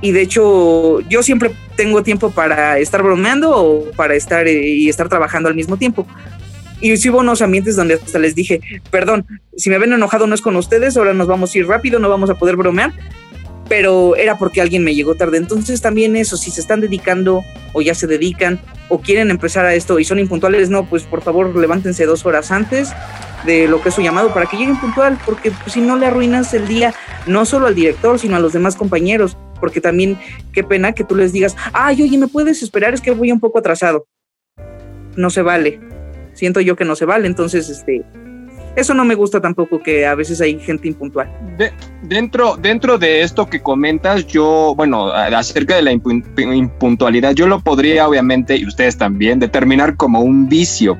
Y 0.00 0.10
de 0.10 0.22
hecho, 0.22 1.00
yo 1.08 1.22
siempre 1.22 1.52
tengo 1.76 2.02
tiempo 2.02 2.30
para 2.30 2.78
estar 2.78 3.02
bromeando 3.02 3.56
o 3.56 3.90
para 3.92 4.14
estar 4.14 4.48
eh, 4.48 4.60
y 4.60 4.88
estar 4.88 5.08
trabajando 5.08 5.48
al 5.48 5.54
mismo 5.54 5.76
tiempo. 5.76 6.06
Y 6.80 6.96
si 6.96 7.10
hubo 7.10 7.18
unos 7.18 7.42
ambientes 7.42 7.76
donde 7.76 7.94
hasta 7.94 8.18
les 8.18 8.34
dije, 8.34 8.60
perdón, 8.90 9.26
si 9.56 9.68
me 9.70 9.78
ven 9.78 9.92
enojado 9.92 10.26
no 10.26 10.34
es 10.34 10.40
con 10.40 10.56
ustedes, 10.56 10.96
ahora 10.96 11.12
nos 11.12 11.26
vamos 11.26 11.54
a 11.54 11.58
ir 11.58 11.66
rápido, 11.66 11.98
no 11.98 12.08
vamos 12.08 12.30
a 12.30 12.34
poder 12.34 12.56
bromear, 12.56 12.92
pero 13.68 14.14
era 14.14 14.38
porque 14.38 14.60
alguien 14.60 14.84
me 14.84 14.94
llegó 14.94 15.16
tarde. 15.16 15.38
Entonces 15.38 15.80
también 15.80 16.14
eso, 16.14 16.36
si 16.36 16.50
se 16.50 16.60
están 16.60 16.80
dedicando 16.80 17.42
o 17.72 17.82
ya 17.82 17.94
se 17.94 18.06
dedican 18.06 18.60
o 18.88 19.00
quieren 19.00 19.30
empezar 19.30 19.64
a 19.66 19.74
esto 19.74 19.98
y 19.98 20.04
son 20.04 20.20
impuntuales, 20.20 20.70
no, 20.70 20.88
pues 20.88 21.02
por 21.02 21.20
favor 21.22 21.54
levántense 21.56 22.06
dos 22.06 22.24
horas 22.24 22.52
antes 22.52 22.90
de 23.44 23.66
lo 23.66 23.82
que 23.82 23.88
es 23.88 23.94
su 23.94 24.02
llamado 24.02 24.32
para 24.32 24.46
que 24.46 24.56
lleguen 24.56 24.80
puntual, 24.80 25.18
porque 25.26 25.50
pues, 25.50 25.72
si 25.72 25.80
no 25.80 25.96
le 25.96 26.06
arruinas 26.06 26.54
el 26.54 26.66
día 26.68 26.94
no 27.26 27.44
solo 27.44 27.66
al 27.66 27.74
director, 27.74 28.18
sino 28.18 28.36
a 28.36 28.40
los 28.40 28.52
demás 28.52 28.76
compañeros, 28.76 29.36
porque 29.60 29.80
también 29.80 30.18
qué 30.52 30.62
pena 30.62 30.92
que 30.92 31.04
tú 31.04 31.16
les 31.16 31.32
digas, 31.32 31.56
ay, 31.72 32.02
oye, 32.02 32.18
¿me 32.18 32.28
puedes 32.28 32.62
esperar? 32.62 32.94
Es 32.94 33.00
que 33.00 33.10
voy 33.10 33.32
un 33.32 33.40
poco 33.40 33.58
atrasado. 33.58 34.06
No 35.16 35.30
se 35.30 35.42
vale 35.42 35.97
siento 36.38 36.60
yo 36.60 36.76
que 36.76 36.84
no 36.84 36.94
se 36.94 37.04
vale. 37.04 37.26
Entonces, 37.26 37.68
este, 37.68 38.04
eso 38.76 38.94
no 38.94 39.04
me 39.04 39.16
gusta 39.16 39.40
tampoco, 39.40 39.82
que 39.82 40.06
a 40.06 40.14
veces 40.14 40.40
hay 40.40 40.58
gente 40.60 40.86
impuntual. 40.86 41.28
dentro, 42.02 42.56
dentro 42.56 42.96
de 42.96 43.22
esto 43.22 43.46
que 43.46 43.60
comentas, 43.60 44.26
yo, 44.28 44.74
bueno, 44.76 45.10
acerca 45.10 45.74
de 45.74 45.82
la 45.82 45.90
impuntualidad, 45.92 47.34
yo 47.34 47.48
lo 47.48 47.58
podría, 47.58 48.08
obviamente, 48.08 48.56
y 48.56 48.64
ustedes 48.64 48.96
también, 48.96 49.40
determinar 49.40 49.96
como 49.96 50.20
un 50.20 50.48
vicio. 50.48 50.96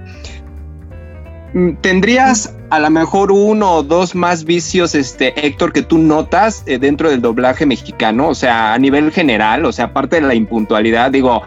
Mm, 1.55 1.75
¿Tendrías 1.81 2.55
a 2.71 2.81
lo 2.81 2.91
mejor 2.91 3.33
uno 3.33 3.77
o 3.77 3.83
dos 3.83 4.15
más 4.15 4.45
vicios, 4.45 4.95
este, 4.95 5.33
Héctor, 5.47 5.73
que 5.73 5.83
tú 5.83 5.99
notas 5.99 6.63
eh, 6.67 6.79
dentro 6.79 7.09
del 7.09 7.23
doblaje 7.23 7.65
mexicano? 7.65 8.29
O 8.29 8.35
sea, 8.35 8.75
a 8.75 8.79
nivel 8.79 9.13
general, 9.13 9.65
o 9.65 9.73
sea, 9.73 9.87
aparte 9.87 10.17
de 10.17 10.23
la 10.23 10.35
impuntualidad, 10.35 11.13
digo, 11.13 11.43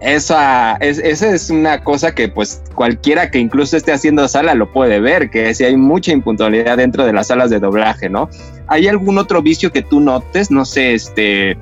esa 0.00 0.76
es, 0.76 0.98
esa 0.98 1.34
es 1.34 1.50
una 1.50 1.84
cosa 1.84 2.14
que 2.14 2.28
pues 2.28 2.62
cualquiera 2.74 3.30
que 3.30 3.38
incluso 3.38 3.76
esté 3.76 3.92
haciendo 3.92 4.26
sala 4.28 4.54
lo 4.54 4.72
puede 4.72 4.98
ver, 4.98 5.28
que 5.28 5.52
si 5.54 5.64
hay 5.64 5.76
mucha 5.76 6.10
impuntualidad 6.10 6.78
dentro 6.78 7.04
de 7.04 7.12
las 7.12 7.26
salas 7.26 7.50
de 7.50 7.60
doblaje, 7.60 8.08
¿no? 8.08 8.30
¿Hay 8.66 8.88
algún 8.88 9.18
otro 9.18 9.42
vicio 9.42 9.70
que 9.70 9.82
tú 9.82 10.00
notes? 10.00 10.50
No 10.50 10.64
sé, 10.64 10.94
este, 10.94 11.58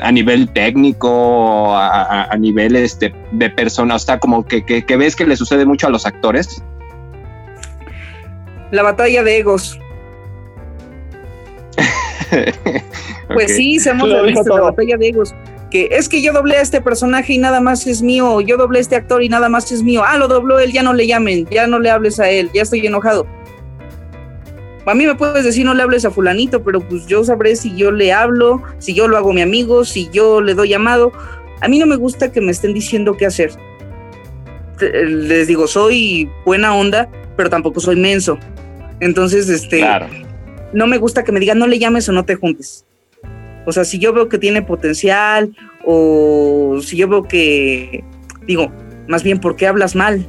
a 0.00 0.12
nivel 0.12 0.48
técnico, 0.50 1.76
a, 1.76 2.36
nivel 2.38 2.76
este, 2.76 3.12
de 3.32 3.50
persona, 3.50 3.96
o 3.96 3.98
sea, 3.98 4.20
como 4.20 4.46
que, 4.46 4.64
que, 4.64 4.96
ves 4.96 5.16
que 5.16 5.26
le 5.26 5.36
sucede 5.36 5.66
mucho 5.66 5.88
a 5.88 5.90
los 5.90 6.06
actores. 6.06 6.62
La 8.70 8.84
batalla 8.84 9.24
de 9.24 9.38
egos. 9.38 9.80
pues 13.34 13.56
sí, 13.56 13.80
se 13.80 13.90
hemos 13.90 14.08
visto 14.24 14.56
la 14.56 14.62
batalla 14.62 14.96
de 14.96 15.08
egos 15.08 15.34
es 15.74 16.08
que 16.08 16.22
yo 16.22 16.32
doblé 16.32 16.56
a 16.56 16.60
este 16.60 16.80
personaje 16.80 17.32
y 17.32 17.38
nada 17.38 17.60
más 17.60 17.86
es 17.86 18.00
mío, 18.00 18.40
yo 18.40 18.56
doblé 18.56 18.78
a 18.78 18.82
este 18.82 18.96
actor 18.96 19.22
y 19.22 19.28
nada 19.28 19.48
más 19.48 19.70
es 19.72 19.82
mío, 19.82 20.02
ah, 20.06 20.16
lo 20.18 20.28
dobló 20.28 20.58
él, 20.60 20.72
ya 20.72 20.82
no 20.82 20.94
le 20.94 21.06
llamen, 21.06 21.46
ya 21.50 21.66
no 21.66 21.78
le 21.78 21.90
hables 21.90 22.20
a 22.20 22.30
él, 22.30 22.50
ya 22.54 22.62
estoy 22.62 22.86
enojado. 22.86 23.26
A 24.86 24.94
mí 24.94 25.06
me 25.06 25.14
puedes 25.14 25.44
decir 25.44 25.64
no 25.64 25.74
le 25.74 25.82
hables 25.82 26.04
a 26.04 26.10
fulanito, 26.10 26.62
pero 26.62 26.80
pues 26.80 27.06
yo 27.06 27.24
sabré 27.24 27.56
si 27.56 27.74
yo 27.74 27.90
le 27.90 28.12
hablo, 28.12 28.62
si 28.78 28.94
yo 28.94 29.08
lo 29.08 29.16
hago 29.16 29.32
mi 29.32 29.40
amigo, 29.40 29.84
si 29.84 30.08
yo 30.12 30.40
le 30.40 30.54
doy 30.54 30.68
llamado. 30.68 31.10
A 31.60 31.68
mí 31.68 31.78
no 31.78 31.86
me 31.86 31.96
gusta 31.96 32.30
que 32.30 32.40
me 32.40 32.52
estén 32.52 32.74
diciendo 32.74 33.16
qué 33.16 33.26
hacer. 33.26 33.50
Les 34.80 35.46
digo, 35.48 35.66
soy 35.66 36.28
buena 36.44 36.74
onda, 36.74 37.08
pero 37.36 37.48
tampoco 37.48 37.80
soy 37.80 37.96
menso. 37.96 38.38
Entonces, 39.00 39.48
este, 39.48 39.82
no 40.74 40.86
me 40.86 40.98
gusta 40.98 41.24
que 41.24 41.32
me 41.32 41.40
digan 41.40 41.58
no 41.58 41.66
le 41.66 41.78
llames 41.78 42.08
o 42.08 42.12
no 42.12 42.24
te 42.24 42.34
juntes. 42.34 42.84
O 43.66 43.72
sea, 43.72 43.84
si 43.84 43.98
yo 43.98 44.12
veo 44.12 44.28
que 44.28 44.38
tiene 44.38 44.62
potencial 44.62 45.54
o 45.84 46.78
si 46.82 46.96
yo 46.96 47.08
veo 47.08 47.22
que, 47.24 48.04
digo, 48.46 48.70
más 49.08 49.22
bien, 49.22 49.40
¿por 49.40 49.56
qué 49.56 49.66
hablas 49.66 49.94
mal? 49.94 50.26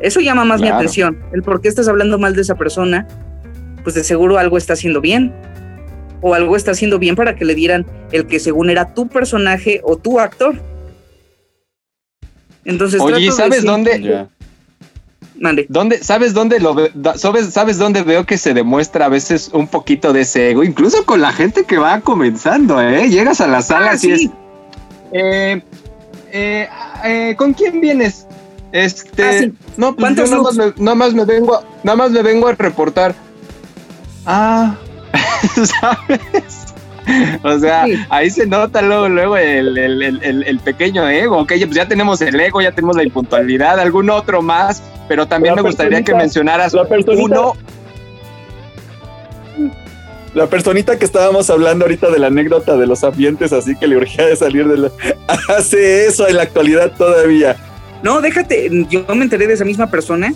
Eso 0.00 0.20
llama 0.20 0.44
más 0.44 0.60
mi 0.60 0.68
atención. 0.68 1.18
El 1.32 1.42
por 1.42 1.60
qué 1.60 1.68
estás 1.68 1.88
hablando 1.88 2.18
mal 2.18 2.34
de 2.34 2.42
esa 2.42 2.54
persona, 2.54 3.08
pues 3.82 3.94
de 3.94 4.04
seguro 4.04 4.38
algo 4.38 4.56
está 4.56 4.74
haciendo 4.74 5.00
bien. 5.00 5.34
O 6.20 6.34
algo 6.34 6.56
está 6.56 6.72
haciendo 6.72 6.98
bien 6.98 7.14
para 7.14 7.36
que 7.36 7.44
le 7.44 7.54
dieran 7.54 7.86
el 8.12 8.26
que 8.26 8.40
según 8.40 8.70
era 8.70 8.92
tu 8.92 9.08
personaje 9.08 9.80
o 9.84 9.96
tu 9.96 10.18
actor. 10.18 10.56
Entonces, 12.64 13.00
Oye, 13.00 13.30
¿sabes 13.30 13.64
dónde? 13.64 14.28
¿Dónde, 15.68 16.02
¿Sabes 16.02 16.34
dónde 16.34 16.58
lo 16.58 16.74
sabes, 17.16 17.52
sabes 17.52 17.78
dónde 17.78 18.02
veo 18.02 18.24
que 18.24 18.38
se 18.38 18.54
demuestra 18.54 19.06
a 19.06 19.08
veces 19.08 19.50
un 19.52 19.68
poquito 19.68 20.12
de 20.12 20.22
ese 20.22 20.50
ego? 20.50 20.64
Incluso 20.64 21.04
con 21.04 21.20
la 21.20 21.32
gente 21.32 21.64
que 21.64 21.78
va 21.78 22.00
comenzando, 22.00 22.80
¿eh? 22.80 23.08
Llegas 23.08 23.40
a 23.40 23.46
la 23.46 23.62
sala 23.62 23.92
ah, 23.92 23.96
y 24.02 24.10
es. 24.10 24.30
Eh, 25.12 25.62
eh, 26.32 26.68
eh, 27.04 27.34
¿Con 27.36 27.54
quién 27.54 27.80
vienes? 27.80 28.26
Este. 28.72 29.22
Ah, 29.22 29.64
no, 29.76 29.94
pues 29.94 30.16
yo 30.16 30.24
nada 30.26 30.42
más, 30.42 30.54
me, 30.56 30.72
nada 30.76 30.94
más, 30.94 31.14
me, 31.14 31.24
vengo, 31.24 31.62
nada 31.82 31.96
más 31.96 32.10
me 32.10 32.22
vengo 32.22 32.48
a 32.48 32.52
reportar. 32.52 33.14
Ah, 34.26 34.76
¿sabes? 35.54 36.74
o 37.42 37.58
sea, 37.58 37.86
ahí 38.10 38.30
se 38.30 38.46
nota 38.46 38.82
luego, 38.82 39.08
luego 39.08 39.36
el, 39.36 40.60
pequeño 40.64 41.08
ego. 41.08 41.38
Ok, 41.38 41.52
pues 41.60 41.74
ya 41.74 41.88
tenemos 41.88 42.20
el 42.20 42.38
ego, 42.38 42.60
ya 42.60 42.72
tenemos 42.72 42.96
la 42.96 43.04
impuntualidad, 43.04 43.78
algún 43.80 44.10
otro 44.10 44.42
más, 44.42 44.82
pero 45.08 45.26
también 45.26 45.54
me 45.54 45.62
gustaría 45.62 46.02
que 46.02 46.14
mencionaras 46.14 46.74
uno. 46.74 47.54
La 50.34 50.46
personita 50.46 50.98
que 50.98 51.04
estábamos 51.04 51.48
hablando 51.50 51.86
ahorita 51.86 52.10
de 52.10 52.18
la 52.18 52.26
anécdota 52.28 52.76
de 52.76 52.86
los 52.86 53.02
ambientes, 53.02 53.52
así 53.52 53.74
que 53.74 53.88
le 53.88 53.96
urgía 53.96 54.26
de 54.26 54.36
salir 54.36 54.68
de 54.68 54.76
la. 54.76 54.90
hace 55.56 56.06
eso 56.06 56.28
en 56.28 56.36
la 56.36 56.42
actualidad 56.42 56.92
todavía. 56.96 57.56
No, 58.02 58.20
déjate, 58.20 58.70
yo 58.88 59.04
me 59.14 59.24
enteré 59.24 59.46
de 59.46 59.54
esa 59.54 59.64
misma 59.64 59.90
persona 59.90 60.32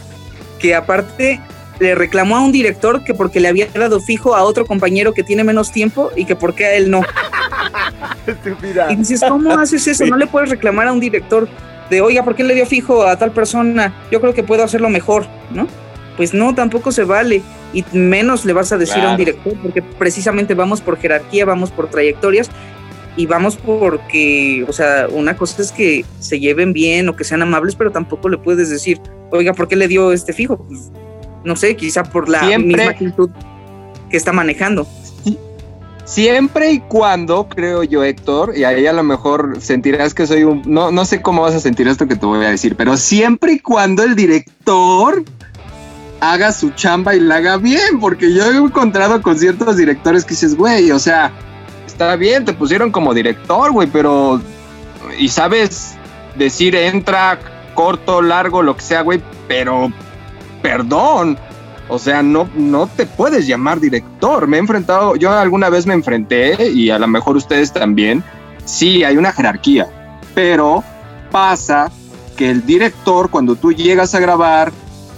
que 0.59 0.75
aparte 0.75 1.41
le 1.79 1.95
reclamó 1.95 2.37
a 2.37 2.41
un 2.41 2.53
director 2.53 3.05
que 3.05 3.15
porque 3.15 3.41
le 3.41 3.49
había 3.49 3.67
dado 3.67 4.01
fijo 4.01 4.35
a 4.35 4.43
otro 4.45 4.67
compañero 4.67 5.13
que 5.13 5.23
tiene 5.23 5.45
menos 5.45 5.71
tiempo 5.71 6.11
y 6.17 6.25
que 6.25 6.37
porque 6.37 6.65
a 6.65 6.75
él 6.75 6.91
no. 6.91 7.03
y 8.91 8.97
dices, 8.97 9.21
¿cómo 9.29 9.53
haces 9.53 9.87
eso? 9.87 10.07
No 10.07 10.17
le 10.17 10.27
puedes 10.27 10.49
reclamar 10.49 10.89
a 10.89 10.93
un 10.93 11.01
director 11.01 11.49
de, 11.93 12.01
oiga, 12.01 12.25
¿por 12.25 12.35
qué 12.35 12.43
le 12.43 12.55
dio 12.55 12.67
fijo 12.67 13.07
a 13.07 13.17
tal 13.17 13.31
persona? 13.31 13.95
Yo 14.11 14.21
creo 14.21 14.35
que 14.35 14.43
puedo 14.43 14.65
hacerlo 14.65 14.89
mejor, 14.89 15.27
¿no? 15.53 15.69
Pues 16.17 16.35
no, 16.35 16.55
tampoco 16.55 16.91
se 16.91 17.05
vale. 17.05 17.43
Y 17.73 17.85
menos 17.93 18.45
le 18.45 18.53
vas 18.53 18.73
a 18.73 18.79
decir 18.79 19.03
a 19.03 19.13
un 19.13 19.17
director, 19.17 19.55
porque 19.63 19.83
precisamente 19.83 20.55
vamos 20.55 20.81
por 20.81 20.99
jerarquía, 20.99 21.45
vamos 21.45 21.71
por 21.71 21.89
trayectorias. 21.89 22.51
y 23.17 23.27
vamos 23.27 23.57
porque, 23.57 24.65
o 24.67 24.73
sea, 24.73 25.07
una 25.11 25.37
cosa 25.37 25.61
es 25.61 25.71
que 25.71 26.05
se 26.19 26.41
lleven 26.41 26.73
bien 26.73 27.09
o 27.09 27.17
que 27.17 27.25
sean 27.25 27.43
amables, 27.43 27.75
pero 27.77 27.91
tampoco 27.91 28.29
le 28.29 28.39
puedes 28.39 28.71
decir, 28.71 29.01
oiga, 29.31 29.53
¿por 29.53 29.69
qué 29.69 29.77
le 29.77 29.89
dio 29.89 30.13
este 30.13 30.33
fijo? 30.33 30.57
Pues, 30.57 30.91
no 31.45 31.57
sé, 31.57 31.77
quizá 31.77 32.05
por 32.05 32.29
la 32.29 32.59
misma 32.59 32.91
actitud 32.91 33.31
que 34.11 34.17
está 34.17 34.33
manejando. 34.33 34.87
Siempre 36.05 36.73
y 36.73 36.81
cuando, 36.81 37.49
creo 37.49 37.85
yo, 37.85 38.03
Héctor, 38.03 38.55
y 38.57 38.65
ahí 38.65 38.87
a 38.87 38.93
lo 38.93 39.05
mejor 39.05 39.61
sentirás 39.61 40.15
que 40.15 40.27
soy 40.27 40.43
un... 40.43 40.63
No, 40.67 40.91
no 40.91 41.05
sé 41.05 41.23
cómo 41.23 41.43
vas 41.43 41.55
a 41.55 41.61
sentir 41.61 41.87
esto 41.87 42.09
que 42.09 42.17
te 42.17 42.27
voy 42.27 42.45
a 42.45 42.51
decir, 42.51 42.75
pero 42.77 42.97
siempre 42.97 43.53
y 43.53 43.59
cuando 43.61 44.03
el 44.03 44.17
director 44.17 45.23
haga 46.21 46.53
su 46.53 46.71
chamba 46.71 47.15
y 47.15 47.21
la 47.21 47.37
haga 47.37 47.57
bien, 47.57 48.01
porque 48.01 48.33
yo 48.35 48.45
he 48.45 48.57
encontrado 48.57 49.23
con 49.23 49.39
ciertos 49.39 49.77
directores 49.77 50.25
que 50.25 50.31
dices, 50.31 50.57
güey, 50.57 50.91
o 50.91 50.99
sea, 50.99 51.33
está 51.87 52.17
bien, 52.17 52.45
te 52.45 52.53
pusieron 52.53 52.91
como 52.91 53.15
director, 53.15 53.71
güey, 53.71 53.89
pero... 53.89 54.41
Y 55.19 55.29
sabes 55.29 55.95
decir 56.37 56.75
entra, 56.75 57.39
corto, 57.75 58.23
largo, 58.23 58.63
lo 58.63 58.77
que 58.77 58.83
sea, 58.83 59.03
güey, 59.03 59.23
pero... 59.47 59.93
Perdón. 60.63 61.39
O 61.93 61.99
sea, 61.99 62.23
no, 62.23 62.49
no 62.55 62.87
te 62.87 63.05
puedes 63.05 63.47
llamar 63.47 63.79
director. 63.79 64.47
Me 64.47 64.57
he 64.57 64.61
enfrentado, 64.61 65.15
yo 65.15 65.31
alguna 65.31 65.69
vez 65.69 65.87
me 65.87 65.93
enfrenté, 65.93 66.71
y 66.71 66.89
a 66.89 66.99
lo 66.99 67.07
mejor 67.07 67.37
ustedes 67.37 67.71
también, 67.71 68.25
sí, 68.65 69.05
hay 69.05 69.19
una 69.19 69.31
jerarquía, 69.31 69.87
pero 70.35 70.83
pasa 71.31 71.93
que 72.35 72.49
el 72.49 72.65
director, 72.65 73.29
cuando 73.29 73.57
tú 73.57 73.73
llegas 73.73 74.15
a 74.15 74.21
grabar, 74.21 74.73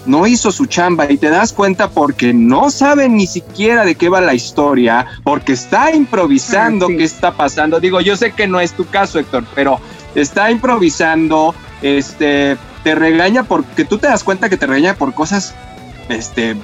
no 0.05 0.27
hizo 0.27 0.51
su 0.51 0.67
chamba 0.67 1.09
y 1.09 1.17
te 1.17 1.31
das 1.31 1.53
cuenta 1.53 1.91
porque 1.91 2.35
no 2.35 2.71
sabe 2.71 3.09
ni 3.09 3.29
siquiera 3.29 3.85
de 3.85 3.95
qué 3.95 4.09
va 4.09 4.21
la 4.21 4.35
historia, 4.35 5.07
porque 5.23 5.53
está 5.53 5.95
improvisando 5.95 6.89
qué 6.89 7.05
está 7.05 7.37
pasando. 7.37 7.79
Digo, 7.79 8.01
yo 8.01 8.17
sé 8.17 8.33
que 8.33 8.49
no 8.49 8.59
es 8.59 8.73
tu 8.73 8.85
caso, 8.87 9.21
Héctor, 9.21 9.45
pero 9.55 9.79
está 10.17 10.51
improvisando, 10.51 11.55
este, 11.83 12.57
te 12.83 12.97
regaña 12.97 13.45
porque 13.45 13.85
tú 13.85 13.99
te 13.99 14.09
das 14.09 14.25
cuenta 14.25 14.49
que 14.49 14.57
te 14.57 14.67
regaña 14.67 14.95
por 14.95 15.15
cosas, 15.15 15.55
este, 16.09 16.56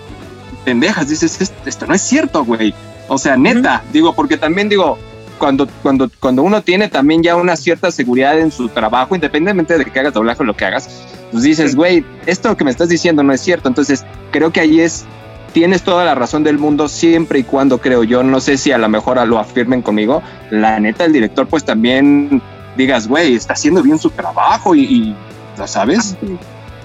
pendejas. 0.65 1.09
Dices, 1.09 1.53
esto 1.65 1.87
no 1.87 1.95
es 1.95 2.03
cierto, 2.03 2.45
güey. 2.45 2.75
O 3.09 3.19
sea, 3.19 3.37
neta, 3.37 3.83
digo, 3.93 4.15
porque 4.15 4.37
también 4.37 4.69
digo, 4.69 4.99
cuando, 5.39 5.67
cuando, 5.83 6.11
cuando 6.21 6.43
uno 6.43 6.63
tiene 6.63 6.89
también 6.89 7.23
ya 7.23 7.35
una 7.35 7.57
cierta 7.57 7.91
seguridad 7.91 8.39
en 8.39 8.53
su 8.53 8.69
trabajo, 8.69 9.15
independientemente 9.15 9.79
de 9.79 9.85
que 9.85 9.99
hagas 9.99 10.15
doblaje 10.15 10.43
o 10.43 10.47
lo 10.47 10.55
que 10.55 10.65
hagas, 10.65 10.89
pues 11.33 11.43
dices, 11.43 11.75
güey, 11.75 12.05
esto 12.27 12.57
que 12.57 12.65
me 12.65 12.71
estás 12.71 12.89
diciendo 12.89 13.23
no 13.23 13.33
es 13.33 13.41
cierto. 13.41 13.69
Entonces, 13.69 14.05
creo 14.31 14.53
que 14.53 14.61
ahí 14.61 14.81
es, 14.81 15.07
tienes 15.53 15.83
toda 15.83 16.05
la 16.05 16.15
razón 16.15 16.45
del 16.45 16.59
mundo 16.59 16.89
siempre 16.89 17.41
y 17.41 17.43
cuando 17.43 17.81
creo 17.81 18.05
yo, 18.05 18.23
no 18.23 18.41
sé 18.41 18.57
si 18.57 18.71
a 18.71 18.79
lo 18.79 18.89
mejor 18.89 19.27
lo 19.27 19.39
afirmen 19.39 19.83
conmigo, 19.83 20.23
la 20.51 20.79
neta, 20.79 21.05
el 21.05 21.13
director 21.13 21.47
pues 21.49 21.65
también 21.65 22.41
digas, 22.77 23.09
güey, 23.09 23.35
está 23.35 23.55
haciendo 23.55 23.83
bien 23.83 23.99
su 23.99 24.11
trabajo 24.11 24.75
y, 24.75 25.15
¿lo 25.59 25.67
sabes? 25.67 26.17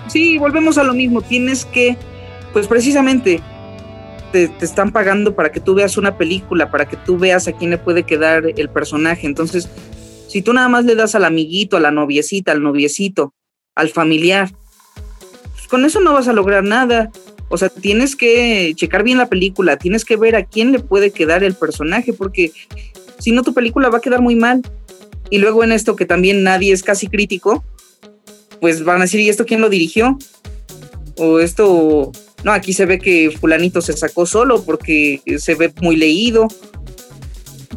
Sí, 0.07 0.37
volvemos 0.37 0.77
a 0.77 0.83
lo 0.83 0.93
mismo, 0.93 1.21
tienes 1.21 1.65
que, 1.65 1.97
pues 2.55 2.67
precisamente, 2.67 3.41
te, 4.31 4.47
te, 4.47 4.63
están 4.63 4.93
pagando 4.93 5.35
para 5.35 5.51
que 5.51 5.59
tú 5.59 5.75
veas 5.75 5.97
una 5.97 6.17
película, 6.17 6.71
para 6.71 6.87
que 6.87 6.95
tú 6.95 7.17
veas 7.17 7.49
a 7.49 7.51
quién 7.51 7.69
le 7.69 7.77
puede 7.77 8.03
quedar 8.03 8.45
el 8.55 8.69
personaje. 8.69 9.27
Entonces, 9.27 9.67
si 10.29 10.41
tú 10.41 10.53
nada 10.53 10.69
más 10.69 10.85
le 10.85 10.95
das 10.95 11.15
al 11.15 11.25
amiguito, 11.25 11.75
a 11.75 11.81
la 11.81 11.91
noviecita, 11.91 12.53
al 12.53 12.63
noviecito, 12.63 13.33
al 13.75 13.89
familiar. 13.89 14.51
Pues, 15.51 15.67
con 15.67 15.83
eso 15.83 15.99
no 15.99 16.13
vas 16.13 16.29
a 16.29 16.31
lograr 16.31 16.63
nada. 16.63 17.11
O 17.49 17.57
sea, 17.57 17.67
tienes 17.67 18.15
que 18.15 18.71
checar 18.77 19.03
bien 19.03 19.17
la 19.17 19.27
película, 19.27 19.75
tienes 19.75 20.05
que 20.05 20.15
ver 20.15 20.37
a 20.37 20.45
quién 20.45 20.71
le 20.71 20.79
puede 20.79 21.11
quedar 21.11 21.43
el 21.43 21.55
personaje, 21.55 22.13
porque 22.13 22.53
si 23.19 23.33
no 23.33 23.43
tu 23.43 23.53
película 23.53 23.89
va 23.89 23.97
a 23.97 24.01
quedar 24.01 24.21
muy 24.21 24.37
mal. 24.37 24.61
Y 25.29 25.39
luego 25.39 25.61
en 25.65 25.73
esto 25.73 25.97
que 25.97 26.05
también 26.05 26.41
nadie 26.41 26.71
es 26.71 26.83
casi 26.83 27.07
crítico, 27.07 27.65
pues 28.61 28.85
van 28.85 28.99
a 28.99 29.01
decir, 29.01 29.19
¿y 29.19 29.27
esto 29.27 29.45
quién 29.45 29.59
lo 29.59 29.67
dirigió? 29.67 30.17
O 31.17 31.39
esto, 31.39 32.13
no, 32.45 32.51
aquí 32.51 32.73
se 32.73 32.85
ve 32.85 32.99
que 32.99 33.31
fulanito 33.31 33.81
se 33.81 33.93
sacó 33.93 34.27
solo 34.27 34.63
porque 34.63 35.19
se 35.39 35.55
ve 35.55 35.73
muy 35.81 35.95
leído. 35.95 36.47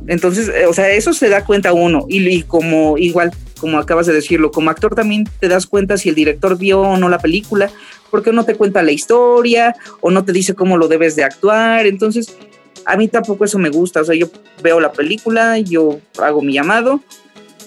Entonces, 0.07 0.49
eh, 0.49 0.67
o 0.67 0.75
sea, 0.75 0.91
eso 0.91 1.15
se 1.15 1.31
da 1.31 1.43
cuenta 1.43 1.73
uno. 1.73 2.05
Y, 2.07 2.29
y 2.29 2.43
como 2.43 2.99
igual, 2.99 3.33
como 3.59 3.79
acabas 3.79 4.05
de 4.05 4.13
decirlo, 4.13 4.51
como 4.51 4.69
actor 4.69 4.95
también 4.95 5.27
te 5.41 5.49
das 5.49 5.67
cuenta 5.67 5.97
si 5.97 6.11
el 6.11 6.15
director 6.15 6.59
vio 6.59 6.83
o 6.83 6.99
no 6.99 7.09
la 7.09 7.19
película, 7.19 7.71
porque 8.11 8.31
no 8.31 8.45
te 8.45 8.57
cuenta 8.57 8.83
la 8.83 8.93
historia 8.93 9.75
o 10.03 10.11
no 10.11 10.27
te 10.27 10.33
dice 10.33 10.53
cómo 10.53 10.77
lo 10.77 10.87
debes 10.87 11.17
de 11.17 11.25
actuar. 11.25 11.87
Entonces, 11.87 12.37
a 12.85 12.99
mí 12.99 13.09
tampoco 13.09 13.47
eso 13.47 13.59
me 13.59 13.71
gusta. 13.71 14.03
O 14.03 14.05
sea, 14.05 14.17
yo 14.17 14.29
veo 14.63 14.81
la 14.81 14.93
película, 14.93 15.57
yo 15.57 15.99
hago 16.19 16.43
mi 16.43 16.53
llamado 16.53 17.01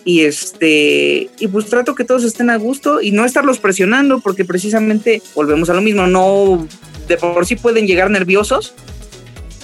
y 0.06 0.22
este 0.22 1.30
y 1.40 1.48
pues 1.48 1.68
trato 1.68 1.96
que 1.96 2.04
todos 2.04 2.24
estén 2.24 2.50
a 2.50 2.58
gusto 2.58 3.02
y 3.02 3.12
no 3.12 3.26
estarlos 3.26 3.60
presionando 3.60 4.20
porque 4.20 4.46
precisamente 4.46 5.22
volvemos 5.36 5.70
a 5.70 5.74
lo 5.74 5.82
mismo, 5.82 6.08
no 6.08 6.68
de 7.08 7.18
por 7.18 7.46
sí 7.46 7.56
pueden 7.56 7.88
llegar 7.88 8.10
nerviosos 8.10 8.74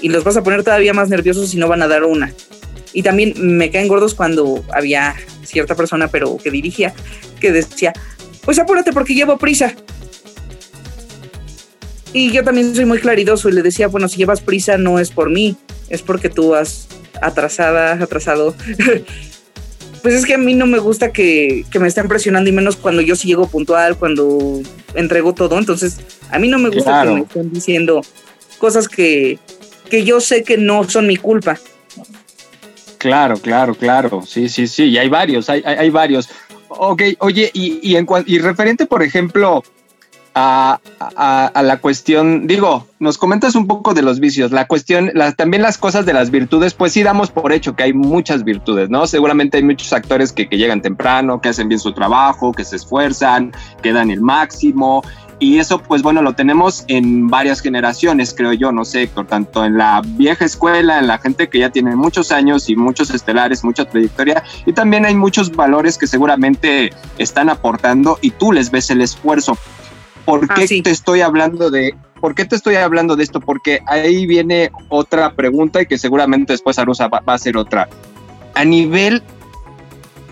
y 0.02 0.10
los 0.10 0.24
vas 0.24 0.38
a 0.38 0.44
poner 0.44 0.64
todavía 0.64 0.94
más 0.94 1.10
nerviosos 1.10 1.50
si 1.50 1.58
no 1.58 1.68
van 1.68 1.82
a 1.82 1.88
dar 1.88 2.04
una. 2.04 2.34
Y 2.94 3.04
también 3.04 3.34
me 3.38 3.70
caen 3.70 3.88
gordos 3.88 4.16
cuando 4.16 4.64
había 4.74 5.16
cierta 5.44 5.76
persona, 5.76 6.08
pero 6.08 6.38
que 6.38 6.52
dirigía, 6.52 6.94
que 7.40 7.52
decía, 7.52 7.94
pues 8.44 8.60
apúrate 8.60 8.94
porque 8.94 9.14
llevo 9.14 9.38
prisa. 9.38 9.76
Y 12.14 12.32
yo 12.32 12.44
también 12.44 12.74
soy 12.74 12.86
muy 12.86 13.00
claridoso 13.00 13.50
y 13.50 13.52
le 13.52 13.62
decía, 13.62 13.88
bueno, 13.88 14.08
si 14.08 14.18
llevas 14.18 14.42
prisa 14.42 14.78
no 14.78 15.00
es 15.00 15.12
por 15.12 15.30
mí, 15.30 15.58
es 15.90 16.02
porque 16.02 16.30
tú 16.30 16.56
has 16.56 16.88
atrasada, 17.22 17.94
atrasado. 17.94 18.56
Pues 20.02 20.14
es 20.14 20.26
que 20.26 20.34
a 20.34 20.38
mí 20.38 20.54
no 20.54 20.66
me 20.66 20.80
gusta 20.80 21.12
que, 21.12 21.66
que, 21.72 21.80
me 21.80 21.88
estén 21.88 22.08
presionando 22.08 22.50
y 22.50 22.54
menos 22.54 22.76
cuando 22.76 23.02
yo 23.02 23.16
sí 23.16 23.28
llego 23.28 23.48
puntual, 23.48 23.98
cuando 23.98 24.62
entrego 24.94 25.34
todo. 25.34 25.58
Entonces, 25.58 26.00
a 26.30 26.40
mí 26.40 26.48
no 26.48 26.60
me 26.60 26.70
gusta 26.70 27.04
que 27.04 27.10
me 27.10 27.22
estén 27.22 27.52
diciendo 27.52 28.02
cosas 28.58 28.88
que, 28.88 29.40
que 29.90 30.04
yo 30.04 30.20
sé 30.20 30.44
que 30.44 30.58
no 30.58 30.84
son 30.90 31.08
mi 31.08 31.18
culpa. 31.18 31.58
Claro, 32.98 33.38
claro, 33.38 33.76
claro. 33.76 34.24
Sí, 34.26 34.50
sí, 34.50 34.68
sí. 34.68 34.86
Y 34.86 34.98
hay 34.98 35.10
varios, 35.10 35.50
hay, 35.50 35.62
hay, 35.64 35.90
varios. 35.90 36.30
Ok, 36.70 37.04
oye, 37.20 37.50
y, 37.54 37.80
y, 37.82 37.96
en, 37.96 38.08
y 38.26 38.40
referente, 38.40 38.86
por 38.86 39.04
ejemplo, 39.04 39.64
a, 40.38 41.62
la 41.64 41.78
cuestión, 41.78 42.48
digo, 42.48 42.88
nos 43.00 43.18
comentas 43.18 43.56
un 43.56 43.68
poco 43.68 43.94
de 43.94 44.02
los 44.02 44.20
vicios, 44.20 44.52
la 44.52 44.68
cuestión, 44.68 45.12
la, 45.14 45.32
también 45.32 45.64
las 45.64 45.78
cosas 45.78 46.06
de 46.06 46.14
las 46.14 46.32
virtudes, 46.32 46.74
pues 46.74 46.94
sí 46.94 47.04
damos 47.04 47.32
por 47.32 47.52
hecho 47.52 47.76
que 47.76 47.84
hay 47.84 47.94
muchas 47.94 48.44
virtudes, 48.44 48.90
¿no? 48.90 49.08
Seguramente 49.08 49.58
hay 49.58 49.64
muchos 49.64 49.92
actores 49.94 50.32
que, 50.32 50.46
llegan 50.46 50.82
temprano, 50.82 51.42
que 51.42 51.50
hacen 51.50 51.68
bien 51.68 51.80
su 51.80 51.92
trabajo, 51.92 52.52
que 52.52 52.64
se 52.64 52.76
esfuerzan, 52.76 53.52
que 53.82 53.94
dan 53.94 54.12
el 54.12 54.22
máximo, 54.22 55.04
y 55.40 55.60
eso, 55.60 55.78
pues 55.78 56.02
bueno, 56.02 56.24
lo 56.24 56.34
tenemos 56.34 56.84
en 56.88 57.28
varias 57.28 57.62
generaciones, 57.62 58.34
creo 58.36 58.54
yo, 58.54 58.72
no 58.72 58.86
sé, 58.86 59.08
por 59.08 59.28
tanto 59.28 59.64
en 59.66 59.78
la 59.78 60.02
vieja 60.04 60.46
escuela, 60.46 60.98
en 60.98 61.06
la 61.06 61.20
gente 61.20 61.48
que 61.48 61.60
ya 61.60 61.70
tiene 61.70 61.96
muchos 61.96 62.32
años 62.32 62.70
y 62.70 62.76
muchos 62.76 63.12
estelares, 63.12 63.64
mucha 63.64 63.86
trayectoria, 63.86 64.44
y 64.66 64.74
también 64.74 65.06
hay 65.06 65.14
muchos 65.14 65.56
valores 65.56 65.98
que 66.00 66.08
seguramente 66.08 66.92
están 67.20 67.50
aportando 67.50 68.18
y 68.22 68.32
tú 68.32 68.52
les 68.52 68.72
ves 68.72 68.90
el 68.90 69.02
esfuerzo. 69.02 69.58
¿Por 70.28 70.42
qué 70.42 70.64
ah, 70.64 70.68
sí. 70.68 70.82
te 70.82 70.92
estoy 70.92 71.22
hablando 71.22 71.72
de, 71.72 71.96
¿Por 72.20 72.36
qué 72.36 72.44
te 72.44 72.58
estoy 72.58 72.76
hablando 72.76 73.16
de 73.16 73.24
esto? 73.24 73.40
Porque 73.40 73.82
ahí 73.86 74.26
viene 74.26 74.72
otra 74.90 75.34
pregunta 75.34 75.82
y 75.82 75.86
que 75.86 75.98
seguramente 75.98 76.52
después 76.52 76.78
Arusa 76.78 77.08
va, 77.08 77.22
va 77.22 77.34
a 77.36 77.38
ser 77.38 77.56
otra. 77.56 77.88
A 78.56 78.66
nivel, 78.66 79.24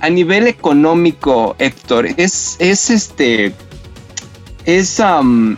a 0.02 0.10
nivel 0.10 0.48
económico, 0.48 1.56
Héctor, 1.60 2.08
es, 2.18 2.58
es 2.60 2.90
este, 2.90 3.54
es, 4.66 5.00
um, 5.00 5.56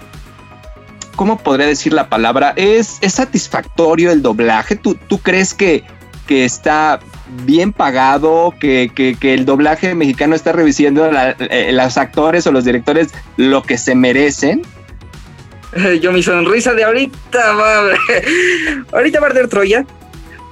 ¿cómo 1.16 1.40
podría 1.40 1.66
decir 1.66 1.94
la 1.94 2.08
palabra? 2.08 2.54
Es, 2.58 3.00
es 3.02 3.14
satisfactorio 3.14 4.12
el 4.12 4.22
doblaje. 4.22 4.76
¿Tú, 4.76 4.96
tú 5.08 5.18
crees 5.18 5.56
que, 5.56 5.84
que 6.28 6.46
está 6.46 7.00
bien 7.46 7.74
pagado, 7.74 8.54
que, 8.60 8.92
que, 8.94 9.34
el 9.34 9.46
doblaje 9.46 9.96
mexicano 9.96 10.36
está 10.36 10.52
revisiendo 10.52 11.12
la, 11.12 11.32
eh, 11.40 11.72
los 11.74 11.98
actores 11.98 12.46
o 12.46 12.52
los 12.52 12.66
directores 12.66 13.10
lo 13.38 13.64
que 13.64 13.78
se 13.78 13.96
merecen? 13.96 14.62
Yo 16.02 16.12
mi 16.12 16.24
sonrisa 16.24 16.74
de 16.74 16.84
ahorita 16.84 17.54
va, 17.54 17.92
ahorita 18.94 19.20
va 19.20 19.28
a 19.28 19.30
arder 19.30 19.48
Troya, 19.48 19.86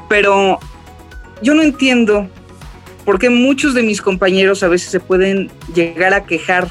pero 0.10 0.60
yo 1.42 1.54
no 1.54 1.62
entiendo 1.62 2.28
por 3.06 3.20
qué 3.20 3.30
muchos 3.30 3.74
de 3.74 3.84
mis 3.84 4.02
compañeros 4.02 4.64
a 4.64 4.68
veces 4.68 4.90
se 4.90 5.00
pueden 5.00 5.52
llegar 5.74 6.14
a 6.14 6.26
quejar 6.26 6.68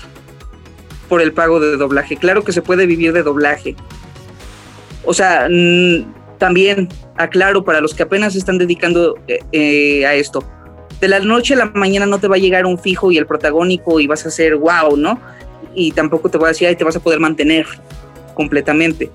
por 1.09 1.23
el 1.23 1.33
pago 1.33 1.61
de 1.61 1.77
doblaje. 1.77 2.17
Claro 2.17 2.45
que 2.45 2.53
se 2.53 2.63
puede 2.63 2.87
vivir 2.87 3.13
de 3.13 3.23
doblaje. 3.23 3.77
O 5.05 5.15
sea, 5.15 5.47
también 6.45 6.91
aclaro 7.16 7.65
para 7.65 7.81
los 7.81 7.95
que 7.95 8.03
apenas 8.03 8.35
se 8.35 8.39
están 8.39 8.59
dedicando 8.59 9.19
eh, 9.29 9.39
eh, 9.53 10.05
a 10.05 10.15
esto. 10.15 10.45
De 11.01 11.09
la 11.09 11.19
noche 11.19 11.55
a 11.55 11.57
la 11.57 11.65
mañana 11.71 12.05
no 12.05 12.19
te 12.19 12.29
va 12.29 12.37
a 12.37 12.39
llegar 12.39 12.66
un 12.66 12.79
fijo 12.79 13.11
y 13.11 13.16
el 13.16 13.25
protagónico 13.25 13.99
y 13.99 14.07
vas 14.07 14.27
a 14.27 14.31
ser 14.31 14.57
wow, 14.57 14.95
¿no? 14.95 15.19
Y 15.75 15.93
tampoco 15.93 16.29
te 16.29 16.37
voy 16.37 16.45
a 16.45 16.49
decir, 16.49 16.69
ahí 16.69 16.77
te 16.77 16.85
vas 16.85 16.97
a 16.97 17.01
poder 17.01 17.19
mantener 17.19 17.65
completamente. 18.35 19.11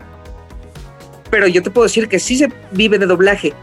Pero 1.30 1.48
yo 1.48 1.62
te 1.62 1.70
puedo 1.70 1.86
decir 1.86 2.08
que 2.08 2.18
sí 2.18 2.36
se 2.36 2.52
vive 2.72 2.98
de 2.98 3.06
doblaje. 3.06 3.54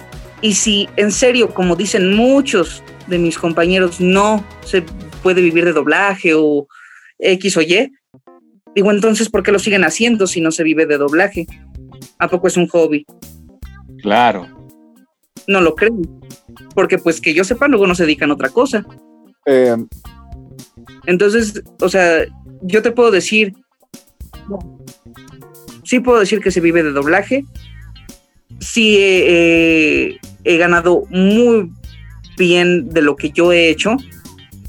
Y 0.42 0.54
si 0.54 0.88
en 0.94 1.10
serio, 1.10 1.52
como 1.52 1.74
dicen 1.74 2.14
muchos 2.14 2.84
de 3.08 3.18
mis 3.18 3.36
compañeros 3.36 4.00
no 4.00 4.46
se 4.64 4.84
puede 5.24 5.42
vivir 5.42 5.64
de 5.64 5.72
doblaje 5.72 6.34
o 6.36 6.68
X 7.18 7.56
o 7.56 7.62
Y, 7.62 7.92
digo 8.76 8.92
entonces, 8.92 9.28
¿por 9.28 9.42
qué 9.42 9.50
lo 9.50 9.58
siguen 9.58 9.82
haciendo 9.82 10.28
si 10.28 10.40
no 10.40 10.52
se 10.52 10.62
vive 10.62 10.86
de 10.86 10.98
doblaje? 10.98 11.48
¿A 12.20 12.28
poco 12.28 12.46
es 12.46 12.56
un 12.56 12.68
hobby? 12.68 13.04
Claro. 14.06 14.46
No 15.48 15.60
lo 15.60 15.74
creo. 15.74 15.92
Porque 16.76 16.96
pues 16.96 17.20
que 17.20 17.34
yo 17.34 17.42
sepa, 17.42 17.66
luego 17.66 17.88
no 17.88 17.96
se 17.96 18.04
dedican 18.04 18.30
a 18.30 18.34
otra 18.34 18.50
cosa. 18.50 18.86
Eh, 19.46 19.74
Entonces, 21.06 21.60
o 21.80 21.88
sea, 21.88 22.24
yo 22.62 22.82
te 22.82 22.92
puedo 22.92 23.10
decir, 23.10 23.52
sí 25.82 25.98
puedo 25.98 26.20
decir 26.20 26.38
que 26.40 26.52
se 26.52 26.60
vive 26.60 26.84
de 26.84 26.92
doblaje, 26.92 27.44
sí 28.60 28.96
he, 28.98 29.26
he- 30.12 30.18
he 30.44 30.56
ganado 30.56 31.02
muy 31.10 31.72
bien 32.38 32.88
de 32.90 33.02
lo 33.02 33.16
que 33.16 33.30
yo 33.30 33.52
he 33.52 33.68
hecho, 33.70 33.96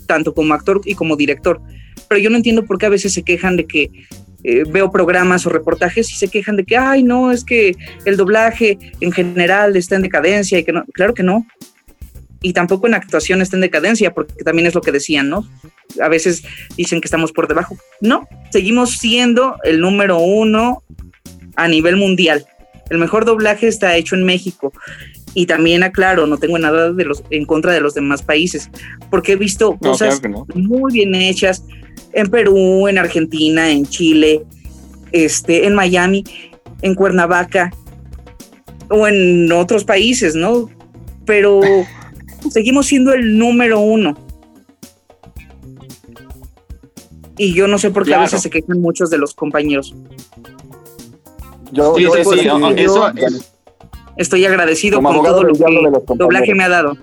tanto 0.08 0.34
como 0.34 0.56
actor 0.56 0.82
y 0.84 0.96
como 0.96 1.16
director, 1.16 1.62
pero 2.08 2.20
yo 2.20 2.32
no 2.32 2.38
entiendo 2.38 2.66
por 2.66 2.80
qué 2.80 2.88
a 2.88 2.90
veces 2.90 3.14
se 3.14 3.22
quejan 3.24 3.56
de 3.58 3.68
que 3.68 3.92
eh, 4.44 4.64
veo 4.70 4.92
programas 4.92 5.46
o 5.46 5.50
reportajes 5.50 6.12
y 6.12 6.16
se 6.16 6.28
quejan 6.28 6.56
de 6.56 6.64
que, 6.64 6.78
ay, 6.78 7.04
no, 7.04 7.32
es 7.32 7.44
que 7.44 7.76
el 8.06 8.18
doblaje 8.18 8.78
en 9.02 9.12
general 9.12 9.76
está 9.76 9.96
en 9.96 10.04
decadencia 10.04 10.60
y 10.60 10.64
que 10.64 10.72
no, 10.74 10.86
claro 10.94 11.14
que 11.14 11.24
no. 11.24 11.46
Y 12.42 12.54
tampoco 12.54 12.86
en 12.86 12.94
actuación 12.94 13.42
está 13.42 13.58
en 13.58 13.62
decadencia, 13.62 14.14
porque 14.14 14.44
también 14.44 14.68
es 14.68 14.76
lo 14.76 14.82
que 14.82 14.92
decían, 14.92 15.28
¿no? 15.28 15.48
A 16.00 16.08
veces 16.08 16.44
dicen 16.76 17.02
que 17.02 17.08
estamos 17.08 17.32
por 17.32 17.48
debajo. 17.48 17.78
No, 18.00 18.28
seguimos 18.52 18.98
siendo 18.98 19.58
el 19.64 19.82
número 19.82 20.20
uno 20.20 20.84
a 21.56 21.68
nivel 21.68 21.96
mundial. 21.96 22.46
El 22.92 23.00
mejor 23.00 23.26
doblaje 23.26 23.68
está 23.68 23.96
hecho 23.96 24.16
en 24.16 24.24
México. 24.24 24.72
Y 25.34 25.46
también 25.46 25.84
aclaro, 25.84 26.26
no 26.26 26.38
tengo 26.38 26.58
nada 26.58 26.92
de 26.94 27.06
los, 27.06 27.24
en 27.32 27.46
contra 27.46 27.72
de 27.72 27.82
los 27.82 27.94
demás 27.94 28.24
países, 28.24 28.70
porque 29.10 29.34
he 29.34 29.36
visto 29.36 29.78
No, 29.82 29.92
cosas 29.92 30.20
claro 30.20 30.46
que 30.46 30.54
no. 30.56 30.68
muy 30.68 30.94
bien 30.94 31.14
hechas 31.16 31.64
en 32.14 32.28
Perú, 32.30 32.88
en 32.88 32.98
Argentina, 32.98 33.70
en 33.70 33.86
Chile, 33.86 34.44
este, 35.12 35.66
en 35.68 35.76
Miami, 35.76 36.24
en 36.82 36.96
Cuernavaca 36.96 37.72
o 38.90 39.08
en 39.08 39.52
otros 39.52 39.84
países, 39.84 40.36
¿no? 40.36 40.70
Pero 41.26 41.60
seguimos 42.52 42.86
siendo 42.88 43.14
el 43.14 43.38
número 43.38 43.80
uno. 43.80 44.18
Y 47.38 47.54
yo 47.54 47.68
no 47.68 47.78
sé 47.78 47.92
por 47.92 48.04
qué 48.04 48.10
Claro. 48.10 48.22
a 48.22 48.26
veces 48.26 48.42
se 48.42 48.50
quejan 48.50 48.82
muchos 48.82 49.10
de 49.10 49.18
los 49.20 49.34
compañeros. 49.36 49.94
yo, 51.72 51.96
Sí, 51.96 52.04
yo 52.04 52.12
sí, 52.14 52.24
sí, 52.24 52.48
eso 52.78 53.08
es- 53.16 53.54
Estoy 54.16 54.44
agradecido 54.46 54.98
Como 54.98 55.10
con 55.10 55.16
abogado 55.18 55.36
todo 55.42 55.48
lo 55.92 56.02
que 56.04 56.16
doblaje 56.16 56.56
me 56.56 56.64
ha 56.64 56.70
dado. 56.70 56.98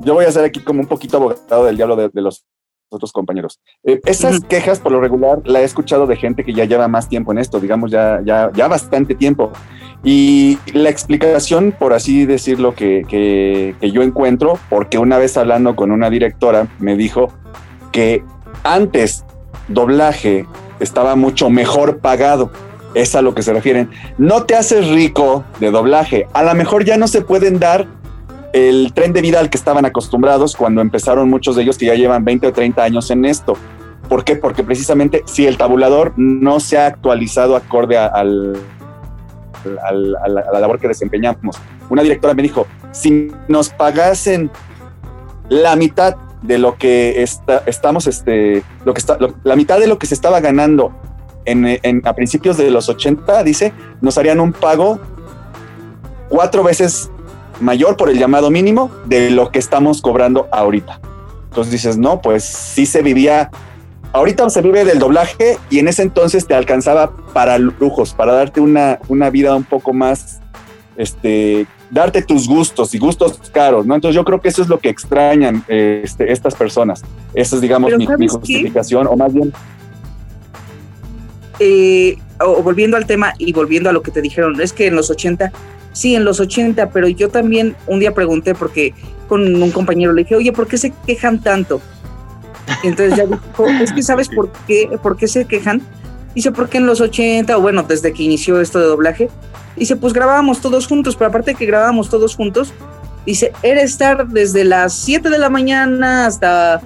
yo 0.00 0.14
voy 0.14 0.24
a 0.24 0.32
ser 0.32 0.44
aquí 0.44 0.58
como 0.58 0.80
un 0.80 0.88
poquito 0.88 1.18
abogado 1.18 1.64
del 1.66 1.76
diablo 1.76 1.94
de, 1.94 2.08
de 2.08 2.20
los 2.22 2.44
otros 2.90 3.12
compañeros. 3.12 3.60
Eh, 3.84 4.00
esas 4.04 4.40
quejas, 4.40 4.80
por 4.80 4.92
lo 4.92 5.00
regular, 5.00 5.40
la 5.44 5.60
he 5.60 5.64
escuchado 5.64 6.06
de 6.06 6.16
gente 6.16 6.44
que 6.44 6.52
ya 6.52 6.64
lleva 6.64 6.88
más 6.88 7.08
tiempo 7.08 7.32
en 7.32 7.38
esto, 7.38 7.60
digamos, 7.60 7.90
ya, 7.90 8.20
ya, 8.24 8.50
ya 8.54 8.68
bastante 8.68 9.14
tiempo. 9.14 9.52
Y 10.02 10.58
la 10.72 10.88
explicación, 10.88 11.74
por 11.78 11.92
así 11.92 12.26
decirlo, 12.26 12.74
que, 12.74 13.04
que, 13.08 13.74
que 13.80 13.90
yo 13.90 14.02
encuentro, 14.02 14.58
porque 14.68 14.98
una 14.98 15.18
vez 15.18 15.36
hablando 15.36 15.76
con 15.76 15.90
una 15.90 16.10
directora, 16.10 16.68
me 16.78 16.96
dijo 16.96 17.32
que 17.92 18.24
antes 18.64 19.24
doblaje 19.68 20.46
estaba 20.80 21.16
mucho 21.16 21.50
mejor 21.50 21.98
pagado. 21.98 22.50
Es 22.94 23.14
a 23.14 23.22
lo 23.22 23.34
que 23.34 23.42
se 23.42 23.52
refieren. 23.52 23.90
No 24.18 24.44
te 24.44 24.56
haces 24.56 24.88
rico 24.88 25.44
de 25.60 25.70
doblaje. 25.70 26.26
A 26.32 26.42
lo 26.42 26.54
mejor 26.54 26.84
ya 26.84 26.96
no 26.96 27.06
se 27.06 27.22
pueden 27.22 27.60
dar 27.60 27.86
el 28.52 28.92
tren 28.94 29.12
de 29.12 29.20
vida 29.22 29.38
al 29.40 29.48
que 29.50 29.56
estaban 29.56 29.84
acostumbrados 29.84 30.56
cuando 30.56 30.80
empezaron 30.80 31.28
muchos 31.30 31.56
de 31.56 31.62
ellos 31.62 31.78
que 31.78 31.86
ya 31.86 31.94
llevan 31.94 32.24
20 32.24 32.48
o 32.48 32.52
30 32.52 32.82
años 32.82 33.10
en 33.10 33.24
esto. 33.24 33.54
¿Por 34.08 34.24
qué? 34.24 34.34
Porque 34.36 34.64
precisamente 34.64 35.22
si 35.26 35.46
el 35.46 35.56
tabulador 35.56 36.12
no 36.16 36.58
se 36.58 36.76
ha 36.78 36.86
actualizado 36.86 37.54
acorde 37.54 37.96
a, 37.96 38.06
al, 38.06 38.56
al- 39.88 40.12
la, 40.34 40.60
labor 40.60 40.80
que 40.80 40.88
desempeñamos. 40.88 41.56
Una 41.88 42.02
directora 42.02 42.34
me 42.34 42.42
dijo, 42.42 42.66
si 42.92 43.30
nos 43.46 43.68
pagasen 43.70 44.50
la 45.48 45.76
mitad 45.76 46.16
de 46.42 46.58
lo 46.58 46.76
que 46.76 47.22
está, 47.22 47.62
estamos, 47.66 48.06
este, 48.06 48.62
lo 48.84 48.94
que 48.94 48.98
está, 48.98 49.16
la 49.44 49.56
mitad 49.56 49.78
de 49.78 49.86
lo 49.86 49.98
que 49.98 50.06
se 50.06 50.14
estaba 50.14 50.40
ganando 50.40 50.92
en- 51.44 52.02
a 52.04 52.12
principios 52.14 52.56
de 52.56 52.70
los 52.70 52.88
80, 52.88 53.42
dice, 53.44 53.72
nos 54.00 54.18
harían 54.18 54.40
un 54.40 54.52
pago 54.52 54.98
cuatro 56.28 56.62
veces 56.62 57.10
mayor 57.60 57.96
por 57.96 58.10
el 58.10 58.18
llamado 58.18 58.50
mínimo 58.50 58.90
de 59.06 59.30
lo 59.30 59.50
que 59.50 59.58
estamos 59.58 60.02
cobrando 60.02 60.48
ahorita. 60.52 61.00
Entonces 61.44 61.72
dices, 61.72 61.96
no, 61.96 62.20
pues 62.20 62.44
sí 62.44 62.86
se 62.86 63.02
vivía, 63.02 63.50
ahorita 64.12 64.48
se 64.50 64.62
vive 64.62 64.84
del 64.84 64.98
doblaje 64.98 65.58
y 65.68 65.78
en 65.78 65.88
ese 65.88 66.02
entonces 66.02 66.46
te 66.46 66.54
alcanzaba 66.54 67.12
para 67.32 67.58
lujos, 67.58 68.14
para 68.14 68.32
darte 68.32 68.60
una, 68.60 68.98
una 69.08 69.30
vida 69.30 69.54
un 69.54 69.64
poco 69.64 69.92
más, 69.92 70.40
este, 70.96 71.66
darte 71.90 72.22
tus 72.22 72.46
gustos 72.46 72.94
y 72.94 72.98
gustos 72.98 73.40
caros, 73.52 73.84
¿no? 73.86 73.94
Entonces 73.94 74.14
yo 74.14 74.24
creo 74.24 74.40
que 74.40 74.48
eso 74.48 74.62
es 74.62 74.68
lo 74.68 74.78
que 74.78 74.88
extrañan 74.88 75.64
este, 75.66 76.32
estas 76.32 76.54
personas. 76.54 77.02
Esa 77.34 77.56
es, 77.56 77.62
digamos, 77.62 77.90
mi, 77.92 77.98
mi 77.98 78.06
¿sabes 78.06 78.20
qué? 78.20 78.38
justificación, 78.38 79.06
o 79.08 79.16
más 79.16 79.34
bien, 79.34 79.52
eh, 81.60 82.16
o 82.40 82.62
volviendo 82.62 82.96
al 82.96 83.06
tema 83.06 83.34
y 83.36 83.52
volviendo 83.52 83.90
a 83.90 83.92
lo 83.92 84.02
que 84.02 84.10
te 84.10 84.22
dijeron, 84.22 84.58
es 84.60 84.72
que 84.72 84.86
en 84.86 84.96
los 84.96 85.10
80, 85.10 85.52
sí, 85.92 86.14
en 86.14 86.24
los 86.24 86.40
80, 86.40 86.90
pero 86.90 87.08
yo 87.08 87.28
también 87.28 87.76
un 87.86 88.00
día 88.00 88.14
pregunté 88.14 88.54
porque 88.54 88.94
con 89.28 89.62
un 89.62 89.70
compañero 89.70 90.12
le 90.12 90.22
dije, 90.22 90.36
oye, 90.36 90.52
¿por 90.52 90.66
qué 90.66 90.76
se 90.78 90.92
quejan 91.06 91.40
tanto? 91.40 91.80
Y 92.82 92.88
entonces 92.88 93.16
ya 93.16 93.26
dijo, 93.26 93.66
es 93.80 93.92
que 93.92 94.02
sabes 94.02 94.28
por 94.28 94.50
qué, 94.66 94.98
por 95.02 95.16
qué 95.16 95.28
se 95.28 95.44
quejan. 95.44 95.82
Dice, 96.34 96.52
porque 96.52 96.78
en 96.78 96.86
los 96.86 97.00
80, 97.00 97.56
o 97.56 97.60
bueno, 97.60 97.82
desde 97.82 98.12
que 98.12 98.22
inició 98.22 98.60
esto 98.60 98.78
de 98.78 98.86
doblaje, 98.86 99.28
dice, 99.76 99.96
pues 99.96 100.12
grabábamos 100.12 100.60
todos 100.60 100.86
juntos, 100.86 101.16
pero 101.16 101.28
aparte 101.28 101.52
de 101.52 101.56
que 101.56 101.66
grabábamos 101.66 102.08
todos 102.08 102.36
juntos, 102.36 102.72
dice, 103.26 103.52
era 103.62 103.82
estar 103.82 104.28
desde 104.28 104.64
las 104.64 104.94
7 104.94 105.28
de 105.28 105.38
la 105.38 105.50
mañana 105.50 106.26
hasta 106.26 106.80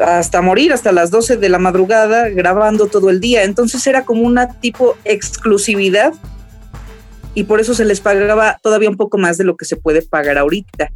hasta 0.00 0.40
morir, 0.40 0.72
hasta 0.72 0.92
las 0.92 1.10
12 1.10 1.36
de 1.36 1.48
la 1.48 1.58
madrugada, 1.58 2.28
grabando 2.30 2.86
todo 2.86 3.10
el 3.10 3.20
día. 3.20 3.44
Entonces 3.44 3.86
era 3.86 4.04
como 4.04 4.22
una 4.22 4.48
tipo 4.60 4.96
exclusividad 5.04 6.14
y 7.34 7.44
por 7.44 7.60
eso 7.60 7.74
se 7.74 7.84
les 7.84 8.00
pagaba 8.00 8.58
todavía 8.62 8.90
un 8.90 8.96
poco 8.96 9.18
más 9.18 9.38
de 9.38 9.44
lo 9.44 9.56
que 9.56 9.64
se 9.64 9.76
puede 9.76 10.02
pagar 10.02 10.38
ahorita. 10.38 10.90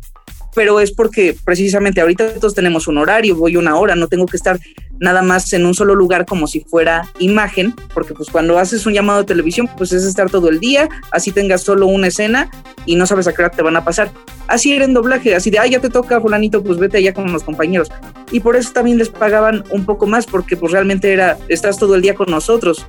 Pero 0.55 0.79
es 0.79 0.93
porque 0.93 1.37
precisamente 1.45 2.01
ahorita 2.01 2.35
todos 2.35 2.55
tenemos 2.55 2.87
un 2.87 2.99
horario, 2.99 3.35
voy 3.35 3.57
una 3.57 3.77
hora, 3.77 3.97
no 3.97 4.07
tengo 4.07 4.27
que 4.27 4.37
estar 4.37 4.59
nada 5.01 5.23
más 5.23 5.53
en 5.53 5.67
un 5.67 5.75
solo 5.75 5.97
lugar 5.97 6.27
como 6.27 6.47
si 6.47 6.61
fuera 6.61 7.09
imagen, 7.19 7.75
porque 7.93 8.15
pues 8.15 8.31
cuando 8.31 8.59
haces 8.59 8.87
un 8.87 8.93
llamado 8.93 9.21
de 9.21 9.25
televisión, 9.25 9.69
pues 9.77 9.93
es 9.93 10.05
estar 10.05 10.31
todo 10.31 10.49
el 10.49 10.61
día, 10.61 10.89
así 11.11 11.33
tengas 11.33 11.63
solo 11.63 11.87
una 11.87 12.07
escena 12.07 12.51
y 12.87 12.95
no 12.95 13.05
sabes 13.07 13.27
a 13.27 13.33
qué 13.33 13.43
hora 13.43 13.51
te 13.51 13.63
van 13.63 13.77
a 13.77 13.85
pasar. 13.85 14.13
Así 14.47 14.73
era 14.73 14.85
en 14.85 14.95
doblaje, 14.95 15.35
así 15.35 15.51
de, 15.51 15.59
ah, 15.59 15.67
ya 15.67 15.81
te 15.81 15.91
toca 15.91 16.21
fulanito, 16.21 16.63
pues 16.63 16.79
vete 16.79 16.99
allá 16.99 17.13
con 17.13 17.33
los 17.33 17.43
compañeros. 17.43 17.91
Y 18.31 18.41
por 18.41 18.57
eso 18.57 18.73
también 18.73 18.99
les 18.99 19.09
pagaban 19.09 19.65
un 19.71 19.85
poco 19.85 20.07
más, 20.07 20.27
porque 20.27 20.57
pues 20.57 20.71
realmente 20.71 21.13
era, 21.13 21.37
estás 21.49 21.79
todo 21.79 21.97
el 21.97 22.03
día 22.03 22.15
con 22.15 22.31
nosotros 22.31 22.87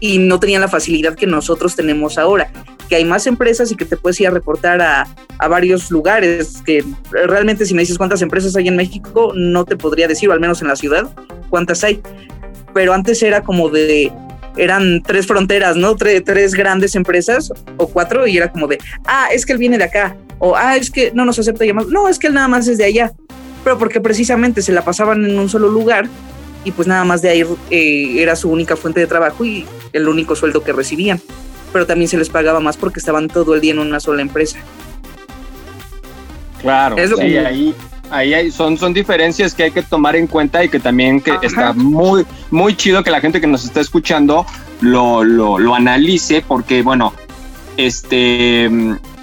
y 0.00 0.18
no 0.18 0.40
tenían 0.40 0.60
la 0.60 0.68
facilidad 0.68 1.14
que 1.14 1.26
nosotros 1.26 1.76
tenemos 1.76 2.18
ahora, 2.18 2.50
que 2.88 2.96
hay 2.96 3.04
más 3.04 3.26
empresas 3.26 3.70
y 3.72 3.76
que 3.76 3.84
te 3.84 3.96
puedes 3.96 4.20
ir 4.20 4.28
a 4.28 4.30
reportar 4.30 4.80
a, 4.80 5.06
a 5.38 5.48
varios 5.48 5.90
lugares, 5.90 6.62
que 6.64 6.84
realmente 7.10 7.66
si 7.66 7.74
me 7.74 7.82
dices 7.82 7.98
cuántas 7.98 8.22
empresas 8.22 8.54
hay 8.56 8.68
en 8.68 8.76
México, 8.76 9.32
no 9.34 9.64
te 9.64 9.76
podría 9.76 10.08
decir, 10.08 10.28
o 10.28 10.32
al 10.32 10.40
menos 10.40 10.62
en 10.62 10.68
la 10.68 10.76
ciudad, 10.76 11.08
cuántas 11.50 11.82
hay. 11.84 12.00
Pero 12.74 12.92
antes 12.92 13.22
era 13.22 13.42
como 13.42 13.68
de, 13.68 14.12
eran 14.56 15.02
tres 15.02 15.26
fronteras, 15.26 15.76
¿no? 15.76 15.96
Tre- 15.96 16.22
tres 16.24 16.54
grandes 16.54 16.94
empresas 16.94 17.52
o 17.76 17.88
cuatro 17.88 18.26
y 18.26 18.36
era 18.36 18.52
como 18.52 18.66
de, 18.66 18.78
ah, 19.06 19.28
es 19.32 19.44
que 19.46 19.52
él 19.52 19.58
viene 19.58 19.78
de 19.78 19.84
acá, 19.84 20.16
o 20.38 20.54
ah, 20.54 20.76
es 20.76 20.90
que 20.90 21.10
no 21.14 21.24
nos 21.24 21.38
acepta 21.38 21.64
llamadas, 21.64 21.90
no, 21.90 22.08
es 22.08 22.18
que 22.18 22.26
él 22.26 22.34
nada 22.34 22.48
más 22.48 22.68
es 22.68 22.78
de 22.78 22.84
allá, 22.84 23.12
pero 23.64 23.78
porque 23.78 24.00
precisamente 24.00 24.62
se 24.62 24.72
la 24.72 24.82
pasaban 24.84 25.24
en 25.24 25.38
un 25.38 25.48
solo 25.48 25.68
lugar 25.68 26.06
y 26.64 26.72
pues 26.72 26.86
nada 26.86 27.04
más 27.04 27.22
de 27.22 27.30
ahí 27.30 27.44
eh, 27.70 28.16
era 28.18 28.36
su 28.36 28.50
única 28.50 28.76
fuente 28.76 29.00
de 29.00 29.06
trabajo 29.06 29.44
y 29.44 29.64
el 29.92 30.08
único 30.08 30.36
sueldo 30.36 30.62
que 30.62 30.72
recibían, 30.72 31.20
pero 31.72 31.86
también 31.86 32.08
se 32.08 32.16
les 32.16 32.28
pagaba 32.28 32.60
más 32.60 32.76
porque 32.76 32.98
estaban 33.00 33.28
todo 33.28 33.54
el 33.54 33.60
día 33.60 33.72
en 33.72 33.78
una 33.78 34.00
sola 34.00 34.22
empresa. 34.22 34.58
Claro, 36.60 36.96
Es 36.96 37.10
lo 37.10 37.16
sí, 37.16 37.22
que- 37.24 37.38
ahí, 37.46 37.74
ahí 38.10 38.34
hay- 38.34 38.50
son, 38.50 38.78
son 38.78 38.92
diferencias 38.94 39.54
que 39.54 39.64
hay 39.64 39.70
que 39.70 39.82
tomar 39.82 40.16
en 40.16 40.26
cuenta 40.26 40.64
y 40.64 40.68
que 40.68 40.80
también 40.80 41.20
que 41.20 41.32
Ajá. 41.32 41.40
está 41.46 41.72
muy, 41.74 42.26
muy 42.50 42.74
chido 42.76 43.02
que 43.04 43.10
la 43.10 43.20
gente 43.20 43.40
que 43.40 43.46
nos 43.46 43.64
está 43.64 43.80
escuchando 43.80 44.46
lo, 44.80 45.22
lo, 45.22 45.58
lo 45.58 45.74
analice, 45.74 46.42
porque 46.46 46.82
bueno, 46.82 47.12
este 47.76 48.70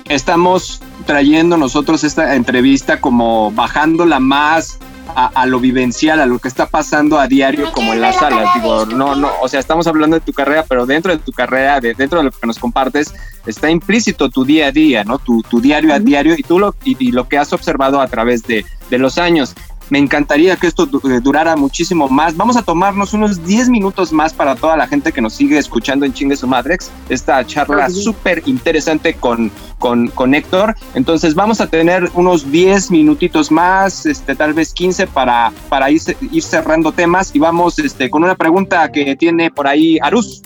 estamos 0.09 0.81
trayendo 1.05 1.57
nosotros 1.57 2.03
esta 2.03 2.35
entrevista 2.35 2.99
como 3.01 3.51
bajándola 3.51 4.19
más 4.19 4.77
a, 5.15 5.45
lo 5.45 5.59
vivencial, 5.59 6.19
a 6.19 6.25
lo 6.25 6.39
que 6.39 6.47
está 6.47 6.65
pasando 6.65 7.19
a 7.19 7.27
diario 7.27 7.71
como 7.71 7.93
en 7.93 8.01
las 8.01 8.17
salas. 8.17 8.53
Digo, 8.55 8.85
no, 8.85 9.15
no, 9.15 9.31
o 9.41 9.47
sea, 9.47 9.59
estamos 9.59 9.87
hablando 9.87 10.15
de 10.15 10.21
tu 10.21 10.33
carrera, 10.33 10.65
pero 10.67 10.85
dentro 10.85 11.11
de 11.11 11.19
tu 11.19 11.31
carrera, 11.31 11.79
de, 11.79 11.93
dentro 11.93 12.19
de 12.19 12.25
lo 12.25 12.31
que 12.31 12.47
nos 12.47 12.59
compartes, 12.59 13.13
está 13.45 13.69
implícito 13.69 14.29
tu 14.29 14.43
día 14.45 14.67
a 14.67 14.71
día, 14.71 15.03
¿no? 15.03 15.19
Tu, 15.19 15.41
tu 15.43 15.61
diario 15.61 15.93
a 15.93 15.99
diario 15.99 16.35
y 16.37 16.43
tú 16.43 16.59
lo, 16.59 16.75
y, 16.83 17.11
lo 17.11 17.27
que 17.27 17.37
has 17.37 17.53
observado 17.53 18.01
a 18.01 18.07
través 18.07 18.43
de, 18.43 18.65
de 18.89 18.97
los 18.97 19.17
años. 19.17 19.55
Me 19.93 19.99
encantaría 19.99 20.55
que 20.55 20.65
esto 20.65 20.85
eh, 20.85 21.19
durara 21.21 21.55
muchísimo 21.55 22.09
más. 22.09 22.35
Vamos 22.35 22.57
a 22.57 22.63
tomarnos 22.63 23.13
unos 23.13 23.45
10 23.45 23.69
minutos 23.69 24.11
más 24.11 24.33
para 24.33 24.55
toda 24.55 24.75
la 24.75 24.87
gente 24.87 25.11
que 25.11 25.21
nos 25.21 25.35
sigue 25.35 25.59
escuchando 25.59 26.03
en 26.03 26.11
Chingue 26.11 26.35
su 26.35 26.47
Madrex. 26.47 26.89
Esta 27.09 27.45
charla 27.45 27.91
súper 27.91 28.41
interesante 28.47 29.13
con, 29.13 29.51
con, 29.77 30.07
con, 30.07 30.33
Héctor. 30.33 30.73
Entonces 30.95 31.35
vamos 31.35 31.61
a 31.61 31.67
tener 31.67 32.09
unos 32.15 32.51
10 32.51 32.89
minutitos 32.89 33.51
más, 33.51 34.07
este, 34.07 34.35
tal 34.35 34.55
vez 34.55 34.73
15 34.73 35.05
para, 35.05 35.51
para 35.69 35.91
ir, 35.91 36.01
ir 36.31 36.41
cerrando 36.41 36.91
temas. 36.91 37.29
Y 37.35 37.37
vamos 37.37 37.77
este, 37.77 38.09
con 38.09 38.23
una 38.23 38.33
pregunta 38.33 38.91
que 38.91 39.15
tiene 39.15 39.51
por 39.51 39.67
ahí 39.67 39.99
Arus. 40.01 40.41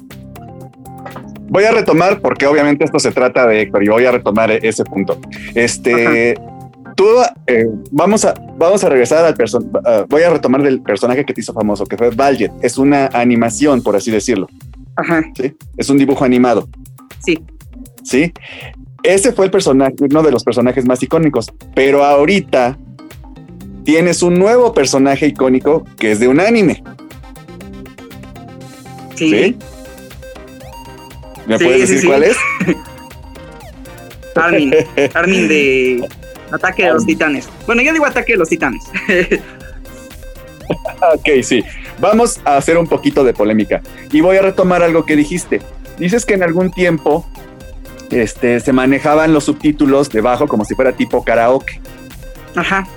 Voy 1.47 1.63
a 1.63 1.71
retomar, 1.71 2.19
porque 2.19 2.45
obviamente 2.47 2.83
esto 2.83 2.99
se 2.99 3.11
trata 3.11 3.47
de 3.47 3.61
Héctor, 3.61 3.81
y 3.81 3.87
voy 3.87 4.05
a 4.05 4.11
retomar 4.11 4.51
ese 4.51 4.83
punto. 4.83 5.17
Este 5.55 6.35
tú, 6.97 7.05
eh, 7.45 7.67
vamos, 7.91 8.25
a, 8.25 8.33
vamos 8.57 8.83
a 8.83 8.89
regresar 8.89 9.23
al 9.23 9.35
personaje, 9.35 10.05
voy 10.09 10.23
a 10.23 10.31
retomar 10.31 10.63
del 10.63 10.81
personaje 10.81 11.23
que 11.23 11.33
te 11.33 11.39
hizo 11.39 11.53
famoso, 11.53 11.85
que 11.85 11.95
fue 11.95 12.09
Valjet. 12.09 12.51
Es 12.61 12.77
una 12.77 13.05
animación, 13.13 13.81
por 13.81 13.95
así 13.95 14.11
decirlo. 14.11 14.49
Ajá. 14.97 15.23
¿Sí? 15.35 15.55
Es 15.77 15.89
un 15.89 15.97
dibujo 15.97 16.25
animado. 16.25 16.67
Sí. 17.23 17.39
Sí. 18.03 18.33
Ese 19.03 19.31
fue 19.31 19.45
el 19.45 19.51
personaje, 19.51 19.93
uno 19.99 20.23
de 20.23 20.31
los 20.31 20.43
personajes 20.43 20.85
más 20.85 21.01
icónicos, 21.01 21.53
pero 21.75 22.03
ahorita 22.03 22.77
tienes 23.85 24.23
un 24.23 24.33
nuevo 24.33 24.73
personaje 24.73 25.27
icónico 25.27 25.85
que 25.97 26.11
es 26.11 26.19
de 26.19 26.27
un 26.27 26.39
anime. 26.39 26.83
Sí. 29.15 29.55
¿Me 31.45 31.59
puedes 31.59 31.89
decir 31.89 32.09
cuál 32.09 32.23
es? 32.23 32.37
Armin. 34.35 34.73
Armin 35.13 35.47
de 35.47 36.07
Ataque 36.51 36.85
de 36.85 36.93
los 36.93 37.05
titanes. 37.05 37.49
Bueno, 37.65 37.81
yo 37.81 37.91
digo 37.93 38.05
ataque 38.05 38.33
de 38.33 38.39
los 38.39 38.49
titanes. 38.49 38.83
ok, 41.13 41.29
sí. 41.43 41.63
Vamos 41.99 42.39
a 42.45 42.57
hacer 42.57 42.77
un 42.77 42.87
poquito 42.87 43.23
de 43.23 43.33
polémica. 43.33 43.81
Y 44.11 44.21
voy 44.21 44.37
a 44.37 44.41
retomar 44.41 44.83
algo 44.83 45.05
que 45.05 45.15
dijiste. 45.15 45.61
Dices 45.97 46.25
que 46.25 46.35
en 46.35 46.43
algún 46.43 46.71
tiempo 46.71 47.25
este, 48.11 48.59
se 48.59 48.71
manejaban 48.71 49.33
los 49.33 49.45
subtítulos 49.45 50.09
debajo 50.09 50.47
como 50.47 50.63
si 50.63 50.75
fuera 50.75 50.93
tipo 50.93 51.23
karaoke. 51.23 51.81
Ajá. 52.55 52.87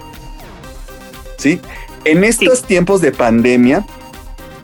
Sí. 1.38 1.60
En 2.04 2.24
estos 2.24 2.62
tiempos 2.62 3.00
de 3.00 3.12
pandemia, 3.12 3.84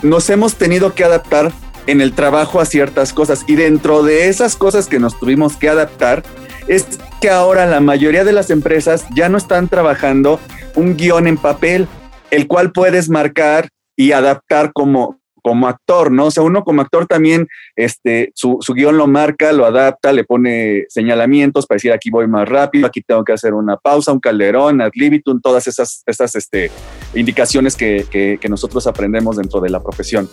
nos 0.03 0.31
hemos 0.31 0.55
tenido 0.55 0.95
que 0.95 1.05
adaptar 1.05 1.53
en 1.87 2.01
el 2.01 2.13
trabajo 2.13 2.61
a 2.61 2.67
ciertas 2.67 3.13
cosas. 3.13 3.45
Y 3.47 3.57
dentro 3.57 4.03
de 4.03 4.29
esas 4.29 4.57
cosas 4.57 4.87
que 4.87 4.99
nos 4.99 5.19
tuvimos 5.19 5.57
que 5.57 5.69
adaptar, 5.69 6.23
es 6.69 6.87
que 7.21 7.31
ahora 7.31 7.67
la 7.67 7.81
mayoría 7.81 8.25
de 8.25 8.33
las 8.33 8.51
empresas 8.51 9.07
ya 9.15 9.29
no 9.29 9.39
están 9.39 9.69
trabajando 9.69 10.41
un 10.75 10.97
guion 10.97 11.27
en 11.27 11.37
papel, 11.37 11.87
el 12.31 12.47
cual 12.47 12.73
puedes 12.73 13.09
marcar 13.09 13.69
y 13.97 14.13
adaptar 14.13 14.73
como, 14.73 15.21
como 15.43 15.69
actor, 15.69 16.11
¿no? 16.11 16.27
O 16.27 16.31
sea, 16.31 16.43
uno 16.43 16.65
como 16.65 16.83
actor 16.83 17.07
también, 17.07 17.47
este, 17.77 18.33
su, 18.35 18.59
su 18.61 18.75
guion 18.75 18.99
lo 18.99 19.07
marca, 19.07 19.53
lo 19.53 19.65
adapta, 19.65 20.13
le 20.13 20.25
pone 20.25 20.85
señalamientos 20.89 21.67
para 21.67 21.77
decir 21.77 21.93
aquí 21.93 22.11
voy 22.11 22.27
más 22.27 22.49
rápido, 22.49 22.87
aquí 22.87 23.01
tengo 23.01 23.25
que 23.25 23.33
hacer 23.33 23.55
una 23.55 23.77
pausa, 23.77 24.13
un 24.13 24.21
calderón, 24.21 24.81
ad 24.81 24.91
libitum, 24.95 25.41
todas 25.41 25.67
esas, 25.67 26.03
esas 26.05 26.35
este, 26.35 26.71
indicaciones 27.15 27.77
que, 27.77 28.05
que, 28.11 28.39
que 28.41 28.49
nosotros 28.49 28.87
aprendemos 28.87 29.37
dentro 29.37 29.61
de 29.61 29.71
la 29.71 29.81
profesión. 29.81 30.29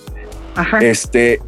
Ajá. 0.56 0.80
Este, 0.80 1.40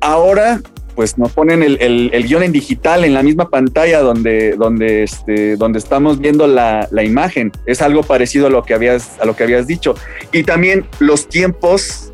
ahora 0.00 0.60
pues 0.94 1.18
nos 1.18 1.32
ponen 1.32 1.62
el, 1.62 1.78
el, 1.80 2.24
guion 2.24 2.42
en 2.42 2.52
digital 2.52 3.04
en 3.04 3.14
la 3.14 3.22
misma 3.22 3.48
pantalla 3.48 4.00
donde, 4.00 4.56
donde, 4.56 5.02
este, 5.04 5.56
donde 5.56 5.78
estamos 5.78 6.18
viendo 6.18 6.46
la, 6.46 6.88
la, 6.90 7.02
imagen. 7.02 7.52
Es 7.66 7.82
algo 7.82 8.02
parecido 8.02 8.46
a 8.46 8.50
lo, 8.50 8.62
que 8.62 8.74
habías, 8.74 9.18
a 9.20 9.24
lo 9.24 9.34
que 9.34 9.44
habías 9.44 9.66
dicho. 9.66 9.94
Y 10.32 10.44
también 10.44 10.86
los 10.98 11.28
tiempos 11.28 12.12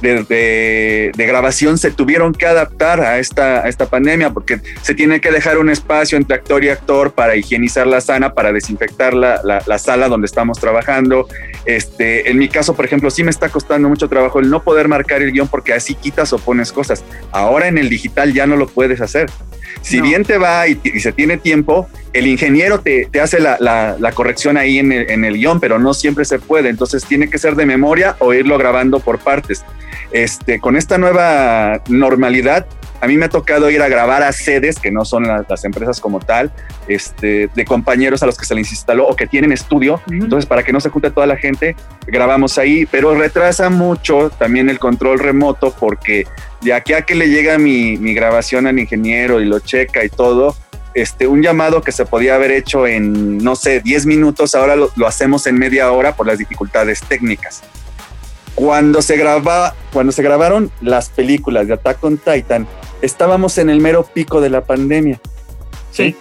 de, 0.00 1.12
grabación 1.16 1.78
se 1.78 1.90
tuvieron 1.90 2.32
que 2.32 2.46
adaptar 2.46 3.00
a 3.00 3.18
esta, 3.18 3.68
esta 3.68 3.86
pandemia 3.86 4.30
porque 4.30 4.60
se 4.82 4.94
tiene 4.94 5.20
que 5.20 5.30
dejar 5.30 5.58
un 5.58 5.70
espacio 5.70 6.16
entre 6.18 6.36
actor 6.36 6.64
y 6.64 6.68
actor 6.68 7.12
para 7.12 7.36
higienizar 7.36 7.86
la 7.86 8.00
sana, 8.00 8.34
para 8.34 8.52
desinfectar 8.52 9.14
la, 9.14 9.40
la, 9.44 9.78
sala 9.78 10.08
donde 10.08 10.26
estamos 10.26 10.58
trabajando. 10.58 11.28
Este, 11.64 12.30
en 12.30 12.38
mi 12.38 12.48
caso, 12.48 12.74
por 12.74 12.84
ejemplo, 12.84 13.10
sí 13.10 13.24
me 13.24 13.30
está 13.30 13.48
costando 13.48 13.88
mucho 13.88 14.08
trabajo 14.08 14.40
el 14.40 14.50
no 14.50 14.62
poder 14.62 14.88
marcar 14.88 15.22
el 15.22 15.32
guion 15.32 15.48
porque 15.48 15.72
así 15.72 15.94
quitas 15.94 16.32
o 16.32 16.38
pones 16.38 16.72
cosas. 16.72 17.04
Ahora 17.32 17.68
en 17.68 17.78
el 17.78 17.88
digital 17.88 18.32
ya 18.32 18.46
no 18.46 18.56
lo 18.56 18.68
puedes 18.68 19.00
hacer. 19.00 19.30
Si 19.82 20.00
bien 20.00 20.24
te 20.24 20.38
va 20.38 20.66
y, 20.66 20.76
se 21.00 21.12
tiene 21.12 21.36
tiempo, 21.36 21.88
el 22.12 22.26
ingeniero 22.26 22.80
te, 22.80 23.06
te 23.10 23.20
hace 23.20 23.38
la, 23.40 23.56
la, 23.58 24.12
corrección 24.12 24.56
ahí 24.56 24.78
en 24.78 24.92
el, 24.92 25.10
en 25.10 25.24
el, 25.24 25.34
guion, 25.34 25.60
pero 25.60 25.78
no 25.78 25.94
siempre 25.94 26.24
se 26.24 26.38
puede. 26.38 26.68
Entonces 26.68 27.04
tiene 27.04 27.30
que 27.30 27.38
ser 27.38 27.54
de 27.54 27.66
memoria 27.66 28.16
o 28.18 28.34
irlo 28.34 28.58
grabando 28.58 29.00
por 29.00 29.18
partes. 29.18 29.64
Este, 30.10 30.58
con 30.58 30.76
esta 30.76 30.98
nueva 30.98 31.82
normalidad, 31.88 32.66
a 33.00 33.06
mí 33.06 33.16
me 33.16 33.26
ha 33.26 33.28
tocado 33.28 33.70
ir 33.70 33.80
a 33.82 33.88
grabar 33.88 34.22
a 34.22 34.32
sedes 34.32 34.78
que 34.78 34.90
no 34.90 35.04
son 35.04 35.24
las, 35.24 35.64
empresas 35.64 36.00
como 36.00 36.20
tal, 36.20 36.52
este, 36.88 37.48
de 37.54 37.64
compañeros 37.64 38.22
a 38.22 38.26
los 38.26 38.36
que 38.36 38.44
se 38.44 38.54
les 38.54 38.70
instaló 38.70 39.06
o 39.06 39.14
que 39.14 39.26
tienen 39.26 39.52
estudio. 39.52 40.00
Entonces, 40.10 40.46
para 40.46 40.62
que 40.62 40.72
no 40.72 40.80
se 40.80 40.90
junte 40.90 41.10
toda 41.10 41.26
la 41.26 41.36
gente, 41.36 41.76
grabamos 42.06 42.58
ahí, 42.58 42.86
pero 42.86 43.14
retrasa 43.14 43.70
mucho 43.70 44.30
también 44.30 44.68
el 44.68 44.78
control 44.78 45.18
remoto 45.18 45.74
porque 45.78 46.26
de 46.60 46.72
aquí 46.72 46.92
a 46.92 47.02
que 47.02 47.14
le 47.14 47.28
llega 47.28 47.58
mi, 47.58 47.96
grabación 48.14 48.66
al 48.66 48.78
ingeniero 48.78 49.40
y 49.40 49.44
lo 49.44 49.60
checa 49.60 50.04
y 50.04 50.08
todo, 50.08 50.56
este, 50.94 51.28
un 51.28 51.42
llamado 51.42 51.82
que 51.82 51.92
se 51.92 52.04
podía 52.04 52.34
haber 52.34 52.50
hecho 52.50 52.86
en, 52.86 53.38
no 53.38 53.54
sé, 53.54 53.80
10 53.80 54.06
minutos, 54.06 54.54
ahora 54.54 54.74
lo, 54.74 54.90
lo 54.96 55.06
hacemos 55.06 55.46
en 55.46 55.56
media 55.56 55.92
hora 55.92 56.16
por 56.16 56.26
las 56.26 56.38
dificultades 56.38 57.00
técnicas. 57.02 57.62
Cuando 58.58 59.02
se, 59.02 59.16
graba, 59.16 59.76
cuando 59.92 60.10
se 60.10 60.20
grabaron 60.20 60.72
las 60.80 61.10
películas 61.10 61.68
de 61.68 61.74
Attack 61.74 62.02
on 62.02 62.18
Titan, 62.18 62.66
estábamos 63.02 63.56
en 63.56 63.70
el 63.70 63.80
mero 63.80 64.02
pico 64.02 64.40
de 64.40 64.50
la 64.50 64.64
pandemia. 64.64 65.20
Sí. 65.92 66.16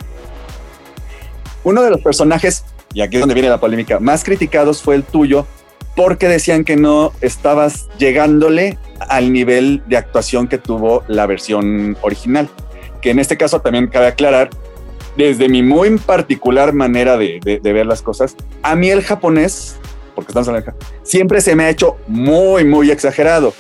Uno 1.64 1.82
de 1.82 1.90
los 1.90 2.00
personajes, 2.02 2.64
y 2.94 3.02
aquí 3.02 3.16
es 3.16 3.22
donde 3.22 3.34
viene 3.34 3.50
la 3.50 3.60
polémica, 3.60 4.00
más 4.00 4.24
criticados 4.24 4.84
fue 4.84 4.94
el 4.94 5.04
tuyo, 5.04 5.48
porque 5.96 6.28
decían 6.28 6.64
que 6.64 6.76
no 6.76 7.12
estabas 7.22 7.90
llegándole 7.98 8.78
al 9.00 9.34
nivel 9.34 9.82
de 9.88 9.98
actuación 9.98 10.48
que 10.48 10.60
tuvo 10.60 11.04
la 11.08 11.26
versión 11.26 11.98
original. 12.02 12.48
Que 13.02 13.10
en 13.10 13.18
este 13.18 13.36
caso 13.36 13.62
también 13.62 13.88
cabe 13.88 14.06
aclarar, 14.06 14.52
desde 15.16 15.50
mi 15.50 15.64
muy 15.64 15.98
particular 15.98 16.72
manera 16.72 17.18
de, 17.18 17.40
de 17.64 17.74
ver 17.74 17.88
las 17.88 18.04
cosas, 18.04 18.36
a 18.62 18.76
mí 18.76 18.92
el 18.92 19.02
japonés 19.02 19.80
porque 20.18 20.32
estamos 20.32 20.48
en 20.48 20.74
siempre 21.04 21.42
se 21.42 21.56
me 21.56 21.66
ha 21.66 21.70
hecho 21.70 21.98
muy, 22.08 22.66
muy 22.66 22.90
exagerado. 22.90 23.54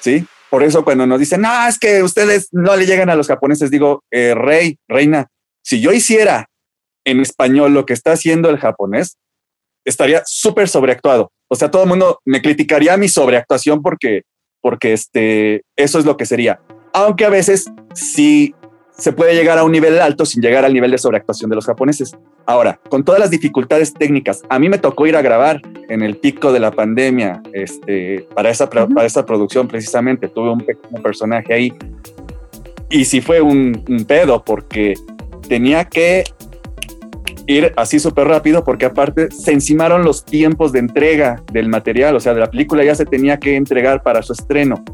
¿Sí? 0.00 0.24
Por 0.48 0.62
eso 0.62 0.82
cuando 0.82 1.06
nos 1.06 1.20
dicen, 1.20 1.42
no, 1.42 1.68
es 1.68 1.78
que 1.78 2.02
ustedes 2.02 2.48
no 2.52 2.74
le 2.74 2.86
llegan 2.86 3.10
a 3.10 3.14
los 3.14 3.28
japoneses, 3.28 3.70
digo, 3.70 4.02
eh, 4.10 4.34
rey, 4.34 4.78
reina, 4.88 5.26
si 5.62 5.82
yo 5.82 5.92
hiciera 5.92 6.46
en 7.04 7.20
español 7.20 7.74
lo 7.74 7.84
que 7.84 7.92
está 7.92 8.12
haciendo 8.12 8.48
el 8.48 8.56
japonés, 8.56 9.18
estaría 9.84 10.22
súper 10.24 10.70
sobreactuado. 10.70 11.32
O 11.48 11.54
sea, 11.54 11.70
todo 11.70 11.82
el 11.82 11.90
mundo 11.90 12.18
me 12.24 12.40
criticaría 12.40 12.96
mi 12.96 13.10
sobreactuación 13.10 13.82
porque, 13.82 14.22
porque 14.62 14.94
este, 14.94 15.64
eso 15.76 15.98
es 15.98 16.06
lo 16.06 16.16
que 16.16 16.24
sería. 16.24 16.62
Aunque 16.94 17.26
a 17.26 17.30
veces 17.30 17.66
sí 17.92 18.54
se 19.00 19.12
puede 19.12 19.34
llegar 19.34 19.58
a 19.58 19.64
un 19.64 19.72
nivel 19.72 19.98
alto 19.98 20.26
sin 20.26 20.42
llegar 20.42 20.64
al 20.64 20.74
nivel 20.74 20.90
de 20.90 20.98
sobreactuación 20.98 21.48
de 21.48 21.56
los 21.56 21.64
japoneses. 21.64 22.14
Ahora, 22.44 22.78
con 22.88 23.02
todas 23.02 23.18
las 23.18 23.30
dificultades 23.30 23.94
técnicas, 23.94 24.42
a 24.48 24.58
mí 24.58 24.68
me 24.68 24.78
tocó 24.78 25.06
ir 25.06 25.16
a 25.16 25.22
grabar 25.22 25.62
en 25.88 26.02
el 26.02 26.18
pico 26.18 26.52
de 26.52 26.60
la 26.60 26.70
pandemia 26.70 27.42
este, 27.54 28.26
para, 28.34 28.50
esa, 28.50 28.68
para 28.68 29.06
esa 29.06 29.24
producción 29.24 29.68
precisamente. 29.68 30.28
Tuve 30.28 30.50
un 30.50 30.60
pequeño 30.60 31.02
personaje 31.02 31.54
ahí. 31.54 31.72
Y 32.90 33.06
sí 33.06 33.22
fue 33.22 33.40
un, 33.40 33.82
un 33.88 34.04
pedo 34.04 34.44
porque 34.44 34.94
tenía 35.48 35.86
que 35.86 36.24
ir 37.46 37.72
así 37.76 37.98
súper 37.98 38.28
rápido 38.28 38.64
porque 38.64 38.84
aparte 38.84 39.30
se 39.30 39.52
encimaron 39.52 40.04
los 40.04 40.24
tiempos 40.24 40.72
de 40.72 40.80
entrega 40.80 41.42
del 41.52 41.68
material, 41.68 42.14
o 42.14 42.20
sea, 42.20 42.34
de 42.34 42.40
la 42.40 42.50
película 42.50 42.84
ya 42.84 42.94
se 42.94 43.06
tenía 43.06 43.38
que 43.38 43.56
entregar 43.56 44.02
para 44.02 44.22
su 44.22 44.34
estreno. 44.34 44.84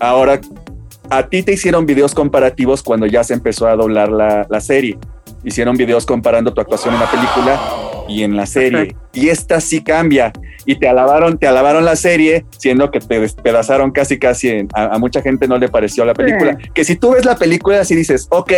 Ahora 0.00 0.40
a 1.10 1.28
ti 1.28 1.42
te 1.42 1.52
hicieron 1.52 1.86
videos 1.86 2.14
comparativos 2.14 2.82
cuando 2.82 3.06
ya 3.06 3.24
se 3.24 3.34
empezó 3.34 3.66
a 3.66 3.76
doblar 3.76 4.10
la, 4.10 4.46
la, 4.48 4.60
serie. 4.60 4.98
Hicieron 5.44 5.76
videos 5.76 6.06
comparando 6.06 6.52
tu 6.52 6.60
actuación 6.60 6.94
en 6.94 7.00
la 7.00 7.10
película 7.10 7.60
y 8.08 8.22
en 8.22 8.36
la 8.36 8.46
serie. 8.46 8.96
Y 9.12 9.28
esta 9.28 9.60
sí 9.60 9.82
cambia. 9.82 10.32
Y 10.66 10.76
te 10.76 10.88
alabaron, 10.88 11.38
te 11.38 11.46
alabaron 11.46 11.84
la 11.84 11.96
serie, 11.96 12.44
siendo 12.58 12.90
que 12.90 13.00
te 13.00 13.20
despedazaron 13.20 13.90
casi, 13.90 14.18
casi. 14.18 14.66
a, 14.74 14.98
mucha 14.98 15.22
gente 15.22 15.46
no 15.48 15.58
le 15.58 15.68
pareció 15.68 16.04
la 16.04 16.14
película. 16.14 16.58
Que 16.74 16.84
si 16.84 16.96
tú 16.96 17.12
ves 17.12 17.24
la 17.24 17.36
película, 17.36 17.80
así 17.80 17.94
dices, 17.94 18.26
ok, 18.30 18.52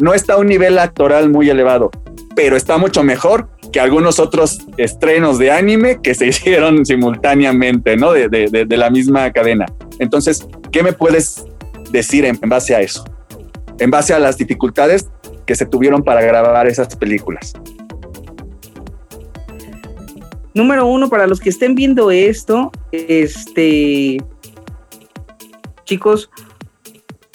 no 0.00 0.14
está 0.14 0.34
a 0.34 0.36
un 0.38 0.46
nivel 0.46 0.78
actoral 0.78 1.30
muy 1.30 1.50
elevado, 1.50 1.90
pero 2.34 2.56
está 2.56 2.78
mucho 2.78 3.02
mejor 3.02 3.48
que 3.72 3.80
algunos 3.80 4.18
otros 4.18 4.66
estrenos 4.76 5.38
de 5.38 5.50
anime 5.50 6.00
que 6.02 6.14
se 6.14 6.26
hicieron 6.28 6.84
simultáneamente, 6.84 7.96
¿no? 7.96 8.12
De, 8.12 8.28
de, 8.28 8.48
de 8.48 8.76
la 8.76 8.90
misma 8.90 9.30
cadena. 9.30 9.66
Entonces, 9.98 10.46
¿qué 10.72 10.82
me 10.82 10.92
puedes 10.92 11.46
decir 11.92 12.24
en, 12.24 12.38
base 12.40 12.74
a 12.74 12.80
eso? 12.80 13.04
En 13.78 13.90
base 13.90 14.12
a 14.14 14.18
las 14.18 14.36
dificultades 14.36 15.08
que 15.46 15.54
se 15.54 15.66
tuvieron 15.66 16.02
para 16.02 16.22
grabar 16.22 16.66
esas 16.66 16.96
películas. 16.96 17.52
Número 20.54 20.86
uno, 20.86 21.08
para 21.08 21.26
los 21.26 21.40
que 21.40 21.48
estén 21.48 21.74
viendo 21.74 22.10
esto, 22.10 22.70
este, 22.90 24.18
chicos, 25.84 26.30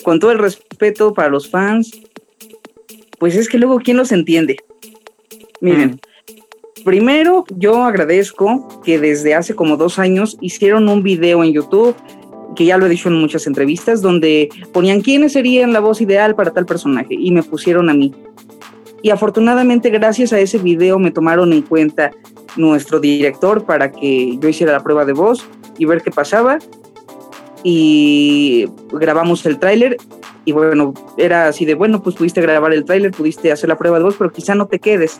con 0.03 0.19
todo 0.19 0.31
el 0.31 0.39
respeto 0.39 1.13
para 1.13 1.29
los 1.29 1.49
fans, 1.49 1.91
pues 3.17 3.35
es 3.35 3.49
que 3.49 3.57
luego, 3.57 3.79
¿quién 3.79 3.97
los 3.97 4.11
entiende? 4.11 4.57
Miren, 5.61 5.99
primero 6.85 7.43
yo 7.55 7.83
agradezco 7.83 8.81
que 8.83 8.99
desde 8.99 9.33
hace 9.33 9.55
como 9.55 9.75
dos 9.75 9.97
años 9.97 10.37
hicieron 10.39 10.87
un 10.87 11.01
video 11.01 11.43
en 11.43 11.53
YouTube 11.53 11.95
que 12.57 12.65
ya 12.65 12.77
lo 12.77 12.87
he 12.87 12.89
dicho 12.89 13.07
en 13.07 13.15
muchas 13.15 13.45
entrevistas, 13.45 14.01
donde 14.01 14.49
ponían 14.73 15.01
quiénes 15.01 15.33
serían 15.33 15.71
la 15.71 15.79
voz 15.79 16.01
ideal 16.01 16.35
para 16.35 16.51
tal 16.51 16.65
personaje 16.65 17.13
y 17.13 17.31
me 17.31 17.43
pusieron 17.43 17.89
a 17.89 17.93
mí. 17.93 18.13
Y 19.03 19.11
afortunadamente 19.11 19.91
gracias 19.91 20.33
a 20.33 20.39
ese 20.39 20.57
video 20.57 20.97
me 20.97 21.11
tomaron 21.11 21.53
en 21.53 21.61
cuenta 21.61 22.11
nuestro 22.57 22.99
director 22.99 23.63
para 23.63 23.91
que 23.91 24.37
yo 24.39 24.49
hiciera 24.49 24.73
la 24.73 24.83
prueba 24.83 25.05
de 25.05 25.13
voz 25.13 25.47
y 25.77 25.85
ver 25.85 26.01
qué 26.01 26.09
pasaba. 26.09 26.57
Y 27.63 28.67
grabamos 28.91 29.45
el 29.45 29.59
tráiler 29.59 29.97
y 30.43 30.51
bueno, 30.51 30.95
era 31.17 31.47
así 31.47 31.63
de, 31.63 31.75
bueno, 31.75 32.01
pues 32.01 32.15
pudiste 32.15 32.41
grabar 32.41 32.73
el 32.73 32.85
tráiler, 32.85 33.11
pudiste 33.11 33.51
hacer 33.51 33.69
la 33.69 33.77
prueba 33.77 33.99
de 33.99 34.05
voz, 34.05 34.15
pero 34.17 34.31
quizá 34.31 34.55
no 34.55 34.65
te 34.65 34.79
quedes. 34.79 35.19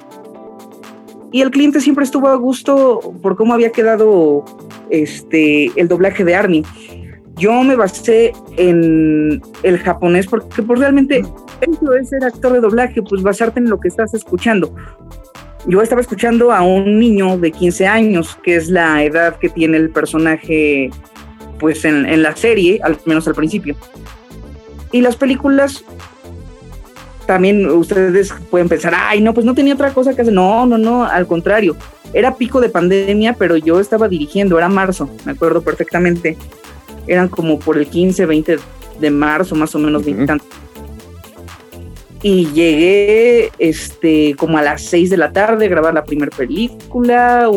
Y 1.31 1.41
el 1.41 1.51
cliente 1.51 1.81
siempre 1.81 2.03
estuvo 2.03 2.29
a 2.29 2.35
gusto 2.35 3.13
por 3.21 3.35
cómo 3.35 3.53
había 3.53 3.71
quedado 3.71 4.43
este, 4.89 5.71
el 5.79 5.87
doblaje 5.87 6.23
de 6.23 6.33
Armin 6.33 6.63
yo 7.37 7.63
me 7.63 7.75
basé 7.75 8.33
en 8.57 9.41
el 9.63 9.77
japonés 9.79 10.27
porque 10.27 10.63
pues 10.63 10.79
realmente 10.79 11.23
eso 11.61 11.93
es 11.93 12.09
ser 12.09 12.23
actor 12.23 12.53
de 12.53 12.61
doblaje, 12.61 13.01
pues 13.01 13.21
basarte 13.21 13.59
en 13.59 13.69
lo 13.69 13.79
que 13.79 13.87
estás 13.87 14.13
escuchando. 14.13 14.73
Yo 15.67 15.81
estaba 15.81 16.01
escuchando 16.01 16.51
a 16.51 16.61
un 16.61 16.99
niño 16.99 17.37
de 17.37 17.51
15 17.51 17.87
años, 17.87 18.37
que 18.41 18.55
es 18.55 18.69
la 18.69 19.03
edad 19.03 19.37
que 19.37 19.49
tiene 19.49 19.77
el 19.77 19.89
personaje 19.89 20.89
pues 21.59 21.83
en, 21.85 22.05
en 22.05 22.23
la 22.23 22.35
serie, 22.35 22.79
al 22.83 22.97
menos 23.05 23.27
al 23.27 23.35
principio. 23.35 23.75
Y 24.91 25.01
las 25.01 25.15
películas 25.15 25.83
también 27.25 27.69
ustedes 27.69 28.33
pueden 28.49 28.69
pensar, 28.69 28.93
ay, 28.95 29.21
no, 29.21 29.33
pues 29.33 29.45
no 29.45 29.53
tenía 29.53 29.73
otra 29.73 29.93
cosa 29.93 30.15
que 30.15 30.21
hacer. 30.21 30.33
No, 30.33 30.65
no, 30.65 30.77
no, 30.77 31.03
al 31.03 31.27
contrario. 31.27 31.75
Era 32.13 32.35
pico 32.35 32.61
de 32.61 32.69
pandemia, 32.69 33.33
pero 33.33 33.57
yo 33.57 33.79
estaba 33.79 34.07
dirigiendo, 34.07 34.57
era 34.57 34.69
marzo, 34.69 35.09
me 35.25 35.33
acuerdo 35.33 35.61
perfectamente 35.61 36.37
eran 37.07 37.29
como 37.29 37.59
por 37.59 37.77
el 37.77 37.87
15, 37.87 38.25
20 38.25 38.57
de 38.99 39.11
marzo, 39.11 39.55
más 39.55 39.73
o 39.75 39.79
menos, 39.79 40.03
Y 42.23 42.47
llegué 42.47 43.51
este, 43.59 44.35
como 44.35 44.57
a 44.57 44.63
las 44.63 44.83
6 44.83 45.09
de 45.09 45.17
la 45.17 45.31
tarde 45.31 45.65
a 45.65 45.69
grabar 45.69 45.93
la 45.93 46.03
primera 46.03 46.35
película. 46.35 47.49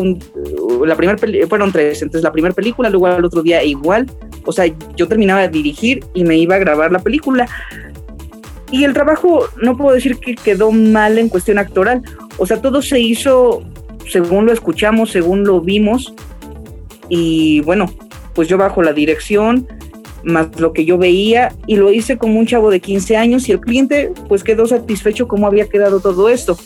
la 0.85 0.95
primer 0.95 1.19
fueron 1.47 1.71
tres, 1.71 2.01
entonces 2.01 2.23
la 2.23 2.31
primera 2.31 2.53
película, 2.53 2.89
luego 2.89 3.07
al 3.07 3.25
otro 3.25 3.41
día 3.41 3.63
igual. 3.63 4.09
O 4.45 4.51
sea, 4.51 4.65
yo 4.95 5.07
terminaba 5.07 5.41
de 5.41 5.49
dirigir 5.49 6.03
y 6.13 6.23
me 6.23 6.37
iba 6.37 6.55
a 6.55 6.59
grabar 6.59 6.91
la 6.91 6.99
película. 6.99 7.47
Y 8.71 8.85
el 8.85 8.93
trabajo, 8.93 9.47
no 9.61 9.75
puedo 9.75 9.93
decir 9.93 10.17
que 10.17 10.35
quedó 10.35 10.71
mal 10.71 11.17
en 11.17 11.27
cuestión 11.27 11.57
actoral. 11.57 12.01
O 12.37 12.47
sea, 12.47 12.61
todo 12.61 12.81
se 12.81 12.99
hizo 12.99 13.63
según 14.07 14.45
lo 14.45 14.53
escuchamos, 14.53 15.11
según 15.11 15.43
lo 15.43 15.61
vimos. 15.61 16.13
Y 17.09 17.61
bueno, 17.61 17.91
pues 18.33 18.47
yo 18.47 18.57
bajo 18.57 18.81
la 18.81 18.93
dirección, 18.93 19.67
más 20.23 20.59
lo 20.59 20.73
que 20.73 20.85
yo 20.85 20.97
veía, 20.97 21.53
y 21.67 21.75
lo 21.75 21.91
hice 21.91 22.17
como 22.17 22.39
un 22.39 22.45
chavo 22.45 22.69
de 22.69 22.79
15 22.79 23.17
años 23.17 23.49
y 23.49 23.51
el 23.51 23.59
cliente 23.59 24.11
pues 24.27 24.43
quedó 24.43 24.67
satisfecho 24.67 25.27
cómo 25.27 25.47
había 25.47 25.67
quedado 25.67 25.99
todo 25.99 26.29
esto. 26.29 26.57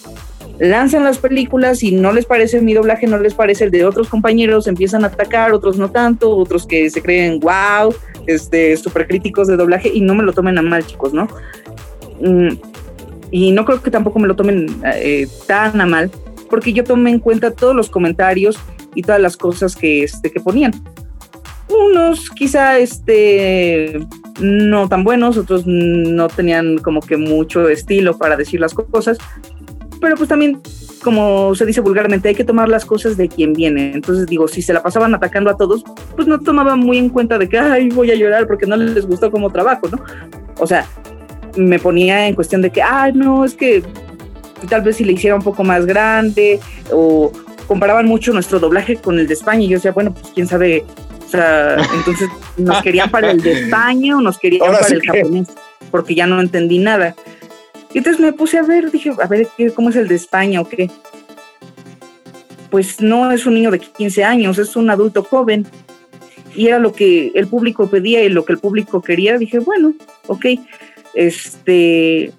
Lanzan 0.59 1.03
las 1.03 1.17
películas 1.17 1.83
y 1.83 1.91
no 1.91 2.13
les 2.13 2.25
parece 2.25 2.61
mi 2.61 2.73
doblaje, 2.73 3.07
no 3.07 3.17
les 3.17 3.33
parece 3.33 3.65
el 3.65 3.71
de 3.71 3.85
otros 3.85 4.07
compañeros, 4.07 4.67
empiezan 4.67 5.03
a 5.03 5.07
atacar, 5.07 5.51
otros 5.51 5.77
no 5.77 5.91
tanto, 5.91 6.35
otros 6.35 6.65
que 6.65 6.89
se 6.89 7.01
creen 7.01 7.41
wow, 7.41 7.93
este, 8.25 8.77
súper 8.77 9.05
críticos 9.07 9.47
de 9.47 9.57
doblaje 9.57 9.91
y 9.93 9.99
no 9.99 10.15
me 10.15 10.23
lo 10.23 10.31
tomen 10.31 10.57
a 10.57 10.61
mal, 10.61 10.85
chicos, 10.85 11.13
¿no? 11.13 11.27
Mm, 12.21 12.55
y 13.31 13.51
no 13.51 13.65
creo 13.65 13.81
que 13.81 13.91
tampoco 13.91 14.19
me 14.19 14.27
lo 14.27 14.35
tomen 14.37 14.67
eh, 14.95 15.27
tan 15.45 15.81
a 15.81 15.85
mal, 15.85 16.09
porque 16.49 16.71
yo 16.71 16.85
tomé 16.85 17.09
en 17.09 17.19
cuenta 17.19 17.51
todos 17.51 17.75
los 17.75 17.89
comentarios 17.89 18.57
y 18.93 19.01
todas 19.01 19.19
las 19.19 19.35
cosas 19.35 19.75
que, 19.75 20.03
este, 20.03 20.31
que 20.31 20.39
ponían 20.39 20.71
unos 21.69 22.29
quizá 22.29 22.77
este 22.77 24.05
no 24.39 24.87
tan 24.87 25.03
buenos, 25.03 25.37
otros 25.37 25.65
no 25.65 26.27
tenían 26.27 26.77
como 26.77 27.01
que 27.01 27.17
mucho 27.17 27.69
estilo 27.69 28.17
para 28.17 28.35
decir 28.35 28.59
las 28.59 28.73
cosas, 28.73 29.17
pero 30.01 30.15
pues 30.15 30.29
también 30.29 30.61
como 31.05 31.53
se 31.53 31.67
dice 31.67 31.81
vulgarmente, 31.81 32.29
hay 32.29 32.35
que 32.35 32.43
tomar 32.43 32.67
las 32.67 32.83
cosas 32.83 33.15
de 33.15 33.29
quien 33.29 33.53
viene. 33.53 33.91
Entonces 33.93 34.25
digo, 34.25 34.47
si 34.47 34.63
se 34.63 34.73
la 34.73 34.81
pasaban 34.81 35.13
atacando 35.13 35.51
a 35.51 35.55
todos, 35.55 35.83
pues 36.15 36.27
no 36.27 36.39
tomaban 36.39 36.79
muy 36.79 36.97
en 36.97 37.09
cuenta 37.09 37.37
de 37.37 37.47
que, 37.47 37.59
ay, 37.59 37.89
voy 37.89 38.09
a 38.09 38.15
llorar 38.15 38.47
porque 38.47 38.65
no 38.65 38.75
les 38.75 39.05
gustó 39.05 39.29
como 39.29 39.51
trabajo, 39.51 39.87
¿no? 39.87 39.99
O 40.57 40.65
sea, 40.65 40.87
me 41.55 41.77
ponía 41.77 42.27
en 42.27 42.33
cuestión 42.33 42.63
de 42.63 42.71
que, 42.71 42.81
ah, 42.81 43.11
no, 43.13 43.45
es 43.45 43.53
que 43.53 43.83
tal 44.67 44.81
vez 44.81 44.95
si 44.95 45.05
le 45.05 45.13
hiciera 45.13 45.35
un 45.35 45.43
poco 45.43 45.63
más 45.63 45.85
grande 45.85 46.59
o 46.91 47.31
comparaban 47.67 48.07
mucho 48.07 48.33
nuestro 48.33 48.59
doblaje 48.59 48.95
con 48.95 49.19
el 49.19 49.27
de 49.27 49.35
España 49.35 49.61
y 49.63 49.67
yo 49.67 49.77
decía, 49.77 49.91
bueno, 49.91 50.11
pues 50.11 50.31
quién 50.33 50.47
sabe 50.47 50.85
sea, 51.35 51.77
entonces 51.93 52.29
nos 52.57 52.81
querían 52.81 53.09
para 53.09 53.31
el 53.31 53.41
de 53.41 53.51
España 53.51 54.17
o 54.17 54.21
nos 54.21 54.37
querían 54.37 54.71
para 54.71 54.87
el 54.87 55.01
japonés, 55.01 55.47
porque 55.91 56.15
ya 56.15 56.27
no 56.27 56.39
entendí 56.41 56.79
nada. 56.79 57.15
Y 57.93 57.99
entonces 57.99 58.19
me 58.19 58.33
puse 58.33 58.57
a 58.57 58.63
ver, 58.63 58.91
dije, 58.91 59.11
a 59.21 59.27
ver, 59.27 59.47
¿cómo 59.73 59.89
es 59.89 59.95
el 59.95 60.07
de 60.07 60.15
España 60.15 60.61
o 60.61 60.67
qué? 60.67 60.89
Pues 62.69 62.99
no 62.99 63.31
es 63.31 63.45
un 63.45 63.53
niño 63.53 63.71
de 63.71 63.79
15 63.79 64.23
años, 64.23 64.57
es 64.57 64.75
un 64.75 64.89
adulto 64.89 65.23
joven. 65.23 65.65
Y 66.53 66.67
era 66.67 66.79
lo 66.79 66.93
que 66.93 67.31
el 67.35 67.47
público 67.47 67.89
pedía 67.89 68.23
y 68.23 68.29
lo 68.29 68.45
que 68.45 68.53
el 68.53 68.59
público 68.59 69.01
quería. 69.01 69.37
Dije, 69.37 69.59
bueno, 69.59 69.93
ok. 70.27 70.45
Este, 71.13 72.31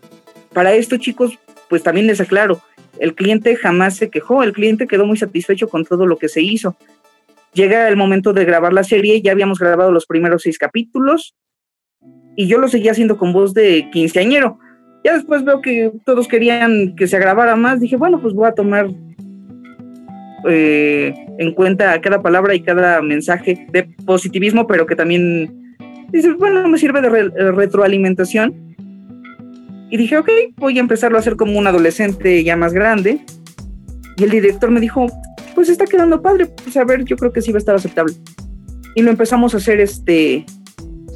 para 0.53 0.75
esto, 0.75 0.97
chicos, 0.99 1.39
pues 1.69 1.83
también 1.83 2.07
les 2.07 2.21
aclaro, 2.21 2.61
el 2.99 3.15
cliente 3.15 3.57
jamás 3.57 3.97
se 3.97 4.11
quejó, 4.11 4.43
el 4.43 4.53
cliente 4.53 4.87
quedó 4.87 5.05
muy 5.05 5.17
satisfecho 5.17 5.69
con 5.69 5.85
todo 5.85 6.07
lo 6.07 6.19
que 6.19 6.29
se 6.29 6.43
hizo 6.43 6.77
llega 7.57 7.89
el 7.89 7.97
momento 7.97 8.33
de 8.33 8.45
grabar 8.45 8.73
la 8.73 8.85
serie, 8.85 9.23
ya 9.23 9.33
habíamos 9.33 9.59
grabado 9.59 9.91
los 9.91 10.07
primeros 10.07 10.43
seis 10.43 10.59
capítulos 10.59 11.35
y 12.37 12.47
yo 12.47 12.59
lo 12.59 12.69
seguía 12.69 12.93
haciendo 12.93 13.17
con 13.17 13.33
voz 13.33 13.55
de 13.55 13.89
quinceañero. 13.91 14.59
Ya 15.03 15.15
después 15.15 15.45
veo 15.45 15.63
que 15.63 15.91
todos 16.05 16.29
querían 16.29 16.95
que 16.95 17.07
se 17.07 17.19
grabara 17.19 17.57
más, 17.57 17.81
dije, 17.81 17.97
bueno, 17.97 18.21
pues 18.21 18.35
voy 18.35 18.47
a 18.47 18.53
tomar 18.53 18.89
eh, 20.49 21.15
en 21.39 21.53
cuenta 21.55 22.01
cada 22.01 22.23
palabra 22.23 22.55
y 22.55 22.61
cada 22.61 23.01
mensaje 23.01 23.67
de 23.73 23.85
positivismo, 24.05 24.67
pero 24.67 24.87
que 24.87 24.95
también 24.95 25.77
dice, 26.11 26.33
bueno, 26.35 26.69
me 26.69 26.79
sirve 26.79 27.01
de 27.01 27.09
retroalimentación. 27.53 28.77
Y 29.89 29.97
dije, 29.97 30.19
ok, 30.19 30.29
voy 30.57 30.77
a 30.77 30.81
empezarlo 30.81 31.17
a 31.17 31.21
hacer 31.21 31.37
como 31.37 31.59
un 31.59 31.67
adolescente 31.67 32.43
ya 32.43 32.57
más 32.57 32.75
grande. 32.75 33.21
Y 34.17 34.25
el 34.25 34.31
director 34.31 34.71
me 34.71 34.81
dijo, 34.81 35.07
pues 35.57 35.71
está 35.71 35.87
quedando 35.87 36.21
padre, 36.21 36.47
pues 36.47 36.77
a 36.77 36.85
ver, 36.85 37.03
yo 37.05 37.17
creo 37.17 37.33
que 37.33 37.41
sí 37.41 37.51
va 37.51 37.57
a 37.57 37.61
estar 37.61 37.75
aceptable. 37.75 38.13
Y 38.95 39.01
lo 39.01 39.11
empezamos 39.11 39.55
a 39.55 39.57
hacer 39.57 39.81
este 39.81 40.45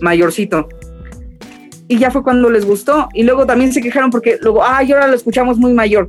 mayorcito. 0.00 0.66
Y 1.88 1.98
ya 1.98 2.10
fue 2.10 2.22
cuando 2.22 2.48
les 2.48 2.64
gustó. 2.64 3.10
Y 3.12 3.22
luego 3.24 3.44
también 3.44 3.70
se 3.72 3.82
quejaron 3.82 4.10
porque 4.10 4.38
luego, 4.40 4.64
ay, 4.64 4.92
ahora 4.92 5.08
lo 5.08 5.14
escuchamos 5.14 5.58
muy 5.58 5.74
mayor. 5.74 6.08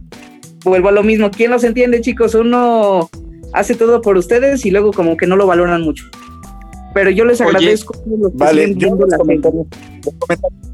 Vuelvo 0.64 0.88
a 0.88 0.92
lo 0.94 1.04
mismo. 1.04 1.30
¿Quién 1.30 1.52
los 1.52 1.66
entiende, 1.66 2.00
chicos? 2.00 2.34
Uno 2.34 3.10
hace 3.54 3.76
todo 3.76 4.02
por 4.02 4.16
ustedes 4.16 4.66
y 4.66 4.72
luego 4.72 4.94
como 4.94 5.18
que 5.18 5.28
no 5.28 5.36
lo 5.36 5.46
valoran 5.46 5.82
mucho. 5.82 6.06
Pero 6.94 7.10
yo 7.10 7.26
les 7.26 7.42
agradezco. 7.42 7.94
vale, 8.34 8.76
yo 8.76 8.96
los 8.96 9.14
comentarios, 9.14 9.66
los 10.06 10.16
comentarios 10.16 10.71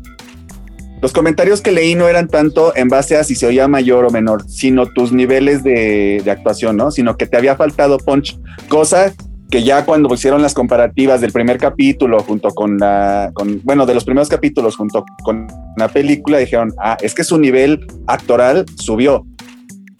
que 1.64 1.72
leí 1.72 1.95
no 1.95 2.07
eran 2.07 2.28
tanto 2.28 2.76
en 2.76 2.90
base 2.90 3.18
a 3.18 3.24
si 3.24 3.36
se 3.36 3.45
oía 3.45 3.68
mayor 3.68 4.06
o 4.06 4.10
menor, 4.10 4.49
sino 4.49 4.86
tus 4.86 5.11
niveles 5.11 5.64
de, 5.64 6.24
actuación, 6.28 6.78
¿no? 6.78 6.91
Sino 6.91 7.18
que 7.18 7.26
te 7.26 7.38
había 7.38 7.56
faltado 7.56 7.98
punch, 7.98 8.38
cosa 8.68 9.14
que 9.49 9.64
ya 9.64 9.86
cuando 9.86 10.14
hicieron 10.14 10.41
las 10.41 10.53
comparativas 10.53 11.22
del 11.22 11.32
primer 11.32 11.57
capítulo 11.57 12.19
junto 12.19 12.49
con 12.49 12.78
la, 12.78 13.32
con, 13.34 13.61
bueno, 13.64 13.86
de 13.86 13.94
los 13.94 14.03
primeros 14.03 14.28
capítulos 14.28 14.76
junto 14.76 15.06
con 15.24 15.48
la 15.78 15.88
película, 15.88 16.38
dijeron, 16.38 16.74
ah, 16.84 16.98
es 17.02 17.14
que 17.14 17.24
su 17.24 17.40
nivel 17.40 17.88
actoral 18.07 18.65
subió. 18.76 19.26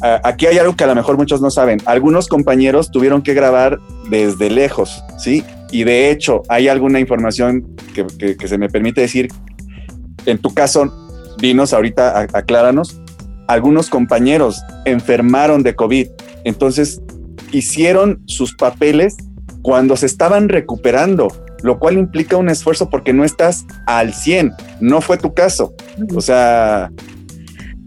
Ah, 0.02 0.19
aquí 0.26 0.48
hay 0.48 0.57
algo 0.57 0.76
que 0.76 0.84
a 0.84 0.88
lo 0.88 0.95
mejor 0.95 1.15
muchos 1.18 1.41
no 1.41 1.49
saben. 1.49 1.80
Algunos 1.86 2.28
compañeros 2.28 2.91
tuvieron 2.91 3.22
que 3.22 3.34
grabar 3.34 3.80
desde 4.10 4.49
lejos, 4.49 5.02
¿sí? 5.18 5.44
Y 5.72 5.86
de 5.86 6.11
hecho, 6.11 6.44
hay 6.49 6.68
alguna 6.68 6.99
información 6.99 7.76
que, 7.94 8.36
que 8.36 8.48
se 8.48 8.57
me 8.57 8.69
permite 8.69 9.02
decir 9.02 9.30
en 10.28 10.38
tu 10.38 10.54
caso, 10.54 10.94
dinos 11.40 11.74
ahorita, 11.74 12.28
acláranos, 12.34 13.02
algunos 13.48 13.90
compañeros 13.90 14.62
enfermaron 14.86 15.64
de 15.64 15.74
COVID 15.74 16.08
Entonces, 16.44 17.02
hicieron 17.52 18.22
sus 18.26 18.56
papeles 18.56 19.16
cuando 19.62 19.95
se 19.95 20.06
estaban 20.06 20.49
recuperando, 20.49 21.30
lo 21.64 21.80
cual 21.80 21.98
implica 21.98 22.38
un 22.38 22.49
esfuerzo 22.49 22.90
porque 22.90 23.14
no 23.14 23.24
estás 23.24 23.66
al 23.86 24.14
100. 24.14 24.54
No 24.80 25.02
fue 25.02 25.18
tu 25.18 25.34
caso. 25.34 25.74
O 26.14 26.22
sea, 26.22 26.91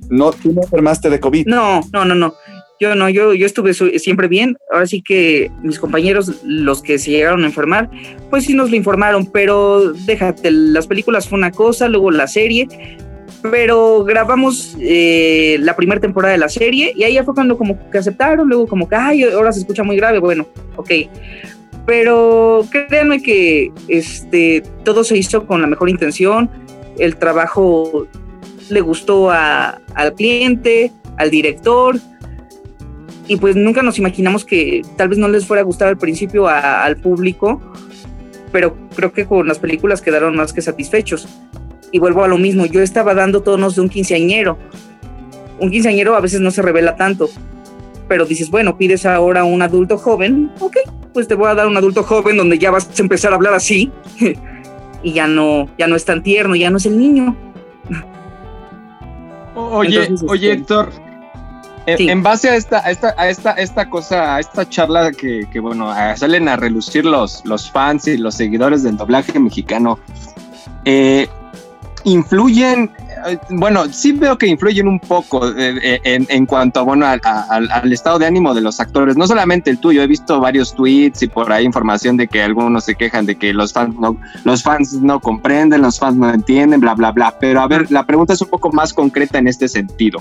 no, 0.08 0.32
tú 0.32 0.52
no 0.52 0.62
enfermaste 0.62 1.08
de 1.08 1.20
COVID. 1.20 1.46
No, 1.46 1.80
no, 1.92 2.04
no, 2.04 2.14
no. 2.14 2.34
Yo 2.80 2.94
no, 2.94 3.10
yo, 3.10 3.34
yo 3.34 3.44
estuve 3.44 3.74
siempre 3.74 4.26
bien. 4.26 4.56
Ahora 4.72 4.86
sí 4.86 5.02
que 5.02 5.52
mis 5.62 5.78
compañeros, 5.78 6.40
los 6.44 6.80
que 6.82 6.98
se 6.98 7.10
llegaron 7.10 7.44
a 7.44 7.46
enfermar, 7.48 7.90
pues 8.30 8.44
sí 8.46 8.54
nos 8.54 8.70
lo 8.70 8.76
informaron, 8.76 9.26
pero 9.26 9.92
déjate, 9.92 10.50
las 10.50 10.86
películas 10.86 11.28
fue 11.28 11.38
una 11.38 11.50
cosa, 11.50 11.88
luego 11.88 12.10
la 12.10 12.26
serie, 12.26 12.68
pero 13.42 14.02
grabamos 14.04 14.78
eh, 14.80 15.58
la 15.60 15.76
primera 15.76 16.00
temporada 16.00 16.32
de 16.32 16.38
la 16.38 16.48
serie 16.48 16.94
y 16.96 17.04
ahí 17.04 17.14
ya 17.14 17.24
fue 17.24 17.34
cuando 17.34 17.58
como 17.58 17.90
que 17.90 17.98
aceptaron, 17.98 18.48
luego 18.48 18.66
como 18.66 18.88
que, 18.88 18.96
ay, 18.96 19.24
ahora 19.24 19.52
se 19.52 19.60
escucha 19.60 19.82
muy 19.82 19.96
grave, 19.96 20.18
bueno, 20.18 20.46
ok. 20.76 20.90
Pero 21.84 22.64
créanme 22.70 23.22
que 23.22 23.72
este, 23.88 24.62
todo 24.84 25.04
se 25.04 25.18
hizo 25.18 25.46
con 25.46 25.60
la 25.60 25.66
mejor 25.66 25.90
intención, 25.90 26.48
el 26.98 27.16
trabajo 27.16 28.06
le 28.70 28.80
gustó 28.80 29.30
al 29.30 30.14
cliente, 30.16 30.92
al 31.18 31.30
director, 31.30 32.00
y 33.30 33.36
pues 33.36 33.54
nunca 33.54 33.80
nos 33.84 33.96
imaginamos 33.96 34.44
que 34.44 34.82
tal 34.96 35.08
vez 35.08 35.16
no 35.16 35.28
les 35.28 35.46
fuera 35.46 35.60
a 35.60 35.64
gustar 35.64 35.86
al 35.86 35.96
principio 35.96 36.48
al 36.48 36.96
público, 36.96 37.60
pero 38.50 38.76
creo 38.96 39.12
que 39.12 39.24
con 39.24 39.46
las 39.46 39.60
películas 39.60 40.02
quedaron 40.02 40.34
más 40.34 40.52
que 40.52 40.60
satisfechos. 40.60 41.28
Y 41.92 42.00
vuelvo 42.00 42.24
a 42.24 42.26
lo 42.26 42.38
mismo, 42.38 42.66
yo 42.66 42.82
estaba 42.82 43.14
dando 43.14 43.40
tonos 43.40 43.76
de 43.76 43.82
un 43.82 43.88
quinceañero. 43.88 44.58
Un 45.60 45.70
quinceañero 45.70 46.16
a 46.16 46.20
veces 46.20 46.40
no 46.40 46.50
se 46.50 46.60
revela 46.60 46.96
tanto, 46.96 47.30
pero 48.08 48.26
dices, 48.26 48.50
bueno, 48.50 48.76
pides 48.76 49.06
ahora 49.06 49.44
un 49.44 49.62
adulto 49.62 49.96
joven, 49.96 50.50
ok, 50.58 50.78
pues 51.14 51.28
te 51.28 51.36
voy 51.36 51.50
a 51.50 51.54
dar 51.54 51.68
un 51.68 51.76
adulto 51.76 52.02
joven 52.02 52.36
donde 52.36 52.58
ya 52.58 52.72
vas 52.72 52.88
a 52.98 53.00
empezar 53.00 53.30
a 53.30 53.36
hablar 53.36 53.54
así 53.54 53.92
y 55.04 55.12
ya 55.12 55.28
no, 55.28 55.68
ya 55.78 55.86
no 55.86 55.94
es 55.94 56.04
tan 56.04 56.24
tierno, 56.24 56.56
ya 56.56 56.68
no 56.68 56.78
es 56.78 56.86
el 56.86 56.98
niño. 56.98 57.36
Oye, 59.54 60.08
oye 60.26 60.52
este, 60.52 60.74
Héctor, 61.92 62.10
en, 62.10 62.22
base 62.22 62.48
a 62.48 62.56
esta, 62.56 62.78
a 62.78 62.90
esta, 62.90 63.14
a 63.16 63.28
esta, 63.28 63.52
esta 63.52 63.88
cosa, 63.88 64.36
a 64.36 64.40
esta 64.40 64.68
charla 64.68 65.12
que, 65.12 65.46
que, 65.52 65.60
bueno, 65.60 65.92
salen 66.16 66.48
a 66.48 66.56
relucir 66.56 67.04
los, 67.04 67.44
los 67.44 67.70
fans 67.70 68.06
y 68.08 68.16
los 68.16 68.34
seguidores 68.34 68.82
del 68.82 68.96
doblaje 68.96 69.38
mexicano, 69.38 69.98
eh, 70.84 71.28
influyen, 72.04 72.90
eh, 73.26 73.38
bueno, 73.50 73.84
sí 73.92 74.12
veo 74.12 74.38
que 74.38 74.46
influyen 74.46 74.88
un 74.88 74.98
poco 74.98 75.46
eh, 75.56 76.00
en, 76.04 76.26
en, 76.30 76.46
cuanto 76.46 76.84
bueno, 76.84 77.06
al, 77.06 77.92
estado 77.92 78.18
de 78.18 78.26
ánimo 78.26 78.54
de 78.54 78.62
los 78.62 78.80
actores, 78.80 79.16
no 79.16 79.26
solamente 79.26 79.70
el 79.70 79.78
tuyo, 79.78 80.02
he 80.02 80.06
visto 80.06 80.40
varios 80.40 80.74
tweets 80.74 81.22
y 81.22 81.28
por 81.28 81.52
ahí 81.52 81.64
información 81.64 82.16
de 82.16 82.28
que 82.28 82.42
algunos 82.42 82.84
se 82.84 82.94
quejan 82.94 83.26
de 83.26 83.36
que 83.36 83.52
los 83.52 83.72
fans 83.72 83.94
no, 83.96 84.16
los 84.44 84.62
fans 84.62 84.94
no 84.94 85.20
comprenden, 85.20 85.82
los 85.82 85.98
fans 85.98 86.16
no 86.16 86.32
entienden, 86.32 86.80
bla, 86.80 86.94
bla, 86.94 87.12
bla, 87.12 87.36
pero 87.38 87.60
a 87.60 87.68
ver, 87.68 87.90
la 87.90 88.04
pregunta 88.06 88.32
es 88.32 88.40
un 88.40 88.48
poco 88.48 88.72
más 88.72 88.94
concreta 88.94 89.38
en 89.38 89.48
este 89.48 89.68
sentido 89.68 90.20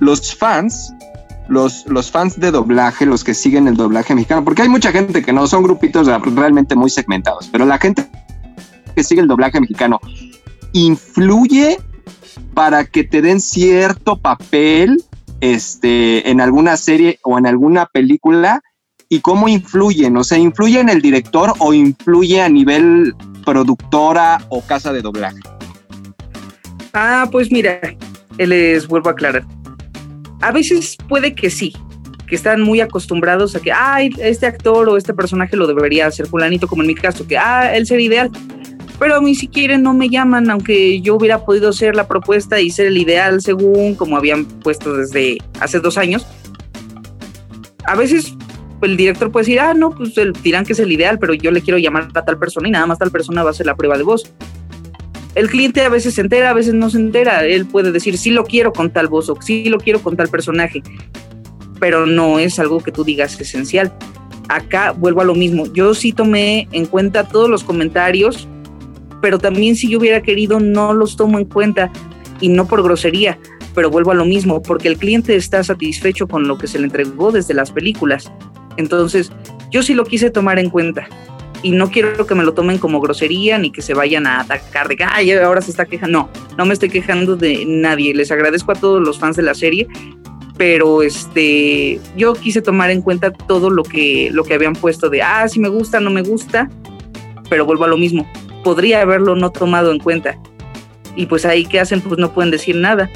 los 0.00 0.34
fans, 0.34 0.92
los, 1.48 1.86
los 1.86 2.10
fans 2.10 2.38
de 2.38 2.50
doblaje, 2.50 3.06
los 3.06 3.24
que 3.24 3.34
siguen 3.34 3.68
el 3.68 3.76
doblaje 3.76 4.14
mexicano, 4.14 4.44
porque 4.44 4.62
hay 4.62 4.68
mucha 4.68 4.92
gente 4.92 5.22
que 5.22 5.32
no 5.32 5.46
son 5.46 5.62
grupitos 5.62 6.06
realmente 6.34 6.74
muy 6.74 6.90
segmentados, 6.90 7.48
pero 7.50 7.64
la 7.64 7.78
gente 7.78 8.06
que 8.94 9.04
sigue 9.04 9.20
el 9.20 9.28
doblaje 9.28 9.60
mexicano 9.60 10.00
influye 10.72 11.78
para 12.54 12.84
que 12.84 13.04
te 13.04 13.22
den 13.22 13.40
cierto 13.40 14.18
papel 14.18 15.02
este, 15.40 16.28
en 16.30 16.40
alguna 16.40 16.76
serie 16.76 17.18
o 17.22 17.38
en 17.38 17.46
alguna 17.46 17.86
película 17.86 18.62
y 19.08 19.20
cómo 19.20 19.48
influyen, 19.48 20.16
o 20.16 20.24
sea, 20.24 20.38
influye 20.38 20.80
en 20.80 20.90
el 20.90 21.00
director 21.00 21.54
o 21.60 21.72
influye 21.72 22.42
a 22.42 22.48
nivel 22.48 23.14
productora 23.44 24.44
o 24.50 24.60
casa 24.60 24.92
de 24.92 25.00
doblaje. 25.00 25.40
Ah, 26.92 27.26
pues 27.30 27.50
mira, 27.50 27.80
les 28.36 28.86
vuelvo 28.86 29.08
a 29.08 29.12
aclarar 29.12 29.46
a 30.40 30.52
veces 30.52 30.96
puede 31.08 31.34
que 31.34 31.50
sí, 31.50 31.72
que 32.26 32.34
están 32.34 32.60
muy 32.60 32.80
acostumbrados 32.80 33.56
a 33.56 33.60
que, 33.60 33.72
ay, 33.72 34.10
este 34.18 34.46
actor 34.46 34.88
o 34.88 34.96
este 34.96 35.14
personaje 35.14 35.56
lo 35.56 35.66
debería 35.66 36.06
hacer 36.06 36.26
fulanito, 36.26 36.68
como 36.68 36.82
en 36.82 36.88
mi 36.88 36.94
caso, 36.94 37.26
que, 37.26 37.38
ah, 37.38 37.74
él 37.74 37.86
sería 37.86 38.06
ideal. 38.06 38.30
Pero 38.98 39.14
a 39.14 39.20
mí 39.20 39.34
si 39.34 39.48
quieren 39.48 39.82
no 39.82 39.94
me 39.94 40.08
llaman, 40.08 40.50
aunque 40.50 41.00
yo 41.00 41.14
hubiera 41.14 41.44
podido 41.44 41.70
hacer 41.70 41.94
la 41.94 42.08
propuesta 42.08 42.60
y 42.60 42.70
ser 42.70 42.86
el 42.86 42.98
ideal 42.98 43.40
según 43.40 43.94
como 43.94 44.16
habían 44.16 44.44
puesto 44.44 44.94
desde 44.96 45.38
hace 45.60 45.78
dos 45.78 45.96
años. 45.96 46.26
A 47.84 47.94
veces 47.94 48.34
el 48.82 48.96
director 48.96 49.30
puede 49.30 49.46
decir, 49.46 49.60
ah, 49.60 49.72
no, 49.72 49.90
pues 49.90 50.14
dirán 50.42 50.64
que 50.64 50.72
es 50.72 50.80
el 50.80 50.90
ideal, 50.90 51.18
pero 51.18 51.32
yo 51.32 51.52
le 51.52 51.62
quiero 51.62 51.78
llamar 51.78 52.08
a 52.12 52.24
tal 52.24 52.38
persona 52.38 52.68
y 52.68 52.72
nada 52.72 52.86
más 52.86 52.98
tal 52.98 53.12
persona 53.12 53.44
va 53.44 53.50
a 53.50 53.52
hacer 53.52 53.66
la 53.66 53.76
prueba 53.76 53.96
de 53.96 54.02
voz 54.02 54.32
el 55.34 55.48
cliente 55.48 55.82
a 55.82 55.88
veces 55.88 56.14
se 56.14 56.20
entera, 56.20 56.50
a 56.50 56.54
veces 56.54 56.74
no 56.74 56.90
se 56.90 56.98
entera. 56.98 57.44
Él 57.44 57.66
puede 57.66 57.92
decir, 57.92 58.18
sí 58.18 58.30
lo 58.30 58.44
quiero 58.44 58.72
con 58.72 58.90
tal 58.90 59.08
voz 59.08 59.28
o 59.28 59.40
sí 59.40 59.64
lo 59.68 59.78
quiero 59.78 60.00
con 60.00 60.16
tal 60.16 60.28
personaje, 60.28 60.82
pero 61.78 62.06
no 62.06 62.38
es 62.38 62.58
algo 62.58 62.80
que 62.80 62.92
tú 62.92 63.04
digas 63.04 63.40
esencial. 63.40 63.92
Acá 64.48 64.92
vuelvo 64.92 65.20
a 65.20 65.24
lo 65.24 65.34
mismo. 65.34 65.66
Yo 65.72 65.94
sí 65.94 66.12
tomé 66.12 66.68
en 66.72 66.86
cuenta 66.86 67.28
todos 67.28 67.50
los 67.50 67.64
comentarios, 67.64 68.48
pero 69.20 69.38
también 69.38 69.76
si 69.76 69.88
yo 69.88 69.98
hubiera 69.98 70.22
querido 70.22 70.58
no 70.60 70.94
los 70.94 71.16
tomo 71.16 71.38
en 71.38 71.44
cuenta 71.44 71.92
y 72.40 72.48
no 72.48 72.66
por 72.66 72.82
grosería, 72.82 73.38
pero 73.74 73.90
vuelvo 73.90 74.12
a 74.12 74.14
lo 74.14 74.24
mismo, 74.24 74.62
porque 74.62 74.88
el 74.88 74.96
cliente 74.96 75.36
está 75.36 75.62
satisfecho 75.62 76.26
con 76.26 76.48
lo 76.48 76.56
que 76.56 76.66
se 76.66 76.78
le 76.78 76.86
entregó 76.86 77.30
desde 77.30 77.54
las 77.54 77.70
películas. 77.70 78.32
Entonces, 78.76 79.30
yo 79.70 79.82
sí 79.82 79.94
lo 79.94 80.04
quise 80.04 80.30
tomar 80.30 80.58
en 80.58 80.70
cuenta 80.70 81.08
y 81.62 81.72
no 81.72 81.90
quiero 81.90 82.26
que 82.26 82.34
me 82.34 82.44
lo 82.44 82.54
tomen 82.54 82.78
como 82.78 83.00
grosería 83.00 83.58
ni 83.58 83.70
que 83.70 83.82
se 83.82 83.94
vayan 83.94 84.26
a 84.26 84.40
atacar 84.40 84.88
de 84.88 84.96
que 84.96 85.04
ay, 85.04 85.32
ahora 85.32 85.60
se 85.60 85.70
está 85.70 85.86
quejando. 85.86 86.18
No, 86.18 86.30
no 86.56 86.66
me 86.66 86.72
estoy 86.72 86.88
quejando 86.88 87.36
de 87.36 87.64
nadie. 87.66 88.14
Les 88.14 88.30
agradezco 88.30 88.72
a 88.72 88.74
todos 88.74 89.02
los 89.02 89.18
fans 89.18 89.36
de 89.36 89.42
la 89.42 89.54
serie, 89.54 89.88
pero 90.56 91.02
este 91.02 92.00
yo 92.16 92.34
quise 92.34 92.62
tomar 92.62 92.90
en 92.90 93.02
cuenta 93.02 93.32
todo 93.32 93.70
lo 93.70 93.82
que 93.82 94.30
lo 94.32 94.44
que 94.44 94.54
habían 94.54 94.74
puesto 94.74 95.10
de 95.10 95.22
ah, 95.22 95.48
si 95.48 95.60
me 95.60 95.68
gusta, 95.68 96.00
no 96.00 96.10
me 96.10 96.22
gusta, 96.22 96.70
pero 97.48 97.64
vuelvo 97.66 97.84
a 97.84 97.88
lo 97.88 97.96
mismo. 97.96 98.30
Podría 98.62 99.02
haberlo 99.02 99.34
no 99.34 99.50
tomado 99.50 99.92
en 99.92 99.98
cuenta. 99.98 100.38
Y 101.16 101.26
pues 101.26 101.44
ahí 101.44 101.64
qué 101.64 101.80
hacen, 101.80 102.00
pues 102.00 102.18
no 102.18 102.32
pueden 102.32 102.50
decir 102.50 102.76
nada. 102.76 103.10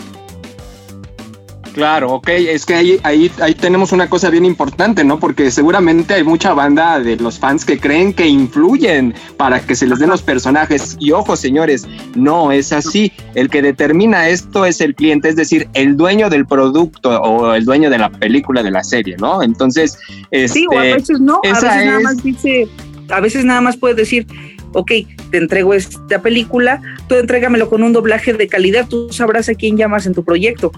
Claro, 1.73 2.13
ok, 2.13 2.29
es 2.29 2.67
que 2.67 2.75
ahí, 2.75 3.01
ahí, 3.03 3.31
ahí 3.41 3.55
tenemos 3.55 3.93
una 3.93 4.09
cosa 4.09 4.29
bien 4.29 4.45
importante, 4.45 5.05
¿no? 5.05 5.19
Porque 5.19 5.51
seguramente 5.51 6.15
hay 6.15 6.25
mucha 6.25 6.53
banda 6.53 7.01
de 7.01 7.17
los 7.17 7.39
fans 7.39 7.65
que 7.65 7.79
creen 7.79 8.13
que 8.13 8.27
influyen 8.27 9.15
para 9.39 9.61
que 9.61 9.75
se 9.75 9.87
les 9.87 9.99
den 9.99 10.11
los 10.11 10.23
personajes. 10.23 10.97
Y 11.01 11.13
ojo, 11.13 11.35
señores, 11.35 11.87
no 12.15 12.53
es 12.53 12.73
así. 12.73 13.13
El 13.35 13.49
que 13.49 13.63
determina 13.63 14.29
esto 14.29 14.67
es 14.67 14.81
el 14.81 14.95
cliente, 14.95 15.31
es 15.31 15.37
decir, 15.37 15.69
el 15.73 15.97
dueño 15.97 16.29
del 16.29 16.47
producto 16.47 17.21
o 17.23 17.55
el 17.55 17.65
dueño 17.65 17.89
de 17.89 17.99
la 17.99 18.11
película, 18.11 18.63
de 18.63 18.71
la 18.71 18.85
serie, 18.85 19.17
¿no? 19.19 19.43
Entonces, 19.43 19.99
sí, 20.49 20.67
o 20.71 20.79
a 20.79 20.87
este, 20.87 20.97
veces 20.97 21.21
no, 21.21 21.41
a 21.43 21.49
veces 21.49 21.87
nada 21.87 22.01
más 22.01 22.23
dice, 22.23 22.69
a 23.09 23.21
veces 23.21 23.45
nada 23.45 23.61
más 23.63 23.79
puede 23.79 23.95
decir, 23.95 24.27
ok, 24.73 24.93
te 25.31 25.39
entrego 25.39 25.73
esta 25.73 26.21
película, 26.21 26.83
tú 27.09 27.15
entrégamelo 27.15 27.71
con 27.71 27.83
un 27.83 27.93
doblaje 27.93 28.35
de 28.35 28.47
calidad, 28.47 28.87
tú 28.89 29.09
sabrás 29.11 29.49
a 29.49 29.55
quién 29.55 29.77
llamas 29.77 30.05
en 30.05 30.13
tu 30.13 30.23
proyecto. 30.23 30.71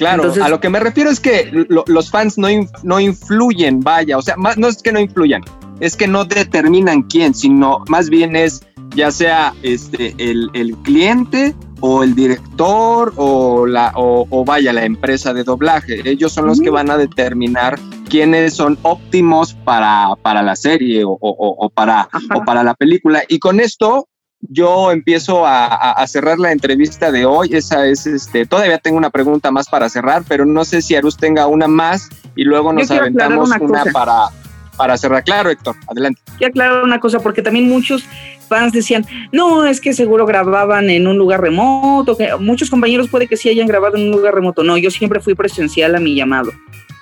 Claro, 0.00 0.32
a 0.42 0.48
lo 0.48 0.60
que 0.60 0.70
me 0.70 0.80
refiero 0.80 1.10
es 1.10 1.20
que 1.20 1.66
los 1.68 2.10
fans 2.10 2.38
no, 2.38 2.48
no 2.82 3.00
influyen, 3.00 3.80
vaya, 3.80 4.16
o 4.16 4.22
sea, 4.22 4.34
no 4.56 4.66
es 4.66 4.82
que 4.82 4.92
no 4.92 4.98
influyan, 4.98 5.42
es 5.78 5.94
que 5.94 6.08
no 6.08 6.24
determinan 6.24 7.02
quién, 7.02 7.34
sino 7.34 7.84
más 7.86 8.08
bien 8.08 8.34
es 8.34 8.62
ya 8.94 9.10
sea 9.10 9.52
este 9.62 10.14
el, 10.16 10.74
cliente 10.84 11.54
o 11.80 12.02
el 12.02 12.14
director 12.14 13.12
o 13.16 13.66
la 13.66 13.92
o, 13.94 14.44
vaya 14.46 14.72
la 14.72 14.86
empresa 14.86 15.34
de 15.34 15.44
doblaje. 15.44 16.00
Ellos 16.08 16.32
son 16.32 16.46
los 16.46 16.62
que 16.62 16.70
van 16.70 16.90
a 16.90 16.96
determinar 16.96 17.78
quiénes 18.08 18.54
son 18.54 18.78
óptimos 18.80 19.52
para, 19.52 20.16
para 20.22 20.42
la 20.42 20.56
serie 20.56 21.04
o, 21.04 21.18
o 21.20 21.68
para, 21.68 22.08
o 22.34 22.42
para 22.46 22.64
la 22.64 22.72
película. 22.72 23.22
Y 23.28 23.38
con 23.38 23.60
esto 23.60 24.08
yo 24.42 24.90
empiezo 24.90 25.44
a, 25.46 26.04
cerrar 26.06 26.38
la 26.38 26.52
entrevista 26.52 27.12
de 27.12 27.24
hoy. 27.24 27.50
Esa 27.52 27.86
es, 27.86 28.06
este, 28.06 28.46
todavía 28.46 28.78
tengo 28.78 28.96
una 28.96 29.10
pregunta 29.10 29.50
más 29.50 29.68
para 29.68 29.88
cerrar, 29.88 30.22
pero 30.26 30.46
no 30.46 30.64
sé 30.64 30.82
si 30.82 30.96
Arus 30.96 31.16
tenga 31.16 31.46
una 31.46 31.68
más 31.68 32.08
y 32.34 32.44
luego 32.44 32.72
nos 32.72 32.90
aventamos 32.90 33.50
una, 33.60 33.84
para, 33.92 34.28
para 34.76 34.96
cerrar. 34.96 35.22
Claro, 35.24 35.50
Héctor, 35.50 35.76
adelante. 35.88 36.20
Quiero 36.38 36.50
aclarar 36.50 36.82
una 36.82 37.00
cosa, 37.00 37.20
porque 37.20 37.42
también 37.42 37.68
muchos 37.68 38.04
fans 38.48 38.72
decían, 38.72 39.06
no, 39.30 39.66
es 39.66 39.80
que 39.80 39.92
seguro 39.92 40.26
grababan 40.26 40.90
en 40.90 41.06
un 41.06 41.18
lugar 41.18 41.40
remoto, 41.40 42.16
que 42.16 42.34
muchos 42.36 42.70
compañeros 42.70 43.08
puede 43.08 43.28
que 43.28 43.36
sí 43.36 43.48
hayan 43.48 43.68
grabado 43.68 43.96
en 43.96 44.04
un 44.04 44.10
lugar 44.10 44.34
remoto. 44.34 44.64
No, 44.64 44.76
yo 44.76 44.90
siempre 44.90 45.20
fui 45.20 45.34
presencial 45.34 45.94
a 45.94 46.00
mi 46.00 46.14
llamado. 46.14 46.50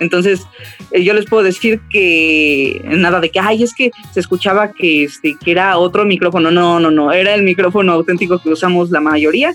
Entonces, 0.00 0.46
eh, 0.90 1.02
yo 1.02 1.14
les 1.14 1.26
puedo 1.26 1.42
decir 1.42 1.80
que 1.90 2.82
nada 2.84 3.20
de 3.20 3.30
que, 3.30 3.40
ay, 3.40 3.62
es 3.62 3.74
que 3.74 3.90
se 4.12 4.20
escuchaba 4.20 4.72
que, 4.72 5.04
este, 5.04 5.36
que 5.42 5.50
era 5.50 5.78
otro 5.78 6.04
micrófono. 6.04 6.50
No, 6.50 6.80
no, 6.80 6.90
no, 6.90 7.12
era 7.12 7.34
el 7.34 7.42
micrófono 7.42 7.92
auténtico 7.92 8.38
que 8.40 8.50
usamos 8.50 8.90
la 8.90 9.00
mayoría 9.00 9.52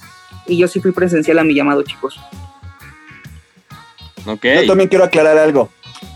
y 0.48 0.58
yo 0.58 0.68
sí 0.68 0.80
fui 0.80 0.92
presencial 0.92 1.40
a 1.40 1.44
mi 1.44 1.54
llamado, 1.54 1.84
chicos. 1.84 2.20
Yo 4.26 4.66
también 4.68 4.90
quiero 4.90 5.04
aclarar 5.04 5.38
algo. 5.38 5.70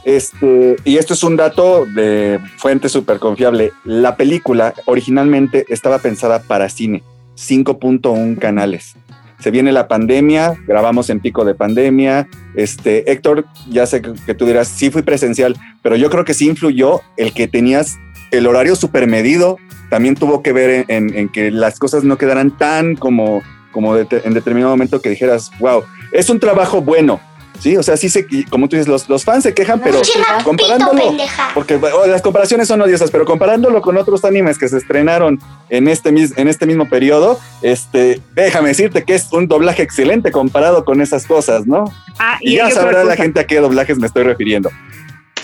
Este, 0.06 0.78
y 0.86 0.98
esto 0.98 1.14
es 1.14 1.24
un 1.24 1.36
dato 1.36 1.86
de 1.86 2.40
fuente 2.58 2.88
súper 2.88 3.20
confiable. 3.20 3.74
La 3.84 4.16
película 4.16 4.74
originalmente 4.86 5.66
estaba 5.70 6.00
pensada 6.00 6.42
para 6.42 6.70
cine, 6.70 7.04
5.1 7.36 8.40
canales. 8.40 8.96
Se 9.40 9.52
viene 9.52 9.72
la 9.72 9.88
pandemia, 9.88 10.56
grabamos 10.68 11.10
en 11.10 11.20
pico 11.20 11.46
de 11.46 11.54
pandemia. 11.54 12.28
Este, 12.56 13.12
Héctor, 13.12 13.46
ya 13.70 13.86
sé 13.86 14.02
que, 14.02 14.34
tú 14.34 14.46
dirás, 14.46 14.68
sí 14.68 14.90
fui 14.90 15.04
presencial, 15.04 15.56
pero 15.84 15.96
yo 15.96 16.10
creo 16.10 16.26
que 16.26 16.34
sí 16.34 16.48
influyó 16.48 17.02
el 17.18 17.34
que 17.34 17.48
tenías 17.48 17.98
el 18.32 18.48
horario 18.48 18.76
súper 18.76 19.08
medido. 19.08 19.58
También 19.90 20.16
tuvo 20.16 20.42
que 20.42 20.54
ver 20.54 20.86
en, 20.88 21.30
que 21.30 21.52
las 21.52 21.80
cosas 21.80 22.04
no 22.04 22.18
quedaran 22.18 22.58
tan 22.58 22.96
como, 22.96 23.42
como 23.72 23.96
en 23.96 24.34
determinado 24.34 24.72
momento 24.72 25.02
que 25.02 25.10
dijeras, 25.10 25.52
wow, 25.60 25.84
es 26.12 26.30
un 26.30 26.40
trabajo 26.40 26.82
bueno, 26.82 27.22
Sí, 27.60 27.76
o 27.76 27.84
sea, 27.84 27.98
sí 27.98 28.10
se, 28.10 28.26
como 28.50 28.70
tú 28.70 28.76
dices, 28.76 28.88
los, 28.88 29.10
los 29.10 29.24
fans 29.24 29.44
se 29.44 29.54
quejan, 29.54 29.82
pero 29.84 30.00
comparándolo, 30.44 31.16
porque 31.54 31.80
las 32.08 32.22
comparaciones 32.22 32.68
son 32.68 32.82
odiosas, 32.82 33.10
pero 33.10 33.26
comparándolo 33.26 33.82
con 33.82 33.98
otros 33.98 34.24
animes 34.26 34.58
que 34.58 34.68
se 34.68 34.78
estrenaron 34.78 35.40
en 35.70 35.88
este, 35.88 36.10
en 36.10 36.48
este 36.48 36.66
mismo 36.66 36.88
periodo, 36.88 37.40
este, 37.62 38.22
déjame 38.36 38.70
decirte 38.70 39.04
que 39.04 39.16
es 39.16 39.32
un 39.34 39.48
doblaje 39.48 39.82
excelente 39.82 40.32
comparado 40.32 40.86
con 40.86 41.02
esas 41.02 41.26
cosas, 41.26 41.66
¿no? 41.66 41.92
Ah, 42.20 42.38
y, 42.42 42.56
ya 42.56 42.70
sabrá 42.70 43.04
la 43.04 43.16
gente 43.16 43.40
a 43.40 43.48
qué 43.48 43.60
doblajes 43.60 43.98
me 43.98 44.08
estoy 44.08 44.24
refiriendo. 44.24 44.70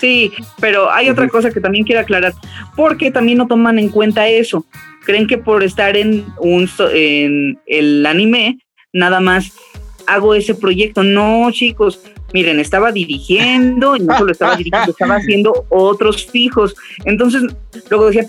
Sí, 0.00 0.32
pero 0.60 0.90
hay 0.90 1.08
otra 1.08 1.28
cosa 1.28 1.50
que 1.50 1.60
también 1.60 1.84
quiero 1.84 2.00
aclarar, 2.00 2.34
porque 2.76 3.10
también 3.10 3.38
no 3.38 3.46
toman 3.46 3.78
en 3.78 3.88
cuenta 3.88 4.28
eso. 4.28 4.66
Creen 5.04 5.26
que 5.26 5.38
por 5.38 5.62
estar 5.62 5.96
en 5.96 6.26
un 6.38 6.68
en 6.92 7.58
el 7.66 8.06
anime, 8.06 8.58
nada 8.92 9.20
más 9.20 9.52
hago 10.06 10.34
ese 10.34 10.54
proyecto. 10.54 11.02
No, 11.02 11.50
chicos, 11.50 12.00
miren, 12.32 12.58
estaba 12.58 12.90
dirigiendo 12.90 13.96
y 13.96 14.00
no 14.00 14.18
solo 14.18 14.32
estaba 14.32 14.56
dirigiendo, 14.56 14.90
estaba 14.90 15.16
haciendo 15.16 15.66
otros 15.68 16.26
fijos. 16.26 16.74
Entonces, 17.04 17.42
luego 17.88 18.06
decían, 18.06 18.26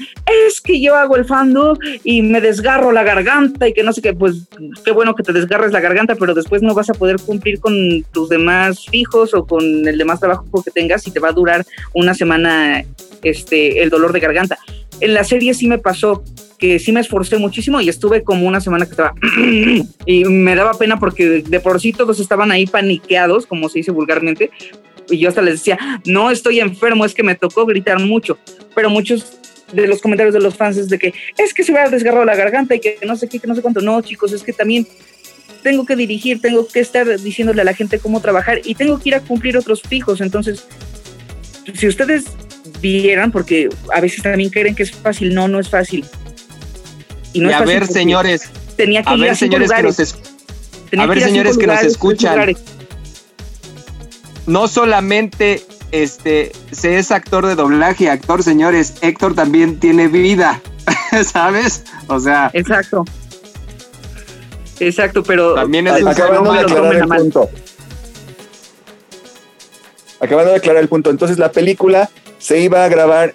es 0.48 0.62
que 0.62 0.80
yo 0.80 0.96
hago 0.96 1.16
el 1.16 1.26
fandom 1.26 1.78
y 2.04 2.22
me 2.22 2.40
desgarro 2.40 2.92
la 2.92 3.04
garganta 3.04 3.68
y 3.68 3.74
que 3.74 3.84
no 3.84 3.92
sé 3.94 4.02
qué, 4.02 4.14
pues 4.14 4.48
qué 4.84 4.92
bueno 4.92 5.16
que 5.16 5.24
te 5.24 5.34
desgarres 5.34 5.72
la 5.72 5.82
garganta, 5.82 6.16
pero 6.16 6.34
después 6.34 6.62
no 6.62 6.76
vas 6.76 6.90
a 6.90 6.94
poder 6.94 7.18
cumplir 7.20 7.60
con 7.60 7.74
tus 8.12 8.30
demás 8.30 8.86
fijos 8.86 9.34
o 9.34 9.46
con 9.46 9.88
el 9.88 9.98
demás 9.98 10.20
trabajo 10.20 10.46
que 10.64 10.72
tengas 10.72 11.06
y 11.08 11.12
te 11.12 11.20
va 11.20 11.30
a 11.30 11.34
durar 11.34 11.66
una 11.94 12.14
semana 12.14 12.86
este, 13.24 13.82
el 13.82 13.90
dolor 13.90 14.14
de 14.14 14.20
garganta. 14.20 14.58
En 15.02 15.14
la 15.14 15.24
serie 15.24 15.54
sí 15.54 15.68
me 15.68 15.80
pasó 15.80 16.24
que 16.58 16.80
sí 16.80 16.92
me 16.92 17.02
esforcé 17.02 17.38
muchísimo 17.38 17.82
y 17.82 17.90
estuve 17.90 18.24
como 18.24 18.48
una 18.48 18.62
semana 18.62 18.86
que 18.86 18.92
estaba 18.92 19.14
y 20.06 20.26
me 20.26 20.56
daba 20.56 20.74
pena 20.78 20.98
porque 21.00 21.42
de 21.42 21.60
por 21.60 21.82
sí 21.82 21.92
todos 21.94 22.20
estaban 22.20 22.52
ahí 22.52 22.66
paniqueados, 22.66 23.46
como 23.46 23.70
se 23.70 23.80
dice 23.80 23.92
vulgarmente, 23.92 24.52
y 25.10 25.18
yo 25.18 25.30
hasta 25.30 25.42
les 25.42 25.56
decía, 25.56 25.78
no 26.06 26.32
estoy 26.32 26.60
enfermo, 26.60 27.06
es 27.06 27.14
que 27.14 27.24
me 27.24 27.36
tocó 27.36 27.66
gritar 27.66 28.00
mucho, 28.00 28.38
pero 28.74 28.90
muchos 28.90 29.38
de 29.72 29.88
los 29.88 30.02
comentarios 30.02 30.34
de 30.34 30.40
los 30.40 30.56
fans 30.56 30.78
es 30.78 30.90
de 30.90 30.98
que 30.98 31.14
es 31.38 31.54
que 31.54 31.64
se 31.64 31.78
ha 31.78 31.90
desgarrado 31.90 32.24
la 32.26 32.36
garganta 32.36 32.76
y 32.76 32.80
que 32.80 32.98
no 33.06 33.16
sé 33.16 33.28
qué, 33.28 33.40
que 33.40 33.48
no 33.48 33.56
sé 33.56 33.62
cuánto, 33.62 33.82
no 33.82 34.02
chicos, 34.02 34.32
es 34.32 34.44
que 34.44 34.54
también 34.54 34.88
tengo 35.64 35.86
que 35.86 35.96
dirigir, 35.96 36.40
tengo 36.42 36.68
que 36.68 36.80
estar 36.80 37.20
diciéndole 37.20 37.62
a 37.62 37.66
la 37.66 37.74
gente 37.74 38.00
cómo 38.00 38.22
trabajar 38.22 38.62
y 38.64 38.76
tengo 38.76 39.00
que 39.00 39.10
ir 39.10 39.16
a 39.16 39.22
cumplir 39.22 39.58
otros 39.58 39.82
fijos, 39.82 40.22
entonces 40.22 40.66
si 41.74 41.88
ustedes 41.88 42.26
vieran, 42.82 43.32
porque 43.32 43.70
a 43.94 44.00
veces 44.00 44.22
también 44.22 44.50
creen 44.50 44.76
que 44.76 44.84
es 44.84 44.92
fácil, 44.92 45.34
no, 45.34 45.48
no 45.48 45.60
es 45.60 45.70
fácil 45.70 46.06
y, 47.36 47.52
a 47.52 47.62
ver, 47.62 47.88
señores. 47.88 48.50
Tenía 48.78 49.04
que 49.04 49.10
a 49.10 49.16
ver, 49.16 49.36
señores 49.36 49.72
que 49.72 49.84
nos 49.84 50.00
a 50.98 51.06
ver, 51.06 51.22
señores 51.22 51.58
que 51.58 51.68
nos 51.68 51.84
escuchan. 51.84 52.56
No 54.46 54.68
solamente 54.68 55.64
este 55.92 56.52
se 56.72 56.98
es 56.98 57.12
actor 57.12 57.46
de 57.46 57.56
doblaje, 57.56 58.10
actor, 58.10 58.44
señores, 58.44 58.96
Héctor 59.02 59.36
también 59.36 59.80
tiene 59.80 60.08
vida, 60.08 60.62
¿sabes? 61.26 61.84
O 62.08 62.20
sea. 62.20 62.52
Exacto. 62.54 63.04
Exacto, 64.80 65.24
pero 65.24 65.56
también 65.56 65.88
es 65.88 66.02
un 66.02 66.08
acabando 66.08 66.54
de 66.54 66.60
aclarar 66.60 66.96
el 66.96 67.08
punto. 67.08 67.50
Acabando 70.20 70.52
de 70.52 70.58
aclarar 70.58 70.82
el 70.82 70.90
punto. 70.90 71.10
Entonces 71.10 71.40
la 71.40 71.52
película 71.52 72.10
se 72.40 72.60
iba 72.60 72.84
a 72.84 72.90
grabar 72.90 73.34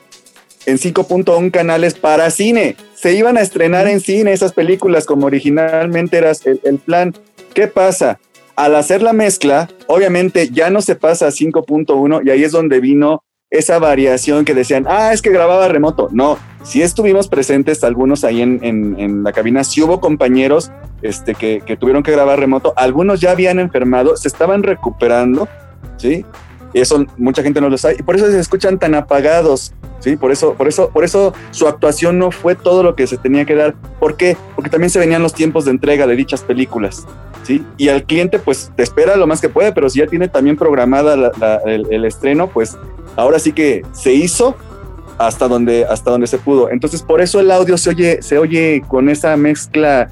en 0.67 0.79
5.1 0.79 1.51
canales 1.51 1.95
para 1.95 2.31
cine 2.31 2.77
se 3.01 3.15
iban 3.15 3.39
a 3.39 3.41
estrenar 3.41 3.89
en 3.89 4.01
cine 4.01 4.33
esas 4.33 4.53
películas 4.53 5.07
como 5.07 5.25
originalmente 5.25 6.19
era 6.19 6.33
el, 6.45 6.79
plan. 6.79 7.15
¿Qué 7.55 7.67
pasa? 7.67 8.21
Al 8.57 8.77
hacer 8.77 9.01
la 9.01 9.15
mezcla, 9.15 9.71
obviamente 9.87 10.51
ya 10.51 10.69
no 10.69 10.83
se 10.83 10.97
pasa 10.97 11.29
a 11.29 11.31
5.1 11.31 12.21
y 12.27 12.31
ahí 12.31 12.45
es 12.45 12.53
donde 12.53 12.79
vino 12.79 13.23
esa 13.49 13.79
variación 13.79 14.45
que 14.45 14.53
decían, 14.53 14.85
ah, 14.87 15.15
es 15.15 15.23
que 15.23 15.31
grababa 15.31 15.67
remoto. 15.69 16.09
No, 16.13 16.37
sí 16.63 16.83
estuvimos 16.83 17.29
presentes 17.29 17.83
algunos 17.85 18.23
ahí 18.23 18.43
en, 18.43 19.25
la 19.25 19.33
cabina, 19.33 19.65
sí 19.65 19.81
hubo 19.81 19.99
compañeros 19.99 20.71
este, 21.01 21.35
que, 21.35 21.63
que, 21.65 21.79
tuvieron 21.79 22.03
que 22.03 22.13
grabar 22.13 22.39
remoto, 22.39 22.75
algunos 22.77 23.19
ya 23.19 23.31
habían 23.31 23.59
enfermado, 23.59 24.15
se 24.19 24.29
estaban 24.29 24.63
recuperando, 24.63 25.49
¿sí? 25.97 26.27
Y 26.73 26.81
eso 26.81 27.05
mucha 27.17 27.43
gente 27.43 27.61
no 27.61 27.69
lo 27.69 27.79
sabe. 27.79 27.97
Y 27.99 28.03
por 28.03 28.17
eso 28.17 28.31
se 28.31 28.39
escuchan 28.39 28.79
tan 28.79 28.95
apagados. 28.95 29.73
¿sí? 30.01 30.17
Por 30.17 30.31
eso, 30.33 30.55
por 30.55 30.69
eso, 30.69 30.91
por 30.91 31.05
eso 31.05 31.35
su 31.51 31.67
actuación 31.67 32.19
no 32.19 32.31
fue 32.31 32.55
todo 32.55 32.83
lo 32.83 32.95
que 32.95 33.07
se 33.07 33.17
tenía 33.17 33.45
que 33.45 33.55
dar. 33.55 33.75
¿Por 33.99 34.17
qué? 34.17 34.37
Porque 34.55 34.71
también 34.71 34.91
se 34.91 34.99
venían 34.99 35.23
los 35.23 35.35
tiempos 35.35 35.65
de 35.65 35.73
entrega 35.73 36.07
de 36.07 36.17
dichas 36.17 36.43
películas. 36.43 37.07
¿sí? 37.43 37.65
Y 37.77 37.89
al 37.89 38.05
cliente, 38.05 38.39
pues, 38.39 38.71
te 38.77 38.83
espera 38.83 39.17
lo 39.17 39.27
más 39.27 39.41
que 39.41 39.49
puede, 39.49 39.73
pero 39.73 39.89
si 39.89 39.99
ya 40.01 40.07
tiene 40.07 40.29
también 40.29 40.57
programada 40.57 41.33
el, 41.67 42.05
estreno, 42.05 42.49
pues 42.49 42.77
ahora 43.17 43.39
sí 43.39 43.53
que 43.53 43.83
se 43.93 44.13
hizo 44.13 44.57
hasta 45.19 45.49
donde, 45.49 45.85
hasta 45.85 46.11
donde 46.11 46.27
se 46.27 46.39
pudo. 46.39 46.71
Entonces, 46.71 47.03
por 47.03 47.21
eso 47.21 47.41
el 47.41 47.51
audio 47.51 47.77
se 47.77 47.91
oye, 47.91 48.23
se 48.23 48.39
oye 48.39 48.83
con 48.89 49.09
esa 49.09 49.37
mezcla 49.37 50.09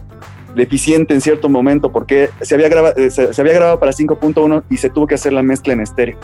deficiente 0.55 1.14
en 1.14 1.20
cierto 1.20 1.48
momento, 1.48 1.93
porque 1.93 2.30
se 2.40 2.55
había, 2.55 2.68
grabado, 2.68 2.94
eh, 2.97 3.10
se 3.10 3.40
había 3.40 3.55
grabado 3.55 3.78
para 3.78 3.93
5.1 3.93 4.64
y 4.68 4.76
se 4.76 4.90
tuvo 4.90 5.06
que 5.06 5.14
hacer 5.14 5.32
la 5.32 5.43
mezcla 5.43 5.72
en 5.72 5.80
estéreo. 5.80 6.18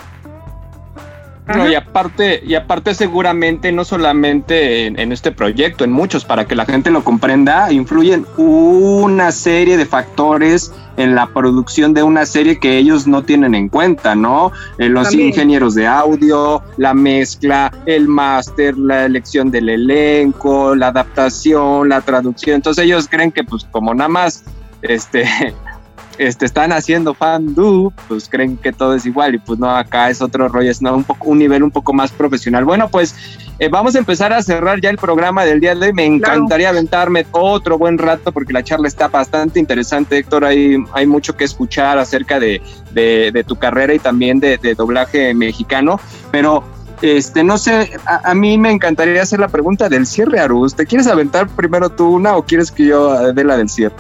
No, 1.47 1.69
y 1.69 1.75
aparte, 1.75 2.43
y 2.45 2.55
aparte 2.55 2.95
seguramente 2.95 3.71
no 3.71 3.85
solamente 3.85 4.87
en, 4.87 5.13
este 5.13 5.31
proyecto, 5.31 5.85
en 5.85 5.93
muchos, 5.93 6.25
para 6.25 6.47
que 6.47 6.55
la 6.55 6.65
gente 6.65 6.91
lo 6.91 7.05
comprenda, 7.05 7.71
influyen 7.71 8.27
una 8.39 9.31
serie 9.31 9.77
de 9.77 9.85
factores 9.85 10.73
en 10.97 11.15
la 11.15 11.27
producción 11.27 11.93
de 11.93 12.03
una 12.03 12.25
serie 12.25 12.59
que 12.59 12.79
ellos 12.79 13.07
no 13.07 13.25
tienen 13.25 13.55
en 13.55 13.69
cuenta, 13.69 14.15
¿no? 14.15 14.53
Eh, 14.79 14.89
los 14.89 15.13
ingenieros 15.13 15.75
de 15.75 15.87
audio, 15.87 16.63
la 16.79 16.95
mezcla, 16.95 17.71
el 17.85 18.09
máster, 18.09 18.79
la 18.79 19.05
elección 19.05 19.51
del 19.51 19.69
elenco, 19.69 20.75
la 20.75 20.89
adaptación, 20.89 21.91
la 21.91 22.01
traducción. 22.01 22.57
Entonces 22.57 22.85
ellos 22.85 23.07
creen 23.07 23.31
que 23.31 23.45
pues 23.45 23.67
como 23.71 23.93
nada 23.93 24.09
más 24.09 24.45
este 24.81 25.25
este, 26.19 26.47
están 26.47 26.73
haciendo 26.73 27.15
fan 27.15 27.55
do, 27.55 27.93
pues 28.09 28.29
creen 28.29 28.57
que 28.57 28.73
todo 28.73 28.95
es 28.95 29.07
igual 29.07 29.35
y 29.35 29.39
pues 29.39 29.59
no, 29.59 29.71
acá 29.71 30.11
es 30.11 30.23
otro 30.23 30.49
rollo, 30.49 30.71
es 30.71 30.81
un, 30.81 31.05
poco, 31.05 31.29
un 31.29 31.39
nivel 31.39 31.63
un 31.63 31.71
poco 31.71 31.93
más 31.93 32.13
profesional. 32.13 32.65
Bueno, 32.65 32.89
pues 32.89 33.15
eh, 33.59 33.69
vamos 33.69 33.95
a 33.95 33.99
empezar 33.99 34.33
a 34.33 34.43
cerrar 34.43 34.81
ya 34.81 34.91
el 34.91 34.99
programa 34.99 35.45
del 35.45 35.61
día 35.61 35.75
de 35.75 35.87
hoy. 35.87 35.93
Me 35.93 36.05
encantaría 36.05 36.69
aventarme 36.69 37.27
otro 37.31 37.79
buen 37.79 37.99
rato 37.99 38.33
porque 38.33 38.53
la 38.53 38.63
charla 38.63 38.89
está 38.89 39.09
bastante 39.09 39.61
interesante, 39.61 40.19
Héctor. 40.19 40.45
Hay, 40.45 40.77
hay 40.93 41.07
mucho 41.07 41.37
que 41.37 41.45
escuchar 41.45 41.99
acerca 41.99 42.41
de, 42.41 42.61
de, 42.93 43.45
tu 43.47 43.57
carrera 43.57 43.95
y 43.95 43.99
también 43.99 44.41
de, 44.41 44.59
doblaje 44.77 45.35
mexicano, 45.35 46.01
pero 46.31 46.65
este, 47.03 47.45
no 47.45 47.59
sé, 47.59 47.91
a, 48.07 48.35
mí 48.35 48.57
me 48.57 48.71
encantaría 48.71 49.23
hacer 49.23 49.41
la 49.41 49.49
pregunta 49.49 49.89
del 49.89 50.07
cierre, 50.07 50.41
Arus. 50.41 50.75
¿Te 50.75 50.87
quieres 50.87 51.07
aventar 51.07 51.49
primero 51.49 51.91
tú 51.91 52.09
una 52.09 52.37
o 52.37 52.45
quieres 52.45 52.71
que 52.71 52.87
yo 52.87 53.33
dé 53.33 53.45
la 53.45 53.57
del 53.57 53.69
cierre? 53.69 53.95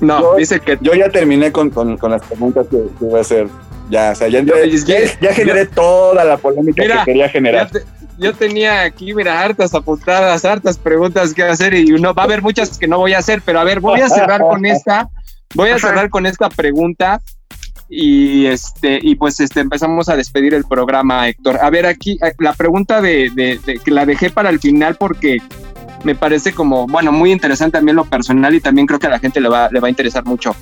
No, 0.00 0.34
dice 0.36 0.60
que. 0.60 0.78
Yo 0.80 0.94
ya 0.94 1.10
terminé 1.10 1.52
con, 1.52 1.72
las 2.08 2.22
preguntas 2.22 2.66
que, 2.68 2.84
iba 3.00 3.18
a 3.18 3.20
hacer. 3.20 3.48
Ya, 3.90 4.12
o 4.12 4.14
sea, 4.14 4.28
ya, 4.28 4.42
ya, 4.42 5.32
generé 5.32 5.66
toda 5.66 6.22
la 6.24 6.36
polémica 6.36 6.82
que 6.82 7.04
quería 7.06 7.28
generar. 7.28 7.70
yo 8.18 8.34
tenía 8.34 8.82
aquí, 8.82 9.14
mira, 9.14 9.40
hartas 9.40 9.74
apuntadas, 9.74 10.44
hartas 10.44 10.76
preguntas 10.76 11.32
que 11.32 11.42
hacer 11.42 11.72
y 11.72 11.92
uno 11.92 12.12
va 12.12 12.22
a 12.22 12.26
haber 12.26 12.42
muchas 12.42 12.76
que 12.76 12.86
no 12.86 12.98
voy 12.98 13.14
a 13.14 13.18
hacer, 13.18 13.40
pero 13.44 13.60
a 13.60 13.64
ver, 13.64 13.80
voy 13.80 14.00
a 14.00 14.08
cerrar 14.08 14.42
con 14.42 14.66
esta. 14.66 15.08
Voy 15.54 15.70
a 15.70 15.78
cerrar 15.78 16.10
con 16.10 16.26
esta 16.26 16.50
pregunta 16.50 17.22
y 17.88 18.44
este 18.46 18.98
y 19.00 19.14
pues 19.14 19.40
este 19.40 19.60
empezamos 19.60 20.10
a 20.10 20.16
despedir 20.16 20.52
el 20.52 20.64
programa 20.64 21.26
Héctor 21.26 21.58
a 21.62 21.70
ver 21.70 21.86
aquí 21.86 22.18
la 22.38 22.52
pregunta 22.52 23.00
de, 23.00 23.30
de, 23.34 23.58
de, 23.64 23.78
que 23.78 23.90
la 23.90 24.04
dejé 24.04 24.28
para 24.28 24.50
el 24.50 24.60
final 24.60 24.96
porque 24.96 25.38
me 26.04 26.14
parece 26.14 26.52
como, 26.52 26.86
bueno, 26.86 27.12
muy 27.12 27.32
interesante 27.32 27.78
también 27.78 27.96
lo 27.96 28.04
personal 28.04 28.54
y 28.54 28.60
también 28.60 28.86
creo 28.86 28.98
que 28.98 29.06
a 29.06 29.10
la 29.10 29.18
gente 29.18 29.40
le 29.40 29.48
va, 29.48 29.68
le 29.70 29.80
va 29.80 29.88
a 29.88 29.90
interesar 29.90 30.24
mucho. 30.24 30.54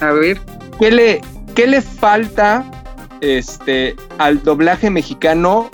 A 0.00 0.12
ver. 0.12 0.40
¿Qué 0.78 0.90
le, 0.90 1.20
qué 1.54 1.66
le 1.66 1.82
falta 1.82 2.64
este, 3.20 3.96
al 4.18 4.42
doblaje 4.42 4.90
mexicano 4.90 5.70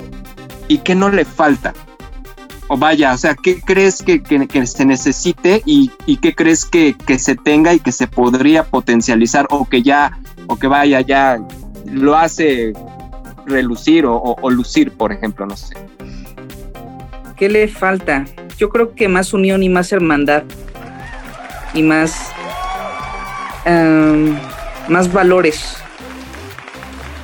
y 0.67 0.79
qué 0.79 0.95
no 0.95 1.09
le 1.09 1.25
falta? 1.25 1.73
O 2.69 2.77
vaya, 2.77 3.13
o 3.13 3.17
sea, 3.17 3.35
¿qué 3.35 3.61
crees 3.61 4.03
que, 4.03 4.21
se 4.65 4.85
necesite 4.85 5.61
y, 5.65 5.89
y 6.05 6.17
qué 6.17 6.35
crees 6.35 6.65
que, 6.65 6.95
que, 7.05 7.17
se 7.17 7.35
tenga 7.35 7.73
y 7.73 7.79
que 7.79 7.93
se 7.93 8.07
podría 8.07 8.63
potencializar 8.63 9.47
o 9.49 9.69
que 9.69 9.81
ya, 9.83 10.19
o 10.47 10.57
que 10.57 10.67
vaya, 10.67 10.99
ya, 10.99 11.39
lo 11.85 12.17
hace 12.17 12.73
relucir 13.45 14.05
o, 14.05 14.49
lucir, 14.49 14.91
por 14.91 15.11
ejemplo, 15.11 15.45
no 15.45 15.55
sé. 15.55 15.75
¿Qué 17.35 17.49
le 17.49 17.67
falta? 17.67 18.25
Yo 18.57 18.69
creo 18.69 18.95
que 18.95 19.07
más 19.07 19.33
unión 19.33 19.61
y 19.61 19.69
más 19.69 19.91
hermandad 19.91 20.43
y 21.73 21.83
más, 21.83 22.31
em, 23.65 24.35
más 24.87 25.11
valores. 25.13 25.77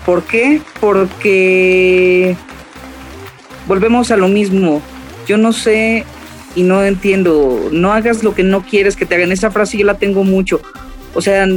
¿Por 0.05 0.23
qué? 0.23 0.61
Porque 0.80 2.35
volvemos 3.68 4.11
a 4.11 4.18
lo 4.18 4.27
mismo. 4.27 4.81
Yo 5.26 5.38
no 5.38 5.53
sé 5.53 6.05
y 6.55 6.64
no 6.64 6.84
entiendo. 6.84 7.69
No 7.72 7.93
hagas 7.93 8.23
lo 8.23 8.35
que 8.35 8.43
no 8.43 8.61
quieres 8.61 8.95
que 8.95 9.05
te 9.05 9.15
hagan. 9.15 9.31
Esa 9.31 9.49
frase 9.49 9.77
yo 9.77 9.85
la 9.85 9.97
tengo 9.97 10.23
mucho. 10.23 10.61
O 11.15 11.22
sea, 11.22 11.47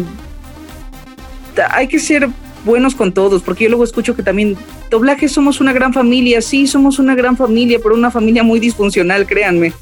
hay 1.70 1.88
que 1.88 1.98
ser 1.98 2.28
buenos 2.66 2.94
con 2.94 3.12
todos, 3.12 3.42
porque 3.42 3.64
yo 3.64 3.70
luego 3.70 3.84
escucho 3.84 4.14
que 4.14 4.22
también 4.22 4.58
doblaje 4.90 5.28
somos 5.28 5.60
una 5.60 5.72
gran 5.72 5.94
familia, 5.94 6.42
sí, 6.42 6.66
somos 6.66 6.98
una 6.98 7.14
gran 7.14 7.36
familia, 7.36 7.78
pero 7.82 7.94
una 7.94 8.10
familia 8.10 8.42
muy 8.42 8.60
disfuncional, 8.60 9.24
créanme. 9.26 9.72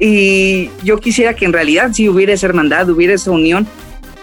Y 0.00 0.70
yo 0.82 0.98
quisiera 0.98 1.34
que 1.34 1.44
en 1.44 1.52
realidad 1.52 1.90
sí 1.92 2.08
hubiera 2.08 2.32
esa 2.32 2.46
hermandad, 2.46 2.88
hubiera 2.90 3.14
esa 3.14 3.30
unión. 3.30 3.66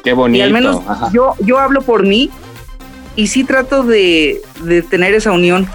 Qué 0.03 0.11
bonito. 0.13 0.39
Y 0.39 0.41
al 0.41 0.51
menos 0.51 0.81
yo, 1.13 1.35
yo 1.39 1.59
hablo 1.59 1.81
por 1.81 2.05
mí 2.05 2.29
y 3.15 3.27
sí 3.27 3.43
trato 3.43 3.83
de, 3.83 4.41
de 4.63 4.81
tener 4.81 5.13
esa 5.13 5.31
unión 5.31 5.67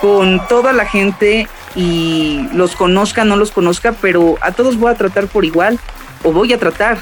con 0.00 0.46
toda 0.48 0.72
la 0.72 0.84
gente 0.84 1.48
y 1.74 2.46
los 2.54 2.76
conozca, 2.76 3.24
no 3.24 3.36
los 3.36 3.50
conozca, 3.50 3.92
pero 4.00 4.36
a 4.40 4.52
todos 4.52 4.76
voy 4.78 4.92
a 4.92 4.94
tratar 4.94 5.26
por 5.26 5.44
igual 5.44 5.78
o 6.22 6.32
voy 6.32 6.52
a 6.52 6.58
tratar 6.58 6.98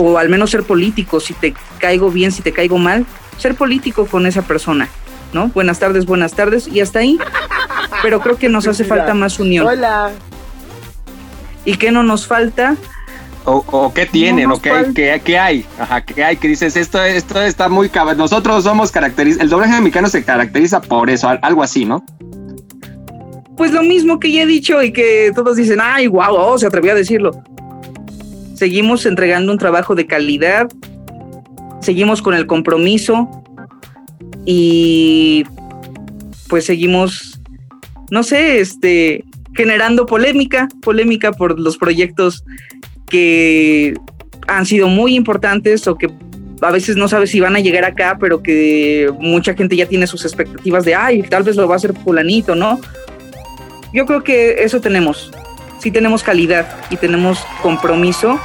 o 0.00 0.18
al 0.18 0.28
menos 0.28 0.50
ser 0.50 0.64
político, 0.64 1.20
si 1.20 1.34
te 1.34 1.54
caigo 1.78 2.10
bien, 2.10 2.32
si 2.32 2.42
te 2.42 2.52
caigo 2.52 2.78
mal, 2.78 3.06
ser 3.38 3.54
político 3.54 4.06
con 4.06 4.26
esa 4.26 4.42
persona, 4.42 4.88
¿no? 5.32 5.48
Buenas 5.48 5.78
tardes, 5.78 6.06
buenas 6.06 6.34
tardes, 6.34 6.68
y 6.68 6.80
hasta 6.80 7.00
ahí. 7.00 7.18
Pero 8.02 8.20
creo 8.20 8.36
que 8.36 8.48
nos 8.48 8.66
hace 8.66 8.84
falta 8.84 9.14
más 9.14 9.38
unión. 9.38 9.66
Hola. 9.66 10.10
¿Y 11.64 11.76
qué 11.76 11.90
no 11.90 12.02
nos 12.02 12.26
falta? 12.26 12.76
O, 13.44 13.92
qué 13.92 14.06
tienen, 14.06 14.50
o 14.50 14.60
qué 14.60 14.70
hay, 14.70 15.20
qué, 15.20 15.38
hay, 15.38 15.66
ajá, 15.78 16.02
qué 16.02 16.22
hay, 16.22 16.36
que 16.36 16.46
dices, 16.46 16.76
esto, 16.76 17.02
esto 17.02 17.40
está 17.42 17.68
muy 17.68 17.88
cabrón. 17.88 18.18
Nosotros 18.18 18.62
somos 18.62 18.92
caracterizados, 18.92 19.42
el 19.42 19.48
doblaje 19.48 19.80
mexicano 19.80 20.08
se 20.08 20.22
caracteriza 20.22 20.80
por 20.80 21.10
eso, 21.10 21.28
algo 21.42 21.62
así, 21.62 21.84
¿no? 21.84 22.04
Pues 23.56 23.72
lo 23.72 23.82
mismo 23.82 24.20
que 24.20 24.30
ya 24.30 24.42
he 24.42 24.46
dicho 24.46 24.82
y 24.82 24.92
que 24.92 25.32
todos 25.34 25.56
dicen, 25.56 25.80
ay, 25.82 26.06
guau, 26.06 26.34
oh, 26.36 26.58
se 26.58 26.66
atrevió 26.66 26.92
a 26.92 26.94
decirlo 26.94 27.42
seguimos 28.60 29.06
entregando 29.06 29.52
un 29.52 29.56
trabajo 29.56 29.94
de 29.94 30.06
calidad, 30.06 30.68
seguimos 31.80 32.20
con 32.20 32.34
el 32.34 32.46
compromiso 32.46 33.26
y 34.44 35.46
pues 36.46 36.66
seguimos, 36.66 37.40
no 38.10 38.22
sé, 38.22 38.60
este, 38.60 39.24
generando 39.54 40.04
polémica, 40.04 40.68
polémica 40.82 41.32
por 41.32 41.58
los 41.58 41.78
proyectos 41.78 42.44
que 43.08 43.94
han 44.46 44.66
sido 44.66 44.88
muy 44.88 45.14
importantes 45.14 45.88
o 45.88 45.96
que 45.96 46.10
a 46.60 46.70
veces 46.70 46.96
no 46.96 47.08
sabes 47.08 47.30
si 47.30 47.40
van 47.40 47.56
a 47.56 47.60
llegar 47.60 47.86
acá, 47.86 48.18
pero 48.20 48.42
que 48.42 49.10
mucha 49.20 49.54
gente 49.54 49.74
ya 49.74 49.86
tiene 49.86 50.06
sus 50.06 50.26
expectativas 50.26 50.84
de, 50.84 50.94
ay, 50.94 51.22
tal 51.22 51.44
vez 51.44 51.56
lo 51.56 51.66
va 51.66 51.76
a 51.76 51.78
hacer 51.78 51.94
fulanito, 51.94 52.54
¿no? 52.54 52.78
Yo 53.94 54.04
creo 54.04 54.22
que 54.22 54.62
eso 54.62 54.82
tenemos, 54.82 55.32
sí 55.80 55.90
tenemos 55.90 56.22
calidad 56.22 56.68
y 56.90 56.96
tenemos 56.96 57.44
compromiso 57.62 58.38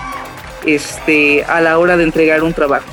este, 0.65 1.43
a 1.43 1.61
la 1.61 1.77
hora 1.77 1.97
de 1.97 2.03
entregar 2.03 2.43
un 2.43 2.53
trabajo. 2.53 2.85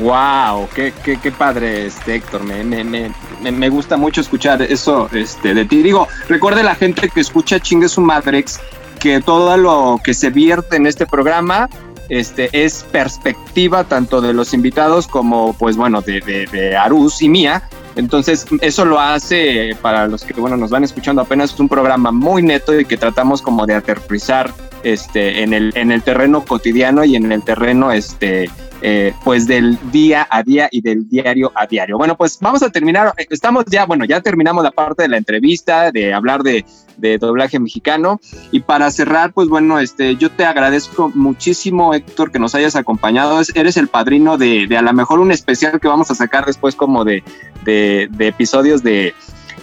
Wow, 0.00 0.68
qué, 0.74 0.92
qué, 1.04 1.18
qué 1.20 1.30
padre, 1.30 1.86
este, 1.86 2.16
Héctor. 2.16 2.42
Me, 2.42 2.64
me, 2.64 2.82
me, 2.82 3.12
me, 3.40 3.68
gusta 3.68 3.96
mucho 3.96 4.20
escuchar 4.20 4.60
eso 4.62 5.08
este, 5.12 5.54
de 5.54 5.64
ti. 5.64 5.82
Digo, 5.82 6.08
recuerde 6.28 6.64
la 6.64 6.74
gente 6.74 7.08
que 7.08 7.20
escucha 7.20 7.60
Chingue 7.60 7.88
su 7.88 8.00
Madrex 8.00 8.60
que 8.98 9.20
todo 9.20 9.56
lo 9.56 10.00
que 10.02 10.14
se 10.14 10.30
vierte 10.30 10.76
en 10.76 10.86
este 10.86 11.06
programa 11.06 11.68
este, 12.08 12.48
es 12.52 12.84
perspectiva 12.90 13.84
tanto 13.84 14.20
de 14.20 14.32
los 14.32 14.52
invitados 14.52 15.06
como, 15.06 15.52
pues 15.52 15.76
bueno, 15.76 16.00
de, 16.00 16.20
de, 16.20 16.46
de 16.46 16.76
Arús 16.76 17.22
y 17.22 17.28
mía. 17.28 17.62
Entonces, 17.96 18.46
eso 18.60 18.84
lo 18.84 18.98
hace 18.98 19.76
para 19.80 20.06
los 20.08 20.24
que, 20.24 20.34
bueno, 20.34 20.56
nos 20.56 20.70
van 20.70 20.84
escuchando 20.84 21.22
apenas, 21.22 21.58
un 21.60 21.68
programa 21.68 22.10
muy 22.10 22.42
neto 22.42 22.78
y 22.78 22.84
que 22.84 22.96
tratamos 22.96 23.40
como 23.40 23.66
de 23.66 23.74
aterrizar 23.74 24.52
este, 24.82 25.42
en, 25.42 25.52
el, 25.54 25.72
en 25.76 25.92
el 25.92 26.02
terreno 26.02 26.44
cotidiano 26.44 27.04
y 27.04 27.16
en 27.16 27.30
el 27.30 27.42
terreno 27.42 27.92
este, 27.92 28.50
eh, 28.86 29.14
pues 29.24 29.46
del 29.46 29.78
día 29.90 30.28
a 30.30 30.42
día 30.42 30.68
y 30.70 30.82
del 30.82 31.08
diario 31.08 31.50
a 31.54 31.66
diario. 31.66 31.96
Bueno, 31.96 32.18
pues 32.18 32.38
vamos 32.38 32.62
a 32.62 32.68
terminar, 32.68 33.14
estamos 33.16 33.64
ya, 33.64 33.86
bueno, 33.86 34.04
ya 34.04 34.20
terminamos 34.20 34.62
la 34.62 34.72
parte 34.72 35.04
de 35.04 35.08
la 35.08 35.16
entrevista, 35.16 35.90
de 35.90 36.12
hablar 36.12 36.42
de, 36.42 36.66
de 36.98 37.16
doblaje 37.16 37.58
mexicano 37.58 38.20
y 38.52 38.60
para 38.60 38.90
cerrar, 38.90 39.32
pues 39.32 39.48
bueno, 39.48 39.78
este, 39.78 40.16
yo 40.16 40.30
te 40.30 40.44
agradezco 40.44 41.10
muchísimo, 41.14 41.94
Héctor, 41.94 42.30
que 42.30 42.38
nos 42.38 42.54
hayas 42.54 42.76
acompañado, 42.76 43.40
eres 43.54 43.78
el 43.78 43.88
padrino 43.88 44.36
de, 44.36 44.66
de 44.66 44.76
a 44.76 44.82
lo 44.82 44.92
mejor 44.92 45.18
un 45.18 45.32
especial 45.32 45.80
que 45.80 45.88
vamos 45.88 46.10
a 46.10 46.14
sacar 46.14 46.44
después 46.44 46.76
como 46.76 47.06
de, 47.06 47.24
de, 47.64 48.08
de 48.10 48.28
episodios 48.28 48.82
de, 48.82 49.14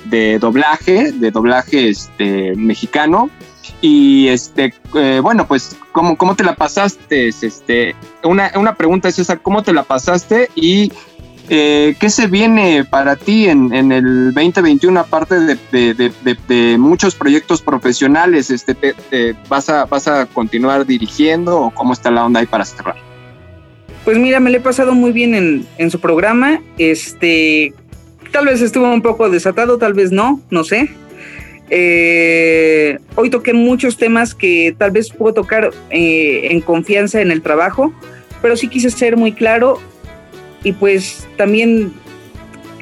de 0.06 0.40
doblaje, 0.40 1.12
de 1.12 1.30
doblaje 1.30 1.90
este, 1.90 2.56
mexicano. 2.56 3.30
Y 3.82 4.28
este, 4.28 4.74
eh, 4.96 5.20
bueno, 5.22 5.48
pues, 5.48 5.76
¿cómo, 5.92 6.16
¿cómo 6.16 6.36
te 6.36 6.44
la 6.44 6.56
pasaste? 6.56 7.30
Este, 7.30 7.96
una, 8.24 8.52
una 8.56 8.76
pregunta 8.76 9.10
es 9.10 9.18
esa, 9.18 9.38
¿cómo 9.38 9.64
te 9.64 9.74
la 9.74 9.84
pasaste? 9.84 10.50
Y 10.54 10.92
eh, 11.50 11.96
¿qué 12.00 12.10
se 12.10 12.28
viene 12.28 12.86
para 12.86 13.16
ti 13.16 13.48
en, 13.48 13.74
en 13.74 13.92
el 13.92 14.34
2021 14.34 15.00
aparte 15.00 15.36
de, 15.40 15.58
de, 15.72 16.38
de, 16.48 16.78
muchos 16.78 17.16
proyectos 17.16 17.62
profesionales? 17.62 18.52
Este, 18.52 18.76
te, 18.76 19.36
vas, 19.50 19.68
a, 19.68 19.86
¿Vas 19.86 20.08
a 20.08 20.28
continuar 20.28 20.86
dirigiendo 20.86 21.60
o 21.60 21.72
cómo 21.72 21.94
está 21.94 22.12
la 22.12 22.26
onda 22.26 22.40
ahí 22.40 22.46
para 22.46 22.64
cerrar? 22.64 22.96
Pues 24.06 24.18
mira, 24.18 24.40
me 24.40 24.50
lo 24.52 24.58
he 24.58 24.62
pasado 24.62 24.94
muy 24.94 25.12
bien 25.12 25.36
en, 25.36 25.68
en 25.78 25.92
su 25.92 26.00
programa. 26.00 26.62
Este, 26.78 27.74
tal 28.32 28.46
vez 28.46 28.62
estuvo 28.62 28.92
un 28.92 29.02
poco 29.02 29.30
desatado, 29.30 29.78
tal 29.78 29.94
vez 29.94 30.12
no, 30.12 30.40
no 30.52 30.64
sé. 30.64 30.96
Eh, 31.74 33.00
hoy 33.16 33.30
toqué 33.30 33.54
muchos 33.54 33.96
temas 33.96 34.36
que 34.36 34.76
tal 34.78 34.92
vez 34.92 35.10
puedo 35.10 35.34
tocar 35.34 35.72
eh, 35.90 36.50
en 36.52 36.60
confianza 36.60 37.22
en 37.22 37.32
el 37.32 37.42
trabajo, 37.42 37.94
pero 38.42 38.58
sí 38.58 38.68
quise 38.68 38.92
ser 38.92 39.16
muy 39.16 39.32
claro 39.32 39.80
y 40.66 40.74
pues 40.74 41.26
también 41.38 41.94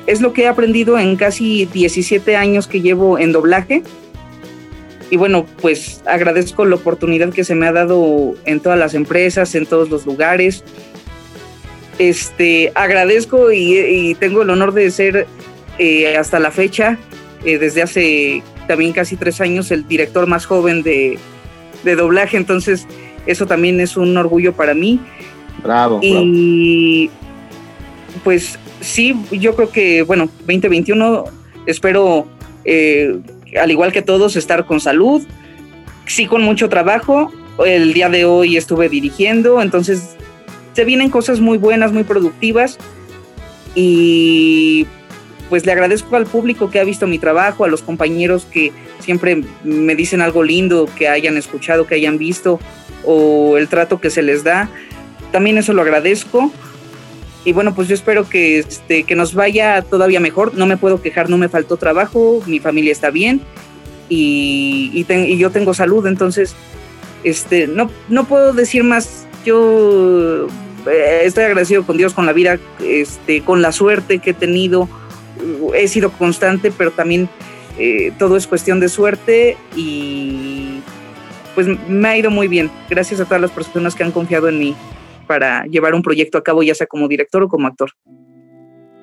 es 0.08 0.22
lo 0.22 0.34
que 0.34 0.44
he 0.44 0.48
aprendido 0.48 0.98
en 0.98 1.18
casi 1.18 1.66
17 1.72 2.36
años 2.36 2.66
que 2.66 2.82
llevo 2.82 3.20
en 3.20 3.32
doblaje. 3.32 3.84
Y 5.12 5.18
bueno, 5.18 5.46
pues 5.62 6.02
agradezco 6.08 6.66
la 6.66 6.76
oportunidad 6.76 7.32
que 7.32 7.44
se 7.44 7.54
me 7.54 7.68
ha 7.68 7.72
dado 7.72 8.34
en 8.46 8.60
todas 8.60 8.80
las 8.80 8.96
empresas, 8.96 9.54
en 9.54 9.68
todos 9.68 9.92
los 9.92 10.08
lugares. 10.08 10.64
Este, 12.00 12.72
agradezco 12.74 13.52
y, 13.52 14.16
tengo 14.20 14.42
el 14.42 14.50
honor 14.50 14.74
de 14.74 14.90
ser 14.90 15.28
eh, 15.78 16.18
hasta 16.18 16.40
la 16.40 16.50
fecha, 16.50 16.98
desde 17.44 17.82
hace 17.82 18.44
también 18.70 18.94
casi 18.94 19.16
tres 19.16 19.42
años 19.42 19.72
el 19.72 19.88
director 19.88 20.28
más 20.28 20.46
joven 20.46 20.84
de, 20.84 21.18
doblaje, 21.84 22.38
entonces 22.38 22.86
eso 23.26 23.48
también 23.48 23.80
es 23.80 23.98
un 23.98 24.16
orgullo 24.16 24.54
para 24.54 24.76
mí. 24.76 25.00
Bravo. 25.64 26.00
Y 26.04 27.10
pues 28.24 28.60
sí, 28.80 29.16
yo 29.32 29.56
creo 29.56 29.72
que, 29.72 30.04
bueno, 30.04 30.30
2021 30.42 31.24
espero, 31.66 32.28
eh, 32.64 33.18
al 33.60 33.72
igual 33.72 33.92
que 33.92 34.04
todos, 34.04 34.36
estar 34.36 34.66
con 34.66 34.80
salud, 34.80 35.24
sí 36.06 36.28
con 36.28 36.44
mucho 36.44 36.70
trabajo. 36.70 37.32
El 37.66 37.92
día 37.94 38.08
de 38.08 38.26
hoy 38.26 38.56
estuve 38.56 38.88
dirigiendo, 38.88 39.64
entonces 39.64 40.16
se 40.74 40.86
vienen 40.86 41.10
cosas 41.10 41.40
muy 41.40 41.58
buenas, 41.58 41.92
muy 41.92 42.04
productivas. 42.04 42.78
Y 43.74 44.86
pues 45.50 45.66
le 45.66 45.72
agradezco 45.72 46.16
al 46.16 46.26
público 46.26 46.70
que 46.70 46.80
ha 46.80 46.84
visto 46.84 47.08
mi 47.08 47.20
trabajo, 47.20 47.66
a 47.66 47.68
los 47.68 47.82
compañeros 47.82 48.46
que 48.46 48.72
siempre 49.00 49.44
me 49.64 49.96
dicen 49.96 50.22
algo 50.22 50.44
lindo, 50.44 50.88
que 50.98 51.08
hayan 51.08 51.38
escuchado, 51.38 51.88
que 51.88 51.96
hayan 51.96 52.18
visto, 52.18 52.60
o 53.04 53.58
el 53.58 53.68
trato 53.68 54.00
que 54.00 54.10
se 54.10 54.22
les 54.22 54.44
da. 54.44 54.70
También 55.32 55.58
eso 55.58 55.74
lo 55.74 55.82
agradezco. 55.82 56.52
Y 57.46 57.54
bueno, 57.54 57.74
pues 57.74 57.88
yo 57.88 57.96
espero 57.96 58.28
que, 58.28 58.60
este, 58.60 59.04
que 59.04 59.16
nos 59.16 59.34
vaya 59.34 59.82
todavía 59.82 60.20
mejor. 60.20 60.54
No 60.56 60.66
me 60.66 60.78
puedo 60.78 61.02
quejar, 61.02 61.30
no 61.30 61.38
me 61.38 61.50
faltó 61.50 61.78
trabajo, 61.78 62.44
mi 62.46 62.60
familia 62.60 62.92
está 62.92 63.10
bien 63.10 63.42
y, 64.10 64.92
y, 64.94 65.38
yo 65.38 65.52
tengo 65.52 65.74
salud. 65.74 66.06
Entonces, 66.08 66.56
este, 67.24 67.68
no, 67.68 67.90
no 68.10 68.26
puedo 68.26 68.54
decir 68.54 68.84
más. 68.84 69.26
Yo 69.46 70.48
eh, 70.86 71.22
estoy 71.24 71.46
agradecido 71.46 71.86
con 71.86 71.98
Dios, 71.98 72.14
con 72.14 72.26
la 72.26 72.34
vida, 72.34 72.60
este, 72.84 73.42
con 73.42 73.62
la 73.62 73.72
suerte 73.72 74.20
que 74.20 74.32
he 74.32 74.34
tenido 74.34 74.90
he 75.76 75.88
sido 75.88 76.12
constante, 76.12 76.72
pero 76.76 76.92
también 76.92 77.30
eh, 77.78 78.12
todo 78.18 78.38
es 78.38 78.48
cuestión 78.48 78.80
de 78.80 78.90
suerte 78.90 79.58
y 79.76 80.82
pues 81.56 81.68
me 81.88 82.08
ha 82.08 82.18
ido 82.18 82.32
muy 82.32 82.48
bien. 82.48 82.70
Gracias 82.90 83.20
a 83.20 83.26
todas 83.26 83.42
las 83.42 83.52
personas 83.52 83.96
que 83.96 84.04
han 84.04 84.12
confiado 84.12 84.50
en 84.50 84.60
mí. 84.60 84.76
para 85.28 85.66
llevar 85.66 85.94
un 85.94 86.02
proyecto 86.02 86.40
a 86.40 86.44
cabo, 86.44 86.64
ya 86.64 86.74
sea 86.74 86.88
como 86.88 87.08
director 87.08 87.44
o 87.44 87.48
como 87.48 87.68
actor. 87.68 87.92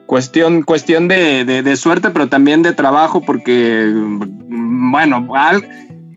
Cuestión, 0.06 0.62
cuestión 0.62 1.06
de, 1.06 1.44
de 1.44 1.76
suerte, 1.76 2.10
pero 2.10 2.28
también 2.28 2.62
de 2.62 2.72
trabajo, 2.72 3.20
porque, 3.20 3.92
bueno, 3.94 5.24
al, 5.34 5.68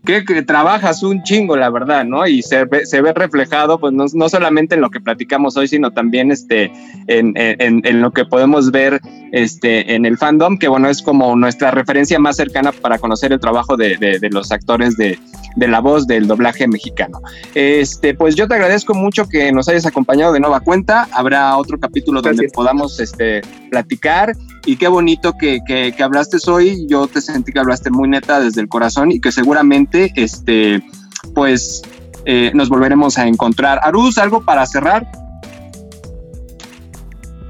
que, 0.04 0.42
trabajas 0.42 1.02
un 1.02 1.22
chingo, 1.22 1.56
la 1.56 1.70
verdad, 1.70 2.04
¿no? 2.04 2.26
Y 2.26 2.42
se 2.42 2.64
ve, 2.64 2.86
se 2.86 3.00
ve 3.00 3.12
reflejado, 3.12 3.78
pues 3.78 3.92
no, 3.92 4.06
no, 4.14 4.28
solamente 4.28 4.74
en 4.74 4.80
lo 4.80 4.90
que 4.90 5.00
platicamos 5.00 5.56
hoy, 5.56 5.68
sino 5.68 5.90
también 5.90 6.30
este, 6.30 6.72
en, 7.06 7.34
en, 7.36 8.00
lo 8.00 8.12
que 8.12 8.24
podemos 8.24 8.70
ver 8.70 9.00
este, 9.32 9.94
en 9.94 10.06
el 10.06 10.16
fandom, 10.16 10.58
que 10.58 10.68
bueno, 10.68 10.88
es 10.88 11.02
como 11.02 11.36
nuestra 11.36 11.70
referencia 11.70 12.18
más 12.18 12.36
cercana 12.36 12.72
para 12.72 12.98
conocer 12.98 13.32
el 13.32 13.40
trabajo 13.40 13.76
de, 13.76 13.96
de 13.96 14.30
los 14.30 14.50
actores 14.52 14.96
de, 14.96 15.18
de, 15.56 15.68
la 15.68 15.80
voz 15.80 16.06
del 16.06 16.26
doblaje 16.26 16.66
mexicano. 16.66 17.20
Este, 17.54 18.14
pues 18.14 18.34
yo 18.36 18.48
te 18.48 18.54
agradezco 18.54 18.94
mucho 18.94 19.28
que 19.28 19.52
nos 19.52 19.68
hayas 19.68 19.86
acompañado 19.86 20.32
de 20.32 20.40
nueva 20.40 20.60
cuenta. 20.60 21.08
Habrá 21.12 21.56
otro 21.56 21.78
capítulo 21.78 22.22
donde 22.22 22.48
podamos 22.48 23.00
este, 23.00 23.42
platicar 23.70 24.34
y 24.66 24.76
qué 24.76 24.88
bonito 24.88 25.34
que, 25.38 25.60
que, 25.66 25.92
que 25.96 26.02
hablaste 26.02 26.38
hoy. 26.50 26.86
Yo 26.88 27.06
te 27.06 27.20
sentí 27.20 27.52
que 27.52 27.60
hablaste 27.60 27.90
muy 27.90 28.08
neta 28.08 28.40
desde 28.40 28.60
el 28.60 28.68
corazón 28.68 29.12
y 29.12 29.20
que 29.20 29.32
seguramente 29.32 30.12
este, 30.16 30.82
pues 31.34 31.82
eh, 32.24 32.50
nos 32.54 32.68
volveremos 32.68 33.18
a 33.18 33.26
encontrar. 33.26 33.80
Aruz, 33.82 34.18
¿algo 34.18 34.42
para 34.42 34.66
cerrar? 34.66 35.06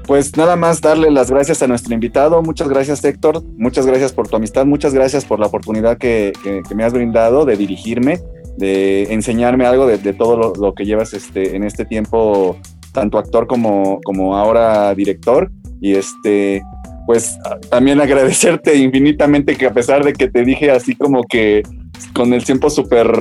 Pues 0.07 0.35
nada 0.35 0.55
más 0.55 0.81
darle 0.81 1.11
las 1.11 1.29
gracias 1.29 1.61
a 1.61 1.67
nuestro 1.67 1.93
invitado. 1.93 2.41
Muchas 2.41 2.67
gracias, 2.67 3.03
Héctor. 3.03 3.43
Muchas 3.57 3.85
gracias 3.85 4.11
por 4.11 4.27
tu 4.27 4.35
amistad. 4.35 4.65
Muchas 4.65 4.93
gracias 4.93 5.25
por 5.25 5.39
la 5.39 5.47
oportunidad 5.47 5.97
que, 5.97 6.33
me 6.75 6.83
has 6.83 6.93
brindado 6.93 7.45
de 7.45 7.55
dirigirme, 7.55 8.19
de 8.57 9.13
enseñarme 9.13 9.65
algo 9.65 9.85
de, 9.85 10.13
todo 10.13 10.53
lo, 10.55 10.73
que 10.73 10.85
llevas 10.85 11.13
este, 11.13 11.55
en 11.55 11.63
este 11.63 11.85
tiempo, 11.85 12.57
tanto 12.93 13.17
actor 13.17 13.47
como, 13.47 13.99
ahora 14.35 14.93
director. 14.95 15.51
Y 15.79 15.93
este, 15.93 16.61
pues 17.05 17.37
también 17.69 18.01
agradecerte 18.01 18.75
infinitamente 18.75 19.55
que 19.55 19.67
a 19.67 19.73
pesar 19.73 20.03
de 20.03 20.13
que 20.13 20.29
te 20.29 20.43
dije 20.43 20.71
así 20.71 20.95
como 20.95 21.23
que 21.23 21.63
con 22.13 22.33
el 22.33 22.43
tiempo 22.43 22.69
súper 22.69 23.11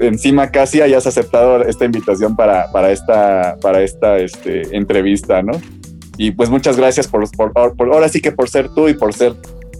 encima 0.00 0.50
casi 0.50 0.80
hayas 0.80 1.06
aceptado 1.06 1.62
esta 1.62 1.84
invitación 1.84 2.36
para, 2.36 2.70
para 2.72 2.90
esta, 2.90 3.56
para 3.60 3.82
esta 3.82 4.18
este, 4.18 4.76
entrevista, 4.76 5.42
¿no? 5.42 5.52
Y 6.22 6.32
pues 6.32 6.50
muchas 6.50 6.76
gracias 6.76 7.08
por, 7.08 7.24
por, 7.30 7.74
por, 7.74 7.88
ahora 7.94 8.10
sí 8.10 8.20
que 8.20 8.30
por 8.30 8.50
ser 8.50 8.68
tú 8.74 8.90
y 8.90 8.92
por 8.92 9.14
ser 9.14 9.32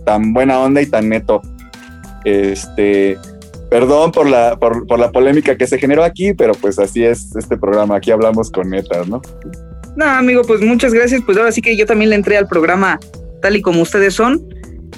tan 0.07 0.33
buena 0.33 0.59
onda 0.59 0.81
y 0.81 0.87
tan 0.87 1.11
neto. 1.11 1.43
Este, 2.25 3.19
perdón 3.69 4.11
por 4.11 4.27
la, 4.27 4.57
por, 4.59 4.99
la 4.99 5.13
polémica 5.13 5.59
que 5.59 5.67
se 5.67 5.77
generó 5.77 6.03
aquí, 6.03 6.33
pero 6.33 6.55
pues 6.55 6.79
así 6.79 7.05
es 7.05 7.37
este 7.37 7.59
programa, 7.59 7.97
aquí 7.97 8.11
hablamos 8.11 8.51
con 8.51 8.71
netas, 8.71 9.07
¿no? 9.07 9.21
No, 9.97 10.07
amigo, 10.07 10.41
pues 10.45 10.63
muchas 10.63 10.95
gracias. 10.95 11.21
Pues 11.27 11.37
ahora 11.37 11.53
sí 11.53 11.61
que 11.61 11.77
yo 11.77 11.85
también 11.85 12.09
le 12.09 12.17
entré 12.17 12.39
al 12.39 12.49
programa 12.49 12.99
tal 13.43 13.57
y 13.57 13.61
como 13.61 13.83
ustedes 13.83 14.15
son. 14.15 14.43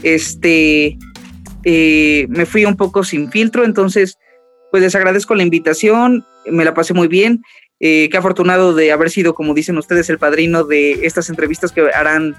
Este, 0.04 0.96
eh, 1.64 2.26
me 2.28 2.46
fui 2.46 2.64
un 2.66 2.76
poco 2.76 3.02
sin 3.02 3.32
filtro, 3.32 3.64
entonces 3.64 4.16
pues 4.70 4.80
les 4.80 4.94
agradezco 4.94 5.34
la 5.34 5.42
invitación, 5.42 6.24
me 6.46 6.64
la 6.64 6.72
pasé 6.72 6.94
muy 6.94 7.08
bien, 7.08 7.42
eh, 7.82 8.08
qué 8.10 8.16
afortunado 8.16 8.74
de 8.74 8.92
haber 8.92 9.10
sido, 9.10 9.34
como 9.34 9.54
dicen 9.54 9.76
ustedes, 9.76 10.08
el 10.08 10.18
padrino 10.18 10.62
de 10.64 11.04
estas 11.04 11.28
entrevistas 11.28 11.72
que 11.72 11.82
harán 11.92 12.36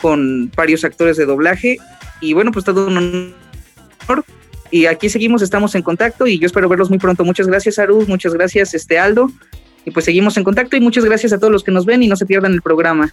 con 0.00 0.50
varios 0.56 0.84
actores 0.84 1.16
de 1.16 1.26
doblaje 1.26 1.78
y 2.20 2.32
bueno, 2.32 2.50
pues 2.50 2.64
todo 2.64 2.88
un 2.88 2.96
honor 2.96 4.24
y 4.72 4.86
aquí 4.86 5.08
seguimos, 5.08 5.42
estamos 5.42 5.74
en 5.74 5.82
contacto 5.82 6.26
y 6.26 6.38
yo 6.38 6.46
espero 6.46 6.68
verlos 6.68 6.90
muy 6.90 6.98
pronto. 6.98 7.24
Muchas 7.24 7.46
gracias, 7.46 7.78
Aruz, 7.78 8.08
muchas 8.08 8.34
gracias, 8.34 8.74
este 8.74 8.98
Aldo. 8.98 9.30
Y 9.84 9.90
pues 9.90 10.04
seguimos 10.04 10.36
en 10.36 10.44
contacto 10.44 10.76
y 10.76 10.80
muchas 10.80 11.04
gracias 11.04 11.32
a 11.32 11.38
todos 11.38 11.52
los 11.52 11.64
que 11.64 11.72
nos 11.72 11.86
ven 11.86 12.02
y 12.02 12.08
no 12.08 12.16
se 12.16 12.26
pierdan 12.26 12.52
el 12.52 12.62
programa. 12.62 13.12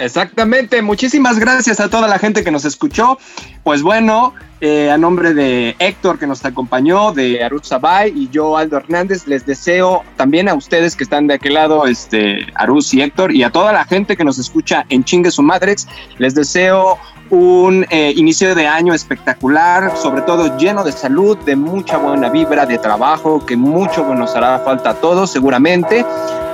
Exactamente, 0.00 0.80
muchísimas 0.82 1.38
gracias 1.38 1.80
a 1.80 1.88
toda 1.88 2.06
la 2.06 2.18
gente 2.18 2.44
que 2.44 2.50
nos 2.50 2.64
escuchó. 2.64 3.18
Pues 3.64 3.82
bueno, 3.82 4.34
eh, 4.60 4.90
a 4.90 4.98
nombre 4.98 5.34
de 5.34 5.76
Héctor 5.78 6.18
que 6.18 6.26
nos 6.26 6.44
acompañó, 6.44 7.12
de 7.12 7.42
Arut 7.42 7.64
Sabay 7.64 8.12
y 8.14 8.28
yo, 8.28 8.56
Aldo 8.56 8.76
Hernández, 8.76 9.26
les 9.26 9.46
deseo 9.46 10.02
también 10.16 10.48
a 10.48 10.54
ustedes 10.54 10.96
que 10.96 11.04
están 11.04 11.26
de 11.26 11.34
aquel 11.34 11.54
lado, 11.54 11.86
este, 11.86 12.46
Aruz 12.54 12.92
y 12.94 13.02
Héctor, 13.02 13.32
y 13.32 13.42
a 13.42 13.50
toda 13.50 13.72
la 13.72 13.84
gente 13.84 14.16
que 14.16 14.24
nos 14.24 14.38
escucha 14.38 14.84
en 14.88 15.04
Chingue 15.04 15.30
su 15.30 15.42
Madrex, 15.42 15.86
les 16.18 16.34
deseo 16.34 16.98
un 17.30 17.86
eh, 17.90 18.12
inicio 18.16 18.54
de 18.54 18.66
año 18.66 18.94
espectacular, 18.94 19.96
sobre 19.96 20.22
todo 20.22 20.56
lleno 20.56 20.84
de 20.84 20.92
salud, 20.92 21.36
de 21.38 21.56
mucha 21.56 21.98
buena 21.98 22.28
vibra, 22.28 22.66
de 22.66 22.78
trabajo, 22.78 23.44
que 23.44 23.56
mucho 23.56 24.04
nos 24.14 24.34
hará 24.34 24.58
falta 24.60 24.90
a 24.90 24.94
todos 24.94 25.30
seguramente, 25.30 26.04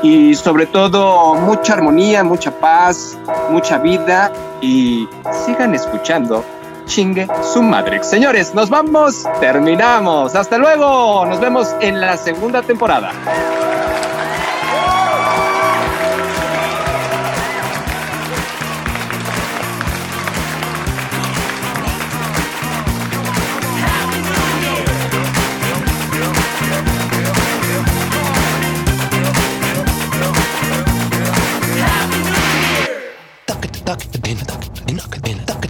y 0.03 0.35
sobre 0.35 0.67
todo 0.67 1.35
mucha 1.35 1.75
armonía, 1.75 2.25
mucha 2.25 2.51
paz, 2.51 3.17
mucha 3.51 3.79
vida, 3.79 4.33
y 4.61 5.09
sigan 5.47 5.75
escuchando. 5.75 6.45
Chingue 6.87 7.27
su 7.43 7.63
madre. 7.63 8.05
Señores, 8.05 8.55
nos 8.55 8.69
vamos, 8.69 9.27
terminamos. 9.41 10.35
Hasta 10.35 10.59
luego. 10.59 11.25
Nos 11.25 11.41
vemos 11.41 11.75
en 11.81 11.99
la 11.99 12.19
segunda 12.19 12.61
temporada. 12.61 13.11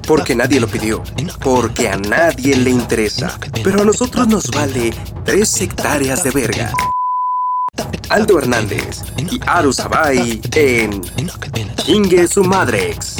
Porque 0.07 0.35
nadie 0.35 0.61
lo 0.61 0.69
pidió. 0.69 1.03
Porque 1.41 1.89
a 1.89 1.97
nadie 1.97 2.57
le 2.57 2.71
interesa. 2.71 3.39
Pero 3.63 3.83
a 3.83 3.85
nosotros 3.85 4.29
nos 4.29 4.51
vale 4.51 4.95
tres 5.25 5.61
hectáreas 5.61 6.25
de 6.25 6.31
verga. 6.31 6.73
Aldo 8.11 8.39
Hernández 8.39 9.03
y 9.31 9.41
Aru 9.47 9.73
Sabay 9.73 10.41
en 10.55 11.03
Inge 11.87 12.29
su 12.29 12.45
Madrex. 12.45 13.17